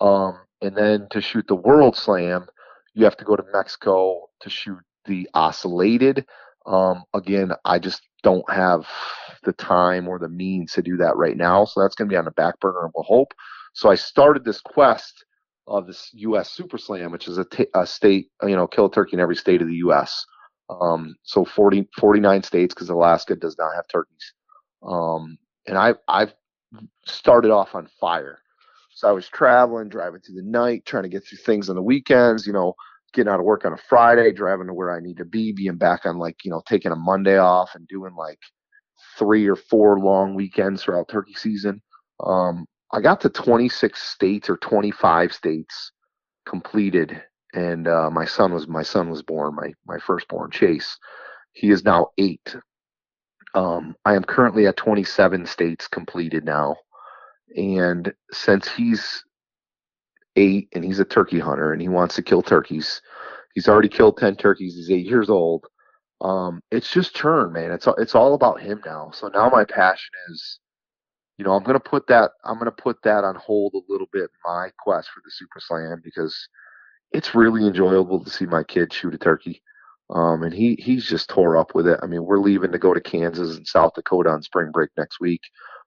Um, 0.00 0.38
and 0.60 0.76
then 0.76 1.06
to 1.10 1.20
shoot 1.20 1.46
the 1.46 1.54
World 1.54 1.96
Slam, 1.96 2.46
you 2.94 3.04
have 3.04 3.16
to 3.18 3.24
go 3.24 3.36
to 3.36 3.44
Mexico 3.52 4.28
to 4.40 4.50
shoot 4.50 4.78
the 5.04 5.28
ocellated. 5.34 6.24
Um, 6.66 7.04
again, 7.12 7.52
I 7.64 7.78
just 7.78 8.02
don't 8.22 8.48
have 8.50 8.86
the 9.44 9.52
time 9.52 10.08
or 10.08 10.18
the 10.18 10.28
means 10.28 10.72
to 10.72 10.82
do 10.82 10.96
that 10.96 11.16
right 11.16 11.36
now. 11.36 11.64
So 11.64 11.80
that's 11.80 11.94
going 11.94 12.08
to 12.08 12.12
be 12.12 12.16
on 12.16 12.24
the 12.24 12.30
back 12.30 12.58
burner, 12.60 12.84
and 12.84 12.92
we'll 12.94 13.04
hope. 13.04 13.32
So 13.74 13.90
I 13.90 13.94
started 13.96 14.44
this 14.44 14.60
quest 14.60 15.24
of 15.66 15.86
this 15.86 16.10
U.S. 16.14 16.52
Super 16.52 16.78
Slam, 16.78 17.10
which 17.10 17.28
is 17.28 17.38
a, 17.38 17.44
t- 17.44 17.66
a 17.74 17.86
state, 17.86 18.28
you 18.42 18.56
know, 18.56 18.66
kill 18.66 18.86
a 18.86 18.90
turkey 18.90 19.14
in 19.14 19.20
every 19.20 19.36
state 19.36 19.60
of 19.62 19.68
the 19.68 19.76
U.S. 19.76 20.24
Um, 20.70 21.16
so 21.22 21.44
40, 21.44 21.88
49 21.98 22.42
states 22.42 22.74
because 22.74 22.88
Alaska 22.88 23.36
does 23.36 23.56
not 23.58 23.74
have 23.74 23.86
turkeys. 23.88 24.32
Um, 24.82 25.38
and 25.66 25.76
I, 25.76 25.94
I've 26.08 26.34
started 27.06 27.50
off 27.50 27.74
on 27.74 27.88
fire. 28.00 28.38
I 29.04 29.12
was 29.12 29.28
traveling, 29.28 29.88
driving 29.88 30.20
through 30.20 30.36
the 30.36 30.48
night, 30.48 30.84
trying 30.86 31.04
to 31.04 31.08
get 31.08 31.26
through 31.26 31.38
things 31.38 31.68
on 31.68 31.76
the 31.76 31.82
weekends, 31.82 32.46
you 32.46 32.52
know, 32.52 32.74
getting 33.12 33.32
out 33.32 33.40
of 33.40 33.46
work 33.46 33.64
on 33.64 33.72
a 33.72 33.78
Friday, 33.88 34.32
driving 34.32 34.66
to 34.66 34.74
where 34.74 34.90
I 34.90 35.00
need 35.00 35.18
to 35.18 35.24
be, 35.24 35.52
being 35.52 35.76
back 35.76 36.04
on 36.04 36.18
like, 36.18 36.44
you 36.44 36.50
know, 36.50 36.62
taking 36.66 36.92
a 36.92 36.96
Monday 36.96 37.38
off 37.38 37.70
and 37.74 37.86
doing 37.88 38.14
like 38.16 38.40
three 39.18 39.46
or 39.46 39.56
four 39.56 39.98
long 39.98 40.34
weekends 40.34 40.82
throughout 40.82 41.08
turkey 41.08 41.34
season. 41.34 41.80
Um, 42.24 42.66
I 42.92 43.00
got 43.00 43.20
to 43.22 43.28
26 43.28 44.00
states 44.02 44.48
or 44.48 44.56
25 44.58 45.32
states 45.32 45.92
completed. 46.46 47.22
And 47.54 47.86
uh, 47.86 48.10
my 48.10 48.24
son 48.24 48.52
was 48.52 48.66
my 48.66 48.82
son 48.82 49.10
was 49.10 49.22
born, 49.22 49.54
my 49.54 49.72
my 49.86 49.98
firstborn 49.98 50.50
Chase. 50.50 50.98
He 51.52 51.70
is 51.70 51.84
now 51.84 52.08
eight. 52.18 52.56
Um, 53.54 53.94
I 54.04 54.16
am 54.16 54.24
currently 54.24 54.66
at 54.66 54.76
27 54.76 55.46
states 55.46 55.86
completed 55.86 56.44
now. 56.44 56.76
And 57.56 58.12
since 58.32 58.68
he's 58.68 59.24
eight 60.36 60.68
and 60.74 60.84
he's 60.84 60.98
a 60.98 61.04
turkey 61.04 61.38
hunter 61.38 61.72
and 61.72 61.80
he 61.80 61.88
wants 61.88 62.16
to 62.16 62.22
kill 62.22 62.42
turkeys, 62.42 63.00
he's 63.54 63.68
already 63.68 63.88
killed 63.88 64.18
10 64.18 64.36
turkeys. 64.36 64.74
He's 64.74 64.90
eight 64.90 65.06
years 65.06 65.30
old. 65.30 65.66
Um, 66.20 66.62
it's 66.70 66.90
just 66.90 67.14
churn, 67.14 67.52
man. 67.52 67.70
It's 67.70 67.86
it's 67.98 68.14
all 68.14 68.34
about 68.34 68.60
him 68.60 68.80
now. 68.86 69.10
So 69.12 69.28
now 69.28 69.50
my 69.50 69.64
passion 69.64 70.10
is, 70.30 70.58
you 71.36 71.44
know, 71.44 71.52
I'm 71.52 71.64
gonna 71.64 71.80
put 71.80 72.06
that 72.06 72.30
I'm 72.44 72.58
gonna 72.58 72.70
put 72.70 73.02
that 73.02 73.24
on 73.24 73.34
hold 73.34 73.74
a 73.74 73.92
little 73.92 74.06
bit. 74.12 74.30
My 74.44 74.70
quest 74.78 75.10
for 75.10 75.20
the 75.24 75.30
Super 75.30 75.60
Slam 75.60 76.00
because 76.02 76.48
it's 77.12 77.34
really 77.34 77.66
enjoyable 77.66 78.22
to 78.24 78.30
see 78.30 78.46
my 78.46 78.62
kid 78.62 78.92
shoot 78.92 79.14
a 79.14 79.18
turkey. 79.18 79.62
Um, 80.10 80.42
and 80.42 80.52
he 80.52 80.76
he's 80.76 81.06
just 81.06 81.28
tore 81.28 81.56
up 81.56 81.74
with 81.74 81.86
it. 81.86 81.98
I 82.02 82.06
mean, 82.06 82.24
we're 82.24 82.38
leaving 82.38 82.72
to 82.72 82.78
go 82.78 82.94
to 82.94 83.00
Kansas 83.00 83.56
and 83.56 83.66
South 83.66 83.94
Dakota 83.94 84.30
on 84.30 84.42
spring 84.42 84.70
break 84.70 84.90
next 84.96 85.20
week, 85.20 85.42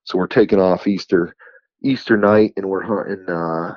so 0.07 0.17
we're 0.17 0.27
taking 0.27 0.59
off 0.59 0.87
Easter 0.87 1.35
Easter 1.83 2.15
night, 2.15 2.53
and 2.55 2.65
we're 2.65 2.81
hunting 2.81 3.25
uh, 3.29 3.75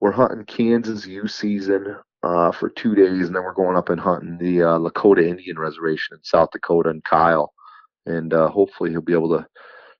we're 0.00 0.12
hunting 0.12 0.44
Kansas 0.44 1.04
youth 1.04 1.32
season 1.32 1.96
uh, 2.22 2.52
for 2.52 2.70
two 2.70 2.94
days, 2.94 3.26
and 3.26 3.34
then 3.34 3.42
we're 3.42 3.52
going 3.52 3.76
up 3.76 3.88
and 3.88 4.00
hunting 4.00 4.38
the 4.38 4.62
uh, 4.62 4.78
Lakota 4.78 5.26
Indian 5.26 5.58
Reservation 5.58 6.16
in 6.16 6.22
South 6.22 6.50
Dakota 6.52 6.90
and 6.90 7.02
Kyle, 7.02 7.52
and 8.06 8.32
uh, 8.32 8.48
hopefully 8.48 8.90
he'll 8.90 9.00
be 9.00 9.14
able 9.14 9.36
to 9.36 9.44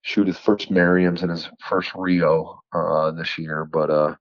shoot 0.02 0.28
his 0.28 0.38
first 0.38 0.70
Merriams 0.70 1.22
and 1.22 1.30
his 1.32 1.48
first 1.68 1.90
Rio 1.96 2.60
uh, 2.72 3.10
this 3.10 3.36
year. 3.36 3.64
But 3.64 3.90
uh, 3.90 4.14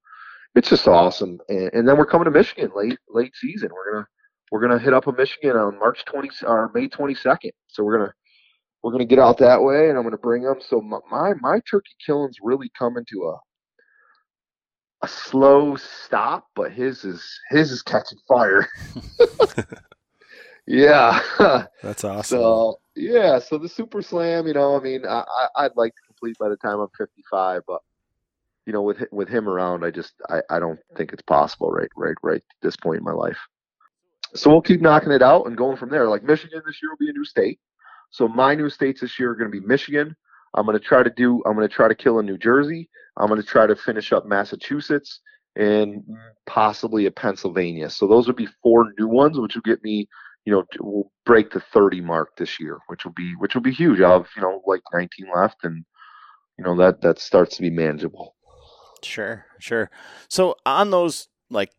it's 0.56 0.70
just 0.70 0.88
awesome, 0.88 1.38
and, 1.50 1.70
and 1.72 1.88
then 1.88 1.98
we're 1.98 2.08
coming 2.08 2.26
to 2.26 2.32
Michigan 2.32 2.72
late 2.76 2.98
late 3.10 3.36
season. 3.36 3.70
We're 3.72 3.92
gonna 3.94 4.08
we're 4.52 4.62
gonna 4.62 4.80
hit 4.80 4.96
up 4.96 5.06
a 5.06 5.12
Michigan 5.12 5.56
on 5.56 5.78
March 5.78 6.04
twenty 6.06 6.32
or 6.48 6.72
May 6.74 6.88
twenty 6.88 7.14
second. 7.14 7.52
So 7.68 7.84
we're 7.84 8.00
gonna 8.00 8.14
we're 8.84 8.91
going 8.91 9.07
to 9.07 9.15
get 9.15 9.19
out 9.19 9.38
that 9.39 9.61
way 9.61 9.89
and 9.89 9.97
I'm 9.97 10.03
going 10.03 10.11
to 10.11 10.18
bring 10.18 10.43
them. 10.43 10.60
So 10.60 10.81
my, 10.81 10.99
my, 11.10 11.34
my 11.39 11.61
turkey 11.69 11.95
killing's 12.05 12.38
really 12.41 12.69
coming 12.77 13.05
to 13.10 13.23
a, 13.23 15.05
a 15.05 15.07
slow 15.07 15.76
stop, 15.77 16.47
but 16.55 16.72
his 16.72 17.03
is, 17.03 17.39
his 17.49 17.72
is 17.72 17.81
catching 17.81 18.19
fire. 18.27 18.68
Yeah. 20.65 21.19
That's 21.81 22.03
awesome. 22.03 22.38
So 22.39 22.80
yeah, 22.95 23.39
so 23.39 23.57
the 23.57 23.69
Super 23.69 24.01
Slam, 24.01 24.47
you 24.47 24.53
know, 24.53 24.77
I 24.77 24.81
mean, 24.81 25.05
I, 25.05 25.23
I 25.55 25.64
would 25.64 25.76
like 25.76 25.93
to 25.95 26.01
complete 26.07 26.38
by 26.39 26.49
the 26.49 26.57
time 26.57 26.80
I'm 26.80 26.89
55, 26.97 27.61
but 27.68 27.81
you 28.65 28.72
know, 28.72 28.81
with 28.81 29.03
with 29.11 29.27
him 29.27 29.49
around, 29.49 29.84
I 29.84 29.91
just 29.91 30.14
I, 30.30 30.39
I 30.49 30.60
don't 30.60 30.80
think 30.95 31.11
it's 31.11 31.22
possible 31.23 31.69
right 31.69 31.89
right 31.97 32.15
right 32.23 32.38
at 32.38 32.61
this 32.61 32.77
point 32.77 32.99
in 32.99 33.03
my 33.03 33.11
life. 33.11 33.38
So 34.35 34.49
we'll 34.49 34.61
keep 34.61 34.81
knocking 34.81 35.11
it 35.11 35.22
out 35.22 35.45
and 35.47 35.57
going 35.57 35.77
from 35.77 35.89
there. 35.89 36.07
Like 36.07 36.23
Michigan 36.23 36.61
this 36.65 36.80
year 36.81 36.91
will 36.91 37.05
be 37.05 37.10
a 37.10 37.14
new 37.14 37.26
state. 37.26 37.60
So 38.14 38.27
my 38.27 38.56
new 38.56 38.69
states 38.69 39.02
this 39.02 39.19
year 39.19 39.31
are 39.31 39.35
going 39.35 39.52
to 39.52 39.60
be 39.60 39.65
Michigan. 39.65 40.15
I'm 40.53 40.65
going 40.65 40.77
to 40.77 40.84
try 40.84 41.03
to 41.03 41.10
do. 41.10 41.44
I'm 41.45 41.56
going 41.56 41.68
to 41.68 41.73
try 41.73 41.88
to 41.88 41.95
kill 41.95 42.19
in 42.19 42.26
New 42.26 42.38
Jersey. 42.38 42.90
I'm 43.18 43.27
going 43.27 43.41
to 43.41 43.48
try 43.48 43.68
to 43.68 43.76
finish 43.76 44.14
up 44.14 44.26
Massachusetts 44.26 45.19
and 45.56 46.03
possibly 46.45 47.07
a 47.07 47.11
Pennsylvania. 47.11 47.90
So 47.90 48.07
those 48.07 48.27
would 48.27 48.35
be 48.35 48.48
four 48.61 48.94
new 48.98 49.07
ones, 49.07 49.38
which 49.38 49.56
will 49.56 49.64
get 49.64 49.84
me 49.84 50.07
you 50.45 50.52
know, 50.52 50.64
will 50.80 51.11
break 51.26 51.52
the 51.52 51.60
30 51.60 52.02
mark 52.02 52.35
this 52.38 52.60
year, 52.60 52.80
which 52.88 53.06
will 53.06 53.14
be 53.14 53.34
which 53.38 53.56
will 53.56 53.61
be 53.61 53.72
huge. 53.72 54.02
I'll 54.02 54.19
have 54.23 54.30
you 54.35 54.41
know 54.41 54.61
like 54.65 54.81
19 54.94 55.27
left, 55.34 55.64
and 55.64 55.85
you 56.57 56.65
know 56.65 56.76
that 56.77 57.02
that 57.02 57.19
starts 57.19 57.56
to 57.56 57.61
be 57.61 57.69
manageable. 57.69 58.35
Sure, 59.03 59.45
sure. 59.60 59.90
So 60.30 60.56
on 60.65 60.91
those, 60.91 61.27
like, 61.49 61.72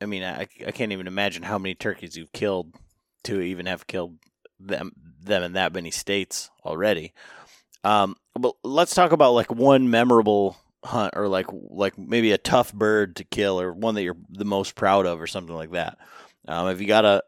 I 0.00 0.06
mean, 0.06 0.22
I 0.22 0.46
I 0.66 0.72
can't 0.72 0.92
even 0.92 1.06
imagine 1.06 1.42
how 1.42 1.58
many 1.58 1.74
turkeys 1.74 2.16
you've 2.16 2.32
killed 2.32 2.74
to 3.24 3.40
even 3.40 3.66
have 3.66 3.86
killed 3.86 4.16
them 4.60 4.92
them 5.22 5.42
in 5.42 5.52
that 5.54 5.72
many 5.72 5.90
states 5.90 6.50
already. 6.64 7.12
Um, 7.84 8.16
but 8.34 8.54
let's 8.64 8.94
talk 8.94 9.12
about 9.12 9.32
like 9.32 9.52
one 9.52 9.90
memorable 9.90 10.56
hunt 10.84 11.14
or 11.16 11.28
like 11.28 11.46
like 11.52 11.98
maybe 11.98 12.32
a 12.32 12.38
tough 12.38 12.72
bird 12.72 13.16
to 13.16 13.24
kill 13.24 13.60
or 13.60 13.72
one 13.72 13.94
that 13.94 14.02
you're 14.02 14.16
the 14.30 14.44
most 14.44 14.74
proud 14.74 15.06
of 15.06 15.20
or 15.20 15.26
something 15.26 15.54
like 15.54 15.72
that. 15.72 15.98
Um, 16.46 16.68
have 16.68 16.80
you 16.80 16.86
got 16.86 17.04
a 17.04 17.22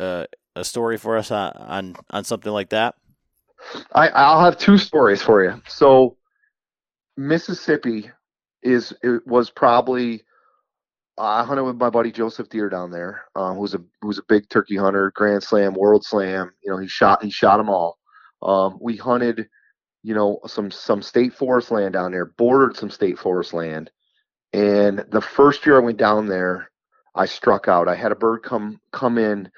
uh, 0.00 0.24
a 0.56 0.64
story 0.64 0.96
for 0.98 1.16
us 1.16 1.30
on, 1.30 1.52
on 1.52 1.94
on 2.10 2.24
something 2.24 2.52
like 2.52 2.70
that? 2.70 2.94
I 3.92 4.08
I'll 4.08 4.44
have 4.44 4.58
two 4.58 4.78
stories 4.78 5.22
for 5.22 5.42
you. 5.42 5.60
So 5.66 6.16
Mississippi 7.16 8.10
is 8.62 8.92
it 9.02 9.26
was 9.26 9.50
probably 9.50 10.22
I 11.18 11.44
hunted 11.44 11.64
with 11.64 11.76
my 11.76 11.90
buddy 11.90 12.12
Joseph 12.12 12.48
Deer 12.48 12.68
down 12.68 12.90
there, 12.90 13.24
um, 13.34 13.56
who's 13.56 13.74
a 13.74 13.82
who's 14.00 14.18
a 14.18 14.22
big 14.28 14.48
turkey 14.48 14.76
hunter, 14.76 15.12
Grand 15.14 15.42
Slam, 15.42 15.74
World 15.74 16.04
Slam. 16.04 16.52
You 16.62 16.70
know, 16.70 16.78
he 16.78 16.88
shot 16.88 17.22
he 17.22 17.30
shot 17.30 17.56
them 17.56 17.68
all. 17.68 17.98
Um, 18.42 18.78
we 18.80 18.96
hunted, 18.96 19.48
you 20.02 20.14
know, 20.14 20.40
some 20.46 20.70
some 20.70 21.02
state 21.02 21.34
forest 21.34 21.70
land 21.70 21.94
down 21.94 22.12
there, 22.12 22.26
bordered 22.26 22.76
some 22.76 22.90
state 22.90 23.18
forest 23.18 23.52
land, 23.52 23.90
and 24.52 25.04
the 25.10 25.20
first 25.20 25.66
year 25.66 25.76
I 25.76 25.84
went 25.84 25.98
down 25.98 26.26
there, 26.26 26.70
I 27.14 27.26
struck 27.26 27.68
out. 27.68 27.88
I 27.88 27.94
had 27.94 28.12
a 28.12 28.16
bird 28.16 28.42
come 28.42 28.80
come 28.92 29.18
in 29.18 29.50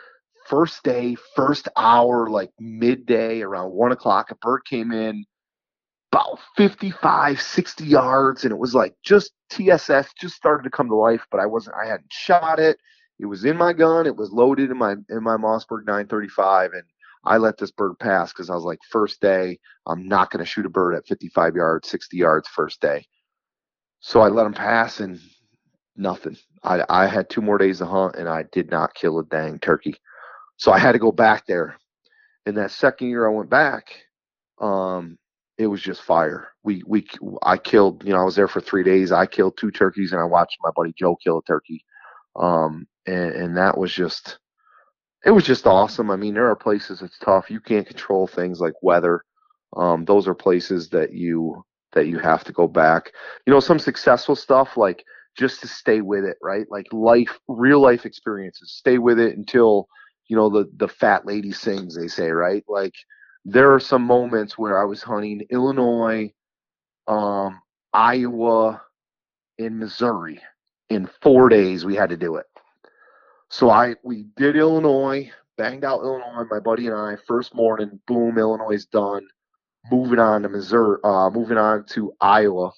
first 0.47 0.83
day, 0.83 1.17
first 1.37 1.69
hour, 1.77 2.29
like 2.29 2.51
midday 2.59 3.43
around 3.43 3.71
one 3.71 3.93
o'clock, 3.93 4.31
a 4.31 4.35
bird 4.37 4.63
came 4.65 4.93
in 4.93 5.25
about 6.13 6.39
55, 6.57 7.41
60 7.41 7.85
yards, 7.85 8.45
and 8.45 8.53
it 8.53 8.59
was 8.59 8.75
like 8.75 8.95
just 9.05 9.33
TSS 9.51 10.13
just 10.21 10.35
started 10.35 10.65
to 10.65 10.71
come 10.71 10.89
to 10.89 10.95
life, 10.95 11.25
but 11.31 11.41
I 11.41 11.47
wasn't, 11.47 11.77
I 11.77 11.87
hadn't 11.87 12.13
shot 12.13 12.59
it. 12.59 12.79
It 13.21 13.27
was 13.27 13.45
in 13.45 13.57
my 13.57 13.73
gun. 13.73 14.07
It 14.07 14.17
was 14.17 14.33
loaded 14.33 14.71
in 14.71 14.79
my 14.79 14.93
in 14.93 15.23
my 15.23 15.37
Mossberg 15.37 15.85
935, 15.87 16.73
and 16.73 16.83
I 17.25 17.37
let 17.37 17.59
this 17.59 17.71
bird 17.71 17.99
pass 17.99 18.33
because 18.33 18.49
I 18.49 18.55
was 18.55 18.65
like, 18.65 18.79
first 18.91 19.21
day, 19.21 19.59
I'm 19.87 20.09
not 20.09 20.31
going 20.31 20.45
to 20.45 20.51
shoot 20.51 20.65
a 20.67 20.71
bird 20.71 20.95
at 20.95 21.07
55 21.07 21.55
yards, 21.55 21.89
60 21.89 22.17
yards 22.17 22.49
first 22.49 22.81
day. 22.81 23.05
So 24.01 24.21
I 24.21 24.29
let 24.29 24.47
him 24.47 24.55
pass, 24.55 25.01
and 25.01 25.21
nothing. 25.97 26.37
I 26.65 26.85
I 26.89 27.07
had 27.07 27.29
two 27.29 27.43
more 27.43 27.59
days 27.59 27.79
to 27.79 27.87
hunt, 27.87 28.17
and 28.17 28.29
I 28.29 28.45
did 28.51 28.71
not 28.71 28.95
kill 28.95 29.19
a 29.19 29.25
dang 29.25 29.59
turkey. 29.59 29.97
So 30.57 30.73
I 30.73 30.79
had 30.79 30.93
to 30.93 30.99
go 30.99 31.13
back 31.13 31.47
there. 31.47 31.77
And 32.47 32.57
that 32.57 32.71
second 32.71 33.09
year 33.09 33.27
I 33.29 33.33
went 33.33 33.51
back, 33.51 33.93
um, 34.59 35.19
it 35.61 35.67
was 35.67 35.83
just 35.83 36.03
fire. 36.03 36.49
We 36.65 36.83
we 36.87 37.07
I 37.43 37.59
killed, 37.59 38.03
you 38.03 38.15
know, 38.15 38.21
I 38.21 38.25
was 38.25 38.35
there 38.35 38.49
for 38.49 38.63
three 38.63 38.83
days. 38.83 39.13
I 39.13 39.27
killed 39.27 39.59
two 39.59 39.71
turkeys 39.71 40.13
and 40.13 40.21
I 40.21 40.25
watched 40.25 40.57
my 40.63 40.71
buddy 40.75 40.95
Joe 40.97 41.17
kill 41.23 41.39
a 41.39 41.43
turkey. 41.45 41.85
Um, 42.35 42.87
and, 43.07 43.33
and 43.35 43.57
that 43.59 43.77
was 43.77 43.93
just 43.93 44.39
it 45.27 45.33
was 45.33 45.45
just 45.45 45.67
awesome. 45.67 46.11
I 46.11 46.17
mean, 46.17 46.33
there 46.33 46.49
are 46.49 46.57
places 46.57 47.03
it's 47.03 47.19
tough. 47.19 47.51
You 47.51 47.61
can't 47.61 47.87
control 47.87 48.27
things 48.27 48.59
like 48.59 48.73
weather. 48.81 49.23
Um, 49.77 50.07
those 50.07 50.27
are 50.27 50.35
places 50.35 50.89
that 50.91 51.13
you 51.13 51.63
that 51.93 52.07
you 52.07 52.19
have 52.19 52.43
to 52.45 52.53
go 52.53 52.67
back. 52.67 53.13
You 53.47 53.53
know, 53.53 53.61
some 53.61 53.79
successful 53.79 54.37
stuff 54.37 54.79
like 54.79 55.05
just 55.37 55.61
to 55.61 55.69
stay 55.69 56.01
with 56.01 56.25
it, 56.25 56.39
right? 56.41 56.67
Like 56.71 56.87
life, 56.91 57.39
real 57.49 57.81
life 57.81 58.07
experiences. 58.07 58.73
Stay 58.73 58.97
with 58.97 59.19
it 59.19 59.37
until 59.37 59.89
you 60.29 60.37
know 60.37 60.49
the 60.49 60.71
the 60.77 60.89
fat 60.89 61.27
lady 61.27 61.53
sings 61.53 61.97
they 61.97 62.07
say 62.07 62.31
right 62.31 62.65
like 62.69 62.95
there 63.45 63.73
are 63.73 63.81
some 63.81 64.03
moments 64.03 64.59
where 64.59 64.81
i 64.81 64.85
was 64.85 65.03
hunting 65.03 65.47
illinois 65.51 66.31
um 67.07 67.61
iowa 67.93 68.81
and 69.59 69.79
missouri 69.79 70.41
in 70.91 71.09
four 71.23 71.49
days 71.49 71.85
we 71.85 71.95
had 71.95 72.11
to 72.11 72.17
do 72.17 72.37
it. 72.37 72.47
So 73.49 73.71
i 73.71 73.95
we 74.03 74.27
did 74.37 74.57
illinois 74.57 75.31
banged 75.57 75.85
out 75.85 76.03
illinois 76.03 76.45
my 76.51 76.61
buddy 76.61 76.87
and 76.87 76.97
i 76.97 77.17
first 77.27 77.55
morning 77.55 77.99
boom 78.07 78.37
illinois 78.39 78.75
is 78.75 78.87
done. 78.87 79.27
Moving 79.91 80.19
on 80.19 80.43
to 80.43 80.49
missouri 80.49 80.99
uh 81.05 81.31
moving 81.31 81.57
on 81.59 81.85
to 81.91 82.13
iowa. 82.21 82.73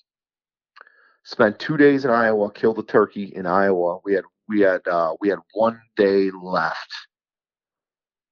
Spent 1.24 1.59
two 1.59 1.76
days 1.76 2.05
in 2.05 2.10
iowa 2.10 2.52
killed 2.52 2.78
a 2.78 2.82
turkey 2.82 3.32
in 3.34 3.47
iowa. 3.47 3.98
We 4.05 4.14
had 4.14 4.24
we 4.48 4.60
had 4.60 4.86
uh 4.86 5.14
we 5.20 5.28
had 5.28 5.39
one 5.55 5.80
day 5.97 6.30
left. 6.30 6.93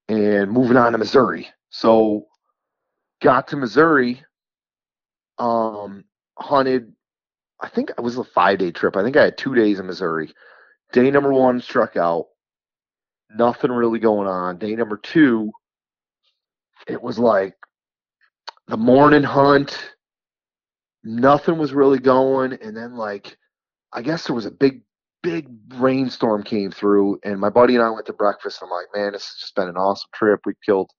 And 0.09 0.51
moving 0.51 0.75
on 0.75 0.91
to 0.91 0.97
Missouri. 0.97 1.47
So 1.71 2.27
got 3.21 3.47
to 3.49 3.57
Missouri, 3.57 4.23
um, 5.39 6.03
hunted. 6.37 6.93
I 7.59 7.69
think 7.69 7.89
it 7.89 8.01
was 8.01 8.17
a 8.17 8.23
five 8.23 8.59
day 8.59 8.71
trip. 8.71 8.95
I 8.95 9.03
think 9.03 9.17
I 9.17 9.23
had 9.23 9.37
two 9.37 9.55
days 9.55 9.79
in 9.79 9.87
Missouri. 9.87 10.31
Day 10.91 11.09
number 11.09 11.33
one 11.33 11.61
struck 11.61 11.97
out. 11.97 12.27
Nothing 13.35 13.71
really 13.71 13.99
going 13.99 14.27
on. 14.27 14.57
Day 14.57 14.75
number 14.75 14.97
two, 14.97 15.51
it 16.87 17.01
was 17.01 17.17
like 17.17 17.55
the 18.67 18.77
morning 18.77 19.23
hunt. 19.23 19.93
Nothing 21.03 21.57
was 21.57 21.73
really 21.73 21.99
going. 21.99 22.53
And 22.53 22.75
then 22.75 22.95
like 22.95 23.37
I 23.93 24.01
guess 24.01 24.27
there 24.27 24.35
was 24.35 24.45
a 24.45 24.51
big 24.51 24.81
big 25.23 25.47
rainstorm 25.75 26.43
came 26.43 26.71
through, 26.71 27.19
and 27.23 27.39
my 27.39 27.49
buddy 27.49 27.75
and 27.75 27.83
I 27.83 27.89
went 27.89 28.05
to 28.07 28.13
breakfast. 28.13 28.59
I'm 28.61 28.69
like, 28.69 28.87
man, 28.93 29.13
this 29.13 29.23
has 29.23 29.35
just 29.39 29.55
been 29.55 29.69
an 29.69 29.77
awesome 29.77 30.09
trip. 30.13 30.41
We 30.45 30.53
killed, 30.65 30.89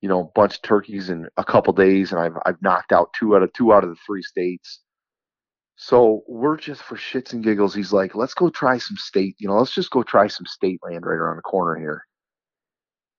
you 0.00 0.08
know, 0.08 0.20
a 0.20 0.38
bunch 0.38 0.56
of 0.56 0.62
turkeys 0.62 1.10
in 1.10 1.28
a 1.36 1.44
couple 1.44 1.72
days, 1.72 2.12
and 2.12 2.20
I've 2.20 2.36
I've 2.46 2.62
knocked 2.62 2.92
out 2.92 3.12
two 3.18 3.36
out 3.36 3.42
of 3.42 3.52
two 3.52 3.72
out 3.72 3.84
of 3.84 3.90
the 3.90 3.96
three 4.06 4.22
states. 4.22 4.80
So 5.76 6.22
we're 6.28 6.58
just 6.58 6.82
for 6.82 6.96
shits 6.96 7.32
and 7.32 7.42
giggles. 7.42 7.74
He's 7.74 7.92
like, 7.92 8.14
let's 8.14 8.34
go 8.34 8.50
try 8.50 8.78
some 8.78 8.96
state. 8.98 9.36
You 9.38 9.48
know, 9.48 9.56
let's 9.56 9.74
just 9.74 9.90
go 9.90 10.02
try 10.02 10.26
some 10.26 10.46
state 10.46 10.78
land 10.82 11.06
right 11.06 11.16
around 11.16 11.36
the 11.36 11.42
corner 11.42 11.78
here. 11.78 12.04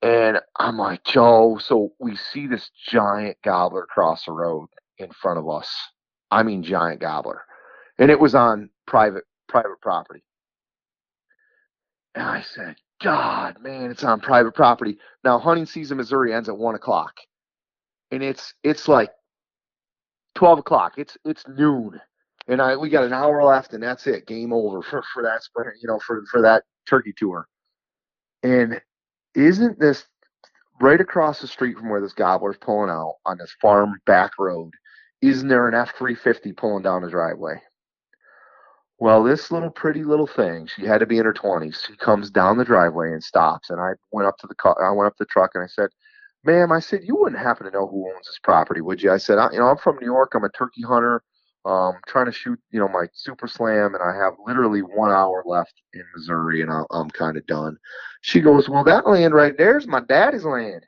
And 0.02 0.40
I'm 0.60 0.78
like, 0.78 1.04
Joe. 1.04 1.60
So 1.60 1.94
we 2.00 2.16
see 2.16 2.48
this 2.48 2.70
giant 2.88 3.38
gobbler 3.44 3.84
across 3.84 4.26
the 4.26 4.32
road 4.32 4.68
in 4.98 5.10
front 5.12 5.40
of 5.40 5.50
us. 5.50 5.70
I 6.30 6.44
mean, 6.44 6.64
giant 6.64 7.02
gobbler, 7.02 7.42
and 7.98 8.10
it 8.10 8.20
was 8.20 8.36
on 8.36 8.70
private 8.88 9.24
private 9.48 9.82
property. 9.82 10.24
And 12.16 12.26
I 12.26 12.42
said, 12.42 12.76
God, 13.02 13.62
man, 13.62 13.90
it's 13.90 14.04
on 14.04 14.20
private 14.20 14.54
property. 14.54 14.98
Now 15.24 15.40
hunting 15.40 15.66
season 15.66 15.98
Missouri 15.98 16.34
ends 16.34 16.50
at 16.50 16.58
one 16.58 16.76
o'clock. 16.76 17.14
And 18.12 18.22
it's 18.22 18.54
it's 18.64 18.88
like 18.88 19.12
twelve 20.36 20.60
o'clock. 20.60 20.94
It's 20.98 21.18
it's 21.26 21.44
noon. 21.48 22.00
And 22.48 22.62
I 22.62 22.76
we 22.76 22.90
got 22.90 23.04
an 23.04 23.14
hour 23.14 23.44
left 23.44 23.74
and 23.74 23.82
that's 23.82 24.08
it. 24.08 24.28
Game 24.28 24.54
over 24.54 24.82
for, 24.90 25.04
for 25.14 25.24
that 25.24 25.42
you 25.82 25.88
know, 25.88 26.00
for 26.00 26.24
for 26.30 26.42
that 26.42 26.64
turkey 26.88 27.14
tour. 27.16 27.48
And 28.44 28.82
isn't 29.36 29.80
this 29.80 30.06
right 30.80 31.00
across 31.00 31.42
the 31.42 31.48
street 31.48 31.78
from 31.78 31.90
where 31.90 32.02
this 32.02 32.14
gobbler's 32.14 32.58
pulling 32.58 32.90
out 32.90 33.16
on 33.26 33.38
this 33.38 33.56
farm 33.62 34.00
back 34.06 34.34
road? 34.38 34.74
Isn't 35.22 35.48
there 35.48 35.68
an 35.68 35.76
F 35.76 35.94
three 35.98 36.16
fifty 36.16 36.52
pulling 36.52 36.84
down 36.84 37.02
the 37.02 37.10
driveway? 37.10 37.62
Well, 39.02 39.24
this 39.24 39.50
little 39.50 39.72
pretty 39.72 40.04
little 40.04 40.28
thing, 40.28 40.68
she 40.68 40.86
had 40.86 41.00
to 41.00 41.08
be 41.08 41.18
in 41.18 41.26
her 41.26 41.34
20s. 41.34 41.88
She 41.88 41.96
comes 41.96 42.30
down 42.30 42.60
the 42.60 42.64
driveway 42.64 43.14
and 43.14 43.24
stops. 43.24 43.72
And 43.72 43.82
I 43.82 43.94
went 44.12 44.28
up 44.28 44.38
to 44.38 44.48
the 44.48 44.54
car, 44.54 44.78
I 44.80 44.96
went 44.96 45.08
up 45.08 45.18
to 45.18 45.24
the 45.24 45.28
truck 45.28 45.50
and 45.56 45.64
I 45.64 45.68
said, 45.68 45.90
"Ma'am, 46.44 46.72
I 46.72 46.80
said 46.80 47.02
you 47.04 47.16
wouldn't 47.16 47.42
happen 47.42 47.66
to 47.66 47.72
know 47.72 47.88
who 47.88 48.14
owns 48.14 48.28
this 48.28 48.38
property, 48.44 48.80
would 48.80 49.02
you?" 49.02 49.12
I 49.12 49.18
said, 49.18 49.40
I, 49.40 49.50
"You 49.54 49.58
know, 49.58 49.70
I'm 49.70 49.78
from 49.78 49.98
New 49.98 50.06
York. 50.06 50.36
I'm 50.36 50.44
a 50.44 50.50
turkey 50.50 50.84
hunter. 50.84 51.24
Um, 51.66 51.96
trying 52.06 52.28
to 52.28 52.32
shoot, 52.32 52.60
you 52.70 52.80
know, 52.80 52.88
my 52.88 53.08
super 53.14 53.48
slam, 53.48 53.96
and 53.96 54.04
I 54.04 54.16
have 54.24 54.34
literally 54.46 54.82
one 54.82 55.10
hour 55.10 55.42
left 55.48 55.74
in 55.94 56.04
Missouri, 56.16 56.62
and 56.62 56.72
i 56.72 56.84
I'm 56.92 57.10
kind 57.10 57.38
of 57.38 57.46
done." 57.48 57.78
She 58.22 58.40
goes, 58.40 58.70
"Well, 58.70 58.84
that 58.84 59.08
land 59.08 59.34
right 59.34 59.58
there 59.58 59.80
is 59.80 59.88
my 59.88 60.02
daddy's 60.02 60.46
land." 60.46 60.86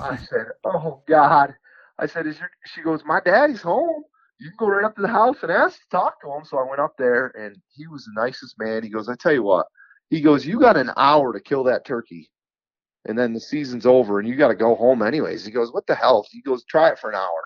I 0.00 0.16
said, 0.16 0.46
"Oh 0.64 1.02
God." 1.06 1.54
I 1.98 2.06
said, 2.06 2.26
"Is 2.26 2.38
your?" 2.38 2.50
She 2.64 2.80
goes, 2.80 3.02
"My 3.04 3.20
daddy's 3.20 3.60
home." 3.60 4.04
You 4.38 4.48
can 4.50 4.56
go 4.58 4.66
right 4.68 4.84
up 4.84 4.96
to 4.96 5.02
the 5.02 5.08
house 5.08 5.36
and 5.42 5.50
ask 5.52 5.76
to 5.78 5.88
talk 5.90 6.20
to 6.22 6.28
him. 6.32 6.44
So 6.44 6.58
I 6.58 6.68
went 6.68 6.80
up 6.80 6.94
there 6.98 7.28
and 7.38 7.56
he 7.74 7.86
was 7.86 8.04
the 8.04 8.20
nicest 8.20 8.56
man. 8.58 8.82
He 8.82 8.88
goes, 8.90 9.08
I 9.08 9.14
tell 9.16 9.32
you 9.32 9.42
what, 9.42 9.66
he 10.10 10.20
goes, 10.20 10.44
you 10.46 10.58
got 10.60 10.76
an 10.76 10.90
hour 10.96 11.32
to 11.32 11.40
kill 11.40 11.64
that 11.64 11.84
turkey. 11.86 12.30
and 13.06 13.18
then 13.18 13.32
the 13.32 13.40
season's 13.40 13.86
over 13.86 14.18
and 14.20 14.28
you 14.28 14.36
got 14.36 14.48
to 14.48 14.54
go 14.54 14.74
home 14.74 15.02
anyways. 15.02 15.44
He 15.44 15.50
goes, 15.50 15.72
"What 15.72 15.86
the 15.86 15.94
hell?" 15.94 16.24
He 16.30 16.40
goes, 16.42 16.64
"Try 16.64 16.90
it 16.90 16.98
for 16.98 17.10
an 17.10 17.16
hour." 17.16 17.42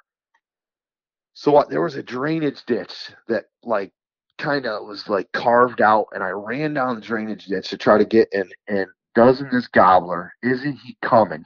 So 1.34 1.56
uh, 1.56 1.64
there 1.66 1.82
was 1.82 1.96
a 1.96 2.02
drainage 2.02 2.64
ditch 2.66 3.10
that 3.28 3.46
like 3.62 3.92
kind 4.38 4.66
of 4.66 4.86
was 4.86 5.08
like 5.08 5.30
carved 5.32 5.80
out, 5.80 6.06
and 6.12 6.22
I 6.22 6.30
ran 6.30 6.74
down 6.74 6.94
the 6.96 7.00
drainage 7.00 7.46
ditch 7.46 7.68
to 7.70 7.78
try 7.78 7.98
to 7.98 8.04
get 8.04 8.28
in. 8.32 8.48
And 8.68 8.86
doesn't 9.14 9.50
this 9.52 9.68
gobbler? 9.68 10.32
Isn't 10.42 10.76
he 10.76 10.96
coming? 11.02 11.44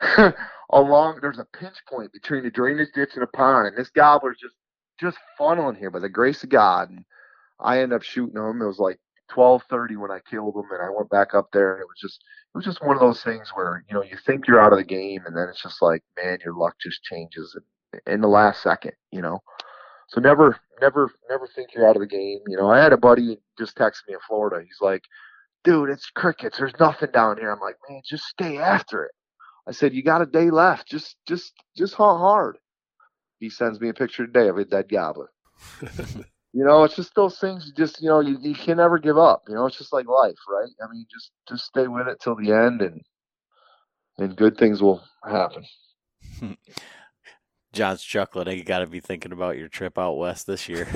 Along 0.70 1.18
there's 1.20 1.38
a 1.38 1.46
pinch 1.58 1.76
point 1.88 2.12
between 2.12 2.42
the 2.42 2.50
drainage 2.50 2.92
ditch 2.94 3.10
and 3.14 3.22
the 3.22 3.26
pond, 3.28 3.68
and 3.68 3.76
this 3.76 3.90
gobbler's 3.90 4.38
just 4.40 4.54
just 5.00 5.18
funneling 5.38 5.76
here 5.78 5.90
by 5.90 5.98
the 5.98 6.08
grace 6.08 6.42
of 6.42 6.50
God. 6.50 6.90
And 6.90 7.04
I 7.60 7.80
end 7.80 7.92
up 7.92 8.02
shooting 8.02 8.36
him. 8.36 8.62
It 8.62 8.66
was 8.66 8.78
like 8.78 8.98
12:30 9.30 9.96
when 9.96 10.10
I 10.10 10.20
killed 10.30 10.56
him, 10.56 10.64
and 10.70 10.82
I 10.82 10.90
went 10.90 11.10
back 11.10 11.34
up 11.34 11.48
there, 11.52 11.74
and 11.74 11.82
it 11.82 11.86
was 11.86 11.98
just 12.00 12.22
it 12.54 12.58
was 12.58 12.64
just 12.64 12.82
one 12.82 12.96
of 12.96 13.00
those 13.00 13.22
things 13.22 13.50
where 13.54 13.84
you 13.88 13.94
know 13.94 14.02
you 14.02 14.16
think 14.26 14.46
you're 14.46 14.60
out 14.60 14.72
of 14.72 14.78
the 14.78 14.84
game, 14.84 15.22
and 15.26 15.36
then 15.36 15.48
it's 15.48 15.62
just 15.62 15.82
like 15.82 16.02
man, 16.16 16.38
your 16.44 16.54
luck 16.54 16.74
just 16.80 17.02
changes 17.02 17.56
in, 18.06 18.14
in 18.14 18.20
the 18.20 18.28
last 18.28 18.62
second, 18.62 18.92
you 19.10 19.22
know. 19.22 19.40
So 20.08 20.20
never, 20.20 20.58
never, 20.80 21.10
never 21.30 21.46
think 21.48 21.70
you're 21.74 21.88
out 21.88 21.96
of 21.96 22.00
the 22.00 22.06
game. 22.06 22.40
You 22.46 22.56
know, 22.56 22.70
I 22.70 22.78
had 22.78 22.92
a 22.92 22.96
buddy 22.98 23.38
just 23.58 23.76
text 23.76 24.02
me 24.06 24.14
in 24.14 24.20
Florida. 24.28 24.62
He's 24.64 24.80
like, 24.80 25.02
"Dude, 25.64 25.90
it's 25.90 26.10
crickets. 26.10 26.58
There's 26.58 26.78
nothing 26.78 27.10
down 27.12 27.38
here." 27.38 27.50
I'm 27.50 27.60
like, 27.60 27.76
"Man, 27.88 28.02
just 28.04 28.24
stay 28.24 28.58
after 28.58 29.04
it." 29.04 29.12
I 29.66 29.72
said, 29.72 29.94
"You 29.94 30.02
got 30.02 30.22
a 30.22 30.26
day 30.26 30.50
left. 30.50 30.88
Just, 30.88 31.16
just, 31.26 31.52
just 31.76 31.94
hunt 31.94 32.18
hard." 32.18 32.58
He 33.40 33.50
sends 33.50 33.80
me 33.80 33.88
a 33.88 33.94
picture 33.94 34.26
today 34.26 34.48
of 34.48 34.58
a 34.58 34.64
dead 34.64 34.88
gobbler. 34.88 35.30
you 36.52 36.64
know, 36.64 36.84
it's 36.84 36.96
just 36.96 37.14
those 37.14 37.38
things. 37.38 37.66
You 37.66 37.72
just, 37.74 38.00
you 38.00 38.08
know, 38.08 38.20
you, 38.20 38.38
you 38.40 38.54
can 38.54 38.76
never 38.76 38.98
give 38.98 39.18
up. 39.18 39.42
You 39.48 39.54
know, 39.54 39.66
it's 39.66 39.78
just 39.78 39.92
like 39.92 40.06
life, 40.06 40.38
right? 40.48 40.70
I 40.82 40.90
mean, 40.92 41.06
just, 41.10 41.30
just 41.48 41.64
stay 41.64 41.88
with 41.88 42.08
it 42.08 42.20
till 42.20 42.36
the 42.36 42.52
end, 42.52 42.80
and 42.80 43.00
and 44.18 44.36
good 44.36 44.56
things 44.56 44.80
will 44.80 45.02
happen. 45.24 45.64
John's 47.72 48.02
chuckling. 48.02 48.56
You 48.56 48.64
got 48.64 48.78
to 48.78 48.86
be 48.86 49.00
thinking 49.00 49.32
about 49.32 49.58
your 49.58 49.68
trip 49.68 49.98
out 49.98 50.14
west 50.14 50.46
this 50.46 50.68
year. 50.68 50.88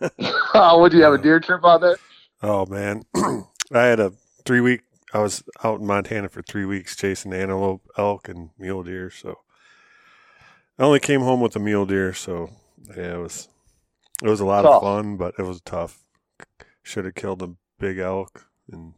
oh, 0.54 0.80
would 0.80 0.92
you 0.92 1.02
have 1.02 1.12
a 1.12 1.18
deer 1.18 1.40
trip 1.40 1.60
out 1.64 1.82
there? 1.82 1.96
Oh 2.42 2.66
man, 2.66 3.02
I 3.72 3.82
had 3.82 4.00
a 4.00 4.12
three 4.44 4.60
week. 4.60 4.80
I 5.16 5.20
was 5.20 5.42
out 5.64 5.80
in 5.80 5.86
Montana 5.86 6.28
for 6.28 6.42
three 6.42 6.66
weeks 6.66 6.94
chasing 6.94 7.32
antelope, 7.32 7.80
elk, 7.96 8.28
and 8.28 8.50
mule 8.58 8.82
deer. 8.82 9.08
So 9.08 9.38
I 10.78 10.82
only 10.82 11.00
came 11.00 11.22
home 11.22 11.40
with 11.40 11.56
a 11.56 11.58
mule 11.58 11.86
deer. 11.86 12.12
So 12.12 12.50
yeah, 12.94 13.14
it 13.14 13.18
was 13.18 13.48
it 14.22 14.28
was 14.28 14.40
a 14.40 14.44
lot 14.44 14.62
tough. 14.62 14.74
of 14.74 14.82
fun, 14.82 15.16
but 15.16 15.34
it 15.38 15.44
was 15.44 15.62
tough. 15.62 16.04
Should 16.82 17.06
have 17.06 17.14
killed 17.14 17.42
a 17.42 17.54
big 17.78 17.96
elk 17.96 18.46
and 18.70 18.92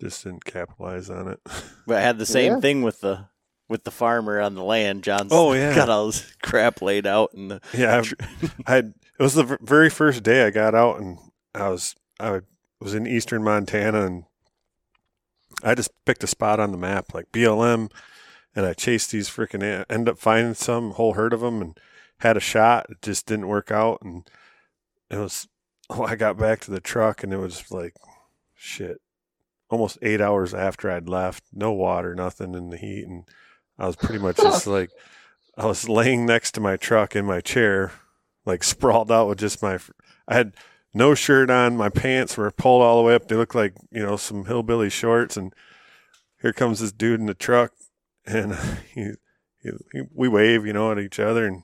just 0.00 0.24
didn't 0.24 0.46
capitalize 0.46 1.10
on 1.10 1.28
it. 1.28 1.40
But 1.86 1.98
I 1.98 2.00
had 2.00 2.16
the 2.16 2.24
same 2.24 2.52
yeah. 2.52 2.60
thing 2.60 2.82
with 2.82 3.00
the 3.00 3.26
with 3.68 3.84
the 3.84 3.90
farmer 3.90 4.40
on 4.40 4.54
the 4.54 4.64
land. 4.64 5.02
John's 5.02 5.30
oh 5.30 5.52
yeah, 5.52 5.74
got 5.74 5.90
all 5.90 6.06
this 6.06 6.24
crap 6.42 6.80
laid 6.80 7.06
out 7.06 7.34
and 7.34 7.60
yeah. 7.74 8.02
I 8.66 8.70
had 8.70 8.94
it 9.18 9.22
was 9.22 9.34
the 9.34 9.58
very 9.60 9.90
first 9.90 10.22
day 10.22 10.46
I 10.46 10.50
got 10.50 10.74
out 10.74 11.00
and 11.00 11.18
I 11.54 11.68
was 11.68 11.96
I 12.18 12.40
was 12.80 12.94
in 12.94 13.06
eastern 13.06 13.44
Montana 13.44 14.06
and 14.06 14.24
I 15.62 15.74
just 15.74 15.90
picked 16.04 16.24
a 16.24 16.26
spot 16.26 16.60
on 16.60 16.72
the 16.72 16.78
map 16.78 17.14
like 17.14 17.32
BLM 17.32 17.90
and 18.54 18.66
I 18.66 18.74
chased 18.74 19.10
these 19.10 19.28
freaking 19.28 19.84
end 19.88 20.08
up 20.08 20.18
finding 20.18 20.54
some 20.54 20.92
whole 20.92 21.14
herd 21.14 21.32
of 21.32 21.40
them 21.40 21.62
and 21.62 21.78
had 22.18 22.36
a 22.36 22.40
shot. 22.40 22.86
It 22.90 23.02
just 23.02 23.26
didn't 23.26 23.48
work 23.48 23.70
out 23.70 24.00
and 24.02 24.28
it 25.10 25.18
was. 25.18 25.48
Oh, 25.90 26.02
I 26.06 26.16
got 26.16 26.36
back 26.36 26.60
to 26.60 26.70
the 26.70 26.80
truck 26.80 27.22
and 27.22 27.32
it 27.32 27.38
was 27.38 27.70
like 27.70 27.94
shit. 28.54 29.00
Almost 29.68 29.98
eight 30.02 30.20
hours 30.20 30.52
after 30.52 30.90
I'd 30.90 31.08
left, 31.08 31.44
no 31.52 31.72
water, 31.72 32.14
nothing 32.14 32.54
in 32.54 32.68
the 32.68 32.76
heat, 32.76 33.06
and 33.06 33.24
I 33.78 33.86
was 33.86 33.96
pretty 33.96 34.18
much 34.18 34.36
just 34.36 34.66
like, 34.66 34.90
I 35.56 35.64
was 35.64 35.88
laying 35.88 36.26
next 36.26 36.52
to 36.52 36.60
my 36.60 36.76
truck 36.76 37.16
in 37.16 37.24
my 37.24 37.40
chair, 37.40 37.92
like 38.44 38.62
sprawled 38.64 39.10
out 39.10 39.28
with 39.28 39.38
just 39.38 39.62
my, 39.62 39.78
I 40.28 40.34
had 40.34 40.52
no 40.94 41.14
shirt 41.14 41.50
on. 41.50 41.76
My 41.76 41.88
pants 41.88 42.36
were 42.36 42.50
pulled 42.50 42.82
all 42.82 42.98
the 42.98 43.02
way 43.06 43.14
up. 43.14 43.28
They 43.28 43.36
looked 43.36 43.54
like, 43.54 43.74
you 43.90 44.02
know, 44.02 44.16
some 44.16 44.44
hillbilly 44.44 44.90
shorts. 44.90 45.36
And 45.36 45.54
here 46.40 46.52
comes 46.52 46.80
this 46.80 46.92
dude 46.92 47.20
in 47.20 47.26
the 47.26 47.34
truck 47.34 47.72
and 48.26 48.52
uh, 48.52 48.76
he, 48.94 49.12
he, 49.62 49.70
he 49.92 50.02
we 50.12 50.28
wave, 50.28 50.66
you 50.66 50.72
know, 50.72 50.92
at 50.92 50.98
each 50.98 51.18
other. 51.18 51.46
And 51.46 51.62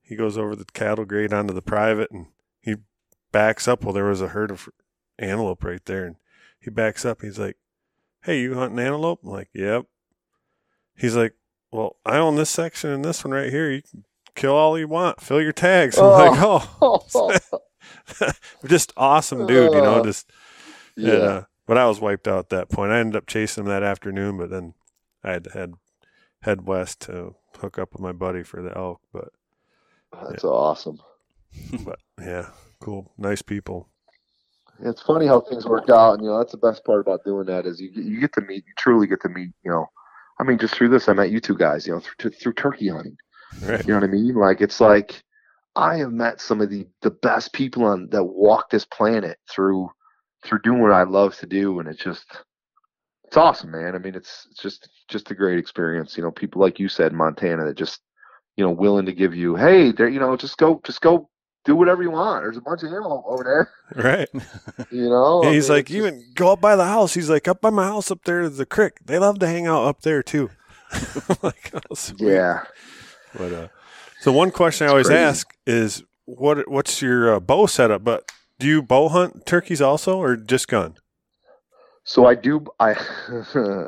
he 0.00 0.16
goes 0.16 0.38
over 0.38 0.56
the 0.56 0.64
cattle 0.64 1.04
grade 1.04 1.32
onto 1.32 1.54
the 1.54 1.62
private 1.62 2.10
and 2.10 2.26
he 2.60 2.76
backs 3.32 3.68
up. 3.68 3.84
Well, 3.84 3.92
there 3.92 4.04
was 4.04 4.20
a 4.20 4.28
herd 4.28 4.50
of 4.50 4.68
antelope 5.18 5.64
right 5.64 5.84
there. 5.84 6.04
And 6.04 6.16
he 6.60 6.70
backs 6.70 7.04
up. 7.04 7.22
He's 7.22 7.38
like, 7.38 7.56
Hey, 8.22 8.40
you 8.40 8.54
hunting 8.54 8.78
antelope? 8.78 9.20
I'm 9.22 9.30
like, 9.30 9.50
Yep 9.54 9.86
he's 10.98 11.16
like, 11.16 11.34
well, 11.70 11.96
I 12.04 12.18
own 12.18 12.36
this 12.36 12.50
section 12.50 12.90
and 12.90 13.04
this 13.04 13.24
one 13.24 13.32
right 13.32 13.50
here. 13.50 13.70
You 13.70 13.82
can 13.82 14.04
kill 14.34 14.54
all 14.54 14.78
you 14.78 14.88
want, 14.88 15.20
fill 15.20 15.40
your 15.40 15.52
tags. 15.52 15.96
I'm 15.98 16.04
oh. 16.04 16.10
like, 16.10 16.40
oh, 16.42 17.06
oh. 17.14 17.58
just 18.66 18.92
awesome 18.96 19.46
dude, 19.46 19.72
you 19.72 19.80
know, 19.80 20.02
just, 20.04 20.30
yeah. 20.96 21.12
And, 21.12 21.22
uh, 21.22 21.42
but 21.66 21.78
I 21.78 21.86
was 21.86 22.00
wiped 22.00 22.26
out 22.26 22.38
at 22.38 22.48
that 22.50 22.70
point. 22.70 22.92
I 22.92 22.98
ended 22.98 23.16
up 23.16 23.26
chasing 23.26 23.64
him 23.64 23.68
that 23.68 23.82
afternoon, 23.82 24.38
but 24.38 24.50
then 24.50 24.74
I 25.22 25.32
had 25.32 25.44
to 25.44 25.50
head, 25.50 25.74
head 26.42 26.66
west 26.66 27.00
to 27.02 27.34
hook 27.58 27.78
up 27.78 27.92
with 27.92 28.00
my 28.00 28.12
buddy 28.12 28.42
for 28.42 28.62
the 28.62 28.76
elk. 28.76 29.00
But 29.12 29.28
that's 30.12 30.44
yeah. 30.44 30.50
awesome. 30.50 31.00
but 31.84 32.00
yeah, 32.20 32.50
cool. 32.80 33.12
Nice 33.18 33.42
people. 33.42 33.88
It's 34.80 35.02
funny 35.02 35.26
how 35.26 35.40
things 35.40 35.66
work 35.66 35.90
out, 35.90 36.14
and 36.14 36.22
you 36.22 36.30
know 36.30 36.38
that's 36.38 36.52
the 36.52 36.58
best 36.58 36.84
part 36.84 37.00
about 37.00 37.24
doing 37.24 37.46
that 37.46 37.66
is 37.66 37.80
you 37.80 37.90
you 37.90 38.20
get 38.20 38.32
to 38.34 38.40
meet, 38.42 38.64
you 38.64 38.72
truly 38.78 39.08
get 39.08 39.20
to 39.22 39.28
meet, 39.28 39.50
you 39.64 39.70
know, 39.72 39.88
I 40.40 40.44
mean, 40.44 40.58
just 40.58 40.74
through 40.74 40.90
this, 40.90 41.08
I 41.08 41.14
met 41.14 41.30
you 41.30 41.40
two 41.40 41.56
guys, 41.56 41.86
you 41.86 41.94
know, 41.94 42.00
through, 42.18 42.30
through 42.30 42.52
turkey 42.54 42.88
hunting. 42.88 43.16
Right. 43.62 43.84
You 43.84 43.92
know 43.92 44.00
what 44.00 44.08
I 44.08 44.12
mean? 44.12 44.34
Like, 44.34 44.60
it's 44.60 44.80
like 44.80 45.22
I 45.78 45.96
have 45.98 46.12
met 46.12 46.40
some 46.40 46.60
of 46.60 46.70
the, 46.70 46.86
the 47.02 47.10
best 47.10 47.52
people 47.52 47.84
on 47.84 48.08
that 48.10 48.24
walk 48.24 48.68
this 48.68 48.84
planet 48.84 49.38
through 49.48 49.88
through 50.44 50.60
doing 50.62 50.80
what 50.80 50.92
I 50.92 51.04
love 51.04 51.36
to 51.38 51.46
do, 51.46 51.78
and 51.78 51.88
it's 51.88 52.02
just 52.02 52.26
it's 53.24 53.36
awesome, 53.36 53.70
man. 53.70 53.94
I 53.94 53.98
mean, 53.98 54.16
it's 54.16 54.48
it's 54.50 54.60
just 54.60 54.88
just 55.08 55.30
a 55.30 55.34
great 55.34 55.58
experience. 55.58 56.16
You 56.16 56.24
know, 56.24 56.32
people 56.32 56.60
like 56.60 56.80
you 56.80 56.88
said, 56.88 57.12
Montana, 57.12 57.64
that 57.64 57.76
just 57.76 58.00
you 58.56 58.64
know 58.64 58.72
willing 58.72 59.06
to 59.06 59.12
give 59.12 59.36
you, 59.36 59.54
hey, 59.54 59.92
there, 59.92 60.08
you 60.08 60.18
know, 60.18 60.36
just 60.36 60.58
go, 60.58 60.80
just 60.84 61.00
go 61.00 61.30
do 61.64 61.76
whatever 61.76 62.02
you 62.02 62.10
want. 62.10 62.42
There's 62.42 62.56
a 62.56 62.60
bunch 62.60 62.82
of 62.82 62.88
ammo 62.88 63.22
over 63.26 63.44
there. 63.44 63.70
Right. 64.04 64.28
you 64.90 65.08
know? 65.08 65.42
Yeah, 65.42 65.52
he's 65.52 65.70
I 65.70 65.74
mean, 65.74 65.78
like, 65.78 65.90
even 65.90 66.20
just... 66.20 66.34
go 66.34 66.52
up 66.52 66.60
by 66.60 66.76
the 66.76 66.84
house. 66.84 67.14
He's 67.14 67.30
like, 67.30 67.48
up 67.48 67.62
by 67.62 67.70
my 67.70 67.84
house 67.84 68.10
up 68.10 68.24
there 68.24 68.42
is 68.42 68.58
the 68.58 68.66
creek. 68.66 68.98
They 69.04 69.18
love 69.18 69.38
to 69.38 69.46
hang 69.46 69.66
out 69.66 69.84
up 69.84 70.02
there 70.02 70.22
too. 70.22 70.50
like, 71.42 71.72
oh, 71.90 71.96
yeah. 72.18 72.64
But, 73.34 73.52
uh, 73.52 73.68
so 74.20 74.32
one 74.32 74.50
question 74.50 74.86
I 74.86 74.90
always 74.90 75.06
crazy. 75.06 75.20
ask 75.20 75.54
is 75.66 76.02
what, 76.24 76.68
what's 76.68 77.00
your 77.00 77.34
uh, 77.34 77.40
bow 77.40 77.66
setup? 77.66 78.04
But 78.04 78.30
do 78.58 78.66
you 78.66 78.82
bow 78.82 79.08
hunt 79.08 79.46
turkeys 79.46 79.80
also 79.80 80.18
or 80.18 80.36
just 80.36 80.68
gun? 80.68 80.96
So 82.04 82.26
I 82.26 82.34
do. 82.34 82.64
I, 82.80 82.94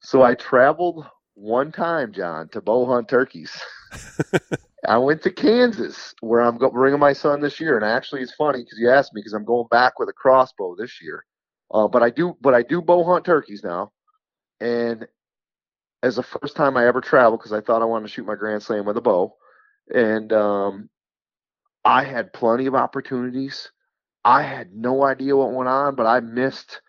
so 0.00 0.22
I 0.22 0.34
traveled 0.34 1.06
one 1.34 1.70
time, 1.70 2.12
John, 2.12 2.48
to 2.50 2.60
bow 2.60 2.86
hunt 2.86 3.08
turkeys. 3.08 3.52
I 4.88 4.98
went 4.98 5.22
to 5.22 5.30
Kansas, 5.30 6.14
where 6.20 6.40
I'm 6.40 6.58
go- 6.58 6.70
bringing 6.70 7.00
my 7.00 7.12
son 7.12 7.40
this 7.40 7.60
year, 7.60 7.76
and 7.76 7.84
actually, 7.84 8.22
it's 8.22 8.34
funny 8.34 8.60
because 8.60 8.78
you 8.78 8.90
asked 8.90 9.14
me 9.14 9.20
because 9.20 9.32
I'm 9.32 9.44
going 9.44 9.66
back 9.70 9.98
with 9.98 10.08
a 10.08 10.12
crossbow 10.12 10.76
this 10.76 11.00
year. 11.02 11.24
Uh, 11.72 11.88
but 11.88 12.02
I 12.02 12.10
do, 12.10 12.36
but 12.40 12.54
I 12.54 12.62
do 12.62 12.80
bow 12.80 13.04
hunt 13.04 13.24
turkeys 13.24 13.62
now, 13.64 13.92
and 14.60 15.06
as 16.06 16.16
the 16.16 16.22
first 16.22 16.56
time 16.56 16.76
I 16.76 16.86
ever 16.86 17.00
traveled 17.00 17.40
because 17.40 17.52
I 17.52 17.60
thought 17.60 17.82
I 17.82 17.86
wanted 17.86 18.06
to 18.06 18.12
shoot 18.12 18.26
my 18.26 18.36
grand 18.36 18.62
slam 18.62 18.86
with 18.86 18.96
a 18.96 19.00
bow, 19.00 19.34
and 19.92 20.32
um, 20.32 20.88
I 21.84 22.04
had 22.04 22.32
plenty 22.32 22.66
of 22.66 22.74
opportunities. 22.74 23.70
I 24.24 24.42
had 24.42 24.72
no 24.72 25.04
idea 25.04 25.36
what 25.36 25.52
went 25.52 25.68
on, 25.68 25.94
but 25.94 26.06
I 26.06 26.20
missed 26.20 26.80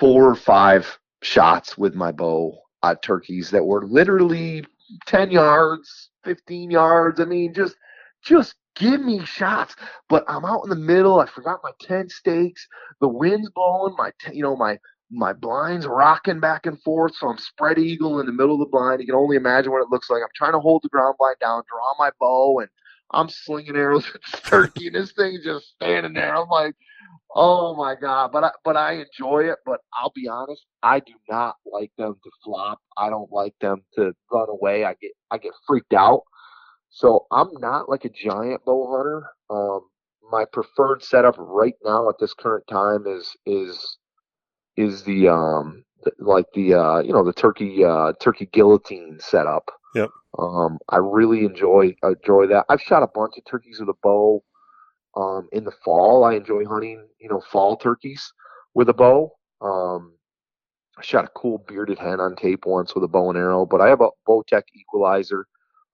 four 0.00 0.28
or 0.28 0.34
five 0.34 0.98
shots 1.22 1.78
with 1.78 1.94
my 1.94 2.12
bow 2.12 2.58
at 2.82 3.02
turkeys 3.02 3.50
that 3.50 3.64
were 3.64 3.86
literally 3.86 4.64
10 5.06 5.30
yards, 5.30 6.10
15 6.24 6.70
yards. 6.70 7.20
I 7.20 7.24
mean, 7.24 7.54
just 7.54 7.76
just 8.22 8.54
give 8.74 9.00
me 9.02 9.24
shots. 9.24 9.76
But 10.08 10.24
I'm 10.28 10.44
out 10.44 10.64
in 10.64 10.70
the 10.70 10.76
middle. 10.76 11.20
I 11.20 11.26
forgot 11.26 11.60
my 11.62 11.72
tent 11.80 12.10
stakes. 12.10 12.66
The 13.00 13.08
wind's 13.08 13.50
blowing. 13.50 13.94
My 13.96 14.12
t- 14.20 14.36
you 14.36 14.42
know 14.42 14.56
my 14.56 14.78
my 15.10 15.32
blinds 15.32 15.86
rocking 15.86 16.40
back 16.40 16.66
and 16.66 16.80
forth. 16.82 17.14
So 17.16 17.28
I'm 17.28 17.38
spread 17.38 17.78
eagle 17.78 18.20
in 18.20 18.26
the 18.26 18.32
middle 18.32 18.54
of 18.54 18.60
the 18.60 18.70
blind. 18.70 19.00
You 19.00 19.06
can 19.06 19.14
only 19.14 19.36
imagine 19.36 19.72
what 19.72 19.82
it 19.82 19.90
looks 19.90 20.10
like. 20.10 20.22
I'm 20.22 20.28
trying 20.34 20.52
to 20.52 20.60
hold 20.60 20.82
the 20.82 20.88
ground 20.88 21.16
blind 21.18 21.36
down, 21.40 21.62
draw 21.70 21.94
my 21.98 22.10
bow, 22.20 22.60
and 22.60 22.68
I'm 23.10 23.28
slinging 23.28 23.76
arrows 23.76 24.06
at 24.14 24.20
the 24.22 24.48
turkey, 24.48 24.86
and 24.86 24.96
this 24.96 25.12
thing's 25.12 25.44
just 25.44 25.68
standing 25.76 26.14
there. 26.14 26.34
I'm 26.34 26.48
like, 26.48 26.74
Oh 27.36 27.74
my 27.74 27.96
god! 27.96 28.30
But 28.32 28.44
I, 28.44 28.50
but 28.64 28.76
I 28.76 28.92
enjoy 28.92 29.50
it. 29.50 29.58
But 29.66 29.80
I'll 29.92 30.12
be 30.14 30.28
honest, 30.28 30.64
I 30.82 31.00
do 31.00 31.14
not 31.28 31.56
like 31.66 31.90
them 31.98 32.14
to 32.22 32.30
flop. 32.44 32.78
I 32.96 33.10
don't 33.10 33.30
like 33.32 33.54
them 33.60 33.82
to 33.96 34.12
run 34.32 34.48
away. 34.48 34.84
I 34.84 34.94
get 35.00 35.10
I 35.30 35.38
get 35.38 35.52
freaked 35.66 35.94
out. 35.94 36.22
So 36.90 37.26
I'm 37.32 37.50
not 37.54 37.88
like 37.88 38.04
a 38.04 38.08
giant 38.10 38.64
bow 38.64 38.96
hunter. 38.96 39.26
Um, 39.50 39.80
my 40.30 40.44
preferred 40.52 41.02
setup 41.02 41.34
right 41.38 41.74
now 41.84 42.08
at 42.08 42.16
this 42.20 42.34
current 42.34 42.66
time 42.68 43.04
is 43.06 43.36
is 43.46 43.98
is 44.76 45.02
the 45.02 45.28
um 45.28 45.84
like 46.18 46.46
the 46.54 46.74
uh, 46.74 46.98
you 47.00 47.12
know 47.12 47.24
the 47.24 47.32
turkey 47.32 47.84
uh, 47.84 48.12
turkey 48.20 48.48
guillotine 48.52 49.18
setup. 49.20 49.70
Yep. 49.94 50.10
Um, 50.38 50.78
I 50.88 50.96
really 50.96 51.44
enjoy 51.44 51.94
enjoy 52.02 52.46
that. 52.48 52.66
I've 52.68 52.80
shot 52.80 53.02
a 53.02 53.08
bunch 53.14 53.34
of 53.38 53.44
turkeys 53.44 53.80
with 53.80 53.88
a 53.88 53.94
bow. 54.02 54.42
Um, 55.16 55.48
in 55.52 55.62
the 55.62 55.72
fall, 55.84 56.24
I 56.24 56.34
enjoy 56.34 56.64
hunting 56.64 57.06
you 57.20 57.28
know 57.28 57.40
fall 57.40 57.76
turkeys 57.76 58.32
with 58.74 58.88
a 58.88 58.94
bow. 58.94 59.32
Um, 59.60 60.14
I 60.98 61.02
shot 61.02 61.24
a 61.24 61.28
cool 61.28 61.64
bearded 61.66 61.98
hen 61.98 62.20
on 62.20 62.36
tape 62.36 62.66
once 62.66 62.94
with 62.94 63.04
a 63.04 63.08
bow 63.08 63.30
and 63.30 63.38
arrow, 63.38 63.66
but 63.66 63.80
I 63.80 63.88
have 63.88 64.00
a 64.00 64.10
Bowtech 64.28 64.62
equalizer 64.74 65.46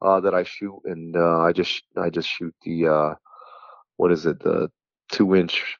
uh, 0.02 0.20
that 0.20 0.34
I 0.34 0.44
shoot, 0.44 0.80
and 0.84 1.16
uh, 1.16 1.40
I 1.40 1.52
just 1.52 1.82
I 1.96 2.10
just 2.10 2.28
shoot 2.28 2.54
the 2.64 2.88
uh, 2.88 3.14
what 3.96 4.12
is 4.12 4.26
it 4.26 4.40
the 4.40 4.70
two 5.10 5.34
inch 5.34 5.78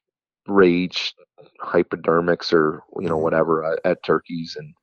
rage 0.51 1.15
hypodermics 1.61 2.53
or 2.53 2.83
you 2.99 3.09
know 3.09 3.17
Mhm. 3.19 3.23
whatever 3.23 3.65
at, 3.65 3.79
at 3.85 4.03
turkeys 4.03 4.57
and 4.59 4.75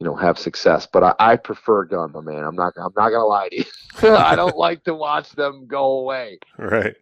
you 0.00 0.06
know 0.06 0.14
have 0.16 0.38
success. 0.38 0.86
But 0.86 1.02
I, 1.04 1.14
I 1.32 1.36
prefer 1.36 1.84
gun, 1.84 2.12
my 2.12 2.20
man. 2.20 2.44
I'm 2.44 2.54
not 2.56 2.72
I'm 2.76 2.92
not 2.96 3.10
gonna 3.10 3.24
lie 3.26 3.48
to 3.50 3.56
you. 3.58 3.64
I 4.16 4.34
don't 4.36 4.56
like 4.56 4.84
to 4.84 4.94
watch 4.94 5.30
them 5.32 5.66
go 5.66 5.98
away. 6.00 6.38
Right. 6.58 6.94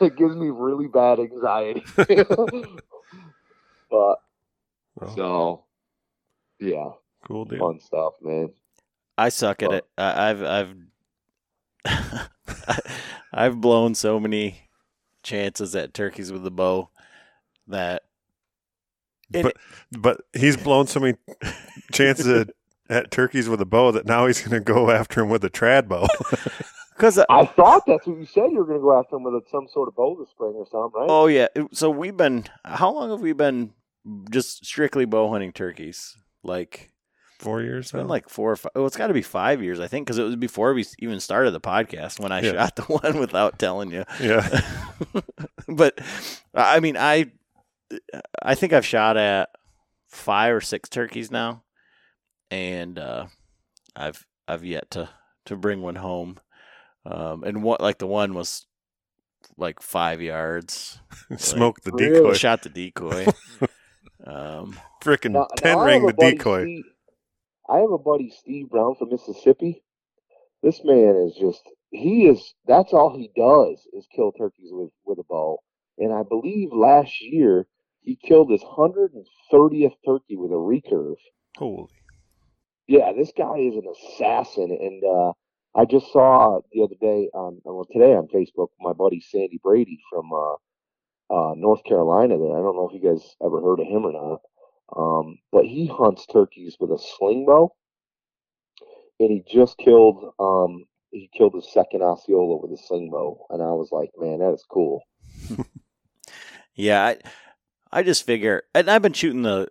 It 0.00 0.14
gives 0.16 0.36
me 0.36 0.50
really 0.50 0.86
bad 0.86 1.18
anxiety. 1.18 1.82
but 1.96 2.06
Well, 3.90 4.18
so 5.16 5.64
yeah, 6.60 6.90
cool 7.26 7.44
deal. 7.44 7.58
fun 7.58 7.80
stuff, 7.80 8.14
man. 8.22 8.50
I 9.18 9.28
suck 9.30 9.62
at 9.62 9.68
Well- 9.70 9.78
it. 9.78 9.86
I, 9.98 10.30
I've 10.30 10.42
I've 10.44 10.74
I've 13.32 13.60
blown 13.60 13.94
so 13.94 14.18
many 14.20 14.68
chances 15.22 15.74
at 15.74 15.92
turkeys 15.94 16.30
with 16.32 16.44
the 16.44 16.50
bow 16.50 16.90
that 17.68 18.02
it- 19.32 19.42
But 19.42 19.56
but 19.98 20.20
he's 20.34 20.56
blown 20.56 20.86
so 20.86 21.00
many 21.00 21.16
chances 21.92 22.26
at, 22.26 22.50
at 22.88 23.10
turkeys 23.10 23.48
with 23.48 23.60
a 23.60 23.64
bow 23.66 23.90
that 23.92 24.06
now 24.06 24.26
he's 24.26 24.40
going 24.40 24.50
to 24.52 24.60
go 24.60 24.90
after 24.90 25.22
him 25.22 25.28
with 25.30 25.44
a 25.44 25.50
trad 25.50 25.88
bow. 25.88 26.06
because 26.96 27.18
uh, 27.18 27.24
I 27.30 27.46
thought 27.46 27.82
that's 27.86 28.06
what 28.06 28.18
you 28.18 28.26
said. 28.26 28.50
You 28.52 28.58
were 28.58 28.64
going 28.66 28.78
to 28.78 28.82
go 28.82 28.98
after 28.98 29.16
him 29.16 29.24
with 29.24 29.48
some 29.50 29.66
sort 29.72 29.88
of 29.88 29.96
bow 29.96 30.16
this 30.20 30.28
spring 30.30 30.52
or 30.54 30.66
something, 30.70 31.00
right? 31.00 31.06
oh 31.10 31.26
yeah. 31.26 31.48
So 31.72 31.90
we've 31.90 32.16
been 32.16 32.44
how 32.64 32.92
long 32.92 33.10
have 33.10 33.20
we 33.20 33.32
been 33.32 33.72
just 34.30 34.64
strictly 34.66 35.04
bow 35.06 35.30
hunting 35.30 35.52
turkeys? 35.52 36.16
Like 36.42 36.90
Four 37.40 37.62
years 37.62 37.86
it's 37.86 37.92
been 37.92 38.02
now. 38.02 38.06
like 38.08 38.28
four 38.28 38.52
or 38.52 38.56
five. 38.56 38.72
Oh, 38.76 38.86
it's 38.86 38.96
got 38.96 39.08
to 39.08 39.14
be 39.14 39.20
five 39.22 39.62
years, 39.62 39.80
I 39.80 39.88
think, 39.88 40.06
because 40.06 40.18
it 40.18 40.22
was 40.22 40.36
before 40.36 40.72
we 40.74 40.84
even 41.00 41.18
started 41.20 41.50
the 41.50 41.60
podcast 41.60 42.20
when 42.20 42.30
I 42.30 42.40
Yeah. 42.42 42.52
shot 42.52 42.76
the 42.76 42.82
one 42.84 43.18
without 43.18 43.58
telling 43.58 43.90
you. 43.90 44.04
yeah. 44.20 44.60
but 45.68 45.98
I 46.54 46.80
mean, 46.80 46.96
I 46.96 47.32
I 48.42 48.54
think 48.54 48.72
I've 48.72 48.86
shot 48.86 49.16
at 49.16 49.48
five 50.08 50.54
or 50.54 50.60
six 50.60 50.88
turkeys 50.88 51.30
now, 51.30 51.62
and 52.50 52.98
uh, 52.98 53.26
I've 53.96 54.24
I've 54.48 54.64
yet 54.64 54.90
to 54.92 55.08
to 55.46 55.56
bring 55.56 55.82
one 55.82 55.96
home. 55.96 56.38
Um, 57.06 57.44
and 57.44 57.62
what 57.62 57.80
like 57.80 57.98
the 57.98 58.06
one 58.06 58.34
was 58.34 58.66
like 59.56 59.80
five 59.82 60.20
yards. 60.22 61.00
Smoke 61.36 61.80
the 61.82 61.92
Really? 61.92 62.14
decoy. 62.20 62.32
Shot 62.34 62.62
the 62.62 62.70
decoy. 62.70 63.26
um, 64.26 64.78
Frickin' 65.02 65.32
Now- 65.32 65.40
now 65.40 65.46
ten 65.56 65.78
I 65.78 65.84
ring 65.84 66.06
the 66.06 66.12
decoy. 66.12 66.62
Steve- 66.64 66.84
I 67.68 67.78
have 67.78 67.90
a 67.90 67.98
buddy, 67.98 68.30
Steve 68.30 68.68
Brown 68.68 68.94
from 68.94 69.08
Mississippi. 69.10 69.82
This 70.62 70.80
man 70.84 71.16
is 71.16 71.34
just, 71.34 71.62
he 71.90 72.26
is, 72.26 72.52
that's 72.66 72.92
all 72.92 73.16
he 73.16 73.30
does 73.34 73.86
is 73.94 74.06
kill 74.14 74.32
turkeys 74.32 74.68
with, 74.70 74.90
with 75.06 75.18
a 75.18 75.22
bow. 75.24 75.58
And 75.96 76.12
I 76.12 76.22
believe 76.28 76.70
last 76.72 77.22
year 77.22 77.66
he 78.04 78.16
killed 78.16 78.50
his 78.50 78.62
130th 78.62 79.94
turkey 80.06 80.36
with 80.36 80.50
a 80.50 80.54
recurve. 80.54 81.16
Holy. 81.56 81.88
Yeah, 82.86 83.12
this 83.16 83.32
guy 83.36 83.56
is 83.56 83.76
an 83.76 83.90
assassin. 83.90 84.76
And 84.78 85.02
uh, 85.02 85.32
I 85.74 85.86
just 85.86 86.12
saw 86.12 86.60
the 86.72 86.82
other 86.82 86.96
day 87.00 87.30
on, 87.32 87.60
well, 87.64 87.86
today 87.90 88.14
on 88.14 88.28
Facebook, 88.28 88.68
my 88.78 88.92
buddy 88.92 89.20
Sandy 89.20 89.58
Brady 89.62 89.98
from 90.10 90.30
uh, 90.32 90.54
uh, 91.34 91.54
North 91.56 91.82
Carolina 91.84 92.36
there. 92.36 92.52
I 92.52 92.60
don't 92.60 92.76
know 92.76 92.90
if 92.92 93.02
you 93.02 93.10
guys 93.10 93.36
ever 93.42 93.60
heard 93.62 93.80
of 93.80 93.86
him 93.86 94.04
or 94.04 94.12
not. 94.12 94.40
Um, 94.94 95.38
but 95.50 95.64
he 95.64 95.86
hunts 95.86 96.26
turkeys 96.26 96.76
with 96.78 96.90
a 96.90 96.98
sling 96.98 97.46
bow. 97.46 97.74
And 99.18 99.30
he 99.30 99.42
just 99.50 99.78
killed, 99.78 100.34
um, 100.38 100.84
he 101.10 101.30
killed 101.34 101.54
his 101.54 101.72
second 101.72 102.02
Osceola 102.02 102.58
with 102.58 102.78
a 102.78 102.82
sling 102.82 103.10
bow. 103.10 103.46
And 103.48 103.62
I 103.62 103.70
was 103.70 103.88
like, 103.92 104.10
man, 104.18 104.40
that 104.40 104.52
is 104.52 104.64
cool. 104.68 105.00
yeah, 106.74 107.02
I 107.06 107.18
I 107.94 108.02
just 108.02 108.26
figure, 108.26 108.64
and 108.74 108.90
I've 108.90 109.02
been 109.02 109.12
shooting 109.12 109.42
the 109.42 109.68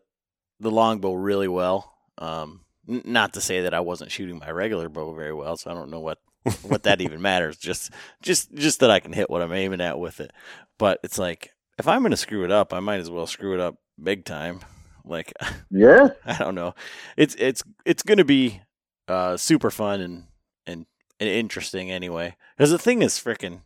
the 0.59 0.71
longbow 0.71 1.13
really 1.13 1.47
well. 1.49 1.93
Um, 2.17 2.61
n- 2.87 3.01
not 3.05 3.33
to 3.33 3.41
say 3.41 3.61
that 3.61 3.73
I 3.73 3.81
wasn't 3.81 4.11
shooting 4.11 4.39
my 4.39 4.49
regular 4.49 4.87
bow 4.87 5.13
very 5.13 5.33
well, 5.33 5.57
so 5.57 5.69
I 5.69 5.73
don't 5.73 5.91
know 5.91 5.99
what 5.99 6.19
what 6.61 6.83
that 6.83 7.01
even 7.01 7.21
matters. 7.29 7.57
Just 7.57 7.91
just 8.21 8.53
just 8.55 8.79
that 8.79 8.89
I 8.89 8.99
can 8.99 9.13
hit 9.13 9.29
what 9.29 9.41
I'm 9.41 9.51
aiming 9.51 9.81
at 9.81 9.99
with 9.99 10.19
it. 10.19 10.31
But 10.79 10.99
it's 11.03 11.19
like 11.19 11.51
if 11.77 11.87
I'm 11.87 12.01
gonna 12.01 12.17
screw 12.17 12.43
it 12.45 12.51
up, 12.51 12.73
I 12.73 12.79
might 12.79 12.99
as 13.01 13.09
well 13.11 13.27
screw 13.27 13.53
it 13.53 13.59
up 13.59 13.75
big 14.01 14.25
time. 14.25 14.61
Like 15.05 15.33
Yeah. 15.69 16.09
I 16.25 16.37
don't 16.37 16.55
know. 16.55 16.75
It's 17.17 17.35
it's 17.37 17.61
it's 17.85 18.03
gonna 18.03 18.23
be 18.25 18.61
uh 19.09 19.35
super 19.35 19.69
fun 19.69 19.99
and 19.99 20.23
and, 20.65 20.85
and 21.19 21.27
interesting 21.29 21.91
anyway. 21.91 22.37
Because 22.57 22.71
the 22.71 22.77
thing 22.79 23.01
is 23.01 23.15
freaking 23.19 23.63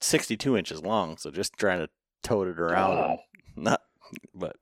sixty 0.00 0.36
two 0.36 0.56
inches 0.56 0.82
long, 0.82 1.16
so 1.16 1.32
just 1.32 1.54
trying 1.54 1.80
to 1.80 1.88
tote 2.22 2.46
it 2.46 2.60
around 2.60 2.94
God. 2.96 3.18
not 3.56 3.80
but 4.34 4.56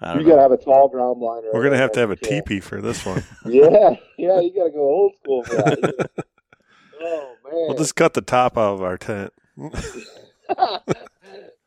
I 0.00 0.14
You 0.14 0.20
don't 0.20 0.28
gotta 0.30 0.42
have 0.42 0.52
a 0.52 0.56
tall 0.56 0.88
ground 0.88 1.20
blinder. 1.20 1.48
We're 1.52 1.62
gonna 1.64 1.76
have 1.76 1.92
to 1.92 2.00
have 2.00 2.10
a 2.10 2.16
teepee 2.16 2.60
for 2.60 2.80
this 2.80 3.04
one. 3.04 3.24
Yeah, 3.46 3.96
yeah, 4.18 4.40
you 4.40 4.52
gotta 4.54 4.70
go 4.70 4.80
old 4.80 5.14
school 5.16 5.42
for 5.44 5.56
that. 5.56 6.10
oh 7.00 7.34
man. 7.44 7.52
We'll 7.68 7.76
just 7.76 7.96
cut 7.96 8.14
the 8.14 8.22
top 8.22 8.56
out 8.58 8.74
of 8.74 8.82
our 8.82 8.96
tent. 8.98 9.32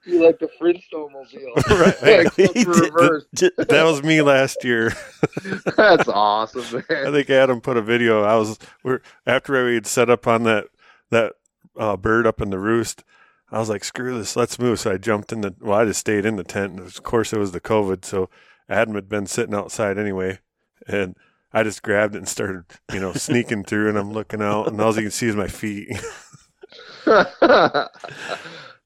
you 0.06 0.24
like 0.24 0.40
the 0.40 0.50
Flintstone 0.58 1.12
mobile. 1.14 1.54
Right. 1.70 2.26
Except 2.26 2.58
He 2.58 2.64
for 2.64 2.72
reverse. 2.72 3.26
That 3.34 3.84
was 3.86 4.04
me 4.04 4.22
last 4.22 4.64
year. 4.64 4.94
That's 5.78 6.08
awesome, 6.08 6.84
man. 6.90 7.08
I 7.08 7.12
think 7.12 7.30
Adam 7.30 7.62
put 7.62 7.78
a 7.78 7.82
video. 7.82 8.24
I 8.24 8.36
was 8.36 8.58
we're 8.84 9.02
after 9.26 9.66
we 9.66 9.76
had 9.76 9.88
set 9.88 10.10
up 10.10 10.28
on 10.28 10.44
that 10.44 10.66
that 11.10 11.34
uh, 11.78 11.98
bird 11.98 12.28
up 12.28 12.42
in 12.42 12.50
the 12.50 12.60
roost. 12.60 13.04
I 13.54 13.60
was 13.60 13.70
like, 13.70 13.84
screw 13.84 14.18
this, 14.18 14.36
let's 14.36 14.58
move. 14.60 14.80
So 14.80 14.92
I 14.92 14.98
jumped 14.98 15.32
in 15.32 15.42
the. 15.42 15.54
Well, 15.62 15.80
I 15.80 15.86
just 15.86 16.00
stayed 16.00 16.26
in 16.26 16.36
the 16.38 16.44
tent. 16.44 16.72
And 16.72 16.80
of 16.82 17.04
course, 17.04 17.32
it 17.34 17.40
was 17.40 17.52
the 17.52 17.62
COVID. 17.62 18.04
So 18.04 18.30
Adam 18.68 18.96
had 18.96 19.08
been 19.08 19.28
sitting 19.28 19.54
outside 19.56 19.98
anyway, 19.98 20.40
and 20.88 21.16
I 21.54 21.64
just 21.64 21.84
grabbed 21.84 22.16
it 22.16 22.18
and 22.20 22.28
started, 22.28 22.64
you 22.92 23.00
know, 23.00 23.14
sneaking 23.14 23.64
through. 23.66 23.90
And 23.90 23.98
I'm 23.98 24.12
looking 24.12 24.42
out, 24.42 24.68
and 24.68 24.82
all 24.82 24.96
you 24.96 25.04
can 25.04 25.12
see 25.12 25.28
is 25.28 25.36
my 25.36 25.48
feet. 25.48 25.90
oh, 27.08 27.88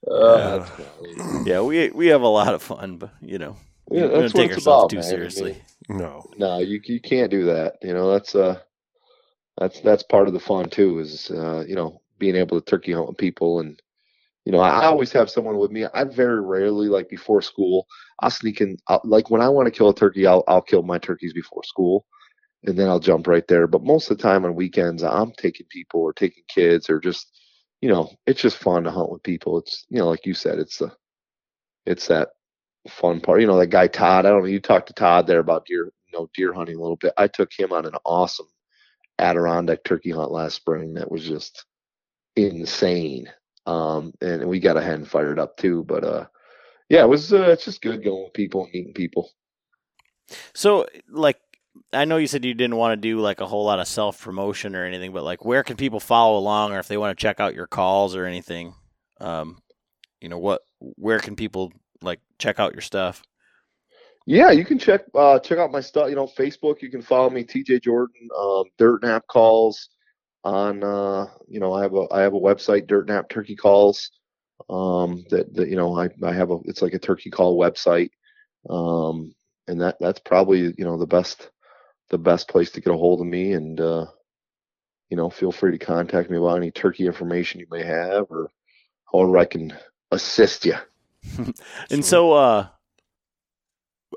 Yeah. 0.06 0.58
that's 0.58 0.70
funny. 0.70 1.44
Yeah, 1.46 1.62
we 1.62 1.90
we 1.92 2.08
have 2.08 2.22
a 2.22 2.28
lot 2.28 2.54
of 2.54 2.62
fun, 2.62 2.98
but 2.98 3.12
you 3.22 3.38
know, 3.38 3.56
Yeah, 3.90 4.04
we 4.08 4.10
don't 4.10 4.30
take 4.34 4.52
ourselves 4.52 4.66
about, 4.66 4.90
too 4.90 4.98
man. 4.98 5.06
I 5.06 5.10
seriously. 5.10 5.62
mean, 5.90 5.98
no, 6.00 6.24
no, 6.38 6.60
you 6.60 6.82
you 6.84 7.00
can't 7.00 7.32
do 7.32 7.46
that. 7.46 7.76
You 7.82 7.94
know, 7.94 8.12
that's 8.12 8.36
uh, 8.36 8.60
that's 9.58 9.80
that's 9.82 10.04
part 10.04 10.28
of 10.28 10.34
the 10.34 10.40
fun 10.40 10.70
too. 10.70 11.00
Is 11.00 11.32
uh, 11.32 11.64
you 11.68 11.76
know, 11.76 12.02
being 12.20 12.36
able 12.36 12.60
to 12.60 12.66
turkey 12.66 12.92
hunt 12.94 13.08
with 13.08 13.18
people, 13.18 13.60
and 13.60 13.82
you 14.48 14.54
know, 14.54 14.60
I, 14.60 14.86
always 14.86 15.12
have 15.12 15.30
someone 15.30 15.58
with 15.58 15.72
me. 15.72 15.84
I 15.94 16.06
very 16.06 16.40
rarely, 16.40 16.88
like 16.88 17.10
before 17.10 17.42
school, 17.42 17.86
I'll 18.22 18.30
sneak 18.30 18.62
in. 18.62 18.78
I'll, 18.88 19.02
like 19.04 19.30
when 19.30 19.42
I 19.42 19.50
want 19.50 19.66
to 19.66 19.78
kill 19.78 19.90
a 19.90 19.94
turkey, 19.94 20.26
I'll 20.26 20.46
I'll 20.48 20.62
kill 20.62 20.84
my 20.84 20.98
turkeys 20.98 21.34
before 21.34 21.66
school, 21.66 22.06
and 22.64 22.80
then 22.80 22.88
I'll 22.88 23.02
jump 23.02 23.28
right 23.28 23.46
there. 23.50 23.68
But 23.68 23.84
most 23.84 24.10
of 24.10 24.16
the 24.16 24.24
time 24.24 24.46
on 24.46 24.56
weekends, 24.56 25.04
I'm 25.04 25.34
taking 25.34 25.66
people 25.70 26.00
or 26.00 26.14
taking 26.14 26.46
kids 26.48 26.90
or 26.90 26.98
just, 27.02 27.28
you 27.82 27.90
know, 27.90 28.10
it's 28.26 28.42
just 28.42 28.56
fun 28.56 28.86
to 28.86 28.92
hunt 28.92 29.12
with 29.12 29.22
people. 29.22 29.60
It's 29.60 29.86
you 29.90 29.98
know, 29.98 30.08
like 30.08 30.26
you 30.26 30.34
said, 30.34 30.60
it's 30.60 30.78
the, 30.78 30.94
it's 31.86 32.08
that 32.08 32.30
fun 32.90 33.20
part. 33.20 33.42
You 33.42 33.48
know, 33.48 33.60
that 33.60 33.68
guy 33.68 33.88
Todd. 33.88 34.26
I 34.26 34.30
don't 34.30 34.44
know. 34.44 34.48
You 34.48 34.62
talked 34.62 34.88
to 34.88 34.94
Todd 34.94 35.28
there 35.28 35.40
about 35.40 35.66
deer, 35.66 35.92
you 36.06 36.18
know, 36.18 36.30
deer 36.34 36.54
hunting 36.54 36.78
a 36.78 36.82
little 36.82 36.96
bit. 36.96 37.12
I 37.18 37.28
took 37.28 37.52
him 37.52 37.74
on 37.74 37.86
an 37.86 37.96
awesome 38.06 38.48
Adirondack 39.20 39.84
turkey 39.84 40.12
hunt 40.12 40.32
last 40.32 40.56
spring. 40.56 40.94
That 40.94 41.12
was 41.12 41.28
just 41.28 41.66
insane. 42.38 43.30
Um, 43.68 44.14
and 44.22 44.48
we 44.48 44.60
got 44.60 44.78
a 44.78 44.82
hen 44.82 45.06
fired 45.06 45.40
up 45.40 45.58
too. 45.58 45.84
But 45.84 46.04
uh, 46.04 46.26
yeah, 46.90 47.02
it 47.02 47.10
was. 47.10 47.34
Uh, 47.34 47.50
it's 47.50 47.66
just 47.66 47.82
good 47.82 48.04
going 48.04 48.24
with 48.24 48.34
people 48.34 48.64
and 48.64 48.74
meeting 48.74 48.94
people. 48.94 49.30
So, 50.56 50.88
like, 51.10 51.38
I 51.94 52.06
know 52.06 52.18
you 52.18 52.28
said 52.28 52.46
you 52.46 52.54
didn't 52.54 52.78
want 52.78 52.94
to 52.94 53.10
do 53.10 53.20
like 53.20 53.42
a 53.42 53.46
whole 53.46 53.66
lot 53.66 53.80
of 53.80 53.88
self 53.88 54.22
promotion 54.22 54.76
or 54.76 54.86
anything, 54.86 55.12
but 55.12 55.24
like, 55.24 55.46
where 55.46 55.64
can 55.64 55.78
people 55.78 56.00
follow 56.00 56.38
along, 56.38 56.72
or 56.72 56.80
if 56.80 56.88
they 56.88 56.98
want 56.98 57.18
to 57.18 57.22
check 57.22 57.40
out 57.40 57.54
your 57.54 57.68
calls 57.68 58.16
or 58.16 58.26
anything? 58.26 58.74
Um, 59.20 59.60
you 60.22 60.30
know 60.30 60.40
what? 60.40 60.62
Where 60.80 61.20
can 61.20 61.36
people 61.36 61.74
like 62.02 62.22
check 62.40 62.60
out 62.60 62.74
your 62.74 62.82
stuff? 62.82 63.22
Yeah, 64.26 64.52
you 64.52 64.66
can 64.66 64.80
check 64.80 65.04
uh, 65.14 65.40
check 65.40 65.58
out 65.58 65.72
my 65.72 65.82
stuff. 65.82 66.10
You 66.10 66.16
know, 66.16 66.28
Facebook. 66.28 66.82
You 66.82 66.90
can 66.90 67.02
follow 67.02 67.30
me, 67.30 67.44
TJ 67.44 67.84
Jordan. 67.84 68.30
Um, 68.38 68.64
Dirt 68.78 69.04
Nap 69.04 69.26
calls 69.28 69.90
on. 70.48 70.84
Uh, 70.84 71.28
you 71.48 71.60
know, 71.60 71.74
I 71.74 71.82
have 71.84 71.94
a 71.94 72.08
I 72.12 72.22
have 72.22 72.34
a 72.34 72.40
website, 72.40 72.88
Dirt 72.88 73.08
Nap 73.08 73.30
Turkey 73.30 73.56
Calls. 73.56 74.12
Um, 74.70 75.24
that 75.30 75.54
that 75.54 75.70
you 75.70 75.76
know, 75.76 76.00
I 76.00 76.10
I 76.24 76.34
have 76.34 76.52
a 76.52 76.58
it's 76.66 76.82
like 76.82 76.94
a 76.94 77.00
turkey 77.00 77.30
call 77.30 77.58
website. 77.58 78.10
Um, 78.70 79.34
and 79.68 79.82
that 79.82 79.98
that's 80.00 80.20
probably 80.20 80.74
you 80.78 80.86
know 80.86 80.98
the 80.98 81.08
best 81.08 81.50
the 82.10 82.18
best 82.18 82.48
place 82.48 82.72
to 82.72 82.82
get 82.82 82.94
a 82.94 82.98
hold 82.98 83.22
of 83.22 83.28
me. 83.28 83.54
And 83.54 83.80
uh, 83.80 84.08
you 85.10 85.18
know, 85.18 85.30
feel 85.30 85.52
free 85.52 85.72
to 85.78 85.86
contact 85.86 86.30
me 86.30 86.38
about 86.38 86.58
any 86.58 86.72
turkey 86.72 87.06
information 87.06 87.60
you 87.60 87.68
may 87.70 87.84
have, 87.84 88.26
or 88.30 88.50
however 89.12 89.38
I 89.38 89.46
can 89.46 89.74
assist 90.12 90.66
you. 90.66 90.76
and 91.90 92.04
so, 92.04 92.34
uh, 92.34 92.68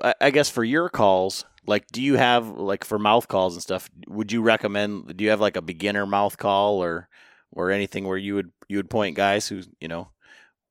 I, 0.01 0.13
I 0.21 0.31
guess 0.31 0.49
for 0.49 0.63
your 0.63 0.89
calls, 0.89 1.45
like, 1.65 1.87
do 1.91 2.01
you 2.01 2.15
have 2.15 2.47
like 2.47 2.83
for 2.83 2.99
mouth 2.99 3.27
calls 3.27 3.55
and 3.55 3.63
stuff? 3.63 3.89
Would 4.07 4.31
you 4.31 4.41
recommend? 4.41 5.17
Do 5.17 5.23
you 5.23 5.29
have 5.29 5.41
like 5.41 5.57
a 5.57 5.61
beginner 5.61 6.05
mouth 6.05 6.37
call 6.37 6.83
or 6.83 7.07
or 7.51 7.71
anything 7.71 8.07
where 8.07 8.17
you 8.17 8.35
would 8.35 8.51
you 8.67 8.77
would 8.77 8.89
point 8.89 9.15
guys 9.15 9.47
who 9.47 9.61
you 9.79 9.87
know 9.87 10.09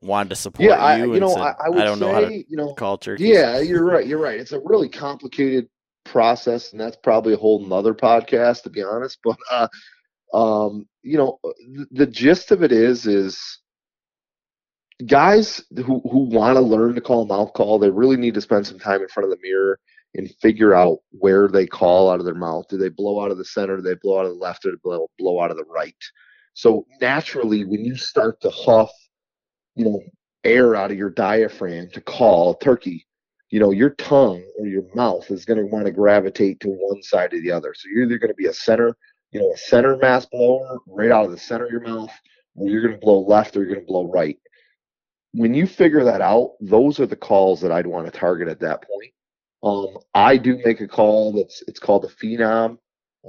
wanted 0.03 0.31
to 0.31 0.37
support 0.37 0.69
yeah, 0.69 0.77
I, 0.77 0.97
you? 0.97 1.15
you 1.15 1.21
know, 1.21 1.29
said, 1.29 1.43
I, 1.43 1.55
I 1.65 1.69
would 1.69 1.83
don't 1.83 1.99
say, 1.99 2.07
know 2.07 2.13
how 2.13 2.21
to 2.21 2.35
you 2.35 2.57
know, 2.57 2.75
call 2.75 2.99
turkeys. 2.99 3.29
yeah, 3.29 3.59
you're 3.61 3.85
right. 3.85 4.07
You're 4.07 4.19
right. 4.19 4.41
It's 4.41 4.53
a 4.53 4.61
really 4.61 4.89
complicated 4.89 5.69
process, 6.05 6.73
and 6.73 6.81
that's 6.81 6.97
probably 6.97 7.35
a 7.35 7.39
whole 7.39 7.65
nother 7.65 7.95
podcast, 7.95 8.63
to 8.63 8.71
be 8.71 8.83
honest. 8.83 9.19
But 9.23 9.37
uh, 9.51 9.69
um, 10.35 10.89
you 11.03 11.17
know, 11.17 11.39
the, 11.43 11.87
the 11.93 12.07
gist 12.07 12.51
of 12.51 12.63
it 12.63 12.73
is, 12.73 13.07
is 13.07 13.59
guys 15.07 15.63
who 15.77 16.01
who 16.01 16.25
want 16.25 16.57
to 16.57 16.61
learn 16.61 16.95
to 16.95 17.01
call 17.01 17.27
mouth 17.27 17.53
call, 17.53 17.79
they 17.79 17.91
really 17.91 18.17
need 18.17 18.35
to 18.35 18.41
spend 18.41 18.67
some 18.67 18.79
time 18.79 19.03
in 19.03 19.09
front 19.09 19.31
of 19.31 19.37
the 19.37 19.43
mirror 19.43 19.79
and 20.15 20.31
figure 20.41 20.75
out 20.75 20.99
where 21.11 21.49
they 21.49 21.67
call 21.67 22.11
out 22.11 22.19
of 22.19 22.25
their 22.25 22.35
mouth. 22.35 22.67
Do 22.69 22.77
they 22.77 22.89
blow 22.89 23.23
out 23.25 23.31
of 23.31 23.39
the 23.39 23.45
center? 23.45 23.77
Do 23.77 23.83
they 23.83 23.95
blow 23.95 24.19
out 24.19 24.27
of 24.27 24.33
the 24.33 24.39
left? 24.39 24.65
Or 24.65 24.71
do 24.71 24.77
they 24.77 24.81
blow, 24.83 25.09
blow 25.19 25.41
out 25.41 25.51
of 25.51 25.57
the 25.57 25.65
right? 25.65 25.95
So 26.55 26.87
naturally, 27.01 27.65
when 27.65 27.85
you 27.85 27.97
start 27.97 28.41
to 28.41 28.51
huff, 28.51 28.91
you 29.77 29.85
know, 29.85 30.03
air 30.45 30.75
out 30.75 30.91
of 30.91 30.99
your 30.99 31.11
diaphragm 31.11 31.91
to 31.93 32.01
call 32.01 32.53
a 32.53 32.59
turkey, 32.59 33.07
you 33.51 33.61
know, 33.61 33.71
your 33.71 33.91
tongue 33.91 34.43
or 34.59 34.67
your 34.67 34.83
mouth 34.95 35.31
is 35.31 35.45
going 35.45 35.59
to 35.59 35.67
want 35.67 35.87
to 35.87 35.93
gravitate 35.93 36.61
to 36.61 36.69
one 36.69 37.03
side 37.03 37.33
or 37.33 37.41
the 37.41 37.53
other. 37.53 37.75
So 37.75 37.89
you're 37.93 38.05
either 38.05 38.19
going 38.19 38.31
to 38.31 38.35
be 38.35 38.47
a 38.47 38.53
center, 38.53 38.97
you 39.33 39.41
know, 39.41 39.53
a 39.53 39.59
center 39.59 39.97
mass 39.97 40.27
blower 40.27 40.79
right 40.87 41.11
out 41.11 41.25
of 41.25 41.31
the 41.31 41.39
center 41.39 41.67
of 41.67 41.73
your 41.73 41.83
mouth, 41.83 42.13
or 42.57 42.69
you're 42.69 42.83
going 42.83 42.95
to 42.95 43.01
blow 43.01 43.21
left 43.21 43.57
or 43.57 43.61
you're 43.61 43.75
going 43.75 43.87
to 43.87 43.87
blow 43.87 44.11
right. 44.11 44.39
When 45.33 45.55
you 45.55 45.67
figure 45.67 46.05
that 46.05 46.21
out, 46.21 46.53
those 46.61 46.99
are 46.99 47.07
the 47.07 47.17
calls 47.17 47.61
that 47.61 47.71
I'd 47.71 47.87
want 47.87 48.07
to 48.07 48.13
target 48.13 48.49
at 48.49 48.61
that 48.61 48.83
point. 48.83 49.13
Um, 49.63 49.99
I 50.15 50.37
do 50.37 50.59
make 50.65 50.81
a 50.81 50.89
call 50.89 51.33
that's 51.33 51.63
it's 51.69 51.79
called 51.79 52.03
the 52.03 52.09
Phenom. 52.09 52.79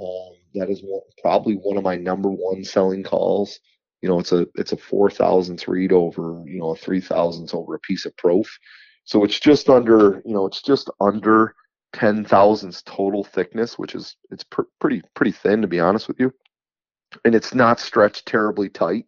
Um, 0.00 0.32
that 0.54 0.70
is 0.70 0.80
one, 0.82 1.02
probably 1.20 1.54
one 1.54 1.76
of 1.76 1.84
my 1.84 1.96
number 1.96 2.30
one 2.30 2.64
selling 2.64 3.02
calls. 3.02 3.60
You 4.00 4.08
know, 4.08 4.18
it's 4.18 4.32
a 4.32 4.46
it's 4.54 4.72
a 4.72 4.76
four 4.76 5.10
thousandths 5.10 5.68
reed 5.68 5.92
over 5.92 6.42
you 6.46 6.58
know 6.58 6.70
a 6.70 6.76
three 6.76 7.00
thousandths 7.00 7.54
over 7.54 7.74
a 7.74 7.80
piece 7.80 8.06
of 8.06 8.16
prof. 8.16 8.58
So 9.04 9.24
it's 9.24 9.38
just 9.38 9.68
under 9.68 10.22
you 10.24 10.34
know 10.34 10.46
it's 10.46 10.62
just 10.62 10.90
under 11.00 11.54
ten 11.92 12.24
thousandths 12.24 12.82
total 12.82 13.22
thickness, 13.22 13.78
which 13.78 13.94
is 13.94 14.16
it's 14.30 14.44
pr- 14.44 14.62
pretty 14.80 15.02
pretty 15.14 15.32
thin 15.32 15.60
to 15.62 15.68
be 15.68 15.80
honest 15.80 16.08
with 16.08 16.18
you, 16.18 16.32
and 17.24 17.34
it's 17.34 17.54
not 17.54 17.78
stretched 17.78 18.26
terribly 18.26 18.70
tight. 18.70 19.04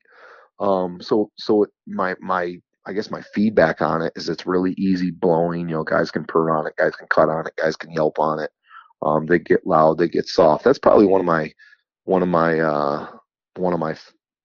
Um, 0.60 1.00
so 1.00 1.30
so 1.36 1.66
my 1.86 2.14
my 2.20 2.58
I 2.86 2.92
guess 2.92 3.10
my 3.10 3.22
feedback 3.34 3.80
on 3.80 4.02
it 4.02 4.12
is 4.14 4.28
it's 4.28 4.46
really 4.46 4.72
easy 4.76 5.10
blowing. 5.10 5.68
You 5.68 5.76
know, 5.76 5.84
guys 5.84 6.10
can 6.10 6.24
purr 6.24 6.50
on 6.50 6.66
it, 6.66 6.76
guys 6.76 6.94
can 6.96 7.08
cut 7.08 7.28
on 7.28 7.46
it, 7.46 7.56
guys 7.56 7.76
can 7.76 7.90
yelp 7.90 8.18
on 8.18 8.40
it. 8.40 8.50
Um, 9.02 9.26
they 9.26 9.38
get 9.38 9.66
loud, 9.66 9.98
they 9.98 10.08
get 10.08 10.26
soft. 10.26 10.64
That's 10.64 10.78
probably 10.78 11.06
one 11.06 11.20
of 11.20 11.26
my 11.26 11.52
one 12.04 12.22
of 12.22 12.28
my 12.28 12.60
uh, 12.60 13.08
one 13.56 13.72
of 13.72 13.80
my 13.80 13.96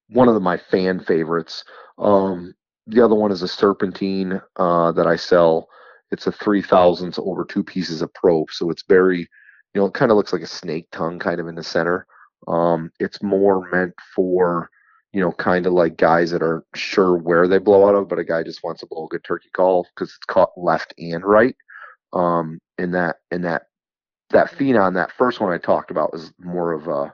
one 0.09 0.27
of 0.27 0.33
the, 0.33 0.39
my 0.39 0.57
fan 0.57 0.99
favorites. 0.99 1.63
Um, 1.97 2.53
the 2.87 3.03
other 3.03 3.15
one 3.15 3.31
is 3.31 3.41
a 3.41 3.47
serpentine 3.47 4.41
uh, 4.55 4.91
that 4.93 5.07
I 5.07 5.15
sell. 5.15 5.67
It's 6.11 6.27
a 6.27 6.31
three 6.31 6.61
thousandths 6.61 7.19
over 7.19 7.45
two 7.45 7.63
pieces 7.63 8.01
of 8.01 8.13
probe, 8.13 8.51
so 8.51 8.69
it's 8.69 8.83
very, 8.87 9.19
you 9.19 9.81
know, 9.81 9.85
it 9.85 9.93
kind 9.93 10.11
of 10.11 10.17
looks 10.17 10.33
like 10.33 10.41
a 10.41 10.47
snake 10.47 10.87
tongue 10.91 11.19
kind 11.19 11.39
of 11.39 11.47
in 11.47 11.55
the 11.55 11.63
center. 11.63 12.07
Um, 12.47 12.91
it's 12.99 13.21
more 13.21 13.69
meant 13.69 13.93
for 14.15 14.69
you 15.13 15.21
know, 15.21 15.31
kind 15.31 15.65
of 15.65 15.73
like 15.73 15.97
guys 15.97 16.31
that 16.31 16.43
are 16.43 16.63
sure 16.75 17.17
where 17.17 17.47
they 17.47 17.57
blow 17.57 17.87
out 17.87 17.95
of, 17.95 18.07
but 18.07 18.19
a 18.19 18.23
guy 18.23 18.43
just 18.43 18.63
wants 18.63 18.81
to 18.81 18.87
blow 18.87 19.05
a 19.05 19.09
good 19.09 19.23
turkey 19.23 19.49
call 19.55 19.87
because 19.95 20.09
it's 20.09 20.25
caught 20.25 20.51
left 20.55 20.93
and 20.97 21.23
right. 21.23 21.55
Um, 22.13 22.59
and 22.77 22.93
that 22.93 23.17
and 23.31 23.43
that 23.43 23.63
that 24.31 24.51
phenom, 24.51 24.93
that 24.93 25.11
first 25.11 25.39
one 25.39 25.51
I 25.51 25.57
talked 25.57 25.89
about 25.89 26.13
was 26.13 26.31
more 26.39 26.73
of 26.73 26.87
a, 26.87 27.13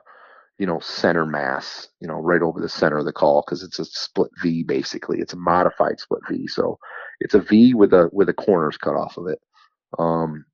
you 0.58 0.66
know, 0.66 0.78
center 0.80 1.24
mass, 1.24 1.88
you 2.00 2.08
know, 2.08 2.20
right 2.20 2.42
over 2.42 2.60
the 2.60 2.68
center 2.68 2.98
of 2.98 3.06
the 3.06 3.12
call 3.12 3.42
because 3.46 3.62
it's 3.62 3.78
a 3.78 3.84
split 3.86 4.30
V 4.42 4.62
basically. 4.62 5.20
It's 5.20 5.32
a 5.32 5.38
modified 5.38 5.98
split 5.98 6.22
V, 6.28 6.46
so 6.46 6.78
it's 7.20 7.34
a 7.34 7.40
V 7.40 7.72
with 7.72 7.94
a 7.94 8.10
with 8.12 8.26
the 8.26 8.34
corners 8.34 8.76
cut 8.76 8.94
off 8.94 9.16
of 9.16 9.26
it. 9.26 9.40
Um, 9.98 10.44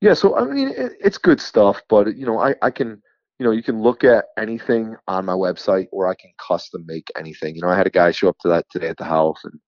yeah, 0.00 0.14
so 0.14 0.36
I 0.36 0.44
mean, 0.44 0.68
it, 0.68 0.92
it's 1.00 1.18
good 1.18 1.40
stuff, 1.40 1.80
but 1.88 2.16
you 2.16 2.26
know, 2.26 2.40
I 2.40 2.56
I 2.60 2.70
can 2.70 3.00
you 3.38 3.46
know, 3.46 3.52
you 3.52 3.62
can 3.62 3.82
look 3.82 4.04
at 4.04 4.26
anything 4.38 4.96
on 5.08 5.24
my 5.24 5.32
website 5.32 5.88
or 5.90 6.06
I 6.06 6.14
can 6.14 6.32
custom 6.38 6.84
make 6.86 7.08
anything. 7.18 7.56
You 7.56 7.62
know, 7.62 7.68
I 7.68 7.76
had 7.76 7.86
a 7.86 7.90
guy 7.90 8.10
show 8.12 8.28
up 8.28 8.38
to 8.40 8.48
that 8.48 8.66
today 8.70 8.88
at 8.88 8.96
the 8.98 9.04
house 9.04 9.40
and 9.44 9.58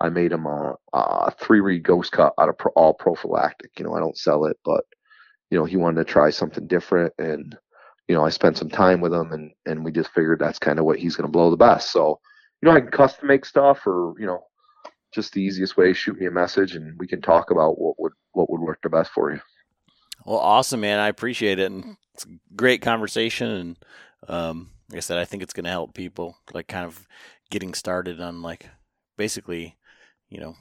I 0.00 0.08
made 0.08 0.32
him 0.32 0.46
a, 0.46 0.74
a 0.92 1.30
three 1.40 1.60
reed 1.60 1.84
ghost 1.84 2.12
cut 2.12 2.34
out 2.38 2.48
of 2.48 2.58
pro, 2.58 2.72
all 2.72 2.92
prophylactic. 2.92 3.70
You 3.78 3.84
know, 3.84 3.94
I 3.94 4.00
don't 4.00 4.18
sell 4.18 4.44
it, 4.46 4.58
but, 4.64 4.84
you 5.50 5.58
know, 5.58 5.64
he 5.64 5.76
wanted 5.76 6.04
to 6.04 6.12
try 6.12 6.30
something 6.30 6.66
different. 6.66 7.12
And, 7.18 7.56
you 8.08 8.14
know, 8.14 8.24
I 8.24 8.30
spent 8.30 8.58
some 8.58 8.68
time 8.68 9.00
with 9.00 9.14
him 9.14 9.32
and, 9.32 9.52
and 9.64 9.84
we 9.84 9.92
just 9.92 10.10
figured 10.10 10.40
that's 10.40 10.58
kind 10.58 10.78
of 10.78 10.84
what 10.84 10.98
he's 10.98 11.16
going 11.16 11.26
to 11.26 11.32
blow 11.32 11.50
the 11.50 11.56
best. 11.56 11.92
So, 11.92 12.18
you 12.60 12.68
know, 12.68 12.74
I 12.74 12.80
can 12.80 12.90
custom 12.90 13.28
make 13.28 13.44
stuff 13.44 13.86
or, 13.86 14.14
you 14.18 14.26
know, 14.26 14.44
just 15.14 15.32
the 15.32 15.40
easiest 15.40 15.76
way, 15.76 15.92
shoot 15.92 16.18
me 16.18 16.26
a 16.26 16.30
message 16.30 16.74
and 16.74 16.98
we 16.98 17.06
can 17.06 17.22
talk 17.22 17.50
about 17.50 17.78
what 17.78 17.94
would, 17.98 18.12
what 18.32 18.50
would 18.50 18.60
work 18.60 18.80
the 18.82 18.90
best 18.90 19.10
for 19.12 19.32
you. 19.32 19.40
Well, 20.24 20.38
awesome, 20.38 20.80
man. 20.80 20.98
I 20.98 21.08
appreciate 21.08 21.58
it. 21.58 21.70
And 21.70 21.96
it's 22.14 22.24
a 22.24 22.28
great 22.54 22.82
conversation. 22.82 23.48
And 23.48 23.78
um, 24.28 24.70
like 24.90 24.98
I 24.98 25.00
said, 25.00 25.18
I 25.18 25.24
think 25.24 25.42
it's 25.42 25.54
going 25.54 25.64
to 25.64 25.70
help 25.70 25.94
people 25.94 26.36
like 26.52 26.68
kind 26.68 26.86
of 26.86 27.06
getting 27.50 27.74
started 27.74 28.20
on 28.20 28.42
like 28.42 28.68
basically, 29.16 29.76
you 30.28 30.40
know, 30.40 30.56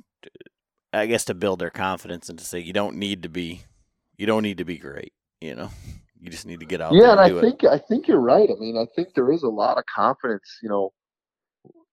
I 0.94 1.06
guess 1.06 1.26
to 1.26 1.34
build 1.34 1.60
their 1.60 1.70
confidence 1.70 2.30
and 2.30 2.38
to 2.38 2.46
say 2.46 2.60
you 2.60 2.74
don't 2.74 2.98
need 2.98 3.24
to 3.24 3.30
be, 3.30 3.64
you 4.18 4.26
don't 4.26 4.44
need 4.44 4.58
to 4.58 4.66
be 4.66 4.78
great. 4.78 5.14
You 5.40 5.56
know, 5.56 5.70
you 6.20 6.30
just 6.30 6.46
need 6.46 6.60
to 6.60 6.66
get 6.66 6.82
out. 6.82 6.94
Yeah, 6.94 7.12
and, 7.12 7.20
and 7.20 7.38
I 7.38 7.42
think 7.42 7.64
I 7.64 7.78
think 7.80 8.08
you're 8.08 8.20
right. 8.20 8.50
I 8.50 8.60
mean, 8.60 8.78
I 8.78 8.86
think 8.96 9.14
there 9.16 9.32
is 9.32 9.44
a 9.44 9.50
lot 9.50 9.78
of 9.78 9.86
confidence. 9.88 10.60
You 10.62 10.70
know, 10.70 10.94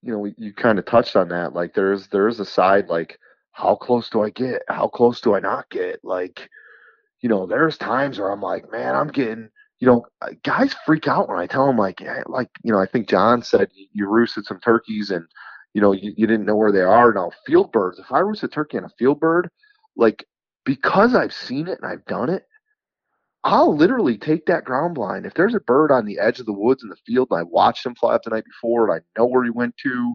you 0.03 0.13
know, 0.13 0.31
you 0.37 0.53
kind 0.53 0.77
of 0.77 0.85
touched 0.85 1.15
on 1.15 1.29
that. 1.29 1.53
Like, 1.53 1.73
there's 1.73 2.07
there 2.09 2.27
is 2.27 2.39
a 2.39 2.45
side 2.45 2.87
like, 2.87 3.17
how 3.53 3.75
close 3.75 4.09
do 4.09 4.21
I 4.21 4.29
get? 4.29 4.61
How 4.67 4.87
close 4.87 5.19
do 5.19 5.33
I 5.33 5.39
not 5.39 5.69
get? 5.69 5.99
Like, 6.03 6.47
you 7.21 7.29
know, 7.29 7.45
there's 7.45 7.77
times 7.77 8.19
where 8.19 8.31
I'm 8.31 8.41
like, 8.41 8.71
man, 8.71 8.95
I'm 8.95 9.09
getting, 9.09 9.49
you 9.79 9.87
know, 9.87 10.05
uh, 10.21 10.29
guys 10.43 10.75
freak 10.85 11.07
out 11.07 11.27
when 11.27 11.39
I 11.39 11.47
tell 11.47 11.67
them 11.67 11.77
like, 11.77 12.01
like, 12.27 12.49
you 12.63 12.71
know, 12.71 12.79
I 12.79 12.85
think 12.85 13.09
John 13.09 13.41
said 13.43 13.69
you 13.93 14.07
roosted 14.07 14.45
some 14.45 14.59
turkeys 14.59 15.11
and, 15.11 15.25
you 15.73 15.81
know, 15.81 15.91
you, 15.91 16.13
you 16.15 16.27
didn't 16.27 16.45
know 16.45 16.55
where 16.55 16.71
they 16.71 16.81
are. 16.81 17.13
Now, 17.13 17.31
field 17.45 17.71
birds, 17.71 17.99
if 17.99 18.11
I 18.11 18.19
roost 18.19 18.43
a 18.43 18.47
turkey 18.47 18.77
and 18.77 18.85
a 18.85 18.91
field 18.97 19.19
bird, 19.19 19.49
like, 19.95 20.25
because 20.65 21.15
I've 21.15 21.33
seen 21.33 21.67
it 21.67 21.79
and 21.81 21.91
I've 21.91 22.05
done 22.05 22.29
it, 22.29 22.43
I'll 23.43 23.75
literally 23.75 24.17
take 24.17 24.45
that 24.47 24.65
ground 24.65 24.95
blind. 24.95 25.25
If 25.25 25.33
there's 25.33 25.55
a 25.55 25.61
bird 25.61 25.91
on 25.91 26.05
the 26.05 26.19
edge 26.19 26.39
of 26.39 26.45
the 26.45 26.53
woods 26.53 26.83
in 26.83 26.89
the 26.89 26.97
field 27.05 27.29
and 27.31 27.39
I 27.39 27.43
watched 27.43 27.85
him 27.85 27.95
fly 27.95 28.15
up 28.15 28.23
the 28.23 28.31
night 28.31 28.43
before 28.45 28.89
and 28.89 29.01
I 29.01 29.19
know 29.19 29.27
where 29.27 29.43
he 29.43 29.49
went 29.49 29.75
to 29.83 30.13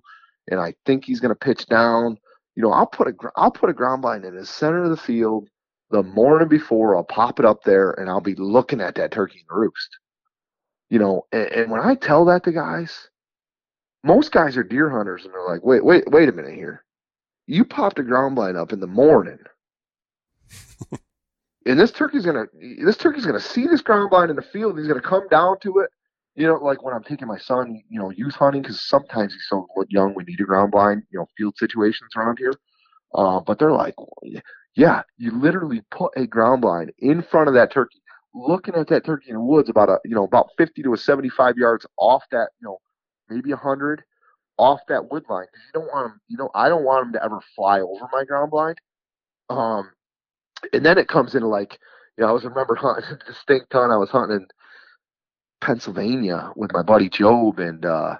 and 0.50 0.60
I 0.60 0.74
think 0.84 1.04
he's 1.04 1.20
going 1.20 1.30
to 1.30 1.34
pitch 1.34 1.66
down, 1.66 2.18
you 2.54 2.62
know, 2.62 2.70
I'll 2.70 2.86
put 2.86 3.08
a, 3.08 3.14
I'll 3.36 3.50
put 3.50 3.70
a 3.70 3.74
ground 3.74 4.02
blind 4.02 4.24
in 4.24 4.36
the 4.36 4.44
center 4.44 4.84
of 4.84 4.90
the 4.90 4.96
field 4.96 5.48
the 5.94 6.02
morning 6.02 6.48
before, 6.48 6.96
I'll 6.96 7.04
pop 7.04 7.38
it 7.38 7.46
up 7.46 7.62
there 7.62 7.92
and 7.92 8.10
I'll 8.10 8.20
be 8.20 8.34
looking 8.34 8.80
at 8.80 8.96
that 8.96 9.12
turkey 9.12 9.44
and 9.48 9.56
roost. 9.56 9.88
You 10.90 10.98
know, 10.98 11.26
and, 11.30 11.46
and 11.52 11.70
when 11.70 11.80
I 11.80 11.94
tell 11.94 12.24
that 12.24 12.42
to 12.44 12.52
guys, 12.52 13.08
most 14.02 14.32
guys 14.32 14.56
are 14.56 14.64
deer 14.64 14.90
hunters 14.90 15.24
and 15.24 15.32
they're 15.32 15.46
like, 15.46 15.64
wait, 15.64 15.84
wait, 15.84 16.10
wait 16.10 16.28
a 16.28 16.32
minute 16.32 16.54
here. 16.54 16.84
You 17.46 17.64
popped 17.64 18.00
a 18.00 18.02
ground 18.02 18.34
blind 18.34 18.56
up 18.56 18.72
in 18.72 18.80
the 18.80 18.88
morning. 18.88 19.38
and 21.64 21.78
this 21.78 21.92
turkey's 21.92 22.26
gonna 22.26 22.46
this 22.82 22.96
turkey's 22.96 23.24
gonna 23.24 23.38
see 23.38 23.68
this 23.68 23.80
ground 23.80 24.10
blind 24.10 24.30
in 24.30 24.36
the 24.36 24.42
field 24.42 24.76
he's 24.76 24.88
gonna 24.88 25.00
come 25.00 25.28
down 25.28 25.60
to 25.60 25.78
it. 25.78 25.90
You 26.34 26.48
know, 26.48 26.54
like 26.54 26.82
when 26.82 26.92
I'm 26.92 27.04
taking 27.04 27.28
my 27.28 27.38
son, 27.38 27.80
you 27.88 28.00
know, 28.00 28.10
youth 28.10 28.34
hunting, 28.34 28.62
because 28.62 28.84
sometimes 28.84 29.32
he's 29.32 29.46
so 29.48 29.68
young, 29.90 30.12
we 30.14 30.24
need 30.24 30.40
a 30.40 30.44
ground 30.44 30.72
blind, 30.72 31.04
you 31.12 31.20
know, 31.20 31.28
field 31.38 31.54
situations 31.56 32.10
around 32.16 32.38
here. 32.38 32.54
Uh, 33.14 33.38
but 33.38 33.60
they're 33.60 33.70
like, 33.70 33.94
yeah, 34.76 35.02
you 35.16 35.30
literally 35.30 35.82
put 35.90 36.12
a 36.16 36.26
ground 36.26 36.62
blind 36.62 36.92
in 36.98 37.22
front 37.22 37.48
of 37.48 37.54
that 37.54 37.72
turkey, 37.72 38.02
looking 38.34 38.74
at 38.74 38.88
that 38.88 39.04
turkey 39.04 39.30
in 39.30 39.36
the 39.36 39.40
woods 39.40 39.68
about 39.68 39.88
a 39.88 39.98
you 40.04 40.14
know 40.14 40.24
about 40.24 40.50
50 40.58 40.82
to 40.82 40.92
a 40.94 40.96
75 40.96 41.56
yards 41.56 41.86
off 41.98 42.24
that 42.32 42.48
you 42.60 42.66
know 42.66 42.78
maybe 43.28 43.50
100 43.50 44.02
off 44.58 44.80
that 44.88 45.10
wood 45.10 45.24
line 45.28 45.46
because 45.52 45.64
you 45.66 45.80
don't 45.80 45.92
want 45.92 46.08
them 46.08 46.20
you 46.28 46.36
know 46.36 46.50
I 46.54 46.68
don't 46.68 46.84
want 46.84 47.06
them 47.06 47.12
to 47.14 47.24
ever 47.24 47.40
fly 47.54 47.80
over 47.80 48.08
my 48.12 48.24
ground 48.24 48.50
blind. 48.50 48.78
Um, 49.50 49.90
and 50.72 50.84
then 50.84 50.98
it 50.98 51.08
comes 51.08 51.34
into 51.34 51.46
like 51.46 51.78
you 52.16 52.22
know 52.22 52.30
I 52.30 52.32
was 52.32 52.44
remember 52.44 52.74
hunting 52.74 53.04
a 53.10 53.24
distinct 53.24 53.72
hunt 53.72 53.92
I 53.92 53.96
was 53.96 54.10
hunting 54.10 54.38
in 54.38 54.46
Pennsylvania 55.60 56.52
with 56.56 56.72
my 56.72 56.82
buddy 56.82 57.08
Job 57.08 57.58
and 57.58 57.84
uh, 57.84 58.16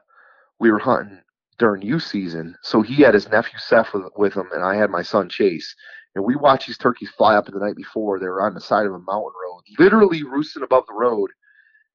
we 0.61 0.71
were 0.71 0.79
hunting 0.79 1.21
during 1.59 1.83
youth 1.83 2.03
season. 2.03 2.57
So 2.63 2.83
he 2.83 3.03
had 3.03 3.15
his 3.15 3.29
nephew 3.29 3.59
Seth 3.59 3.93
with, 3.95 4.05
with 4.17 4.35
him, 4.35 4.49
and 4.53 4.65
I 4.65 4.77
had 4.77 4.91
my 4.91 5.03
son 5.03 5.29
Chase 5.29 5.75
and 6.15 6.25
we 6.25 6.37
watched 6.37 6.67
these 6.67 6.79
turkeys 6.79 7.11
fly 7.11 7.35
up 7.35 7.47
the 7.47 7.59
night 7.59 7.77
before. 7.77 8.19
They 8.19 8.27
were 8.27 8.43
on 8.43 8.55
the 8.55 8.61
side 8.61 8.87
of 8.87 8.93
a 8.93 8.99
mountain 8.99 9.33
road, 9.45 9.63
literally 9.79 10.23
roosting 10.23 10.63
above 10.63 10.85
the 10.87 10.95
road. 10.95 11.31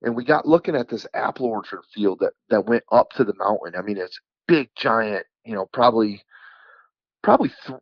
And 0.02 0.16
we 0.16 0.24
got 0.24 0.48
looking 0.48 0.76
at 0.76 0.90
this 0.90 1.08
apple 1.14 1.46
orchard 1.46 1.82
field 1.94 2.20
that, 2.20 2.34
that 2.50 2.66
went 2.66 2.84
up 2.92 3.12
to 3.12 3.24
the 3.24 3.34
mountain. 3.38 3.76
I 3.78 3.82
mean, 3.82 3.98
it's 3.98 4.20
big, 4.48 4.70
giant, 4.76 5.26
you 5.46 5.56
know, 5.56 5.68
probably, 5.72 6.22
probably 7.22 7.52
th- 7.66 7.80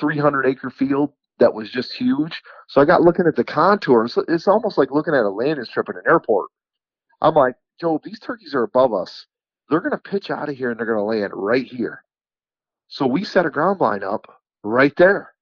300 0.00 0.46
acre 0.46 0.70
field 0.70 1.12
that 1.38 1.54
was 1.54 1.70
just 1.70 1.92
huge. 1.92 2.42
So 2.68 2.80
I 2.80 2.84
got 2.84 3.02
looking 3.02 3.26
at 3.26 3.36
the 3.36 3.44
contour. 3.44 4.04
It's, 4.04 4.18
it's 4.28 4.48
almost 4.48 4.78
like 4.78 4.90
looking 4.90 5.14
at 5.14 5.24
a 5.24 5.30
landing 5.30 5.64
strip 5.64 5.88
at 5.88 5.96
an 5.96 6.02
airport. 6.06 6.50
I'm 7.20 7.34
like, 7.34 7.54
Joe, 7.80 8.00
these 8.02 8.20
turkeys 8.20 8.54
are 8.54 8.62
above 8.62 8.92
us. 8.92 9.26
They're 9.68 9.80
going 9.80 9.92
to 9.92 10.10
pitch 10.10 10.30
out 10.30 10.48
of 10.48 10.56
here 10.56 10.70
and 10.70 10.78
they're 10.78 10.86
going 10.86 10.98
to 10.98 11.02
land 11.02 11.32
right 11.34 11.66
here. 11.66 12.02
So 12.88 13.06
we 13.06 13.24
set 13.24 13.46
a 13.46 13.50
ground 13.50 13.80
line 13.80 14.04
up 14.04 14.26
right 14.66 14.94
there. 14.96 15.32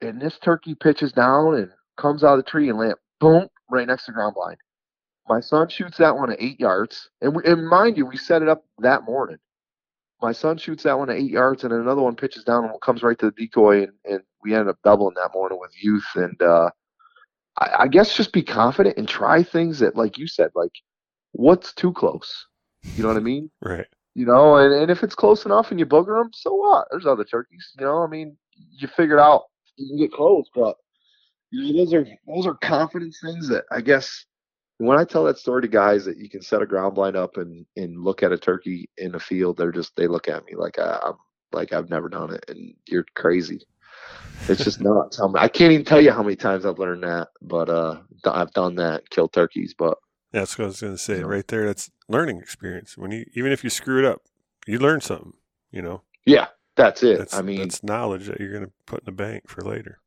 And 0.00 0.20
this 0.20 0.38
turkey 0.38 0.74
pitches 0.74 1.12
down 1.12 1.54
and 1.54 1.70
comes 1.96 2.24
out 2.24 2.38
of 2.38 2.44
the 2.44 2.50
tree 2.50 2.68
and 2.68 2.78
lands 2.78 2.98
boom 3.20 3.48
right 3.70 3.86
next 3.86 4.06
to 4.06 4.12
ground 4.12 4.34
blind. 4.34 4.58
My 5.28 5.40
son 5.40 5.68
shoots 5.68 5.98
that 5.98 6.16
one 6.16 6.32
at 6.32 6.42
eight 6.42 6.58
yards. 6.58 7.08
And, 7.20 7.34
we, 7.34 7.42
and 7.44 7.66
mind 7.68 7.96
you, 7.96 8.06
we 8.06 8.16
set 8.16 8.42
it 8.42 8.48
up 8.48 8.64
that 8.80 9.04
morning. 9.04 9.38
My 10.20 10.32
son 10.32 10.58
shoots 10.58 10.82
that 10.84 10.98
one 10.98 11.10
at 11.10 11.16
eight 11.16 11.30
yards, 11.30 11.64
and 11.64 11.72
another 11.72 12.02
one 12.02 12.14
pitches 12.14 12.44
down 12.44 12.64
and 12.64 12.80
comes 12.80 13.02
right 13.02 13.18
to 13.18 13.26
the 13.26 13.32
decoy. 13.32 13.84
And, 13.84 13.92
and 14.04 14.20
we 14.42 14.52
ended 14.52 14.68
up 14.68 14.78
doubling 14.84 15.14
that 15.16 15.30
morning 15.34 15.58
with 15.60 15.70
youth. 15.80 16.06
And 16.14 16.40
uh, 16.42 16.70
I, 17.58 17.70
I 17.80 17.88
guess 17.88 18.16
just 18.16 18.32
be 18.32 18.42
confident 18.42 18.98
and 18.98 19.08
try 19.08 19.42
things 19.42 19.78
that, 19.78 19.96
like 19.96 20.18
you 20.18 20.26
said, 20.26 20.50
like 20.54 20.72
what's 21.32 21.72
too 21.72 21.92
close? 21.92 22.46
You 22.96 23.02
know 23.02 23.08
what 23.08 23.16
I 23.16 23.20
mean? 23.20 23.50
Right. 23.62 23.86
You 24.14 24.26
know, 24.26 24.56
and, 24.56 24.74
and 24.74 24.90
if 24.90 25.02
it's 25.02 25.14
close 25.14 25.46
enough 25.46 25.70
and 25.70 25.80
you 25.80 25.86
booger 25.86 26.20
them, 26.20 26.30
so 26.34 26.54
what? 26.54 26.86
There's 26.90 27.06
other 27.06 27.24
turkeys. 27.24 27.66
You 27.78 27.86
know, 27.86 28.02
I 28.02 28.06
mean, 28.06 28.36
you 28.56 28.88
figure 28.88 29.18
it 29.18 29.20
out. 29.20 29.44
You 29.76 29.88
can 29.88 29.96
get 29.98 30.12
close, 30.12 30.46
but 30.54 30.76
you 31.50 31.72
know, 31.72 31.84
those 31.84 31.94
are 31.94 32.06
those 32.26 32.46
are 32.46 32.54
confidence 32.54 33.18
things 33.22 33.48
that 33.48 33.64
I 33.70 33.80
guess 33.80 34.24
when 34.78 34.98
I 34.98 35.04
tell 35.04 35.24
that 35.24 35.38
story 35.38 35.62
to 35.62 35.68
guys 35.68 36.04
that 36.04 36.16
you 36.16 36.28
can 36.28 36.42
set 36.42 36.62
a 36.62 36.66
ground 36.66 36.94
blind 36.94 37.16
up 37.16 37.36
and 37.36 37.66
and 37.76 38.02
look 38.02 38.22
at 38.22 38.32
a 38.32 38.38
turkey 38.38 38.88
in 38.98 39.12
the 39.12 39.20
field, 39.20 39.56
they're 39.56 39.72
just 39.72 39.94
they 39.96 40.06
look 40.06 40.28
at 40.28 40.44
me 40.44 40.54
like 40.56 40.78
I, 40.78 40.98
I'm 41.04 41.14
like 41.52 41.72
I've 41.72 41.90
never 41.90 42.08
done 42.08 42.34
it, 42.34 42.44
and 42.48 42.74
you're 42.86 43.06
crazy. 43.14 43.60
It's 44.48 44.64
just 44.64 44.80
nuts. 44.80 45.20
I 45.20 45.46
can't 45.46 45.72
even 45.72 45.84
tell 45.84 46.00
you 46.00 46.10
how 46.10 46.22
many 46.22 46.34
times 46.34 46.66
I've 46.66 46.78
learned 46.78 47.04
that, 47.04 47.28
but 47.42 47.68
uh, 47.68 48.00
I've 48.24 48.50
done 48.52 48.74
that, 48.76 49.08
killed 49.10 49.32
turkeys, 49.32 49.72
but 49.78 49.98
that's 50.32 50.58
what 50.58 50.64
I 50.64 50.68
was 50.68 50.80
going 50.80 50.94
to 50.94 50.98
say. 50.98 51.22
Right 51.22 51.46
there, 51.46 51.66
that's 51.66 51.90
learning 52.08 52.38
experience. 52.38 52.96
When 52.96 53.12
you 53.12 53.26
even 53.34 53.52
if 53.52 53.62
you 53.62 53.70
screw 53.70 53.98
it 53.98 54.04
up, 54.04 54.22
you 54.66 54.78
learn 54.78 55.00
something. 55.00 55.34
You 55.70 55.82
know. 55.82 56.02
Yeah, 56.24 56.46
that's 56.76 57.02
it. 57.02 57.18
That's, 57.18 57.34
I 57.34 57.42
mean, 57.42 57.58
that's 57.58 57.82
knowledge 57.82 58.26
that 58.26 58.40
you're 58.40 58.52
going 58.52 58.66
to 58.66 58.72
put 58.86 59.00
in 59.00 59.06
the 59.06 59.12
bank 59.12 59.48
for 59.48 59.62
later. 59.62 59.98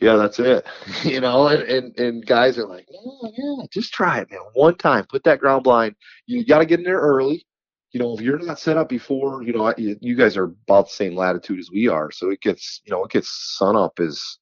Yeah, 0.00 0.16
that's 0.16 0.38
it. 0.38 0.66
You 1.04 1.20
know, 1.20 1.48
and, 1.48 1.62
and, 1.62 1.98
and 1.98 2.26
guys 2.26 2.58
are 2.58 2.66
like, 2.66 2.86
oh, 2.92 3.30
yeah, 3.36 3.66
just 3.70 3.92
try 3.92 4.20
it, 4.20 4.30
man. 4.30 4.40
One 4.54 4.76
time, 4.76 5.06
put 5.08 5.24
that 5.24 5.38
ground 5.40 5.64
blind. 5.64 5.94
You 6.26 6.44
got 6.44 6.58
to 6.58 6.66
get 6.66 6.78
in 6.78 6.84
there 6.84 7.00
early. 7.00 7.46
You 7.92 8.00
know, 8.00 8.14
if 8.14 8.20
you're 8.20 8.38
not 8.38 8.58
set 8.58 8.76
up 8.76 8.88
before, 8.88 9.42
you 9.44 9.52
know, 9.52 9.72
you 9.76 10.16
guys 10.16 10.36
are 10.36 10.54
about 10.68 10.88
the 10.88 10.94
same 10.94 11.14
latitude 11.14 11.60
as 11.60 11.70
we 11.70 11.86
are, 11.86 12.10
so 12.10 12.30
it 12.30 12.40
gets, 12.40 12.80
you 12.84 12.90
know, 12.90 13.04
it 13.04 13.10
gets 13.12 13.56
sun 13.56 13.76
up 13.76 14.00
is, 14.00 14.38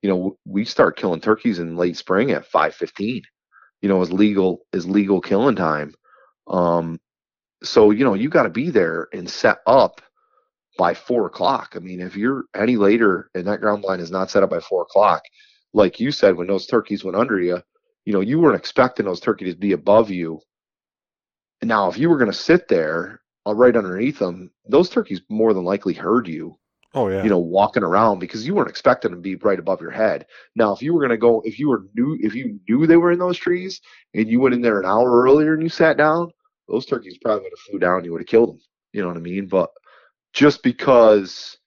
you 0.00 0.08
know, 0.08 0.38
we 0.46 0.64
start 0.64 0.96
killing 0.96 1.20
turkeys 1.20 1.58
in 1.58 1.76
late 1.76 1.98
spring 1.98 2.30
at 2.30 2.46
five 2.46 2.74
fifteen 2.74 3.22
you 3.80 3.88
know, 3.88 4.02
is 4.02 4.12
legal 4.12 4.66
is 4.72 4.86
legal 4.86 5.20
killing 5.20 5.56
time. 5.56 5.94
Um, 6.48 6.98
so 7.62 7.90
you 7.90 8.04
know, 8.04 8.14
you 8.14 8.28
got 8.28 8.44
to 8.44 8.50
be 8.50 8.70
there 8.70 9.08
and 9.12 9.28
set 9.28 9.58
up 9.66 10.00
by 10.76 10.94
four 10.94 11.26
o'clock. 11.26 11.74
I 11.76 11.78
mean, 11.78 12.00
if 12.00 12.16
you're 12.16 12.44
any 12.54 12.76
later 12.76 13.30
and 13.34 13.46
that 13.46 13.60
ground 13.60 13.82
blind 13.82 14.00
is 14.00 14.10
not 14.10 14.30
set 14.30 14.42
up 14.42 14.50
by 14.50 14.60
four 14.60 14.82
o'clock, 14.82 15.22
like 15.72 16.00
you 16.00 16.10
said, 16.10 16.36
when 16.36 16.46
those 16.46 16.66
turkeys 16.66 17.04
went 17.04 17.16
under 17.16 17.40
you, 17.40 17.60
you 18.04 18.12
know, 18.12 18.20
you 18.20 18.38
weren't 18.38 18.58
expecting 18.58 19.06
those 19.06 19.20
turkeys 19.20 19.54
to 19.54 19.60
be 19.60 19.72
above 19.72 20.10
you. 20.10 20.40
And 21.60 21.68
now, 21.68 21.88
if 21.88 21.98
you 21.98 22.08
were 22.08 22.18
going 22.18 22.30
to 22.30 22.36
sit 22.36 22.68
there 22.68 23.20
uh, 23.46 23.54
right 23.54 23.76
underneath 23.76 24.18
them, 24.18 24.50
those 24.68 24.90
turkeys 24.90 25.22
more 25.28 25.54
than 25.54 25.64
likely 25.64 25.94
heard 25.94 26.28
you 26.28 26.58
Oh 26.96 27.08
yeah. 27.08 27.22
You 27.22 27.28
know, 27.28 27.38
walking 27.38 27.82
around 27.82 28.20
because 28.20 28.46
you 28.46 28.54
weren't 28.54 28.70
expecting 28.70 29.10
them 29.10 29.20
to 29.20 29.22
be 29.22 29.36
right 29.36 29.58
above 29.58 29.82
your 29.82 29.90
head. 29.90 30.24
Now, 30.54 30.72
if 30.72 30.80
you 30.80 30.94
were 30.94 31.02
gonna 31.02 31.18
go, 31.18 31.42
if 31.44 31.58
you 31.58 31.68
were 31.68 31.84
new, 31.94 32.16
if 32.22 32.34
you 32.34 32.58
knew 32.66 32.86
they 32.86 32.96
were 32.96 33.12
in 33.12 33.18
those 33.18 33.36
trees 33.36 33.82
and 34.14 34.26
you 34.26 34.40
went 34.40 34.54
in 34.54 34.62
there 34.62 34.80
an 34.80 34.86
hour 34.86 35.22
earlier 35.22 35.52
and 35.52 35.62
you 35.62 35.68
sat 35.68 35.98
down, 35.98 36.30
those 36.68 36.86
turkeys 36.86 37.18
probably 37.18 37.42
would 37.42 37.52
have 37.52 37.58
flew 37.70 37.78
down. 37.78 38.02
You 38.02 38.12
would 38.12 38.22
have 38.22 38.28
killed 38.28 38.48
them. 38.48 38.60
You 38.94 39.02
know 39.02 39.08
what 39.08 39.18
I 39.18 39.20
mean? 39.20 39.46
But 39.46 39.70
just 40.36 40.62
because 40.62 41.58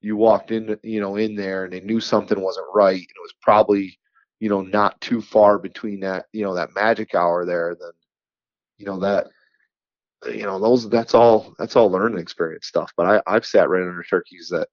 you 0.00 0.16
walked 0.16 0.50
in, 0.50 0.78
you 0.82 1.00
know, 1.00 1.16
in 1.16 1.36
there 1.36 1.64
and 1.64 1.72
they 1.72 1.80
knew 1.80 2.00
something 2.00 2.40
wasn't 2.40 2.66
right, 2.74 2.94
and 2.94 3.02
it 3.02 3.22
was 3.22 3.34
probably, 3.42 3.98
you 4.40 4.48
know, 4.48 4.62
not 4.62 5.00
too 5.00 5.20
far 5.20 5.58
between 5.58 6.00
that, 6.00 6.26
you 6.32 6.42
know, 6.42 6.54
that 6.54 6.74
magic 6.74 7.14
hour 7.14 7.44
there, 7.44 7.76
then, 7.78 7.92
you 8.78 8.86
know, 8.86 8.98
that 8.98 9.26
you 10.26 10.44
know 10.44 10.58
those 10.58 10.88
that's 10.88 11.14
all 11.14 11.54
that's 11.58 11.76
all 11.76 11.90
learning 11.90 12.18
experience 12.18 12.66
stuff. 12.66 12.92
But 12.96 13.06
i 13.06 13.34
i've 13.34 13.46
sat 13.46 13.68
right 13.68 13.82
under 13.82 14.02
turkeys 14.02 14.48
that 14.50 14.68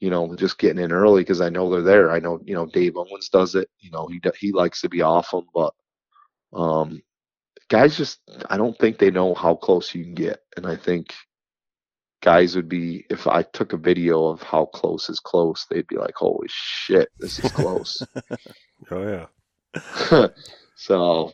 you 0.00 0.10
know 0.10 0.34
just 0.36 0.58
getting 0.58 0.82
in 0.82 0.92
early 0.92 1.22
because 1.22 1.40
i 1.40 1.48
know 1.48 1.70
they're 1.70 1.82
there. 1.82 2.10
I 2.10 2.18
know 2.20 2.40
you 2.44 2.54
know 2.54 2.66
dave 2.66 2.96
owens 2.96 3.28
does 3.30 3.54
it. 3.54 3.68
You 3.80 3.90
know 3.90 4.06
he 4.08 4.20
he 4.38 4.52
likes 4.52 4.80
to 4.82 4.88
be 4.88 5.02
off 5.02 5.30
them 5.30 5.46
but 5.54 5.72
um 6.52 7.02
guys 7.70 7.96
just 7.96 8.20
i 8.50 8.56
don't 8.56 8.78
think 8.78 8.98
they 8.98 9.10
know 9.10 9.34
how 9.34 9.54
close 9.54 9.94
you 9.94 10.04
can 10.04 10.14
get. 10.14 10.40
And 10.56 10.66
i 10.66 10.76
think 10.76 11.14
guys 12.20 12.56
would 12.56 12.68
be 12.68 13.04
if 13.10 13.26
i 13.26 13.42
took 13.42 13.72
a 13.72 13.76
video 13.76 14.26
of 14.26 14.42
how 14.42 14.64
close 14.66 15.08
is 15.08 15.20
close 15.20 15.66
they'd 15.70 15.86
be 15.86 15.96
like 15.96 16.14
holy 16.14 16.48
shit 16.48 17.08
this 17.18 17.38
is 17.38 17.52
close 17.52 18.02
oh 18.90 19.26
yeah 20.12 20.28
so 20.76 21.32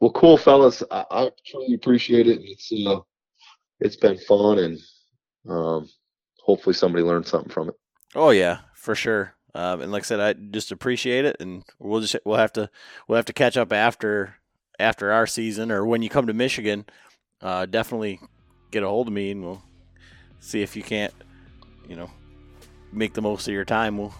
well, 0.00 0.12
cool, 0.12 0.36
fellas. 0.36 0.82
I, 0.90 1.04
I 1.10 1.30
truly 1.46 1.74
appreciate 1.74 2.26
it. 2.26 2.40
It's 2.42 2.72
uh, 2.72 3.00
it's 3.80 3.96
been 3.96 4.18
fun, 4.18 4.58
and 4.58 4.78
um, 5.48 5.88
hopefully 6.40 6.74
somebody 6.74 7.04
learned 7.04 7.26
something 7.26 7.52
from 7.52 7.68
it. 7.68 7.74
Oh 8.14 8.30
yeah, 8.30 8.60
for 8.74 8.94
sure. 8.94 9.34
Um, 9.54 9.82
and 9.82 9.92
like 9.92 10.02
I 10.02 10.06
said, 10.06 10.20
I 10.20 10.32
just 10.32 10.72
appreciate 10.72 11.24
it, 11.24 11.36
and 11.40 11.64
we'll 11.78 12.00
just 12.00 12.16
we'll 12.24 12.38
have 12.38 12.52
to 12.54 12.70
we'll 13.06 13.16
have 13.16 13.24
to 13.26 13.32
catch 13.32 13.56
up 13.56 13.72
after 13.72 14.36
after 14.78 15.12
our 15.12 15.26
season 15.26 15.70
or 15.70 15.86
when 15.86 16.02
you 16.02 16.08
come 16.08 16.26
to 16.26 16.34
Michigan. 16.34 16.86
Uh, 17.40 17.66
definitely 17.66 18.20
get 18.70 18.82
a 18.82 18.88
hold 18.88 19.08
of 19.08 19.12
me, 19.12 19.30
and 19.30 19.42
we'll 19.42 19.62
see 20.44 20.62
if 20.62 20.76
you 20.76 20.82
can't, 20.82 21.12
you 21.88 21.96
know, 21.96 22.10
make 22.92 23.14
the 23.14 23.22
most 23.22 23.48
of 23.48 23.54
your 23.54 23.64
time. 23.64 23.98
We'll 23.98 24.14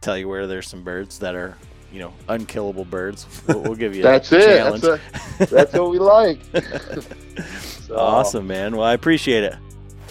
tell 0.00 0.16
you 0.16 0.28
where 0.28 0.46
there's 0.46 0.68
some 0.68 0.82
birds 0.82 1.18
that 1.18 1.34
are 1.34 1.56
you 1.92 2.00
know 2.00 2.12
unkillable 2.28 2.84
birds. 2.84 3.26
We'll, 3.46 3.60
we'll 3.60 3.74
give 3.74 3.94
you 3.94 4.02
that's 4.10 4.32
it. 4.32 4.58
Challenge. 4.58 4.82
That's, 4.82 5.52
a, 5.52 5.54
that's 5.54 5.72
what 5.74 5.90
we 5.90 5.98
like. 5.98 6.40
so, 7.86 7.96
awesome, 7.96 8.46
man. 8.46 8.76
Well, 8.76 8.86
I 8.86 8.94
appreciate 8.94 9.44
it. 9.44 9.56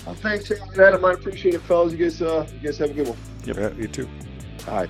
Well, 0.05 0.15
thanks, 0.15 0.51
Adam. 0.77 1.03
I 1.03 1.13
appreciate 1.13 1.55
it, 1.55 1.61
fellas. 1.61 1.93
You 1.93 1.99
guys, 1.99 2.21
uh, 2.21 2.47
you 2.53 2.59
guys 2.59 2.77
have 2.77 2.91
a 2.91 2.93
good 2.93 3.07
one. 3.07 3.17
Yep. 3.45 3.57
Yeah, 3.57 3.71
you 3.73 3.87
too. 3.87 4.07
All 4.67 4.75
right. 4.75 4.89